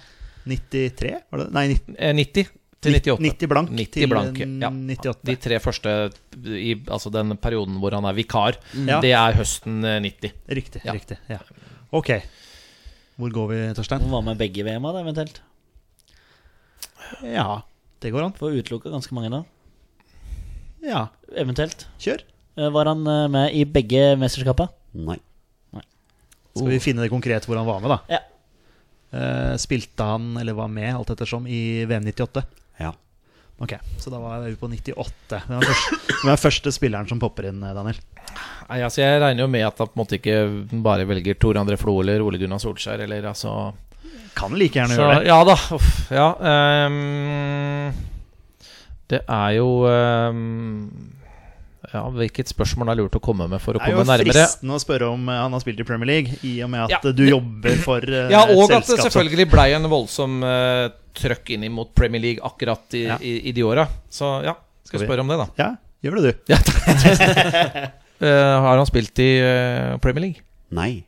93? 0.48 1.18
Var 1.28 1.44
det? 1.44 1.50
Nei, 1.58 1.66
90, 1.76 2.00
eh, 2.00 2.16
90 2.16 2.48
til 2.82 2.94
98. 2.94 3.18
90 3.26 3.50
blank 3.52 3.70
90 3.74 3.92
til 3.98 4.10
blank, 4.12 4.38
ja. 4.40 4.70
98. 4.70 5.24
De 5.26 5.36
tre 5.42 5.58
første 5.64 5.94
i 6.46 6.76
altså 6.86 7.10
den 7.12 7.34
perioden 7.42 7.80
hvor 7.82 7.96
han 7.98 8.06
er 8.06 8.14
vikar, 8.18 8.60
Mm. 8.76 8.92
det 9.02 9.12
er 9.18 9.34
høsten 9.40 9.80
eh, 9.84 10.00
90. 10.04 10.32
Riktig. 10.60 10.82
Ja. 10.86 10.94
riktig, 10.94 11.18
ja 11.30 11.40
Ok. 11.92 12.12
Hvor 13.18 13.32
går 13.34 13.48
vi, 13.50 13.60
Torstein? 13.74 14.04
Han 14.12 14.26
med 14.26 14.38
begge 14.38 14.64
VM-a, 14.68 14.92
eventuelt. 15.02 15.42
Ja, 17.24 17.62
det 18.04 18.12
går 18.14 18.26
an. 18.28 18.34
Får 18.38 18.58
utelukka 18.60 18.92
ganske 18.94 19.16
mange 19.16 19.32
da. 19.32 19.44
Ja, 20.86 21.08
Eventuelt. 21.36 21.88
kjør. 22.00 22.22
Eh, 22.58 22.70
Var 22.70 22.86
han 22.92 23.02
eh, 23.08 23.28
med 23.32 23.56
i 23.58 23.64
begge 23.66 24.16
mesterskapa? 24.20 24.68
Nei. 24.94 25.18
Skal 26.58 26.70
vi 26.74 26.80
finne 26.82 27.04
det 27.06 27.12
konkret 27.14 27.46
hvor 27.46 27.58
han 27.60 27.68
var 27.68 27.82
med, 27.84 27.92
da? 27.94 27.98
Ja. 28.10 28.20
Uh, 29.08 29.54
spilte 29.62 30.04
han, 30.04 30.32
eller 30.42 30.56
var 30.58 30.68
med, 30.68 30.90
alt 30.98 31.12
ettersom, 31.14 31.46
i 31.48 31.86
VM 31.88 32.04
98? 32.10 32.42
Ja. 32.80 32.94
Ok, 33.58 33.74
så 33.98 34.12
da 34.14 34.20
var 34.22 34.44
vi 34.46 34.54
på 34.56 34.68
98. 34.70 35.40
Hvem 35.50 35.62
er 35.64 35.66
første, 35.66 36.42
første 36.44 36.74
spilleren 36.76 37.10
som 37.10 37.18
popper 37.22 37.50
inn, 37.50 37.64
Daniel? 37.64 37.98
Nei, 38.68 38.82
altså 38.84 39.02
Jeg 39.02 39.22
regner 39.24 39.46
jo 39.46 39.50
med 39.50 39.66
at 39.66 39.80
han 39.82 39.90
på 39.90 39.98
en 39.98 40.04
måte 40.04 40.20
ikke 40.20 40.38
bare 40.86 41.08
velger 41.10 41.40
Tor 41.42 41.58
André 41.58 41.78
Flo 41.80 41.96
eller 42.04 42.22
Ole 42.22 42.38
Gunnar 42.42 42.62
Solskjær, 42.62 43.02
eller 43.08 43.26
altså 43.32 43.56
Kan 44.38 44.54
like 44.60 44.78
gjerne 44.78 44.94
Så, 44.94 45.02
gjøre 45.02 45.24
det. 45.24 45.30
ja 45.32 45.40
da. 45.48 45.58
Uff, 45.78 45.92
ja. 46.14 46.28
Um, 46.86 47.94
det 49.08 49.22
er 49.24 49.52
jo 49.56 49.70
um, 49.88 51.16
Ja, 51.94 52.04
hvilket 52.14 52.52
spørsmål 52.52 52.92
er 52.92 53.00
lurt 53.02 53.18
å 53.18 53.24
komme 53.24 53.48
med 53.50 53.64
for 53.64 53.80
å 53.80 53.82
Det 53.82 53.90
er 53.90 53.96
jo 53.96 54.04
komme 54.04 54.20
fristende 54.22 54.78
å 54.78 54.84
spørre 54.84 55.10
om 55.16 55.30
eh, 55.32 55.42
han 55.48 55.56
har 55.56 55.64
spilt 55.64 55.82
i 55.82 55.88
Premier 55.88 56.12
League, 56.12 56.38
i 56.46 56.60
og 56.62 56.74
med 56.76 56.86
at 56.86 56.98
Ja, 57.00 57.02
du 57.16 57.26
jobber 57.26 57.82
for 57.82 58.06
Ja, 58.06 58.44
et 58.46 58.54
og 58.54 58.70
at 58.70 58.86
det 58.92 59.02
selvfølgelig 59.08 59.50
blei 59.56 59.72
en 59.80 59.90
voldsom 59.90 60.44
uh, 60.46 60.92
trøkk 61.18 61.50
inn 61.56 61.66
mot 61.74 61.90
Premier 61.98 62.22
League 62.24 62.44
akkurat 62.46 62.94
i, 62.98 63.04
Ja. 63.10 63.18
i, 63.22 63.36
i 63.50 63.54
de 63.58 63.66
åra. 63.68 63.88
Så 64.10 64.30
ja, 64.46 64.54
skal 64.86 64.94
Skal 64.94 65.00
vi- 65.04 65.10
spørre 65.10 65.26
om 65.26 65.34
det, 65.34 65.38
da. 65.42 65.48
Ja, 65.58 65.70
gjør 66.06 66.22
det, 66.22 66.34
du. 66.48 66.54
Ja, 66.54 66.60
uh, 68.22 68.56
har 68.68 68.78
han 68.78 68.88
spilt 68.90 69.20
i 69.24 69.30
uh, 69.42 69.98
Premier 70.04 70.28
League? 70.30 70.46
Nei. 70.78 71.04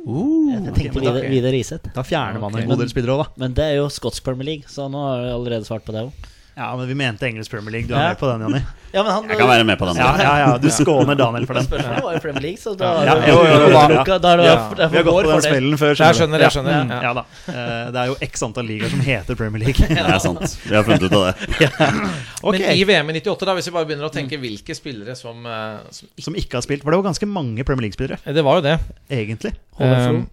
Jeg 0.00 0.72
tenkte 0.74 1.00
Vidar, 1.02 1.18
Vidar 1.28 1.52
Riseth. 1.52 1.90
Da 1.94 2.02
fjerner 2.06 2.40
man 2.40 2.54
en 2.56 2.68
god 2.70 2.80
del 2.80 2.88
spillere 2.90 3.12
òg, 3.18 3.20
da. 3.26 3.42
Men 3.42 3.54
det 3.56 3.64
er 3.66 3.74
jo 3.82 3.88
skotsk 3.92 4.24
Premier 4.24 4.48
League, 4.48 4.70
så 4.72 4.86
nå 4.90 5.02
har 5.04 5.26
jeg 5.26 5.34
allerede 5.36 5.68
svart 5.68 5.84
på 5.84 5.92
det 5.94 6.06
òg. 6.08 6.28
Ja, 6.56 6.76
men 6.76 6.88
vi 6.88 6.94
mente 6.98 7.24
engelsk 7.26 7.50
Premier 7.50 7.72
League. 7.72 7.88
Du 7.88 7.94
er 7.94 8.00
Ja. 8.02 8.08
med 8.08 8.18
på 8.18 8.26
den, 8.30 8.40
Jonny? 8.42 8.60
Ja, 8.92 9.04
men 9.04 9.12
han 9.12 9.28
Jeg 9.30 9.38
kan 9.38 9.46
være 9.48 9.64
med 9.64 9.78
på 9.78 9.86
den. 9.86 9.96
Ja, 9.96 10.16
ja, 10.18 10.30
ja. 10.38 10.58
Du 10.58 10.66
skåner 10.68 11.14
Daniel 11.14 11.44
for 11.46 11.54
den. 11.54 11.62
Spørsmålet 11.64 12.02
var 12.02 12.12
jo 12.16 12.18
Premier 12.24 12.42
League, 12.42 12.58
så 12.58 12.72
da 12.76 12.88
Ja, 13.06 13.12
er 13.14 13.20
det 13.20 13.28
jo, 13.30 13.36
jo, 13.38 13.52
jo, 13.54 13.68
da- 13.70 14.18
Da 14.18 14.32
er 14.32 14.36
det 14.40 14.46
Ja. 14.48 14.56
er 14.84 14.88
Vi 14.90 14.96
har 14.98 15.04
gått 15.06 15.24
på 15.24 15.30
den 15.30 15.42
smellen 15.46 15.76
før. 15.78 15.94
Jeg 15.94 16.14
skjønner, 16.18 16.38
jeg 16.42 16.50
skjønner. 16.50 16.82
Mm, 16.82 16.90
Ja. 16.90 17.00
ja 17.02 17.12
da. 17.14 17.22
Eh, 17.46 17.90
Det 17.94 18.00
er 18.02 18.06
jo 18.10 18.16
x 18.20 18.42
antall 18.42 18.66
ligaer 18.66 18.90
som 18.90 19.00
heter 19.00 19.34
Premier 19.36 19.62
League. 19.64 19.86
Det 19.88 19.96
er 19.96 20.18
sant. 20.18 20.58
Vi 20.66 20.74
har 20.74 20.82
funnet 20.82 21.02
ut 21.06 21.12
av 21.12 21.24
det. 21.30 21.70
Okay. 22.42 22.58
Men 22.66 22.76
i 22.76 22.84
VM 22.84 23.10
i 23.10 23.20
98, 23.20 23.46
da 23.46 23.54
hvis 23.54 23.66
vi 23.66 23.72
bare 23.78 23.84
begynner 23.86 24.08
å 24.10 24.12
tenke 24.12 24.36
hvilke 24.40 24.74
spillere 24.74 25.14
som, 25.16 25.46
eh, 25.46 25.78
som 25.92 26.08
Som 26.18 26.34
ikke 26.34 26.54
har 26.58 26.62
spilt. 26.66 26.82
For 26.82 26.90
det 26.90 26.98
var 26.98 27.06
ganske 27.12 27.28
mange 27.30 27.62
Premier 27.64 27.86
League-spillere, 27.86 28.18
ikke 28.26 28.34
Det 28.34 28.42
var 28.44 28.54
jo 28.58 28.62
det. 28.62 28.80
egentlig. 29.08 29.52
Um, 29.78 30.26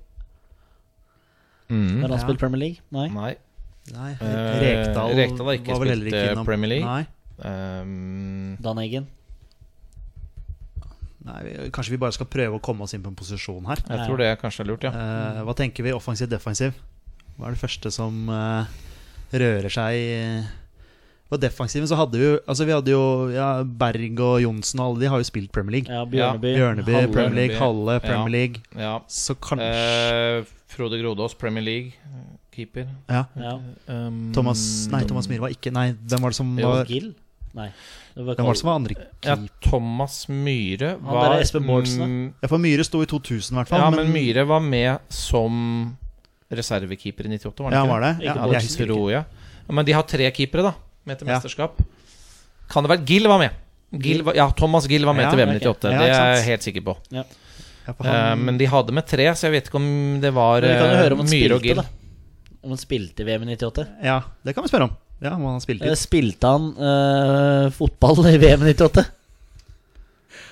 mm, 1.69 2.01
Har 2.01 2.09
han 2.09 2.17
Ja. 2.17 2.23
spilt 2.25 2.39
Premier 2.39 2.57
League? 2.59 2.79
Nei. 2.91 3.07
nei. 3.09 3.35
Nei, 3.93 4.11
Eh, 4.19 4.59
Rekdal, 4.63 5.13
Rekdal 5.15 5.45
har 5.47 5.53
ikke 5.59 5.71
var 5.71 5.79
vel 5.83 5.89
heller 5.93 6.09
spilt, 6.09 6.13
ikke 6.15 6.25
eh, 6.27 6.33
innom 6.35 6.45
Premier 6.47 6.69
League. 6.69 6.87
Nei. 6.87 7.05
Um, 7.37 8.57
Dan 8.59 8.79
Eggen. 8.81 9.05
Nei, 11.27 11.39
vi, 11.43 11.55
kanskje 11.75 11.91
vi 11.95 11.99
bare 12.01 12.15
skal 12.15 12.29
prøve 12.31 12.55
å 12.57 12.61
komme 12.63 12.85
oss 12.85 12.93
inn 12.95 13.03
på 13.03 13.11
en 13.11 13.17
posisjon 13.19 13.65
her. 13.67 13.81
jeg 13.87 14.05
tror 14.07 14.17
det 14.21 14.29
kanskje 14.41 14.63
er 14.63 14.69
lurt, 14.69 14.85
ja. 14.87 14.91
Eh, 14.95 15.41
hva 15.47 15.55
tenker 15.57 15.83
vi 15.83 15.91
offensiv-defensiv? 15.95 16.77
Hva 17.37 17.49
er 17.49 17.57
det 17.57 17.61
første 17.61 17.91
som 17.93 18.29
eh, 18.33 18.77
rører 19.33 19.69
seg 19.69 19.97
i- 19.99 20.47
På 21.29 21.35
defensiven 21.37 21.85
så 21.89 21.97
hadde 21.99 22.15
vi 22.17 22.23
jo 22.23 22.37
Altså 22.47 22.63
vi 22.65 22.71
hadde 22.71 22.87
jo 22.93 23.01
ja, 23.35 23.61
Berg 23.63 24.19
og 24.23 24.37
Johnsen 24.41 24.79
og 24.79 24.85
alle 24.93 24.99
de 25.03 25.09
har 25.11 25.19
jo 25.19 25.27
spilt 25.27 25.51
Premier 25.51 25.75
League. 25.81 25.91
Ja, 25.91 26.05
Bjørneby. 26.07 26.53
Bjørneby, 26.55 26.93
Halle. 26.95 27.11
Premier 27.11 27.35
League, 27.35 27.57
Halle, 27.59 27.99
Premier 27.99 28.31
League. 28.31 28.61
ja. 28.79 28.93
Så 29.09 29.35
kanskje 29.35 29.67
Eh, 29.67 30.43
Frode 30.71 30.97
Grodås, 31.01 31.33
Premier 31.35 31.63
League, 31.63 31.91
keeper. 32.57 32.89
ja. 33.09 33.23
Ja. 33.37 33.53
Um, 33.87 34.17
Thomas 34.35 34.61
Nei, 34.91 35.03
Thomas 35.07 35.29
Myhre 35.31 35.45
var 35.45 35.53
ikke 35.55 35.71
Nei, 35.75 35.91
hvem 35.93 36.25
var 36.25 36.33
det 36.33 36.37
som 36.41 36.51
Jo, 36.59 36.73
var 36.73 36.89
Gill? 36.89 37.13
Nei. 37.57 37.69
Det 38.17 38.25
var 38.25 38.35
Hvem 38.37 38.45
var 38.49 38.53
det 38.57 38.59
som 38.59 38.69
var 38.69 38.79
andre 38.81 38.95
Ja. 39.25 39.35
Thomas 39.65 40.17
Myhre 40.29 40.89
Han 41.05 41.21
der 41.21 41.37
Espen 41.45 41.65
Bårdsen, 41.69 42.01
da. 42.01 42.33
Ja, 42.43 42.49
for 42.51 42.61
Myhre 42.61 42.83
sto 42.85 43.01
i 43.05 43.07
2000 43.09 43.53
i 43.55 43.59
hvert 43.61 43.71
fall. 43.71 43.79
Ja, 43.85 43.89
men 43.93 44.11
Myhre 44.13 44.43
var 44.49 44.59
med 44.65 44.99
som 45.13 45.95
reservekeeper 46.51 47.27
i 47.27 47.37
98, 47.37 47.63
var 47.63 47.71
han 47.71 47.77
Ja, 47.77 47.83
ikke 47.83 47.93
var 47.93 48.01
det? 48.05 48.11
Ikke 48.21 48.25
Ja, 48.25 48.47
Bårdsen. 48.47 48.77
jeg. 48.79 48.87
Tror 48.91 49.11
jeg. 49.11 49.25
Ja, 49.67 49.73
Men 49.73 49.85
de 49.85 49.91
har 49.97 50.03
tre 50.03 50.31
keepere, 50.31 50.63
da, 50.63 50.73
med 51.05 51.19
til 51.19 51.27
Ja. 51.27 51.33
mesterskap. 51.39 51.81
Kan 52.69 52.83
det 52.83 52.89
være 52.91 53.05
Gill 53.05 53.27
var 53.27 53.39
med? 53.39 53.51
Gil, 54.03 54.21
var, 54.23 54.33
ja, 54.35 54.49
Thomas 54.51 54.85
Gill 54.87 55.05
var 55.05 55.13
med 55.15 55.23
Ja, 55.23 55.29
til 55.31 55.39
VM 55.39 55.55
ok. 55.55 55.61
98. 55.61 55.91
Ja, 55.91 55.99
det 55.99 56.09
er 56.11 56.35
jeg 56.35 56.45
helt 56.45 56.63
sikker 56.63 56.81
på. 56.83 56.97
Ja, 57.11 57.23
Ja, 57.87 57.93
Eh, 58.03 58.03
han, 58.11 58.43
men 58.43 58.57
de 58.57 58.65
hadde 58.67 58.91
med 58.91 59.05
tre, 59.07 59.23
så 59.31 59.47
jeg 59.47 59.51
vet 59.53 59.67
ikke 59.69 59.75
om 59.79 60.19
det 60.19 60.33
var 60.35 60.59
Men 60.59 60.71
eh, 60.71 61.23
Myhre 61.23 61.55
og 61.55 61.61
Gill. 61.63 61.79
Om 62.65 62.73
han 62.73 62.81
spilte 62.81 63.23
i 63.23 63.27
VM 63.27 63.45
i 63.45 63.55
98. 63.55 63.85
ja, 64.03 64.21
det 64.43 64.55
kan 64.55 64.65
vi 64.65 64.71
spørre 64.71 64.89
om. 64.89 64.95
Ja, 65.21 65.33
om 65.33 65.45
han 65.47 65.57
har 65.57 65.63
spilt 65.63 65.85
Eh. 65.85 65.95
Spilte 65.97 66.49
han 66.51 66.73
uh, 66.77 67.69
fotball 67.73 68.27
i 68.29 68.37
VM 68.41 68.65
i 68.65 68.73
98? 68.73 69.05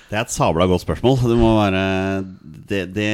Det 0.06 0.14
er 0.14 0.22
et 0.22 0.30
sabla 0.30 0.66
godt 0.70 0.84
spørsmål. 0.84 1.16
Det 1.26 1.36
må 1.38 1.52
være 1.58 1.80
Det, 2.66 2.82
det 2.94 3.10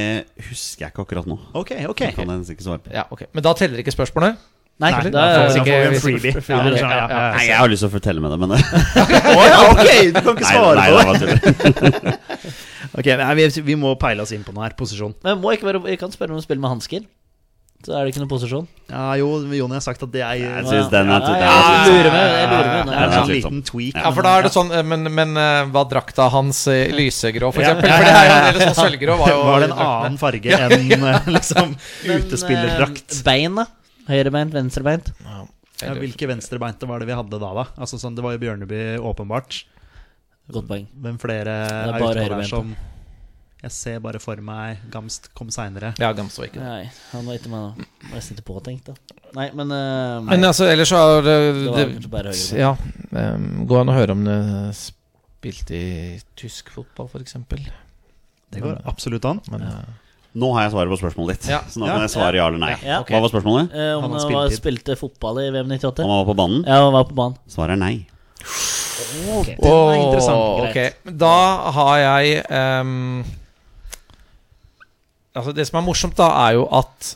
husker 0.49 0.87
jeg 0.87 0.93
ikke 0.93 1.05
akkurat 1.07 1.29
nå. 1.29 1.39
Ok, 1.57 1.73
ok. 1.89 2.03
Det 2.05 2.15
kan 2.17 2.33
jeg 2.35 2.57
ikke 2.57 2.67
svare 2.67 2.83
på. 2.85 2.93
Ja, 2.93 3.07
ok 3.11 3.27
Men 3.33 3.45
da 3.45 3.55
teller 3.57 3.81
ikke 3.81 3.95
spørsmålet? 3.95 4.37
Nei, 4.81 4.91
Nei, 4.91 5.03
det 5.05 5.13
da 5.13 5.23
får, 5.23 5.43
da 5.53 5.63
får 5.63 5.67
vi 5.69 5.73
en 5.85 6.01
freebie. 6.01 6.33
Ja, 6.33 6.59
okay, 6.59 6.79
ja, 6.81 6.89
ja, 6.89 7.03
ja. 7.07 7.25
Nei, 7.37 7.43
jeg 7.47 7.59
har 7.61 7.69
lyst 7.71 7.85
til 7.85 7.91
å 7.91 7.93
fortelle 7.93 8.23
med 8.25 8.33
det, 8.33 8.39
men 8.41 8.55
Å 8.57 9.43
ok! 9.69 9.91
Du 10.17 10.19
kan 10.19 10.33
ikke 10.33 10.49
svare 10.49 10.73
nei, 10.81 10.87
på 10.91 11.13
det 11.13 11.29
det. 11.29 11.91
var. 11.93 12.57
Ok, 12.99 13.07
vi, 13.39 13.45
vi 13.65 13.77
må 13.79 13.95
peile 14.01 14.25
oss 14.25 14.33
inn 14.35 14.43
på 14.45 14.53
noe 14.53 14.67
her. 14.67 14.75
Posisjon. 14.77 15.15
Men 15.25 15.39
må 15.41 15.55
ikke 15.55 15.69
være, 15.69 15.81
jeg 15.93 16.01
kan 16.01 16.13
spørre 16.13 16.35
om 16.35 16.41
å 16.41 16.45
spille 16.45 16.61
med 16.61 16.73
hansker. 16.75 17.07
Så 17.83 17.95
er 17.99 18.05
det 18.07 18.13
ikke 18.13 18.21
noen 18.23 18.31
posisjon. 18.31 18.67
Ja, 18.93 19.05
jo, 19.19 19.29
Jonny 19.59 19.75
har 19.75 19.83
sagt 19.83 20.03
at 20.05 20.11
det 20.15 20.21
er 20.23 20.37
Jeg 20.39 20.67
syns 20.69 20.91
den 20.93 21.09
er 21.11 21.25
Ja, 21.25 21.31
ja, 21.35 21.47
er 21.49 21.89
jeg 21.89 21.95
lurer 21.97 22.13
med. 22.15 22.29
Jeg 22.33 22.51
lurer 22.53 22.69
med. 22.69 22.85
Det 22.87 22.93
Ja, 22.93 22.99
er 22.99 23.03
er 23.03 23.17
en 23.17 23.27
slitsom. 23.27 23.57
liten 23.57 23.63
tweak. 23.67 23.97
Ja, 23.99 24.13
for 24.15 24.27
da 24.29 24.35
er 24.39 24.47
det 24.47 24.53
sånn 24.55 24.71
eh, 24.71 24.85
Men, 24.87 25.09
men 25.17 25.33
eh, 25.43 25.63
var 25.75 25.89
drakta 25.91 26.29
hans 26.31 26.61
eh, 26.71 26.93
lysegrå, 26.95 27.51
for 27.57 27.65
eksempel? 27.65 27.91
For 27.91 28.07
det 28.07 28.13
er 28.15 28.29
jo 28.29 28.37
eller 28.53 28.69
sånn 28.69 28.79
sølvgrå 28.85 29.17
var 29.19 29.33
jo 29.35 29.41
Var 29.49 29.65
det 29.65 29.69
en 29.73 29.75
annen 29.87 30.21
farge 30.23 30.61
enn 30.63 31.35
liksom 31.35 31.75
utespillerdrakt? 32.19 33.19
Bein, 33.27 33.59
da? 33.59 33.67
Høyrebeint, 34.13 34.55
venstrebeint? 34.55 35.11
Ja, 35.83 35.97
hvilke 35.99 36.31
venstrebeinte 36.31 36.87
var 36.87 37.03
det 37.03 37.11
vi 37.11 37.19
hadde 37.19 37.43
da, 37.43 37.51
da? 37.59 37.67
Altså 37.75 37.99
sånn, 37.99 38.15
Det 38.15 38.23
var 38.23 38.37
jo 38.37 38.43
Bjørneby, 38.47 38.83
åpenbart. 39.03 39.65
Godt 40.53 40.71
poeng. 40.71 40.87
Hvem 41.03 41.19
flere 41.23 41.59
er 41.67 41.91
er, 41.91 41.99
ute 41.99 42.15
på 42.15 42.35
der 42.37 42.47
som 42.47 42.75
Jeg 43.63 43.71
ser 43.71 43.99
bare 44.03 44.19
for 44.19 44.41
meg 44.43 44.81
Gamst 44.91 45.29
kom 45.39 45.51
seinere. 45.55 45.93
Ja, 46.03 46.11
Gamst 46.17 46.41
var 46.41 46.49
ikke 46.49 46.59
det. 46.59 46.67
Nei, 46.67 46.89
han 47.13 47.29
var 47.29 47.39
ikke 47.39 47.53
med 47.53 47.63
nå. 47.63 47.87
Nesten 48.11 48.35
ikke 48.35 48.49
påtenkt, 48.49 48.91
da. 48.91 49.19
Nei, 49.37 49.47
men 49.55 49.71
uh, 49.71 50.19
Men 50.27 50.49
altså, 50.49 50.67
ellers 50.67 50.91
så 50.91 50.99
er 50.99 51.23
det, 51.27 51.37
Det 51.71 52.25
det. 52.27 52.35
Ja. 52.59 52.73
Um, 53.15 53.63
går 53.71 53.85
an 53.85 53.93
å 53.93 53.97
høre 53.97 54.17
om 54.17 54.25
det 54.27 54.39
spilte 54.77 55.79
i 55.79 56.21
tysk 56.39 56.73
fotball, 56.75 57.07
f.eks. 57.11 57.37
Det 58.53 58.63
går 58.63 58.83
absolutt 58.91 59.25
an. 59.31 59.41
Men 59.53 59.63
uh, 59.71 59.83
Nå 60.43 60.49
har 60.57 60.65
jeg 60.67 60.73
svaret 60.73 60.91
på 60.95 60.99
spørsmålet 61.03 61.39
ditt, 61.39 61.51
Ja. 61.53 61.61
så 61.69 61.79
nå 61.79 61.87
Ja. 61.87 61.93
kan 61.95 62.07
jeg 62.07 62.13
svare 62.15 62.39
ja 62.41 62.47
eller 62.49 62.63
nei. 62.63 62.73
Ja. 62.83 63.01
okay. 63.05 63.15
Hva 63.15 63.21
var 63.23 63.33
spørsmålet? 63.35 63.75
Uh, 63.77 63.93
om 63.99 64.07
Han 64.09 64.17
han 64.17 64.25
spilte, 64.25 64.57
spilte 64.59 64.97
fotball 64.99 65.43
i 65.45 65.51
VM 65.53 65.69
98? 65.71 66.03
Om 66.03 66.11
han 66.11 66.23
var 66.25 66.31
på 66.33 66.37
banen? 66.41 66.65
Ja, 66.67 66.81
han 66.87 66.97
var 66.97 67.05
på 67.05 67.15
banen. 67.19 67.39
Svaret 67.53 67.77
er 67.77 67.83
nei. 67.83 67.95
Den 68.43 69.71
er 69.71 70.01
interessant. 70.03 70.39
Åh, 70.39 70.71
Okay. 70.71 70.91
Da 71.05 71.37
har 71.77 71.97
jeg 72.01 72.43
ehm, 72.49 73.23
Altså 75.35 75.53
Det 75.57 75.67
som 75.69 75.81
er 75.81 75.87
morsomt, 75.87 76.17
da, 76.19 76.29
er 76.47 76.59
jo 76.59 76.67
at 76.69 77.13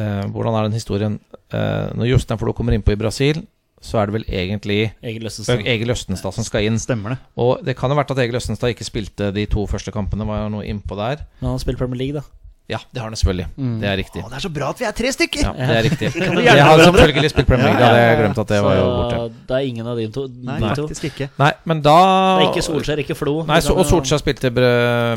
eh, 0.00 0.26
Hvordan 0.32 0.56
er 0.56 0.68
den 0.68 0.76
historien? 0.78 1.18
Eh, 1.52 1.88
når 1.96 2.12
Jostein 2.12 2.40
Flo 2.40 2.54
kommer 2.56 2.76
innpå 2.76 2.94
i 2.94 3.00
Brasil, 3.00 3.42
så 3.80 3.98
er 3.98 4.08
det 4.08 4.18
vel 4.18 4.26
egentlig 4.28 4.80
Egil 5.02 5.26
Østenstad. 5.26 5.62
Egil 5.64 5.90
Østenstad 5.92 6.36
som 6.36 6.44
skal 6.44 6.66
inn. 6.68 6.76
Stemmer 6.80 7.14
det. 7.14 7.18
Og 7.40 7.62
det 7.64 7.76
kan 7.78 7.92
ha 7.92 7.96
vært 7.96 8.12
at 8.12 8.20
Egil 8.24 8.36
Østenstad 8.36 8.74
ikke 8.74 8.84
spilte 8.84 9.30
de 9.32 9.46
to 9.48 9.64
første 9.68 9.92
kampene. 9.94 10.26
Var 10.28 10.42
jo 10.44 10.50
noe 10.56 10.66
innpå 10.68 10.98
der. 11.00 11.24
Men 11.40 11.54
han 11.54 11.62
spilt 11.62 11.80
Premier 11.80 12.00
League, 12.02 12.20
da. 12.20 12.39
Ja, 12.70 12.78
det 12.94 13.00
har 13.02 13.08
han 13.10 13.16
selvfølgelig. 13.18 13.46
Det 13.82 13.88
er 13.90 13.96
riktig. 13.98 14.20
Å, 14.22 14.28
det 14.30 14.36
er 14.38 14.42
så 14.44 14.50
bra 14.54 14.68
at 14.70 14.78
vi 14.78 14.86
er 14.86 14.92
tre 14.94 15.10
stykker! 15.12 15.42
Ja, 15.42 15.52
det 15.58 15.76
er 15.76 15.84
riktig. 15.88 16.10
Jeg 16.48 16.62
har 16.64 16.82
selvfølgelig 16.84 17.30
spilt 17.32 17.48
Premier 17.50 17.66
League. 17.72 17.80
da 17.80 17.88
hadde 17.90 18.04
jeg 18.04 18.18
glemt 18.20 18.38
at 18.44 18.52
det 18.52 18.60
var 18.62 18.76
jo 18.78 18.84
borte. 18.94 19.16
Så 19.20 19.48
det 19.50 19.56
er 19.58 19.66
ingen 19.72 19.90
av 19.90 19.98
de 19.98 20.06
to. 20.14 20.24
Nei, 20.30 20.58
de 20.62 20.70
to. 20.78 20.84
faktisk 20.86 21.08
ikke. 21.10 21.28
Nei, 21.42 21.50
men 21.72 21.82
da 21.82 21.96
Det 22.38 22.44
er 22.44 22.52
ikke 22.52 22.64
Solskjær, 22.68 23.02
ikke 23.04 23.16
Flo. 23.18 23.34
Nei, 23.50 23.58
så, 23.66 23.74
og 23.74 23.88
Solskjær 23.90 24.22
spilte 24.22 24.52
br 24.54 24.68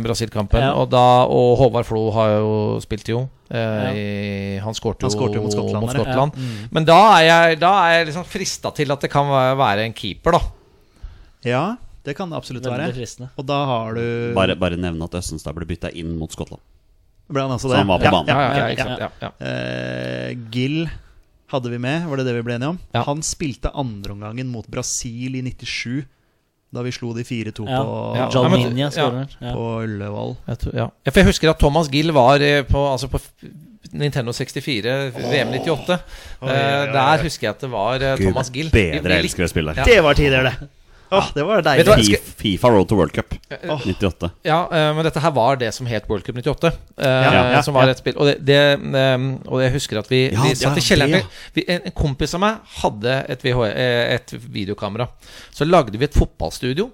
Brasil-kampen. 0.03 0.65
Ja. 0.65 0.73
Og, 0.81 0.89
da, 0.91 1.03
og 1.29 1.53
Håvard 1.61 1.85
Flo 1.87 2.07
har 2.17 2.33
jo 2.39 2.51
spilt 2.83 3.13
jo. 3.13 3.23
Eh, 3.53 3.59
Ja. 3.61 3.91
i, 3.93 4.57
han 4.63 4.73
skårte 4.73 5.05
jo, 5.05 5.13
jo 5.35 5.41
mot 5.45 5.53
Skottland 5.53 5.85
ja. 5.85 5.93
Skottland. 5.93 6.37
Mm. 6.41 6.67
Men 6.73 6.85
da 6.89 6.97
er 7.19 7.23
jeg, 7.27 7.59
da 7.61 7.71
er 7.85 7.97
jeg 7.99 8.07
liksom 8.09 8.25
frista 8.25 8.71
til 8.73 8.89
at 8.95 9.05
det 9.05 9.11
kan 9.13 9.29
være- 9.29 9.57
være 9.61 9.85
en 9.85 9.93
keeper, 9.93 10.39
da. 10.39 10.41
Ja, 11.45 11.63
det 12.03 12.15
kan 12.17 12.29
det 12.31 12.37
absolutt 12.39 12.65
Veldig 12.65 12.79
være. 12.87 12.95
fristende. 12.97 13.29
Og 13.37 13.45
da 13.47 13.59
har 13.69 13.93
du 13.93 14.33
Bare, 14.35 14.55
bare 14.59 14.75
nevne 14.79 15.05
at 15.05 15.13
Østenstad 15.21 15.53
ble 15.55 15.67
bytta 15.69 15.91
inn 15.93 16.17
mot 16.19 16.31
Skottland. 16.33 16.59
Ble 17.31 17.41
han 17.45 17.51
altså 17.55 17.69
Så 17.71 17.77
han 17.79 17.87
var 17.87 17.99
på 17.99 18.05
ja, 18.09 18.11
banen. 18.11 18.27
Ja, 18.27 18.41
Ja, 18.41 18.57
ja, 18.57 18.67
ja, 18.67 18.73
ja. 18.75 18.83
sant, 18.83 18.99
ja, 18.99 19.09
ja. 19.21 19.31
Eh, 19.47 20.33
Gill 20.51 20.89
hadde 21.53 21.69
vi 21.69 21.77
med, 21.79 22.07
var 22.09 22.17
det 22.17 22.25
det 22.25 22.33
vi 22.35 22.41
ble 22.41 22.55
enige 22.57 22.73
om? 22.73 22.79
Ja. 22.93 23.03
Han 23.07 23.21
spilte 23.23 23.69
andreomgangen 23.77 24.47
mot 24.51 24.67
Brasil 24.67 25.35
i 25.37 25.41
97, 25.45 26.03
da 26.73 26.81
vi 26.81 26.91
slo 26.91 27.11
de 27.13 27.23
4-2 27.23 27.67
Ja. 27.69 27.83
på, 27.85 27.97
Ja. 28.17 28.29
John 28.33 28.51
men- 28.51 28.77
ja. 28.77 28.89
på 29.53 29.67
Ullevål. 29.85 30.35
Jeg 30.47 30.57
tror, 30.59 30.73
ja. 30.75 30.87
ja, 31.05 31.11
for 31.11 31.19
jeg 31.21 31.27
husker 31.29 31.49
at 31.51 31.59
Thomas 31.59 31.87
Gill 31.89 32.11
var 32.11 32.41
eh, 32.41 32.63
på, 32.63 32.81
altså 32.91 33.07
på 33.07 33.19
Nintendo 33.93 34.31
64, 34.33 35.11
VM 35.13 35.51
98. 35.53 35.99
Eh, 36.41 36.49
der 36.91 37.21
husker 37.23 37.47
jeg 37.47 37.49
at 37.53 37.61
det 37.61 37.69
var 37.69 37.99
Gud, 37.99 38.25
Thomas 38.25 38.49
Gill. 38.49 38.69
Bedre 38.73 39.19
elsker 39.21 39.45
å 39.45 39.49
spille 39.51 39.73
der. 39.75 39.83
Ja. 39.83 39.85
Det 39.85 40.03
var 40.03 40.13
tider, 40.17 40.43
det! 40.49 40.69
Åh, 41.13 41.27
det 41.35 41.43
var 41.47 41.61
deilig. 41.65 41.85
hva? 41.87 41.95
deilig. 41.99 42.19
Fifa 42.43 42.71
Road 42.73 42.89
to 42.89 42.97
World 42.99 43.13
Cup 43.15 43.35
98. 43.49 44.29
Ja, 44.47 44.59
eh, 44.71 44.89
men 44.97 45.05
dette 45.07 45.21
her 45.23 45.33
var 45.35 45.59
det 45.61 45.69
som 45.75 45.87
het 45.89 46.07
World 46.09 46.25
Cup 46.25 46.35
98. 46.39 46.71
eh, 46.97 47.07
Ja, 47.07 47.43
ja, 47.53 47.61
som 47.65 47.77
var 47.77 47.87
ja. 47.87 47.93
et 47.95 48.01
spill. 48.01 48.17
Og, 48.17 48.31
det, 48.31 48.35
det, 48.47 48.57
eh, 49.03 49.27
og 49.47 49.61
jeg 49.63 49.75
husker 49.77 50.01
at 50.01 50.09
vi, 50.11 50.23
Ja, 50.33 50.41
vi 50.47 50.55
satt 50.59 50.81
i 50.81 50.85
kjelleren 50.87 51.15
det, 51.19 51.23
til 51.53 51.61
vi, 51.61 51.67
en, 51.75 51.85
en 51.91 51.95
kompis 52.01 52.33
av 52.37 52.43
meg 52.43 52.75
hadde 52.81 53.15
et, 53.29 53.45
VH, 53.45 53.63
eh, 53.69 54.15
et 54.17 54.35
videokamera. 54.49 55.07
Så 55.53 55.67
lagde 55.69 55.97
vi 56.01 56.09
et 56.09 56.17
fotballstudio. 56.17 56.89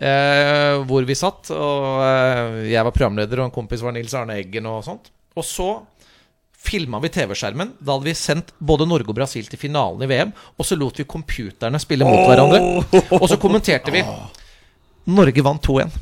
Eh, 0.00 0.80
hvor 0.88 1.04
vi 1.04 1.14
satt, 1.18 1.50
og 1.52 2.00
eh, 2.02 2.70
jeg 2.72 2.84
var 2.86 2.94
programleder, 2.96 3.42
og 3.42 3.50
en 3.50 3.54
kompis 3.54 3.82
var 3.84 3.92
Nils 3.92 4.14
Arne 4.16 4.38
Eggen. 4.40 4.66
Og 4.70 4.82
sånt 4.86 5.10
Og 5.36 5.44
så 5.46 5.70
filma 6.60 7.00
vi 7.00 7.08
TV-skjermen. 7.08 7.72
Da 7.78 7.96
hadde 7.96 8.10
vi 8.10 8.16
sendt 8.18 8.52
både 8.58 8.86
Norge 8.88 9.08
og 9.08 9.16
Brasil 9.16 9.48
til 9.48 9.60
finalen 9.60 10.04
i 10.04 10.10
VM. 10.10 10.34
Og 10.58 10.66
så 10.68 10.76
lot 10.78 10.98
vi 11.00 11.08
computerne 11.08 11.80
spille 11.80 12.06
mot 12.06 12.26
hverandre. 12.28 12.60
Og 13.16 13.26
så 13.30 13.40
kommenterte 13.40 13.94
vi. 13.94 14.04
Norge 15.10 15.42
vant 15.42 15.64
2-1. 15.64 15.94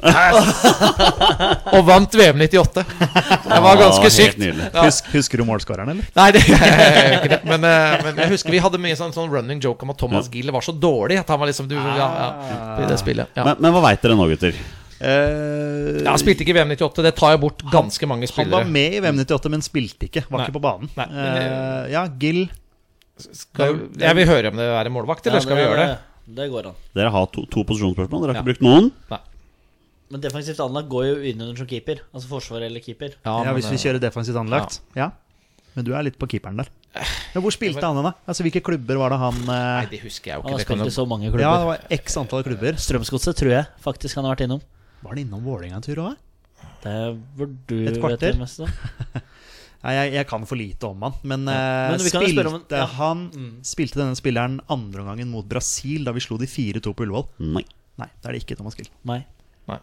og 1.77 1.85
vant 1.87 2.17
VM 2.19 2.43
98. 2.43 2.83
Det 2.83 3.61
var 3.65 3.79
ganske 3.81 4.11
sykt. 4.13 4.43
Ja. 4.43 4.83
Husk, 4.83 5.07
husker 5.15 5.41
du 5.41 5.47
målskåreren, 5.49 5.93
eller? 5.95 6.09
Nei, 6.19 6.27
det 6.35 6.43
er 6.43 7.15
ikke 7.21 7.31
det. 7.37 7.39
Men, 7.49 7.65
eh, 7.65 7.95
men 8.05 8.19
jeg 8.25 8.33
husker 8.35 8.53
vi 8.53 8.61
hadde 8.65 8.83
mye 8.83 8.99
sånn, 8.99 9.15
sånn 9.15 9.31
running 9.33 9.63
joke 9.65 9.87
om 9.87 9.95
at 9.95 10.01
Thomas 10.03 10.29
Gill 10.33 10.51
var 10.53 10.67
så 10.67 10.75
dårlig. 10.75 11.21
At 11.23 11.31
han 11.33 11.41
var 11.41 11.49
liksom 11.51 11.71
du, 11.71 11.79
ja, 11.79 12.11
ja, 12.11 12.29
I 12.83 12.91
det 12.91 12.99
spillet. 13.01 13.31
Ja. 13.39 13.47
Men, 13.47 13.63
men 13.63 13.79
hva 13.79 13.87
veit 13.87 14.05
dere 14.05 14.19
nå, 14.19 14.29
gutter? 14.35 14.59
Eh, 15.01 16.03
Ja, 16.05 16.11
han 16.13 16.19
spilte 16.21 16.43
ikke 16.45 16.55
i 16.55 16.59
VM 16.59 16.73
98. 16.75 17.03
Det 17.07 17.15
tar 17.19 17.35
jo 17.37 17.41
bort 17.47 17.63
ganske 17.73 18.07
mange 18.11 18.27
spillere. 18.31 18.51
han 18.59 18.67
var 18.67 18.73
med 18.73 18.95
i 18.99 19.01
VM 19.05 19.19
98, 19.23 19.51
men 19.51 19.63
spilte 19.63 20.09
ikke. 20.09 20.25
Var 20.31 20.39
Nei. 20.43 20.47
ikke 20.49 20.57
på 20.59 20.65
banen. 20.65 20.91
Nei, 20.97 21.07
men 21.07 21.43
Eh, 21.43 21.91
ja, 21.93 22.07
Gill. 22.19 22.49
Skal, 23.19 23.81
jeg 23.99 24.15
vil 24.15 24.27
høre 24.31 24.51
om 24.53 24.57
det 24.61 24.67
er 24.71 24.87
en 24.87 24.93
målvakt, 24.95 25.27
eller 25.27 25.41
Ja, 25.41 25.47
skal 25.47 25.57
vi 25.59 25.63
gjøre 25.67 25.87
det? 25.87 25.99
Det 26.39 26.51
går 26.53 26.67
an. 26.71 26.75
Dere 26.95 27.11
har 27.11 27.27
to, 27.33 27.47
to 27.51 27.65
posisjonsspørsmål. 27.65 28.21
Dere 28.23 28.33
har 28.33 28.35
Ja. 28.35 28.43
ikke 28.43 28.51
brukt 28.53 28.63
noen. 28.63 28.93
Men 30.11 30.21
defensivt 30.23 30.61
anlagt 30.61 30.89
går 30.89 31.05
jo 31.05 31.17
innunder 31.33 31.57
som 31.57 31.67
keeper. 31.67 31.99
Altså 32.15 32.29
forsvar 32.29 32.63
eller 32.65 32.81
keeper. 32.81 33.11
Ja, 33.27 33.43
men, 33.45 33.55
Hvis 33.59 33.69
vi 33.69 33.77
eh, 33.77 33.83
kjører 33.85 34.01
defensivt 34.01 34.37
anlagt. 34.41 34.81
Ja. 34.97 35.11
Men 35.75 35.85
du 35.85 35.93
er 35.95 36.03
litt 36.03 36.19
på 36.19 36.27
keeperen 36.27 36.57
der. 36.57 36.69
Men 37.35 37.43
hvor 37.45 37.53
spilte 37.53 37.83
han 37.85 37.95
hen, 37.95 38.05
da? 38.09 38.13
Altså, 38.27 38.43
Hvilke 38.43 38.63
klubber 38.65 38.97
var 38.97 39.11
det 39.11 39.19
han 39.19 39.35
Nei, 39.47 39.85
det 39.91 40.01
husker 40.01 40.33
jeg 40.33 40.37
jo 40.39 40.43
Han 40.43 40.49
ikke. 40.49 40.53
har 40.53 40.59
Det 40.59 40.67
spilt 40.67 40.87
i 40.87 40.95
så 40.97 41.05
mange 41.07 41.29
klubber. 41.29 41.41
Ja, 41.45 41.53
det 41.59 41.67
var 41.67 41.79
x 42.01 42.17
antall 42.17 42.43
klubber. 42.43 42.73
Strømsgodset 42.81 43.37
tror 43.37 43.51
jeg 43.53 43.67
faktisk 43.85 44.15
han 44.17 44.25
har 44.25 44.35
vært 44.35 44.45
innom. 44.49 44.63
Var 45.03 45.13
han 45.15 45.19
innom 45.23 45.45
Vålerenga 45.47 45.77
en 45.79 45.83
tur 45.85 46.01
òg? 46.03 46.17
Det 46.83 46.95
burde 47.39 47.57
du 47.67 47.87
Et 47.89 48.21
det 48.21 48.37
meste 48.39 48.63
om. 48.67 48.69
Nei, 49.85 49.93
jeg, 49.95 50.13
jeg 50.17 50.27
kan 50.27 50.45
for 50.51 50.59
lite 50.59 50.89
om 50.89 51.03
han. 51.07 51.15
Men, 51.23 51.45
Ja. 51.47 51.55
eh, 51.55 51.91
Men 51.95 52.01
vi 52.03 52.11
kan 52.11 52.23
jo 52.25 52.29
spørre 52.35 52.51
om- 52.51 52.61
spilte 52.63 52.79
ja. 52.81 52.87
han 52.99 53.31
Mm. 53.31 53.53
Spilte 53.63 53.95
denne 54.01 54.17
spilleren 54.19 54.61
andreomgangen 54.69 55.29
mot 55.31 55.47
Brasil 55.47 56.03
da 56.05 56.11
vi 56.13 56.21
slo 56.21 56.37
de 56.37 56.47
4-2 56.47 56.95
på 56.95 57.05
Ullevål? 57.07 57.29
Nei. 57.39 57.63
Nei, 57.99 58.09
det 58.23 58.27
er 58.29 58.33
det 58.33 58.43
ikke 58.45 58.57
Thomas 58.59 58.75
Gill. 58.75 58.89
Nei. 59.05 59.25
Nei. 59.69 59.79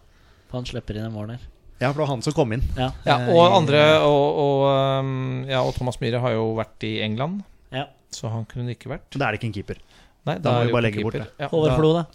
For 0.50 0.58
han 0.60 0.66
slipper 0.66 0.96
inn 1.00 1.06
en 1.06 1.14
mål 1.16 1.28
der. 1.28 1.40
Ja, 1.80 1.90
for 1.92 2.00
det 2.00 2.04
var 2.08 2.12
han 2.14 2.22
som 2.22 2.34
kom 2.34 2.52
inn. 2.56 2.64
Ja. 2.78 2.92
ja, 3.06 3.18
Eh, 3.20 3.34
og 3.36 3.52
andre 3.58 3.82
og, 4.00 4.38
og, 4.40 5.00
um, 5.04 5.46
ja, 5.48 5.62
og 5.62 5.74
Thomas 5.76 5.98
Myhre 6.00 6.20
har 6.24 6.32
jo 6.32 6.56
vært 6.56 6.84
i 6.88 7.02
England, 7.04 7.44
ja. 7.72 7.88
så 8.12 8.30
han 8.32 8.46
kunne 8.46 8.72
ikke 8.76 8.88
vært. 8.92 9.10
Da 9.12 9.28
er 9.28 9.32
det 9.36 9.42
ikke 9.42 9.48
en 9.52 9.54
keeper. 9.58 9.78
Nei, 10.26 10.38
Da 10.40 10.52
må 10.54 10.62
er 10.62 10.66
vi 10.68 10.72
bare 10.76 10.92
ikke 10.92 11.04
keeper. 11.04 11.20
bort. 11.26 11.40
Ja, 11.40 11.48
Håvard 11.52 11.70
da- 11.72 11.76
Flo, 11.78 11.94
da. 11.94 12.06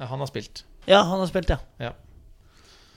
Ja, 0.00 0.06
han 0.06 0.18
har 0.18 0.26
spilt. 0.26 0.62
Ja, 0.86 1.02
han 1.04 1.18
har 1.18 1.26
spilt, 1.30 1.48
ja. 1.50 1.92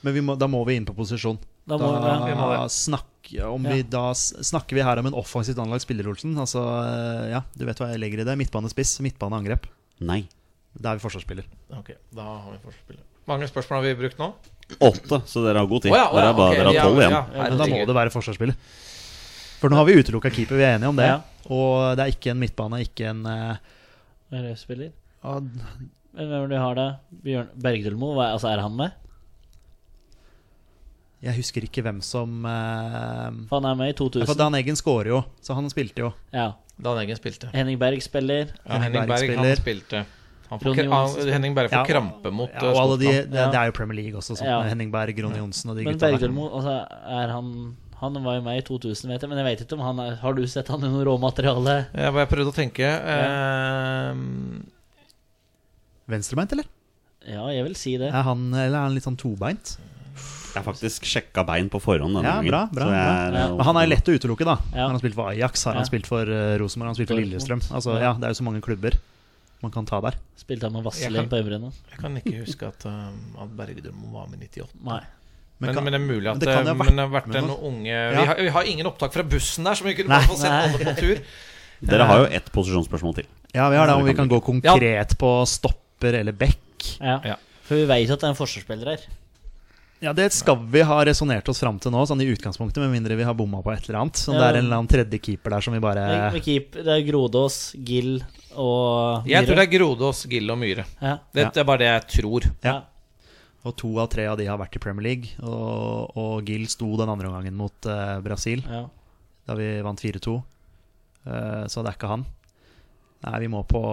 Men 0.02 0.14
vi 0.16 0.22
må, 0.24 0.36
da 0.38 0.48
må 0.50 0.62
vi 0.66 0.76
inn 0.78 0.86
på 0.88 0.94
posisjon. 0.96 1.38
Da 1.66 1.76
Da, 1.78 1.86
må, 1.86 1.92
ja. 1.94 2.66
vi 2.66 3.42
om 3.46 3.64
Ja. 3.64 3.72
vi, 3.76 3.82
da 3.86 4.10
snakker 4.14 4.74
vi 4.76 4.82
her 4.82 4.98
om 4.98 5.06
en 5.06 5.14
offensivt 5.14 5.58
anlagt 5.62 5.84
spiller, 5.86 6.08
Olsen. 6.10 6.34
Altså, 6.38 6.58
eh, 6.58 7.30
ja, 7.36 7.42
du 7.54 7.64
vet 7.64 7.78
hva 7.78 7.92
jeg 7.92 8.00
legger 8.02 8.20
i 8.20 8.26
det. 8.26 8.36
Midtbanespiss, 8.40 8.98
midtbaneangrep. 9.00 9.68
Nei. 10.00 10.24
Da 10.74 10.92
er 10.92 10.98
vi 10.98 11.04
forsvarsspiller. 11.04 11.46
Ok, 11.78 11.92
da 12.12 12.22
har 12.26 12.50
vi 12.50 12.58
forsvarsspiller. 12.64 13.04
Mange 13.30 13.46
spørsmål 13.46 13.78
har 13.78 13.86
vi 13.86 13.94
brukt 14.00 14.18
nå? 14.18 14.32
Åtte, 14.82 15.20
så 15.28 15.44
dere 15.44 15.62
har 15.62 15.68
god 15.70 15.84
tid. 15.84 15.92
Oh, 15.92 15.98
ja, 16.00 16.08
å 16.10 16.16
dere 16.16 16.30
er 16.32 16.38
bare 16.38 16.48
okay, 16.50 16.58
dere 16.58 16.72
har 16.72 16.88
tolv 16.88 17.02
igjen. 17.02 17.12
ja, 17.12 17.42
Men 17.50 17.60
da 17.60 17.66
må 17.70 17.82
det 17.86 17.96
være 17.98 18.14
forsvarsspiller. 18.14 18.56
For 19.62 19.70
nå 19.70 19.78
har 19.78 19.86
vi 19.86 19.94
utelukka 20.00 20.32
keeper, 20.34 20.58
vi 20.58 20.66
er 20.66 20.74
enige 20.78 20.90
om 20.90 20.98
det. 20.98 21.06
Ja. 21.06 21.20
Og 21.52 21.96
det 21.98 22.02
er 22.04 22.14
ikke 22.16 22.32
en 22.32 22.40
midtbane, 22.42 22.80
ikke 22.82 23.12
en 23.12 23.22
uh, 23.28 23.60
er 24.32 24.56
spiller? 24.58 24.90
Men 25.22 25.52
hvem 26.12 26.32
er 26.32 26.48
det 26.48 26.56
du 26.56 26.58
har 26.58 26.78
da? 26.78 26.86
Bjørn 27.22 27.52
Bergdølmo? 27.62 28.10
Altså, 28.18 28.50
er 28.50 28.64
han 28.64 28.74
med? 28.78 28.96
Jeg 31.22 31.38
husker 31.38 31.62
ikke 31.62 31.84
hvem 31.86 32.00
som 32.02 32.42
eh, 32.50 33.28
For 33.46 33.60
han 33.60 33.68
er 33.70 33.76
med 33.78 33.92
i 33.92 33.92
ja, 33.92 33.98
For 34.00 34.10
2000. 34.10 34.38
Dan 34.40 34.56
Eggen 34.58 34.78
scorer 34.78 35.12
jo, 35.12 35.20
så 35.44 35.54
han 35.54 35.70
spilte 35.70 36.02
jo. 36.02 36.10
Ja. 36.34 36.48
Dan 36.82 36.98
Eggen 37.04 37.18
spilte. 37.18 37.52
Henning 37.54 37.78
Berg 37.78 38.02
spiller. 38.02 38.50
Ja, 38.64 38.80
Henning 38.82 39.04
Henning 39.04 39.12
Berg 39.12 39.28
Berg, 39.30 39.38
han 39.38 39.60
spilte. 39.60 40.02
Han 40.52 40.60
får, 40.60 40.80
han, 40.82 41.30
Henning 41.32 41.54
Berg 41.56 41.70
får 41.70 41.78
Ja, 41.78 41.84
krampe 41.88 42.32
mot 42.34 42.50
Ja, 42.52 42.60
uh, 42.60 42.72
og 42.74 42.80
alle 42.82 42.96
de, 43.00 43.12
det, 43.30 43.44
det 43.54 43.56
er 43.56 43.70
jo 43.70 43.76
Premier 43.76 43.96
League 44.02 44.18
også, 44.18 44.34
sånn, 44.36 44.50
Ja. 44.50 44.58
Henning 44.66 44.90
Berg, 44.92 45.22
Ronny 45.24 45.38
Johnsen 45.40 45.72
og 45.72 45.78
de 45.78 45.86
Men 45.86 45.94
gutta 45.94 46.10
der. 46.10 46.18
Bergdølmo, 46.18 46.48
altså, 46.58 46.74
er 47.22 47.32
han 47.32 47.54
Han 48.02 48.18
var 48.26 48.36
jo 48.36 48.42
med 48.44 48.58
i 48.58 48.66
2000, 48.66 49.14
vet 49.14 49.22
jeg, 49.22 49.30
men 49.30 49.40
jeg 49.40 49.46
vet 49.46 49.62
ikke 49.64 49.78
om 49.78 49.86
han 49.86 50.02
er 50.02 50.18
Har 50.20 50.36
du 50.36 50.42
sett 50.50 50.68
han 50.74 50.82
i 50.84 50.90
noe 50.90 51.06
råmateriale? 51.08 51.78
Jeg 51.94 52.28
prøvde 52.34 52.50
å 52.50 52.56
tenke. 52.58 52.90
ehm, 53.14 54.26
Venstrebeint, 56.10 56.52
eller? 56.58 56.68
Ja, 57.22 57.46
jeg 57.54 57.62
vil 57.70 57.78
si 57.78 57.94
det. 58.02 58.10
Er 58.10 58.26
han, 58.26 58.48
eller 58.50 58.74
er 58.74 58.88
han 58.90 58.96
litt 58.98 59.06
sånn 59.06 59.16
tobeint? 59.16 59.76
Jeg 60.52 60.60
har 60.62 60.66
faktisk 60.74 61.04
sjekka 61.08 61.44
bein 61.48 61.68
på 61.72 61.80
forhånd 61.80 62.12
denne 62.14 62.24
Ja, 62.28 62.34
gangen. 62.42 62.50
bra, 62.50 62.60
bra, 62.72 62.86
jeg 62.92 63.00
er, 63.00 63.32
Ja. 63.32 63.44
eh, 63.46 63.56
Men 63.56 63.64
han 63.64 63.76
er 63.76 63.86
lett 63.88 64.04
å 64.08 64.12
utelukke, 64.18 64.44
da. 64.44 64.58
Ja. 64.74 64.82
Han 64.86 64.90
har 64.92 64.98
spilt 65.00 65.14
for 65.14 65.28
Ajax, 65.30 65.64
har 65.64 65.74
han 65.74 65.84
spilt 65.86 66.06
for 66.06 66.22
uh, 66.28 66.58
Rosenborg, 66.60 66.88
han 66.88 66.94
har 66.94 66.94
spilt 67.00 67.08
for 67.08 67.20
Lillestrøm. 67.22 67.62
Altså, 67.72 67.94
Ja. 67.96 68.00
ja, 68.00 68.12
Det 68.14 68.24
er 68.24 68.28
jo 68.28 68.38
så 68.42 68.44
mange 68.44 68.60
klubber 68.60 68.92
man 69.62 69.70
kan 69.70 69.86
ta 69.86 70.00
der. 70.00 70.14
Spilte 70.36 70.62
han 70.64 70.72
med 70.72 70.84
Vazelin 70.84 71.14
kan- 71.22 71.28
på 71.30 71.38
Øvreene? 71.40 71.72
jeg 71.90 71.98
kan 72.00 72.16
ikke 72.16 72.44
huske 72.44 72.66
at, 72.66 72.84
um, 72.84 73.36
at 73.40 73.48
Bergdølmo 73.56 74.12
var 74.12 74.26
med 74.28 74.42
i 74.42 74.48
98. 74.48 74.68
Nei. 74.84 75.00
Men, 75.60 75.74
kan- 75.74 75.84
men 75.84 75.92
det 75.92 76.00
er 76.00 76.06
mulig 76.12 76.26
at 76.30 76.38
det 76.40 76.48
vært 76.48 76.64
det 76.90 76.98
har 76.98 77.08
vært 77.08 77.26
med 77.28 77.36
en 77.36 77.50
unge 77.50 77.86
Ja. 77.86 78.10
vi, 78.20 78.26
har, 78.26 78.34
vi 78.36 78.48
har 78.48 78.62
ingen 78.64 78.86
opptak 78.86 79.12
fra 79.12 79.22
bussen 79.22 79.64
der, 79.64 79.74
så 79.74 79.84
vi 79.84 79.94
kunne 79.94 80.08
Nei. 80.08 80.20
få 80.26 80.36
sett 80.36 80.50
alle 80.50 80.78
på 80.78 80.96
tur. 80.98 81.18
Dere 81.82 82.04
har 82.06 82.18
jo 82.18 82.24
ett 82.34 82.50
posisjonsspørsmål 82.52 83.14
til. 83.14 83.26
Ja, 83.54 83.68
vi 83.70 83.76
har 83.76 83.86
det 83.86 83.94
om 83.94 84.04
vi 84.04 84.14
kan 84.14 84.28
gå 84.28 84.36
Ja. 84.36 84.40
konkret 84.40 85.16
på 85.18 85.46
stopper 85.46 86.14
eller 86.14 86.32
back. 86.32 86.58
Ja. 87.00 87.20
Ja. 87.24 87.36
For 87.62 87.74
vi 87.76 87.86
vet 87.86 88.10
at 88.10 88.20
det 88.20 88.24
er 88.26 88.30
en 88.30 88.34
forsvarsspiller 88.34 88.84
her. 88.86 88.98
Ja, 90.02 90.12
Det 90.12 90.32
skal 90.34 90.58
vi 90.66 90.80
ha 90.82 90.96
resonnert 91.06 91.46
oss 91.48 91.60
fram 91.62 91.76
til 91.78 91.92
nå, 91.94 92.00
sånn 92.10 92.20
i 92.24 92.26
utgangspunktet, 92.32 92.82
med 92.82 92.90
mindre 92.90 93.14
vi 93.18 93.22
har 93.26 93.36
bomma 93.38 93.60
på 93.62 93.70
et 93.72 93.84
eller 93.86 94.00
annet. 94.00 94.18
Sånn 94.18 94.34
Ja. 94.34 94.40
Det 94.40 94.48
er 94.48 94.58
en 94.58 94.64
eller 94.66 94.80
annen 94.80 94.90
tredje 94.90 95.20
keeper 95.22 95.50
der 95.54 95.60
som 95.62 95.74
vi 95.76 95.80
bare 95.80 96.40
keep, 96.42 96.72
det 96.72 96.90
er 96.90 97.04
Grodås, 97.06 97.74
Gill 97.78 98.16
og 98.56 99.28
Jeg 99.30 99.46
tror 99.46 99.56
det 99.60 99.66
er 99.68 99.78
Grodås, 99.78 100.24
Gill 100.28 100.50
og 100.50 100.58
Myhre. 100.58 100.84
ja. 101.00 101.18
Det, 101.32 101.52
det 101.54 101.62
er 101.62 101.64
bare 101.68 101.78
det 101.78 101.90
jeg 101.92 102.08
tror. 102.18 102.48
Ja. 102.64 102.82
Og 103.64 103.76
to 103.78 103.92
av 104.02 104.08
tre 104.10 104.26
av 104.26 104.36
de 104.38 104.46
har 104.50 104.58
vært 104.58 104.74
i 104.74 104.80
Premier 104.82 105.04
League. 105.06 105.30
Og, 105.38 106.16
og 106.18 106.44
Gill 106.50 106.66
sto 106.66 106.96
den 106.98 107.08
andre 107.08 107.28
omgangen 107.30 107.54
mot 107.54 107.86
uh, 107.86 108.18
Brasil, 108.20 108.64
Ja. 108.66 108.88
da 109.46 109.54
vi 109.54 109.80
vant 109.86 110.02
4-2. 110.02 110.42
Uh, 111.22 111.66
så 111.70 111.84
det 111.84 111.92
er 111.92 111.94
ikke 111.94 112.10
han. 112.10 112.26
Nei, 113.22 113.38
vi 113.38 113.46
må 113.46 113.62
på 113.62 113.84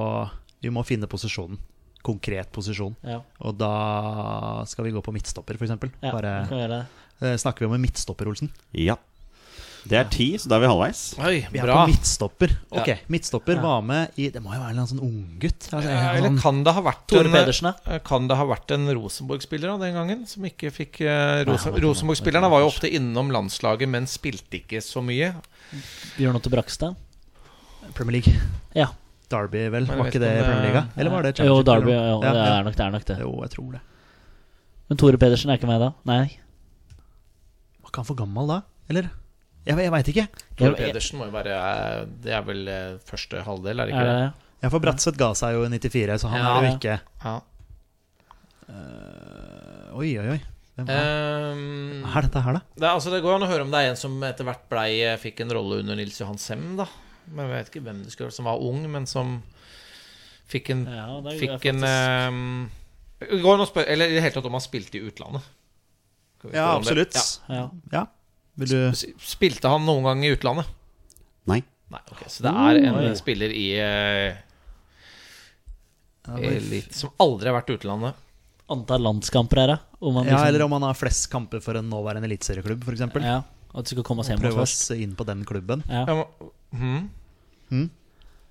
Vi 0.64 0.72
må 0.74 0.82
finne 0.84 1.06
posisjonen. 1.08 1.60
Konkret 2.02 2.52
posisjon. 2.56 2.96
Ja. 3.04 3.20
Og 3.42 3.58
da 3.60 4.64
skal 4.66 4.86
vi 4.86 4.92
gå 4.96 5.02
på 5.04 5.12
midtstopper, 5.14 5.56
f.eks. 5.60 5.76
Ja, 6.02 6.12
Bare 6.16 6.88
eh, 7.22 7.36
Snakker 7.38 7.60
vi 7.60 7.66
om 7.66 7.74
en 7.76 7.82
midtstopper, 7.84 8.28
Olsen? 8.32 8.50
Ja. 8.74 8.96
Det 9.90 9.96
er 9.96 10.08
ti, 10.12 10.26
så 10.38 10.50
da 10.52 10.58
er 10.58 10.66
vi 10.66 10.68
halvveis. 10.68 11.02
Oi, 11.24 11.38
Vi 11.52 11.60
er 11.60 11.64
bra. 11.64 11.76
på 11.86 11.92
midtstopper. 11.94 12.52
Ok, 12.76 12.88
Ja. 12.88 12.96
midtstopper 13.08 13.56
Ja. 13.56 13.62
var 13.64 13.82
med 13.82 14.12
i 14.20 14.30
Det 14.30 14.42
må 14.44 14.52
jo 14.54 14.60
være 14.60 14.76
en 14.78 14.88
sånn 14.88 15.00
unggutt? 15.00 15.70
Altså, 15.72 15.88
Ja, 15.90 16.12
Eller 16.18 16.30
sånn- 16.30 16.42
kan 16.42 16.64
det 16.64 16.74
ha 16.74 16.82
vært 16.82 17.08
Tore 17.08 17.26
en, 17.26 17.32
Pedersen, 17.32 17.64
da? 17.72 17.94
eh, 17.96 18.00
Kan 18.00 18.28
det 18.28 18.36
ha 18.38 18.46
vært 18.46 18.72
en 18.76 18.88
Rosenborg-spiller 18.88 19.68
da, 19.72 19.78
den 19.78 19.94
gangen? 19.96 20.28
Som 20.28 20.44
ikke 20.44 20.70
fikk 20.72 21.00
var- 21.06 21.46
Rosenborg-spillerne 21.80 22.50
var 22.50 22.60
jo 22.60 22.68
ofte 22.68 22.92
innom 22.92 23.32
landslaget, 23.32 23.88
men 23.88 24.06
spilte 24.06 24.60
ikke 24.60 24.82
så 24.84 25.02
mye. 25.02 25.34
Bjørn 26.18 26.36
Otto 26.36 26.50
Brakstad? 26.50 26.96
Premier 27.94 28.22
League. 28.22 28.34
Ja. 28.76 28.88
Derby, 29.30 29.62
vel? 29.74 29.86
Var 29.90 30.08
ikke 30.10 30.22
det 30.24 30.32
Premier 30.44 30.66
League? 30.66 30.84
Eller 30.98 31.12
var 31.14 31.24
det 31.28 31.34
Jo, 31.40 31.60
Derby. 31.64 31.92
Ja, 31.94 32.18
det 32.24 32.34
er 32.42 32.64
nok 32.68 32.76
det. 32.76 32.86
er 32.86 32.92
nok 32.96 33.06
det 33.06 33.18
Jo, 33.22 33.32
jeg 33.46 33.52
tror 33.56 33.72
det. 33.78 33.82
Men 34.90 34.98
Tore 34.98 35.18
Pedersen 35.22 35.52
er 35.54 35.60
ikke 35.60 35.68
med 35.70 35.80
da? 35.84 35.92
Nei. 36.10 36.24
Var 37.84 37.92
ikke 37.92 38.02
han 38.02 38.08
for 38.10 38.18
gammel 38.20 38.48
da? 38.50 38.60
Eller? 38.90 39.10
Jeg, 39.68 39.78
jeg 39.78 39.92
veit 39.94 40.08
ikke. 40.14 40.28
Tore 40.58 40.74
Pedersen 40.80 41.20
må 41.20 41.28
jo 41.30 41.34
være 41.36 41.54
eh, 41.60 42.06
Det 42.24 42.32
er 42.34 42.42
vel 42.48 42.64
eh, 42.74 42.96
første 43.06 43.44
halvdel, 43.46 43.80
er 43.84 43.86
det 43.92 43.94
Er 43.94 44.00
ikke 44.00 44.08
det 44.10 44.16
det? 44.16 44.30
det? 44.30 44.46
Ja, 44.66 44.70
for 44.74 44.82
Bratseth 44.84 45.18
ga 45.20 45.30
seg 45.40 45.54
jo 45.56 45.62
i 45.64 45.70
94, 45.72 46.18
så 46.24 46.32
han 46.34 46.42
Ja. 46.42 46.56
er 46.58 46.66
jo 46.66 46.76
ikke 46.78 46.98
Ja. 47.24 47.36
Oi, 50.00 50.10
oi, 50.22 50.28
oi. 50.36 50.40
Hvem 50.80 50.90
er, 50.94 51.08
um, 51.52 52.04
er 52.08 52.24
dette 52.24 52.42
her, 52.46 52.56
da? 52.56 52.62
det, 52.78 52.86
er- 52.88 52.94
altså, 52.96 53.12
det 53.12 53.20
går 53.26 53.36
an 53.36 53.44
å 53.44 53.50
høre 53.52 53.66
om 53.66 53.72
det 53.74 53.80
er 53.84 53.90
en 53.92 53.98
som 54.00 54.14
etter 54.24 54.48
hvert 54.48 54.62
blei, 54.72 54.92
fikk 55.20 55.42
en 55.44 55.52
rolle 55.58 55.82
under 55.84 55.98
Nils 56.00 56.20
Johan 56.22 56.38
Sem, 56.40 56.62
da. 56.80 56.86
Men 57.32 57.46
jeg 57.48 57.54
vet 57.56 57.72
ikke 57.74 57.84
hvem 57.86 58.04
det 58.04 58.12
skulle 58.14 58.32
som 58.36 58.46
var 58.50 58.60
ung, 58.66 58.84
men 58.92 59.06
som 59.10 59.42
fikk 60.50 60.70
en 60.74 60.86
Ja, 60.90 61.08
Fikk 61.32 61.56
faktisk- 61.60 61.66
en 61.86 62.70
det 63.20 63.42
går 63.44 63.66
spør, 63.68 63.86
Eller 63.88 64.08
i 64.08 64.16
det 64.16 64.22
hele 64.24 64.34
tatt 64.34 64.46
om 64.46 64.56
han 64.56 64.64
spilte 64.64 64.96
i 64.96 65.04
utlandet. 65.04 65.44
Ja, 66.54 66.78
absolutt. 66.78 67.16
Ja. 67.16 67.56
Ja. 67.56 67.66
Ja. 67.92 68.06
Vil 68.60 68.68
du 68.72 68.92
Spilte 69.20 69.72
han 69.72 69.86
noen 69.88 70.04
gang 70.08 70.24
i 70.24 70.32
utlandet? 70.36 70.68
Nei. 71.50 71.62
Nei, 71.90 72.00
okay, 72.12 72.30
Så 72.30 72.44
det 72.46 72.54
er 72.54 72.80
en 72.86 72.96
Oi. 73.02 73.16
spiller 73.18 73.52
i 73.56 73.66
uh, 73.82 74.38
Elite 76.38 76.58
elit 76.60 76.94
som 76.94 77.10
aldri 77.20 77.50
har 77.50 77.58
vært 77.58 77.72
i 77.74 77.78
utlandet. 77.80 78.26
Antall 78.70 79.02
landskamper 79.02 79.64
her, 79.64 79.72
da. 79.74 79.78
Om 80.00 80.14
man 80.14 80.28
ja, 80.28 80.36
liksom- 80.36 80.48
eller 80.48 80.62
om 80.68 80.72
han 80.78 80.82
har 80.84 80.94
flest 80.94 81.30
kamper 81.32 81.60
for 81.66 81.76
en 81.80 81.90
nåværende 81.90 82.30
eliteserieklubb, 82.30 82.84
f.eks. 82.86 83.24
Ja, 83.26 83.42
At 83.74 83.86
du 83.86 83.96
skal 83.96 84.04
komme 84.04 84.20
oss 84.22 84.30
hjem 84.30 84.40
Prøve 84.40 84.62
oss 84.62 84.92
inn 84.92 85.16
på 85.16 85.26
den 85.26 85.44
klubben. 85.46 85.84
Ja. 85.90 86.06
Ja, 86.06 86.16
men- 86.16 86.80
hm? 86.80 87.10
Hm? 87.70 87.90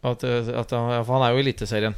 At, 0.08 0.22
eh, 0.24 0.52
at 0.54 0.70
han, 0.76 0.92
for 1.04 1.18
han 1.18 1.24
er 1.26 1.34
jo 1.34 1.40
i 1.40 1.44
Eliteserien. 1.46 1.96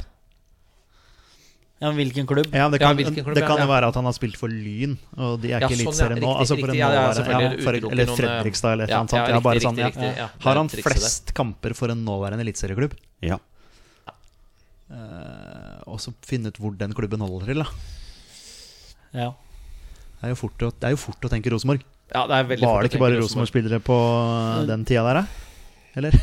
ja, 1.81 1.91
Hvilken 1.97 2.27
klubb? 2.29 2.49
Ja, 2.53 2.69
det 2.73 2.79
kan, 2.81 2.99
ja, 2.99 3.11
klubb, 3.11 3.35
det 3.35 3.45
kan 3.45 3.57
ja. 3.61 3.65
jo 3.65 3.69
være 3.71 3.89
at 3.93 3.97
han 3.97 4.05
har 4.09 4.15
spilt 4.17 4.37
for 4.41 4.53
Lyn, 4.53 4.97
og 5.17 5.39
de 5.43 5.53
er 5.53 5.65
ikke 5.65 5.77
sånn, 5.77 5.85
eliteserien 5.87 6.21
nå. 6.25 6.33
Altså 6.43 6.57
for 6.57 6.69
en 6.69 6.75
riktig. 6.75 6.81
Ja, 6.81 6.91
ja, 6.93 7.05
ja, 7.05 7.53
for, 7.65 7.79
eller 7.93 8.05
eh, 8.07 8.17
Fredrikstad, 8.21 8.73
eller 8.75 8.85
et 8.85 8.91
eller 8.91 8.97
Ja, 8.97 9.01
annet 9.05 9.15
sånt. 9.15 9.29
ja, 9.29 9.37
Ja, 9.37 9.45
bare 9.45 9.63
sånn, 9.65 9.79
ja. 9.81 9.89
riktig, 9.93 10.11
ja. 10.19 10.27
Har 10.47 10.61
han 10.61 10.69
flest 10.73 11.33
kamper 11.37 11.77
for 11.77 11.93
en 11.93 12.05
nåværende 12.09 12.45
eliteserieklubb? 12.45 12.97
Ja. 13.25 13.39
Uh, 14.91 15.79
og 15.87 16.01
så 16.03 16.11
finne 16.27 16.51
ut 16.51 16.57
hvor 16.59 16.75
den 16.77 16.93
klubben 16.97 17.23
holder 17.23 17.53
til, 17.53 17.61
da. 17.63 17.69
Ja. 19.15 19.29
Det 20.21 20.29
er 20.29 20.33
jo 20.35 20.41
fort 20.41 20.65
å, 20.67 20.73
det 20.75 20.89
er 20.89 20.97
jo 20.97 21.01
fort 21.01 21.25
å 21.25 21.31
tenke 21.33 21.53
Rosenborg. 21.53 21.85
Ja, 22.11 22.25
det 22.27 22.41
er 22.41 22.49
veldig 22.49 22.67
Var 22.67 22.75
fort 22.75 22.83
det 22.83 22.89
å 22.89 22.93
ikke 22.93 23.05
bare 23.05 23.21
Rosenborg-spillere 23.23 23.79
på 23.87 23.97
den 24.69 24.83
tida 24.89 25.05
der, 25.07 25.21
da? 25.23 25.25
Eller? 26.01 26.17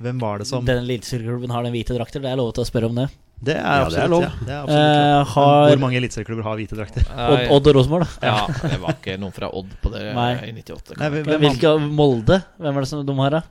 Hvem 0.00 0.20
var 0.22 0.38
det 0.38 0.46
som 0.46 0.64
Den 0.64 0.84
eliteserieklubben 0.84 1.50
har 1.50 1.62
den 1.66 1.72
hvite 1.74 1.96
drakter. 1.96 2.20
Det 2.22 2.30
er 2.30 2.36
lov 2.38 2.52
til 2.54 2.64
å 2.64 2.68
spørre 2.68 2.86
om 2.90 2.94
det. 3.00 3.08
Det 3.38 3.54
er 3.54 3.60
Ja, 3.62 3.84
det 3.88 3.98
er 3.98 4.06
absolutt 4.06 4.10
lov. 4.10 4.22
Ja, 4.22 4.30
det 4.46 4.52
er 4.54 4.62
absolutt 4.62 4.96
Eh, 4.98 5.34
har 5.34 5.68
Hvor 5.70 5.78
mange 5.84 5.96
eliteserieklubber 6.00 6.42
har 6.48 6.56
hvite 6.58 6.78
drakter? 6.78 7.04
Odd, 7.32 7.44
Odd 7.56 7.68
og 7.70 7.76
Rosenborg, 7.78 8.08
da? 8.20 8.32
Ja, 8.32 8.68
det 8.72 8.80
var 8.82 8.96
ikke 8.98 9.18
noen 9.22 9.34
fra 9.36 9.50
Odd 9.54 9.70
på 9.82 9.92
det 9.94 10.02
Nei. 10.14 10.32
i 10.48 10.52
98. 10.56 10.96
Nei, 10.98 11.08
hvem- 11.14 11.40
hvilke 11.44 11.74
Molde? 11.86 12.40
Hvem 12.58 12.76
er 12.76 12.80
det 12.86 12.88
som 12.90 13.04
de 13.06 13.14
har, 13.22 13.30
da? 13.38 13.42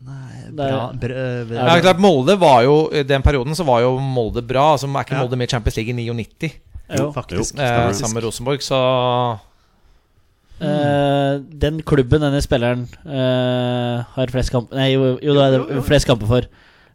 Nei, 0.00 0.44
bra, 0.56 0.92
bra, 0.96 1.44
bra, 1.44 1.56
Ja, 1.68 1.80
klart 1.84 1.98
Molde 2.00 2.36
var 2.40 2.62
jo 2.64 2.76
den 3.04 3.20
perioden 3.24 3.52
så 3.56 3.64
var 3.68 3.82
jo 3.84 3.98
Molde 4.00 4.40
bra. 4.44 4.70
Altså, 4.76 4.88
er 4.88 5.04
ikke 5.04 5.18
Molde 5.20 5.36
med 5.36 5.48
i 5.48 5.52
Champions 5.52 5.76
League 5.76 5.92
i 5.92 5.96
99? 6.12 6.52
Jo, 6.96 7.10
faktisk. 7.12 7.54
Jo, 7.56 7.62
Eh, 7.62 7.92
sammen 7.92 8.14
med 8.16 8.24
Rosenborg, 8.24 8.60
så 8.64 8.78
Eh, 10.60 11.40
den 11.62 11.80
klubben 11.88 12.20
denne 12.20 12.40
spilleren 12.44 12.82
uh, 13.08 14.04
har 14.16 14.32
flest 14.32 14.52
kamper 14.52 14.76
Nei, 14.76 14.90
jo, 14.92 15.14
jo, 15.24 15.36
det 15.38 15.44
er 15.46 15.62
det 15.70 15.84
flest 15.86 16.08
kamper 16.08 16.28
for. 16.28 16.48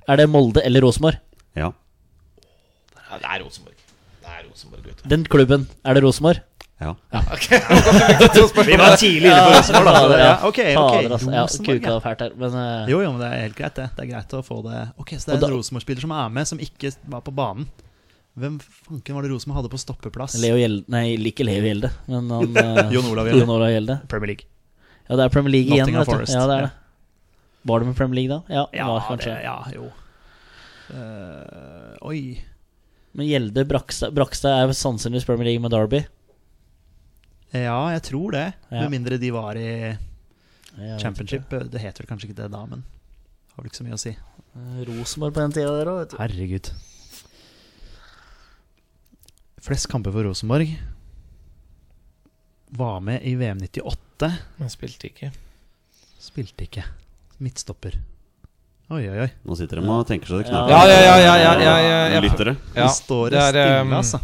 Er 0.05 0.19
det 0.21 0.27
Molde 0.29 0.61
eller 0.65 0.85
Rosenborg? 0.85 1.17
ja. 1.57 1.71
ja, 1.71 3.17
Det 3.17 3.25
er 3.25 3.41
Rosenborg. 3.41 3.73
Det 4.21 4.29
er 4.29 4.43
Rosenborg, 4.49 4.83
gutter. 4.83 5.09
Den 5.09 5.25
klubben, 5.25 5.65
er 5.83 5.97
det 5.97 6.03
Rosenborg? 6.05 6.43
ja. 6.81 6.91
Vi 8.67 8.77
var 8.77 8.97
tidlig 8.99 9.29
inne 9.31 9.41
på 9.41 9.53
Rosenborg, 9.55 9.85
da. 9.87 9.93
Ja, 9.95 10.19
ja. 10.19 10.35
ok, 10.43 10.59
ok. 10.59 10.95
Altså. 11.11 11.31
Ja, 11.31 11.43
Rosenborg, 11.47 11.81
ja. 11.89 11.97
fælt 12.03 12.21
her, 12.21 12.37
men 12.37 12.59
uh... 12.59 12.91
Jo, 12.91 13.01
jo, 13.01 13.11
men 13.15 13.21
det 13.23 13.31
er 13.31 13.43
helt 13.47 13.57
greit, 13.57 13.75
det. 13.79 13.89
Det 13.95 14.05
er 14.05 14.11
greit 14.11 14.35
å 14.37 14.43
få 14.45 14.59
det 14.67 14.83
Ok, 15.01 15.15
så 15.17 15.31
det 15.31 15.37
er 15.37 15.41
da- 15.45 15.49
en 15.49 15.57
Rosenborg-spiller 15.57 16.05
som 16.05 16.13
er 16.13 16.29
med, 16.37 16.49
som 16.53 16.61
ikke 16.61 16.93
var 17.15 17.25
på 17.25 17.33
banen. 17.33 17.65
Hvem 18.35 18.57
fanken 18.59 19.15
var 19.15 19.23
det 19.23 19.29
Rosenborg 19.31 19.61
hadde 19.61 19.71
på 19.71 19.79
stoppeplass? 19.79 20.33
Leo 20.43 20.57
Gjelde 20.59 20.91
Nei, 20.91 21.05
ikke 21.31 21.45
Leo 21.47 21.63
Gjelde, 21.63 21.91
men 22.11 22.31
han 22.35 22.57
eh, 22.63 22.91
Jon 22.91 23.07
Olav 23.11 23.29
Gjelde. 23.29 23.43
Jon 23.45 23.53
Olav 23.55 23.71
Gjelde. 23.71 23.99
Premier 24.11 24.33
League. 24.33 24.49
Ja, 25.05 25.15
det 25.15 25.27
er 25.27 25.31
Premier 25.31 25.53
League 25.55 25.69
igjen, 25.71 25.85
Nottingham 25.85 26.03
du. 26.03 26.11
Forest, 26.11 26.35
Ja, 26.35 26.47
det 26.49 26.57
er 26.57 26.65
det. 26.67 26.73
Var 27.65 27.81
det 27.81 27.87
med 27.89 27.95
Premier 27.97 28.19
League 28.19 28.33
da? 28.35 28.41
Ja, 28.53 28.65
Ja, 28.75 28.87
var 28.91 29.05
kanskje. 29.07 29.31
det, 29.31 29.43
ja 29.45 29.55
jo. 29.73 29.87
Uh, 30.85 31.95
oi. 32.11 32.19
Men 33.15 33.29
Gjelde 33.29 33.63
Brakstad 33.65 34.13
Brakstad 34.13 34.65
er 34.65 34.73
sannsynligvis 34.77 35.25
Premier 35.25 35.47
League 35.49 35.63
med 35.63 35.71
Derby. 35.73 36.03
Ja, 37.55 37.79
jeg 37.95 38.03
tror 38.09 38.35
det. 38.35 38.49
Ja. 38.67 38.83
Med 38.83 38.91
mindre 38.97 39.17
de 39.21 39.31
var 39.31 39.55
i 39.55 39.95
championship. 40.99 41.47
Det 41.71 41.79
heter 41.79 42.03
vel 42.03 42.09
kanskje 42.11 42.29
ikke 42.29 42.41
det 42.41 42.49
da, 42.51 42.65
men 42.67 42.83
har 43.55 43.63
vel 43.63 43.71
ikke 43.71 43.79
så 43.79 43.87
mye 43.87 43.95
å 43.95 44.01
si. 44.01 44.11
Eh, 44.11 44.81
Rosenborg 44.89 45.35
på 45.37 45.43
den 45.45 45.55
tida 45.55 45.71
der 45.77 45.91
òg, 45.91 46.01
vet 46.03 46.11
du. 46.11 46.17
Herregud. 46.19 46.69
Flest 49.65 49.87
kamper 49.89 50.11
for 50.13 50.23
Rosenborg. 50.23 50.81
Var 52.69 52.99
med 52.99 53.23
i 53.23 53.35
VM 53.35 53.57
98. 53.57 54.27
Men 54.57 54.69
spilte 54.69 55.07
ikke. 55.09 55.31
Spilte 56.21 56.67
ikke. 56.67 56.83
Midtstopper. 57.41 57.95
Oi, 58.93 58.99
oi, 59.09 59.15
oi. 59.23 59.31
Nå 59.41 59.57
sitter 59.57 59.81
de 59.81 59.89
og 59.89 60.03
tenker 60.05 60.29
så 60.29 60.37
det 60.37 60.51
knaker. 60.51 60.69
Ja, 60.69 60.83
ja, 60.85 60.99
ja, 61.01 61.15
ja, 61.17 61.37
ja, 61.41 61.53
ja, 61.63 61.73
ja, 61.81 61.95
ja. 62.13 62.19
Lyttere. 62.21 62.53
Ja, 62.75 62.91
står 62.93 63.33
det, 63.33 63.39
det 63.39 63.47
stille, 63.55 63.79
um, 63.81 63.95
altså. 63.97 64.19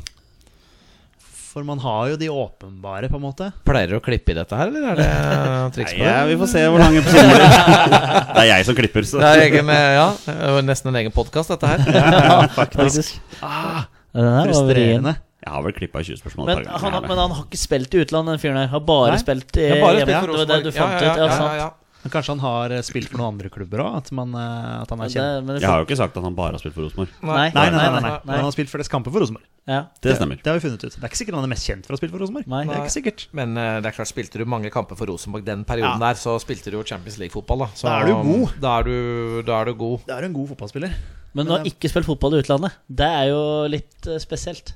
For 1.24 1.66
man 1.66 1.82
har 1.82 2.12
jo 2.12 2.20
de 2.22 2.30
åpenbare, 2.30 3.10
på 3.10 3.18
en 3.18 3.26
måte. 3.26 3.50
Pleier 3.66 3.90
dere 3.90 4.04
å 4.04 4.06
klippe 4.06 4.36
i 4.36 4.38
dette 4.38 4.62
her, 4.62 4.70
eller 4.70 4.92
er 4.92 5.02
det 5.02 5.10
triks 5.80 5.98
på 5.98 6.04
det? 6.04 6.12
ja, 6.12 6.22
vi 6.30 6.38
får 6.44 6.54
se 6.54 6.64
hvor 6.68 6.86
lang 6.86 7.00
episoden 7.02 7.34
blir. 7.34 7.48
Det 8.36 8.46
er 8.46 8.50
jeg 8.52 8.70
som 8.70 8.78
klipper, 8.78 9.10
så 9.10 9.26
Det 9.26 9.34
er, 9.34 9.44
egen, 9.50 9.74
eh, 9.74 9.90
ja, 9.98 10.06
det 10.30 10.64
nesten 10.70 10.94
en 10.94 11.02
egen 11.02 11.18
podkast, 11.18 11.58
dette 11.58 11.74
her. 11.74 11.84
Ja, 11.98 12.40
faktisk. 12.62 13.18
Ah, 13.42 13.90
frustrerende. 14.14 15.18
Jeg 15.42 15.52
har 15.54 15.62
vel 15.66 15.74
klippa 15.74 16.04
20 16.06 16.22
spørsmål. 16.22 16.46
Men 16.52 16.66
han, 16.70 16.94
har- 16.94 17.02
men 17.08 17.18
han 17.18 17.32
har 17.38 17.44
ikke 17.48 17.58
spilt 17.58 17.94
i 17.98 18.04
utlandet, 18.06 18.36
den 18.38 18.42
fyren 18.44 18.58
her. 18.62 18.68
Har 18.76 18.80
bare 18.86 19.16
Nei. 19.16 19.22
spilt 19.24 19.58
i 19.58 19.70
bare 19.82 20.02
hjemme. 20.02 20.18
spilt 20.22 20.32
Det 20.32 20.48
var 20.48 20.52
det 20.58 20.64
du 20.64 20.72
fant 20.72 20.96
ut. 21.02 21.22
Ja, 21.22 21.54
ja. 21.58 21.70
Men 22.02 22.10
kanskje 22.10 22.32
han 22.34 22.40
har 22.42 22.72
eh, 22.74 22.82
spilt 22.82 23.10
for 23.12 23.20
noen 23.22 23.36
andre 23.36 23.50
klubber 23.54 23.78
òg? 23.84 23.98
At, 24.00 24.08
eh, 24.10 24.82
at 24.82 24.90
han 24.90 25.02
er 25.06 25.10
kjent? 25.14 25.46
det- 25.46 25.62
Jeg 25.62 25.70
har 25.70 25.78
jo 25.82 25.86
ikke 25.86 25.98
sagt 26.00 26.18
at 26.18 26.24
han 26.26 26.34
bare 26.34 26.54
har 26.54 26.58
spilt 26.58 26.74
for 26.74 26.82
Rosenborg. 26.88 27.10
Nei, 27.22 27.52
Nei, 27.54 27.70
nei, 27.70 27.70
nei, 27.70 27.90
nei, 27.94 28.02
nei. 28.02 28.20
Men 28.26 28.36
han 28.42 28.44
har 28.48 28.52
spilt 28.56 28.70
flest 28.74 28.90
kamper 28.90 29.12
for 29.14 29.22
Rosenborg. 29.22 29.46
Ja. 29.70 29.86
Det 30.02 30.16
stemmer. 30.18 30.42
Det 30.42 30.50
har 30.50 30.58
vi 30.58 30.66
funnet 30.66 30.82
ut. 30.82 30.96
Det 30.98 31.04
er 31.04 31.08
ikke 31.12 31.20
sikkert 31.22 31.36
han 31.38 31.44
er 31.46 31.54
mest 31.54 31.68
kjent 31.70 31.86
for 31.86 31.94
å 31.94 31.98
spille 32.02 32.10
for 32.16 32.18
Rosenborg. 32.26 32.48
Nei. 32.50 32.64
Det 32.66 32.74
er 32.74 32.82
ikke 32.82 32.96
sikkert. 32.98 33.28
Men 33.38 33.54
eh, 33.56 33.82
det 33.82 33.86
er 33.86 33.98
klart, 34.00 34.10
spilte 34.10 34.42
du 34.42 34.46
mange 34.50 34.72
kamper 34.74 34.98
for 34.98 35.06
Rosenborg 35.14 35.46
den 35.46 35.62
perioden 35.64 36.00
der, 36.02 36.18
så 36.18 36.40
spilte 36.42 36.74
du 36.74 36.78
jo 36.80 36.84
Champions 36.84 37.20
League-fotball, 37.22 37.60
da. 37.60 37.70
Så, 37.78 37.86
Da 37.86 38.00
er 38.02 38.06
du 38.10 38.14
god. 38.18 38.50
Da 38.60 38.80
er 38.80 38.84
du, 38.90 39.42
da 39.46 39.62
er 39.62 39.66
du 39.66 39.74
god. 39.76 40.00
Det 40.10 40.18
er 40.18 40.24
en 40.26 40.34
god 40.34 40.50
fotballspiller. 40.56 40.94
Men 41.34 41.46
du 41.46 41.52
har 41.54 41.64
ikke 41.64 41.88
spilt 41.88 42.04
fotball 42.10 42.34
i 42.34 42.42
utlandet. 42.42 42.74
Det 42.90 43.06
er 43.08 43.30
jo 43.30 43.68
litt 43.70 44.10
spesielt. 44.20 44.74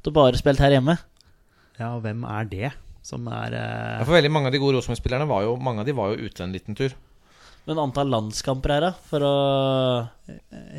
At 0.00 0.08
du 0.08 0.14
bare 0.16 0.38
spilte 0.40 0.64
her 0.64 0.72
hjemme. 0.78 0.96
Ja, 1.76 1.90
og 1.92 2.00
hvem 2.06 2.24
er 2.24 2.48
det 2.48 2.70
som 3.04 3.26
er 3.28 3.52
Ja, 3.52 3.64
eh, 4.00 4.04
for 4.04 4.16
veldig 4.16 4.30
mange 4.32 4.48
av 4.48 4.54
de 4.54 4.60
gode 4.60 4.78
Rosenborg-spillerne 4.78 5.28
var 5.28 5.44
jo 5.46 5.54
Mange 5.60 5.80
av 5.80 5.88
de 5.88 5.94
var 5.96 6.12
jo 6.12 6.28
ute 6.28 6.44
en 6.44 6.52
liten 6.52 6.76
tur. 6.76 6.92
Men 7.68 7.78
antall 7.82 8.08
landskamper 8.08 8.72
her, 8.72 8.84
da? 8.86 8.90
For 9.10 9.20
å 9.24 9.32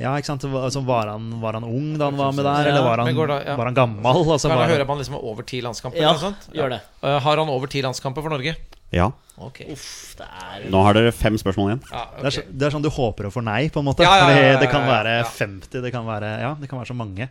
Ja, 0.02 0.16
ikke 0.18 0.32
sant? 0.32 0.46
Altså, 0.50 0.82
var, 0.86 1.12
han, 1.14 1.28
var 1.42 1.54
han 1.60 1.68
ung 1.68 1.94
da 2.00 2.10
han 2.10 2.18
var 2.18 2.34
med 2.34 2.46
der, 2.48 2.66
Ja, 2.66 2.72
eller 2.74 2.88
var 2.88 3.04
han, 3.04 3.14
da- 3.16 3.42
ja. 3.46 3.56
var 3.60 3.70
han 3.70 3.78
gammel? 3.78 4.06
Altså, 4.10 4.50
Kan 4.50 4.58
jeg 4.64 4.74
høre 4.74 4.82
han, 4.82 4.88
om 4.90 4.94
han 4.96 5.04
liksom 5.04 5.18
er 5.20 5.28
over 5.32 5.46
ti 5.54 5.62
landskamper? 5.62 6.02
Ja, 6.02 6.10
eller 6.10 6.20
noe 6.20 6.32
sånt? 6.32 6.50
gjør 6.58 6.74
det. 6.74 6.82
Eh, 7.04 7.20
har 7.28 7.44
han 7.44 7.54
over 7.54 7.68
ti 7.68 7.84
landskamper 7.86 8.26
for 8.26 8.34
Norge? 8.34 8.56
Ja. 8.92 9.12
Okay. 9.38 9.72
Uff, 9.72 10.16
det 10.20 10.26
er 10.28 10.66
Nå 10.74 10.82
har 10.84 10.98
dere 10.98 11.14
fem 11.16 11.38
spørsmål 11.40 11.70
igjen. 11.72 11.84
Ja, 11.94 12.02
det, 12.18 12.26
er 12.28 12.36
så, 12.36 12.44
det 12.50 12.66
er 12.68 12.74
sånn 12.74 12.84
du 12.84 12.90
håper 12.92 13.30
å 13.30 13.32
få 13.34 13.46
nei, 13.46 13.70
på 13.70 13.80
en 13.82 13.88
måte. 13.88 14.04
Ja, 14.04 14.18
ja, 14.18 14.26
ja, 14.30 14.42
ja, 14.42 14.50
ja, 14.56 14.60
det 14.60 14.70
kan 14.74 14.84
være 14.90 15.14
50, 15.38 15.82
det 15.86 15.94
kan 15.94 16.06
være 16.10 16.34
Ja, 16.42 16.52
det 16.60 16.70
kan 16.70 16.82
være 16.82 16.92
så 16.92 16.98
mange. 16.98 17.30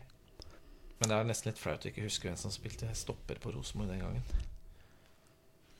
Men 1.00 1.10
det 1.10 1.16
er 1.16 1.28
nesten 1.30 1.50
litt 1.50 1.60
flaut 1.60 1.84
å 1.84 1.90
ikke 1.90 2.04
huske 2.04 2.28
hvem 2.28 2.36
som 2.36 2.52
spilte 2.52 2.88
stopper 2.96 3.40
på 3.40 3.54
Rosenborg 3.54 3.88
den 3.94 4.02
gangen. 4.02 4.48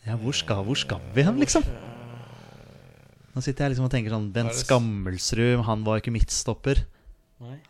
Ja, 0.07 0.17
hvor 0.17 0.33
skal, 0.33 0.63
hvor 0.65 0.79
skal 0.81 1.03
vi 1.13 1.25
hen, 1.27 1.41
liksom? 1.43 1.67
Nå 3.35 3.43
sitter 3.45 3.67
jeg 3.67 3.75
liksom 3.75 3.87
og 3.87 3.93
tenker 3.93 4.15
sånn 4.15 4.31
Bent 4.35 4.57
Skammelsrud, 4.57 5.61
han 5.69 5.85
var 5.87 5.99
jo 5.99 6.05
ikke 6.05 6.15
midtstopper. 6.15 6.81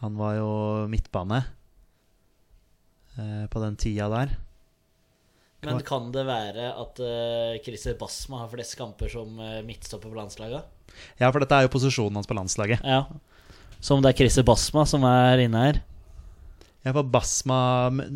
Han 0.00 0.16
var 0.18 0.36
jo 0.38 0.52
midtbane 0.90 1.42
eh, 3.18 3.44
på 3.50 3.62
den 3.62 3.76
tida 3.78 4.08
der. 4.10 4.38
Men 5.66 5.82
kan 5.84 6.08
det 6.14 6.22
være 6.24 6.70
at 6.72 7.00
uh, 7.04 7.58
Christer 7.60 7.92
Basma 8.00 8.38
har 8.40 8.48
flest 8.48 8.78
kamper 8.78 9.10
som 9.12 9.34
uh, 9.36 9.58
midtstopper 9.66 10.08
på 10.08 10.16
landslaget? 10.16 10.94
Ja, 11.20 11.28
for 11.28 11.42
dette 11.42 11.58
er 11.58 11.66
jo 11.66 11.72
posisjonen 11.74 12.16
hans 12.16 12.30
på 12.30 12.36
landslaget. 12.38 12.80
Ja. 12.80 13.04
Så 13.76 13.96
om 13.96 14.00
det 14.00 14.14
er 14.14 14.18
Christer 14.22 14.46
Basma 14.48 14.86
som 14.88 15.04
er 15.04 15.44
inne 15.44 15.66
her. 15.66 15.82
Ja, 16.80 16.94
for 16.96 17.04
Basma 17.04 17.56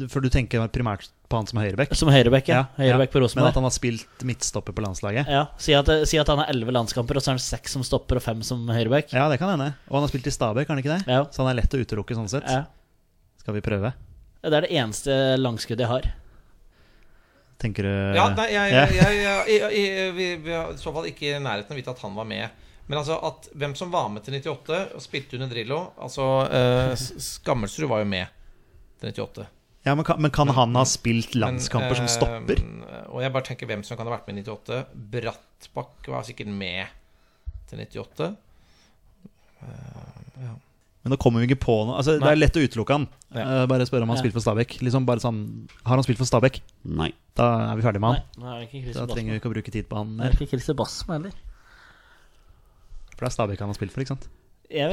For 0.08 0.24
du 0.24 0.30
tenker 0.32 0.62
primært 0.72 1.10
på 1.28 1.36
han 1.36 1.48
som 1.48 1.58
høyrebekk? 1.60 1.92
Som 1.98 2.08
høyrebekk, 2.12 2.48
ja. 2.52 2.62
Høyrebekk 2.78 3.12
på 3.12 3.20
Men 3.36 3.48
at 3.48 3.58
han 3.58 3.66
har 3.66 3.72
spilt 3.74 4.24
midtstopper 4.24 4.72
på 4.76 4.84
landslaget? 4.84 5.28
Ja, 5.28 5.46
si 5.60 5.74
at, 5.76 5.88
si 6.08 6.20
at 6.20 6.28
han 6.32 6.40
har 6.40 6.52
elleve 6.52 6.72
landskamper, 6.72 7.16
og 7.18 7.24
så 7.24 7.32
er 7.32 7.38
han 7.38 7.42
seks 7.44 7.74
som 7.76 7.84
stopper 7.84 8.20
og 8.20 8.24
fem 8.24 8.42
som 8.46 8.62
høyrebekk. 8.68 9.12
Ja, 9.16 9.26
det 9.32 9.40
kan 9.40 9.52
hende. 9.52 9.72
Og 9.88 9.98
han 9.98 10.06
har 10.06 10.12
spilt 10.12 10.28
i 10.30 10.34
Stabæk, 10.34 10.68
har 10.68 10.76
han 10.76 10.82
ikke 10.84 10.94
det? 10.94 11.08
Ja. 11.10 11.22
Så 11.32 11.42
han 11.42 11.50
er 11.52 11.58
lett 11.60 11.74
å 11.76 11.80
utelukke 11.80 12.16
sånn 12.16 12.30
sett. 12.32 12.48
Ja. 12.48 12.66
Skal 13.42 13.56
vi 13.58 13.64
prøve? 13.64 13.92
Det 14.44 14.52
er 14.52 14.66
det 14.66 14.72
eneste 14.76 15.16
langskuddet 15.40 15.84
jeg 15.86 15.92
har. 15.92 16.10
Tenker 17.64 17.86
du 17.88 17.92
Ja, 18.16 18.28
nei, 18.36 18.46
jeg, 18.52 18.72
Ja. 18.72 18.84
jeg, 18.86 18.94
jeg, 19.00 19.48
jeg, 19.48 19.88
jeg, 19.88 20.12
vi, 20.16 20.28
vi 20.44 20.52
har 20.52 20.72
i 20.72 20.80
så 20.80 20.92
fall 20.92 21.08
ikke 21.08 21.30
i 21.32 21.40
nærheten 21.40 21.72
av 21.72 21.76
å 21.76 21.80
vite 21.80 21.92
at 21.94 22.04
han 22.04 22.16
var 22.16 22.28
med. 22.28 22.62
Men 22.86 23.00
altså 23.00 23.16
at 23.24 23.48
hvem 23.56 23.74
som 23.78 23.92
var 23.92 24.10
med 24.12 24.24
til 24.26 24.36
98 24.36 24.80
og 24.96 25.00
spilte 25.00 25.38
under 25.38 25.48
Drillo 25.48 25.78
Altså 26.04 26.24
eh, 26.52 26.90
Skammelsrud 27.00 27.88
var 27.88 28.02
jo 28.02 28.08
med 28.10 28.26
til 29.00 29.12
98. 29.12 29.46
Ja, 29.84 29.94
men 29.94 30.04
kan, 30.08 30.20
men 30.24 30.30
kan 30.32 30.48
han 30.48 30.74
ha 30.78 30.84
spilt 30.88 31.34
landskamper 31.36 31.94
som 31.98 32.06
stopper? 32.08 32.56
eh, 32.60 33.02
og 33.12 33.20
jeg 33.20 33.32
bare 33.34 33.44
tenker 33.44 33.68
hvem 33.68 33.82
som 33.84 33.98
kan 34.00 34.06
ha 34.08 34.14
vært 34.16 34.26
med 34.30 34.40
i 34.40 34.44
98. 34.46 34.84
Brattbakk 35.12 36.08
var 36.08 36.24
sikkert 36.24 36.48
med 36.48 36.86
til 37.68 37.82
98. 37.84 38.30
Men 41.04 41.12
nå 41.12 41.18
kommer 41.20 41.42
vi 41.42 41.50
ikke 41.50 41.60
på 41.66 41.74
noe. 41.84 41.98
Altså, 42.00 42.14
det 42.16 42.30
er 42.30 42.38
lett 42.38 42.56
å 42.56 42.62
utelukke 42.64 42.96
han. 42.96 43.02
Ja. 43.34 43.42
Eh, 43.44 43.66
bare 43.68 43.84
spørre 43.84 44.06
om 44.06 44.08
han 44.08 44.16
har 44.16 44.22
Ja. 44.22 44.24
spilt 44.24 44.36
for 44.38 44.40
Stabæk. 44.44 44.78
Liksom 44.80 45.04
bare 45.04 45.20
sånn, 45.20 45.68
Har 45.84 45.96
han 45.96 46.02
spilt 46.06 46.16
for 46.16 46.24
Stabæk? 46.24 46.60
Nei. 46.84 47.10
Da 47.36 47.72
er 47.72 47.76
vi 47.76 47.82
ferdig 47.82 48.00
med 48.00 48.14
han. 48.14 48.22
Nei, 48.40 48.68
Nei 48.72 48.92
Da 48.92 49.04
trenger 49.06 49.32
vi 49.34 49.40
ikke 49.40 49.50
å 49.50 49.54
bruke 49.54 49.70
tid 49.72 49.88
på 49.88 49.96
han 50.00 50.16
Det 50.16 50.26
er 50.26 50.32
ikke 50.38 50.48
Christer 50.54 50.72
Basma 50.74 51.18
heller. 51.18 51.32
For 53.16 53.26
det 53.26 53.28
er 53.28 53.36
Stabæk 53.36 53.58
han 53.60 53.68
har 53.68 53.74
spilt 53.74 53.92
for, 53.92 54.00
ikke 54.00 54.14
sant? 54.16 54.28
Jeg, 54.70 54.88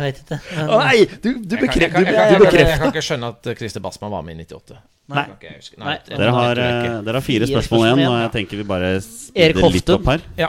vet- 0.00 0.22
ikke. 0.22 0.38
Å 0.62 0.78
nei! 0.80 1.04
Du, 1.20 1.28
du 1.42 1.56
Jeg 1.56 1.68
kan, 1.68 1.82
jeg, 1.82 1.90
bekrefter 1.90 2.00
jeg, 2.06 2.38
du 2.38 2.44
jeg, 2.46 2.66
jeg 2.68 2.78
kan 2.80 2.92
ikke 2.92 3.04
skjønne 3.04 3.30
at 3.34 3.50
Christer 3.58 3.82
Bassmann 3.84 4.12
var 4.14 4.22
med 4.26 4.38
i 4.38 4.44
98. 4.46 4.78
Nei. 5.12 5.24
Jeg 5.42 5.58
huske. 5.58 5.76
Nei. 5.82 5.96
Dere 6.08 6.32
har, 6.36 6.60
jeg 6.62 6.86
eh, 6.86 6.98
dere 7.04 7.18
har 7.18 7.26
fire 7.26 7.48
spørsmål 7.50 7.82
spørsmål 7.82 7.86
igjen, 7.90 8.12
og 8.12 8.18
jeg 8.22 8.32
tenker 8.38 8.60
vi 8.62 8.66
bare 8.70 8.90
Erik 8.94 9.06
speeder 9.10 9.74
litt 9.74 9.92
opp 9.96 10.06
her. 10.12 10.24
Ja. 10.38 10.48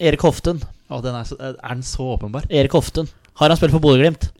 Erik 0.00 0.24
Hoften. 0.24 0.62
Å, 0.90 0.98
den 1.04 1.14
er, 1.20 1.28
så, 1.28 1.36
er 1.52 1.74
den 1.76 1.84
så 1.86 2.06
åpenbar? 2.16 2.48
Erik 2.50 2.72
Hoftun. 2.74 3.10
Har 3.38 3.52
han 3.52 3.60
spilt 3.60 3.74
for 3.76 3.84
Bodø-Glimt? 3.84 4.30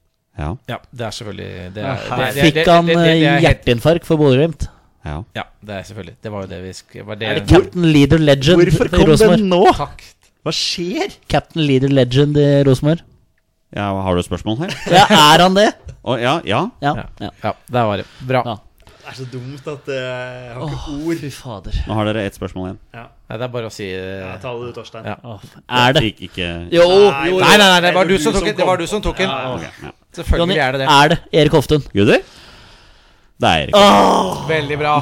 Ja. 0.40 0.54
ja, 0.70 0.76
det 0.94 1.04
er 1.04 1.14
selvfølgelig 1.14 1.48
det 1.74 1.82
er, 1.84 2.00
det, 2.00 2.08
her 2.08 2.20
det, 2.20 2.28
det, 2.34 2.44
Fikk 2.46 2.68
han 2.70 2.88
eh, 2.94 3.00
helt, 3.04 3.42
hjerteinfarkt 3.44 4.06
for 4.08 4.20
Bodø-Glimt? 4.22 4.66
ja. 5.04 5.18
Ja, 5.36 5.44
det 5.64 5.74
er 5.76 5.86
selvfølgelig 5.88 6.14
Det 6.24 6.32
var 6.32 6.44
jo 6.44 6.48
det 6.50 6.60
vi 6.64 6.72
sk- 6.76 7.04
var 7.08 7.18
det, 7.20 7.28
Er 7.28 7.38
det 7.40 7.44
Captain 7.50 7.86
Leader 7.92 8.20
Legend 8.22 8.60
Hvorfor 8.62 8.90
kom 8.94 9.12
den 9.36 9.46
nå? 9.52 9.60
Takk. 9.76 10.04
Hva 10.46 10.52
skjer? 10.56 11.14
Captain 11.28 11.66
Leader 11.66 11.92
Legend 11.92 12.38
i 12.40 12.48
Rosenborg? 12.68 13.04
Ja, 13.76 13.86
har 14.02 14.14
du 14.16 14.20
et 14.22 14.26
spørsmål 14.28 14.58
her? 14.64 14.74
Ja, 14.98 15.04
er 15.34 15.44
han 15.46 15.54
det? 15.58 15.68
Å, 16.02 16.16
ja, 16.20 16.34
ja. 16.48 16.64
Ja. 16.82 16.94
Ja. 16.96 17.06
ja. 17.20 17.30
Ja, 17.44 17.52
der 17.70 17.86
var 17.90 18.00
det. 18.02 18.06
Bra. 18.26 18.42
Ja. 18.46 18.56
Det 19.00 19.08
er 19.10 19.16
så 19.16 19.24
dumt 19.32 19.66
at 19.66 19.88
eh, 19.90 19.96
jeg 19.96 20.54
har 20.54 20.66
ikke 20.70 20.92
Åh, 20.92 21.14
fy 21.18 21.30
fader. 21.34 21.76
Nå 21.88 21.94
har 21.98 22.06
dere 22.10 22.22
ett 22.28 22.36
spørsmål 22.36 22.66
igjen. 22.68 22.78
Nei, 22.94 23.38
det 23.40 23.46
er 23.46 23.52
bare 23.54 23.70
å 23.70 23.72
si 23.74 23.86
eh, 23.90 24.20
ja, 24.20 24.34
Ta 24.42 24.52
det 24.54 24.68
du, 24.68 24.74
Torstein. 24.76 25.06
Ja. 25.08 25.16
Åh, 25.24 25.46
er 25.80 25.96
det? 25.96 26.02
Ikke, 26.12 26.28
ikke 26.28 26.50
Jo, 26.76 26.84
Nei, 27.08 27.24
jo, 27.32 27.40
Nei, 27.40 27.54
nei, 27.58 27.66
nei, 27.72 27.80
det 27.86 27.94
var 27.96 28.06
Det 28.06 28.12
du 28.12 28.16
var 28.18 28.22
som 28.26 28.34
du 28.34 28.38
tok 28.38 28.44
som 28.44 28.50
den. 28.50 28.58
Det 28.60 28.68
var 28.68 28.82
du 28.82 28.86
som 28.92 29.02
tok 29.06 29.22
den. 29.22 29.32
Ok, 29.54 29.64
ja. 29.64 29.72
Jonny, 29.80 29.96
Selvfølgelig 30.20 30.60
er 30.66 30.76
det 30.76 30.82
det. 30.84 30.88
er 30.98 31.12
det 31.14 31.18
Erik 31.40 31.56
Hoftun? 31.58 31.82
Gutter? 31.94 32.22
Det 33.40 33.50
er 33.50 33.64
Erik. 33.64 34.46
Veldig 34.52 34.78
bra. 34.84 34.94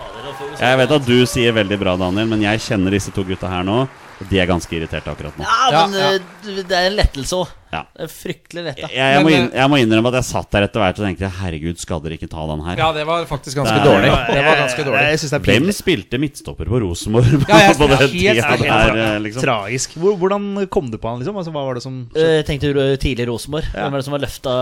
Jeg 0.60 0.78
vet 0.80 0.92
at 0.96 1.06
du 1.06 1.16
sier 1.28 1.52
veldig 1.56 1.76
bra, 1.80 1.94
Daniel, 2.00 2.28
men 2.30 2.42
jeg 2.44 2.60
kjenner 2.64 2.94
disse 2.96 3.12
to 3.14 3.22
gutta 3.28 3.48
her 3.50 3.64
nå. 3.66 3.82
Og 4.16 4.28
de 4.30 4.38
er 4.40 4.48
ganske 4.48 4.72
irriterte 4.72 5.12
akkurat 5.12 5.36
nå. 5.36 5.44
Ja, 5.44 5.68
Ja, 5.74 5.82
men 5.92 5.98
ja. 6.00 6.10
eh, 6.16 6.62
det 6.64 6.76
er 6.76 6.88
en 6.90 6.96
lettelse 6.96 7.36
òg. 7.42 7.50
Ja. 7.76 8.06
Fryktelig 8.10 8.62
letta. 8.70 8.88
Jeg, 8.88 8.96
jeg, 9.16 9.22
må 9.26 9.32
inn, 9.34 9.48
jeg 9.58 9.70
må 9.72 9.78
innrømme 9.82 10.10
at 10.12 10.16
jeg 10.20 10.26
satt 10.30 10.50
der 10.56 10.66
etter 10.66 10.82
hvert 10.82 11.00
og 11.00 11.04
tenkte 11.06 11.30
herregud, 11.40 11.78
skal 11.82 12.00
dere 12.04 12.16
ikke 12.16 12.28
ta 12.32 12.46
den 12.50 12.62
her? 12.66 12.80
Ja, 12.80 12.88
det 12.96 13.04
var 13.08 13.26
faktisk 13.28 13.60
ganske 13.60 13.74
Det 13.76 13.82
er- 13.82 13.90
dårlig. 13.90 14.10
Det 14.32 14.44
var 14.46 14.60
ganske 14.62 14.80
Jeg, 14.82 14.86
dårlig. 14.88 15.02
jeg 15.10 15.20
synes 15.22 15.34
det 15.34 15.38
er 15.40 15.46
Hvem 15.52 15.72
spilte 15.76 16.20
midtstopper 16.22 16.70
på 16.72 16.80
Rosenborg 16.86 17.30
Ja, 17.48 17.60
jeg- 17.66 17.76
på 17.82 17.88
den 17.92 17.98
helt- 18.02 18.16
tida 18.16 18.48
helt- 18.50 18.66
der, 18.66 19.00
eh, 19.04 19.18
liksom? 19.26 19.42
Tragisk. 19.44 19.94
Hvordan 20.00 20.50
kom 20.72 20.90
du 20.90 20.98
på 20.98 21.08
han, 21.12 21.20
liksom? 21.20 21.36
Altså, 21.36 21.52
hva 21.52 21.64
var 21.68 21.74
det 21.78 21.82
som 21.84 22.00
Jeg 22.16 22.46
tenkte 22.48 22.72
eh, 22.72 22.96
tidlig 22.96 23.28
Rosenborg? 23.28 23.68
Hvem 23.74 23.90
var 23.92 23.98
det 24.00 24.04
som 24.08 24.16
var 24.16 24.24
løfta 24.24 24.56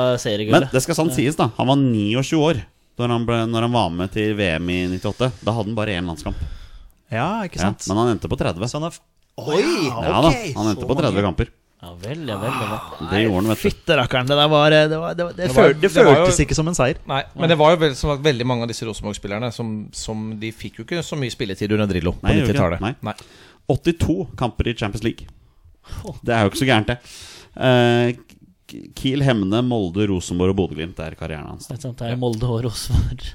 Men 0.50 0.68
det 0.72 0.82
skal 0.82 0.94
sant 0.94 1.14
sies, 1.14 1.36
da. 1.36 1.50
Han 1.56 1.66
var 1.70 1.76
29 1.76 2.38
år 2.40 2.62
da 2.96 3.08
han, 3.10 3.24
ble, 3.26 3.40
når 3.50 3.64
han 3.66 3.72
var 3.74 3.88
med 3.90 4.12
til 4.14 4.36
VM 4.38 4.68
i 4.70 4.76
98. 4.98 5.32
Da 5.42 5.50
hadde 5.50 5.66
han 5.66 5.74
bare 5.74 5.96
én 5.98 6.06
landskamp. 6.06 6.36
Ja, 7.10 7.42
ikke 7.42 7.58
Ja, 7.58 7.70
sant? 7.72 7.86
men 7.88 7.96
han 7.98 8.12
endte 8.14 8.28
på 8.30 8.38
30. 8.38 8.62
Så 8.70 8.78
han 8.78 8.86
har 8.86 8.94
Oi! 9.34 9.90
Ja 9.90 10.20
da, 10.22 10.30
han 10.30 10.68
endte 10.70 10.86
på 10.86 10.94
30 10.94 11.22
kamper. 11.26 11.48
Ja 11.84 11.90
vel, 12.00 12.22
ja 12.28 12.36
vel. 12.40 12.54
Ja 12.56 12.68
vel. 12.70 13.08
Det 13.10 13.18
gjorde 13.26 13.40
han, 13.42 13.48
vet 13.52 13.62
du. 13.62 13.70
Det 13.84 13.96
der 14.30 14.48
var 14.48 14.70
Det, 14.72 14.98
var, 15.00 15.14
det, 15.18 15.26
det, 15.28 15.36
Det 15.36 15.48
var- 15.50 15.54
føl, 15.58 15.74
det 15.74 15.80
det 15.92 15.92
var 15.94 16.04
jo- 16.04 16.24
føltes 16.24 16.40
ikke 16.46 16.56
som 16.56 16.68
en 16.70 16.74
seier. 16.78 17.00
Nei, 17.10 17.22
men 17.36 17.48
det 17.52 17.58
var 17.60 17.74
jo 17.74 17.80
vel, 17.84 17.94
som 17.94 18.10
sagt, 18.14 18.22
veldig 18.24 18.46
mange 18.48 18.62
av 18.64 18.68
disse 18.72 18.86
Rosenborg-spillerne 18.88 19.52
som, 19.52 19.72
som 19.92 20.38
De 20.40 20.50
fikk 20.52 20.78
jo 20.80 20.84
ikke 20.88 21.02
så 21.04 21.18
mye 21.20 21.30
spilletid 21.34 21.72
under 21.76 21.86
Drillo 21.90 22.14
på 22.16 22.24
Nei, 22.24 22.38
gjorde 22.40 22.54
ikke 22.54 22.78
90-tallet. 22.78 23.02
Nei. 23.04 23.14
82 23.68 24.16
kamper 24.40 24.68
i 24.68 24.74
Champions 24.74 25.04
League. 25.04 25.26
Det 26.24 26.32
er 26.34 26.44
jo 26.46 26.50
ikke 26.52 26.62
så 26.64 26.70
gærent, 26.70 26.86
det. 26.94 26.98
Uh, 27.54 28.34
Kiel, 28.96 29.20
Hemne, 29.22 29.60
Molde, 29.62 30.06
Rosenborg 30.08 30.54
og 30.54 30.56
Bodø-Glimt 30.62 30.98
er 31.04 31.14
karrieren 31.20 31.46
hans. 31.52 31.68
Det 31.68 31.76
er 31.76 31.82
sant, 31.84 31.98
det 32.00 32.10
er 32.14 32.16
Molde 32.16 32.48
og 32.48 32.64
Rosenborg. 32.64 33.26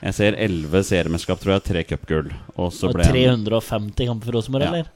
Jeg 0.00 0.16
ser 0.16 0.36
11 0.40 0.82
seriemesterskap, 0.88 1.40
tror 1.42 1.52
jeg, 1.58 1.64
tre 1.68 1.82
cupgull. 1.84 2.30
Og 2.56 2.72
så 2.72 2.88
Og 2.88 2.96
ble 2.96 3.04
350 3.04 4.06
kamper 4.08 4.30
for 4.30 4.38
Rosenborg, 4.38 4.64
Ja. 4.64 4.68
eller? 4.72 4.90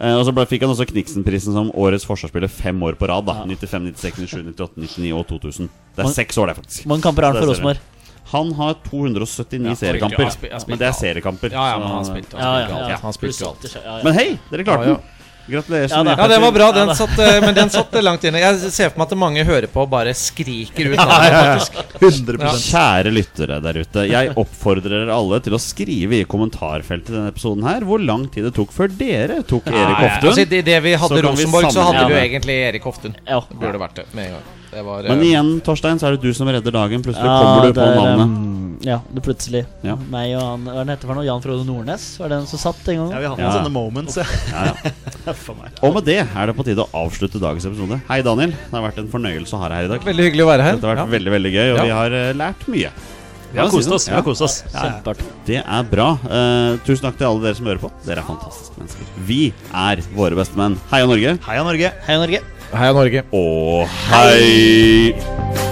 Eh, 0.00 0.14
Og 0.14 0.24
så 0.26 0.32
ble, 0.34 0.44
fikk 0.46 0.62
han 0.62 0.70
også 0.70 0.86
Kniksen-prisen 0.86 1.52
som 1.56 1.70
årets 1.74 2.04
forsvarsspiller 2.06 2.48
fem 2.48 2.78
år 2.86 2.94
på 2.94 3.08
rad. 3.10 3.26
da 3.26 3.34
95, 3.44 3.94
96, 3.98 4.28
97, 4.30 4.44
98, 4.54 4.76
99 4.76 5.12
og 5.18 5.26
2000. 5.26 5.68
Det 5.96 5.98
er 5.98 6.02
Man- 6.04 6.12
seks 6.14 6.38
år, 6.38 6.46
det, 6.46 6.56
faktisk. 6.56 6.86
Mange 6.86 7.02
kamper 7.02 7.22
har 7.24 7.32
han 7.34 7.42
for. 7.42 7.50
Rosenborg? 7.50 7.78
Han 8.30 8.52
har 8.52 8.74
279 8.84 9.66
Ja, 9.66 9.74
seriekamper. 9.74 10.66
Men 10.68 10.78
det 10.78 10.86
er 10.86 10.92
seriekamper. 10.92 11.50
Ja, 11.50 11.70
ja, 11.72 11.78
men 11.78 11.88
han 11.88 12.04
spilte, 12.04 12.36
Ja, 12.38 12.58
ja, 12.60 12.68
ja. 12.68 12.84
alt. 12.94 13.00
Han 13.00 13.12
spilte 13.12 13.40
jo 13.40 13.48
alt. 13.48 13.60
Pluss 13.60 13.74
80, 13.74 13.84
ja, 13.84 13.96
ja. 13.98 14.04
Men 14.04 14.12
hei, 14.14 14.38
dere 14.50 14.64
klarte 14.64 14.84
Ja, 14.84 14.90
ja. 14.90 14.94
den! 14.96 15.02
Gratulerer. 15.48 15.88
Ja. 15.90 16.02
Ja, 16.18 16.28
det 16.28 16.38
var 16.42 16.52
bra. 16.52 16.68
Den 16.76 16.94
satt, 16.96 17.18
eh, 17.18 17.38
men 17.40 17.54
den 17.56 17.70
satt 17.72 17.94
langt 18.04 18.24
inne. 18.28 18.40
Jeg 18.42 18.72
ser 18.74 18.90
for 18.92 19.00
meg 19.02 19.12
at 19.12 19.20
mange 19.20 19.44
hører 19.48 19.68
på 19.72 19.84
og 19.86 19.90
bare 19.92 20.12
skriker 20.16 20.92
ut 20.92 20.98
navnet, 21.00 21.38
faktisk. 21.38 21.80
100 22.02 22.52
Kjære 22.68 23.14
lyttere 23.14 23.60
der 23.64 23.80
ute. 23.80 24.04
Jeg 24.10 24.34
oppfordrer 24.38 25.06
dere 25.06 25.16
alle 25.16 25.40
til 25.44 25.56
å 25.56 25.62
skrive 25.62 26.20
i 26.20 26.28
kommentarfeltet 26.28 27.14
i 27.14 27.16
denne 27.16 27.32
episoden 27.32 27.64
her 27.68 27.86
hvor 27.88 28.02
lang 28.02 28.28
tid 28.32 28.48
det 28.48 28.54
tok 28.58 28.74
før 28.74 28.92
dere 28.92 29.40
tok 29.48 29.70
Erik 29.72 29.78
Ja, 29.78 29.88
ja. 29.88 30.04
Hoftun. 30.04 30.30
Altså, 30.34 30.46
I 30.46 30.62
det 30.68 30.78
vi 30.84 30.94
Så 30.94 31.02
hadde 31.06 31.22
vi 31.22 31.26
Rosenborg, 31.28 31.72
så 31.72 31.88
hadde 31.88 32.06
du 32.12 32.16
egentlig 32.18 32.60
Erik 32.68 32.88
Hoftun. 32.88 33.18
Ja. 33.24 33.42
Det 33.48 33.60
burde 33.60 33.80
vært 33.80 34.00
det 34.02 34.08
med 34.12 34.30
en 34.30 34.38
gang. 34.38 34.54
Det 34.70 34.82
var, 34.84 35.04
eh, 35.04 35.08
Men 35.08 35.22
igjen, 35.24 35.60
Torstein, 35.64 35.98
så 35.98 36.06
er 36.08 36.16
det 36.16 36.22
du 36.22 36.32
som 36.34 36.46
redder 36.48 36.70
dagen. 36.74 37.02
Plutselig 37.02 37.24
Ja, 37.24 37.38
kommer 37.42 37.66
du 37.72 37.72
på 37.80 37.86
er, 37.86 37.96
navnet. 37.96 38.20
um, 38.20 38.78
Ja, 38.84 39.00
det 39.12 39.22
plutselig. 39.24 39.64
Ja. 39.82 39.96
Meg 39.96 40.36
og 40.36 40.42
han 40.42 40.64
Hva 40.64 40.82
er 40.84 40.90
heter 40.96 41.08
han? 41.12 41.24
Jan 41.26 41.40
Frode 41.42 41.64
Nordnes? 41.66 42.04
Var 42.20 42.28
det 42.28 42.36
den 42.38 42.46
som 42.46 42.58
satt 42.62 42.88
en 42.88 42.96
gang? 43.00 43.10
Ja, 43.10 43.18
vi 43.18 43.24
har 43.26 43.34
hatt 43.34 43.38
Ja. 43.38 43.62
sånne 43.62 43.72
moments. 43.72 44.16
Ja. 44.16 44.24
Ja, 44.52 44.64
ja. 44.84 45.34
Og 45.82 45.94
med 45.94 46.04
det 46.04 46.18
er 46.20 46.46
det 46.46 46.54
på 46.56 46.64
tide 46.64 46.84
å 46.84 46.88
avslutte 46.94 47.40
dagens 47.40 47.64
episode. 47.66 48.00
Hei, 48.08 48.20
Daniel. 48.22 48.50
Det 48.50 48.70
har 48.70 48.82
vært 48.90 48.98
en 48.98 49.08
fornøyelse 49.08 49.52
å 49.54 49.58
ha 49.58 49.68
deg 49.68 49.76
her 49.78 49.84
i 49.84 49.88
dag. 49.88 50.00
Veldig 50.04 50.24
hyggelig 50.30 50.44
å 50.44 50.50
være 50.52 50.62
her. 50.62 50.72
Dette 50.76 50.86
har 50.86 50.96
vært 50.96 51.04
Ja. 51.06 51.18
veldig 51.18 51.32
veldig 51.32 51.52
gøy, 51.52 51.70
og 51.72 51.76
Ja. 51.78 51.82
vi 51.82 51.90
har 51.90 52.10
uh, 52.12 52.32
lært 52.34 52.68
mye. 52.68 52.90
Vi 53.52 53.58
har 53.58 53.68
kost 53.70 53.90
oss. 53.90 54.06
Vi 54.06 54.12
Ja. 54.12 54.16
har 54.16 54.22
kost 54.22 54.42
oss. 54.42 54.62
Ja, 54.74 54.84
ja. 54.84 55.14
Det 55.46 55.64
er 55.66 55.82
bra. 55.84 56.18
Uh, 56.28 56.76
tusen 56.84 57.00
takk 57.08 57.16
til 57.16 57.26
alle 57.26 57.40
dere 57.40 57.54
som 57.56 57.64
hører 57.66 57.80
på. 57.80 57.90
Dere 58.04 58.18
er 58.18 58.22
fantastiske 58.28 58.76
mennesker. 58.78 59.04
Vi 59.26 59.52
er 59.74 59.96
våre 60.14 60.36
beste 60.36 60.54
menn. 60.54 60.76
Heia 60.92 61.06
Norge. 61.06 61.38
Heia 61.42 61.64
Norge. 61.64 61.92
Heia 62.06 62.18
Norge. 62.18 62.40
Heia 62.72 62.92
Norge. 62.92 63.22
Og 63.32 63.88
hei. 64.10 65.67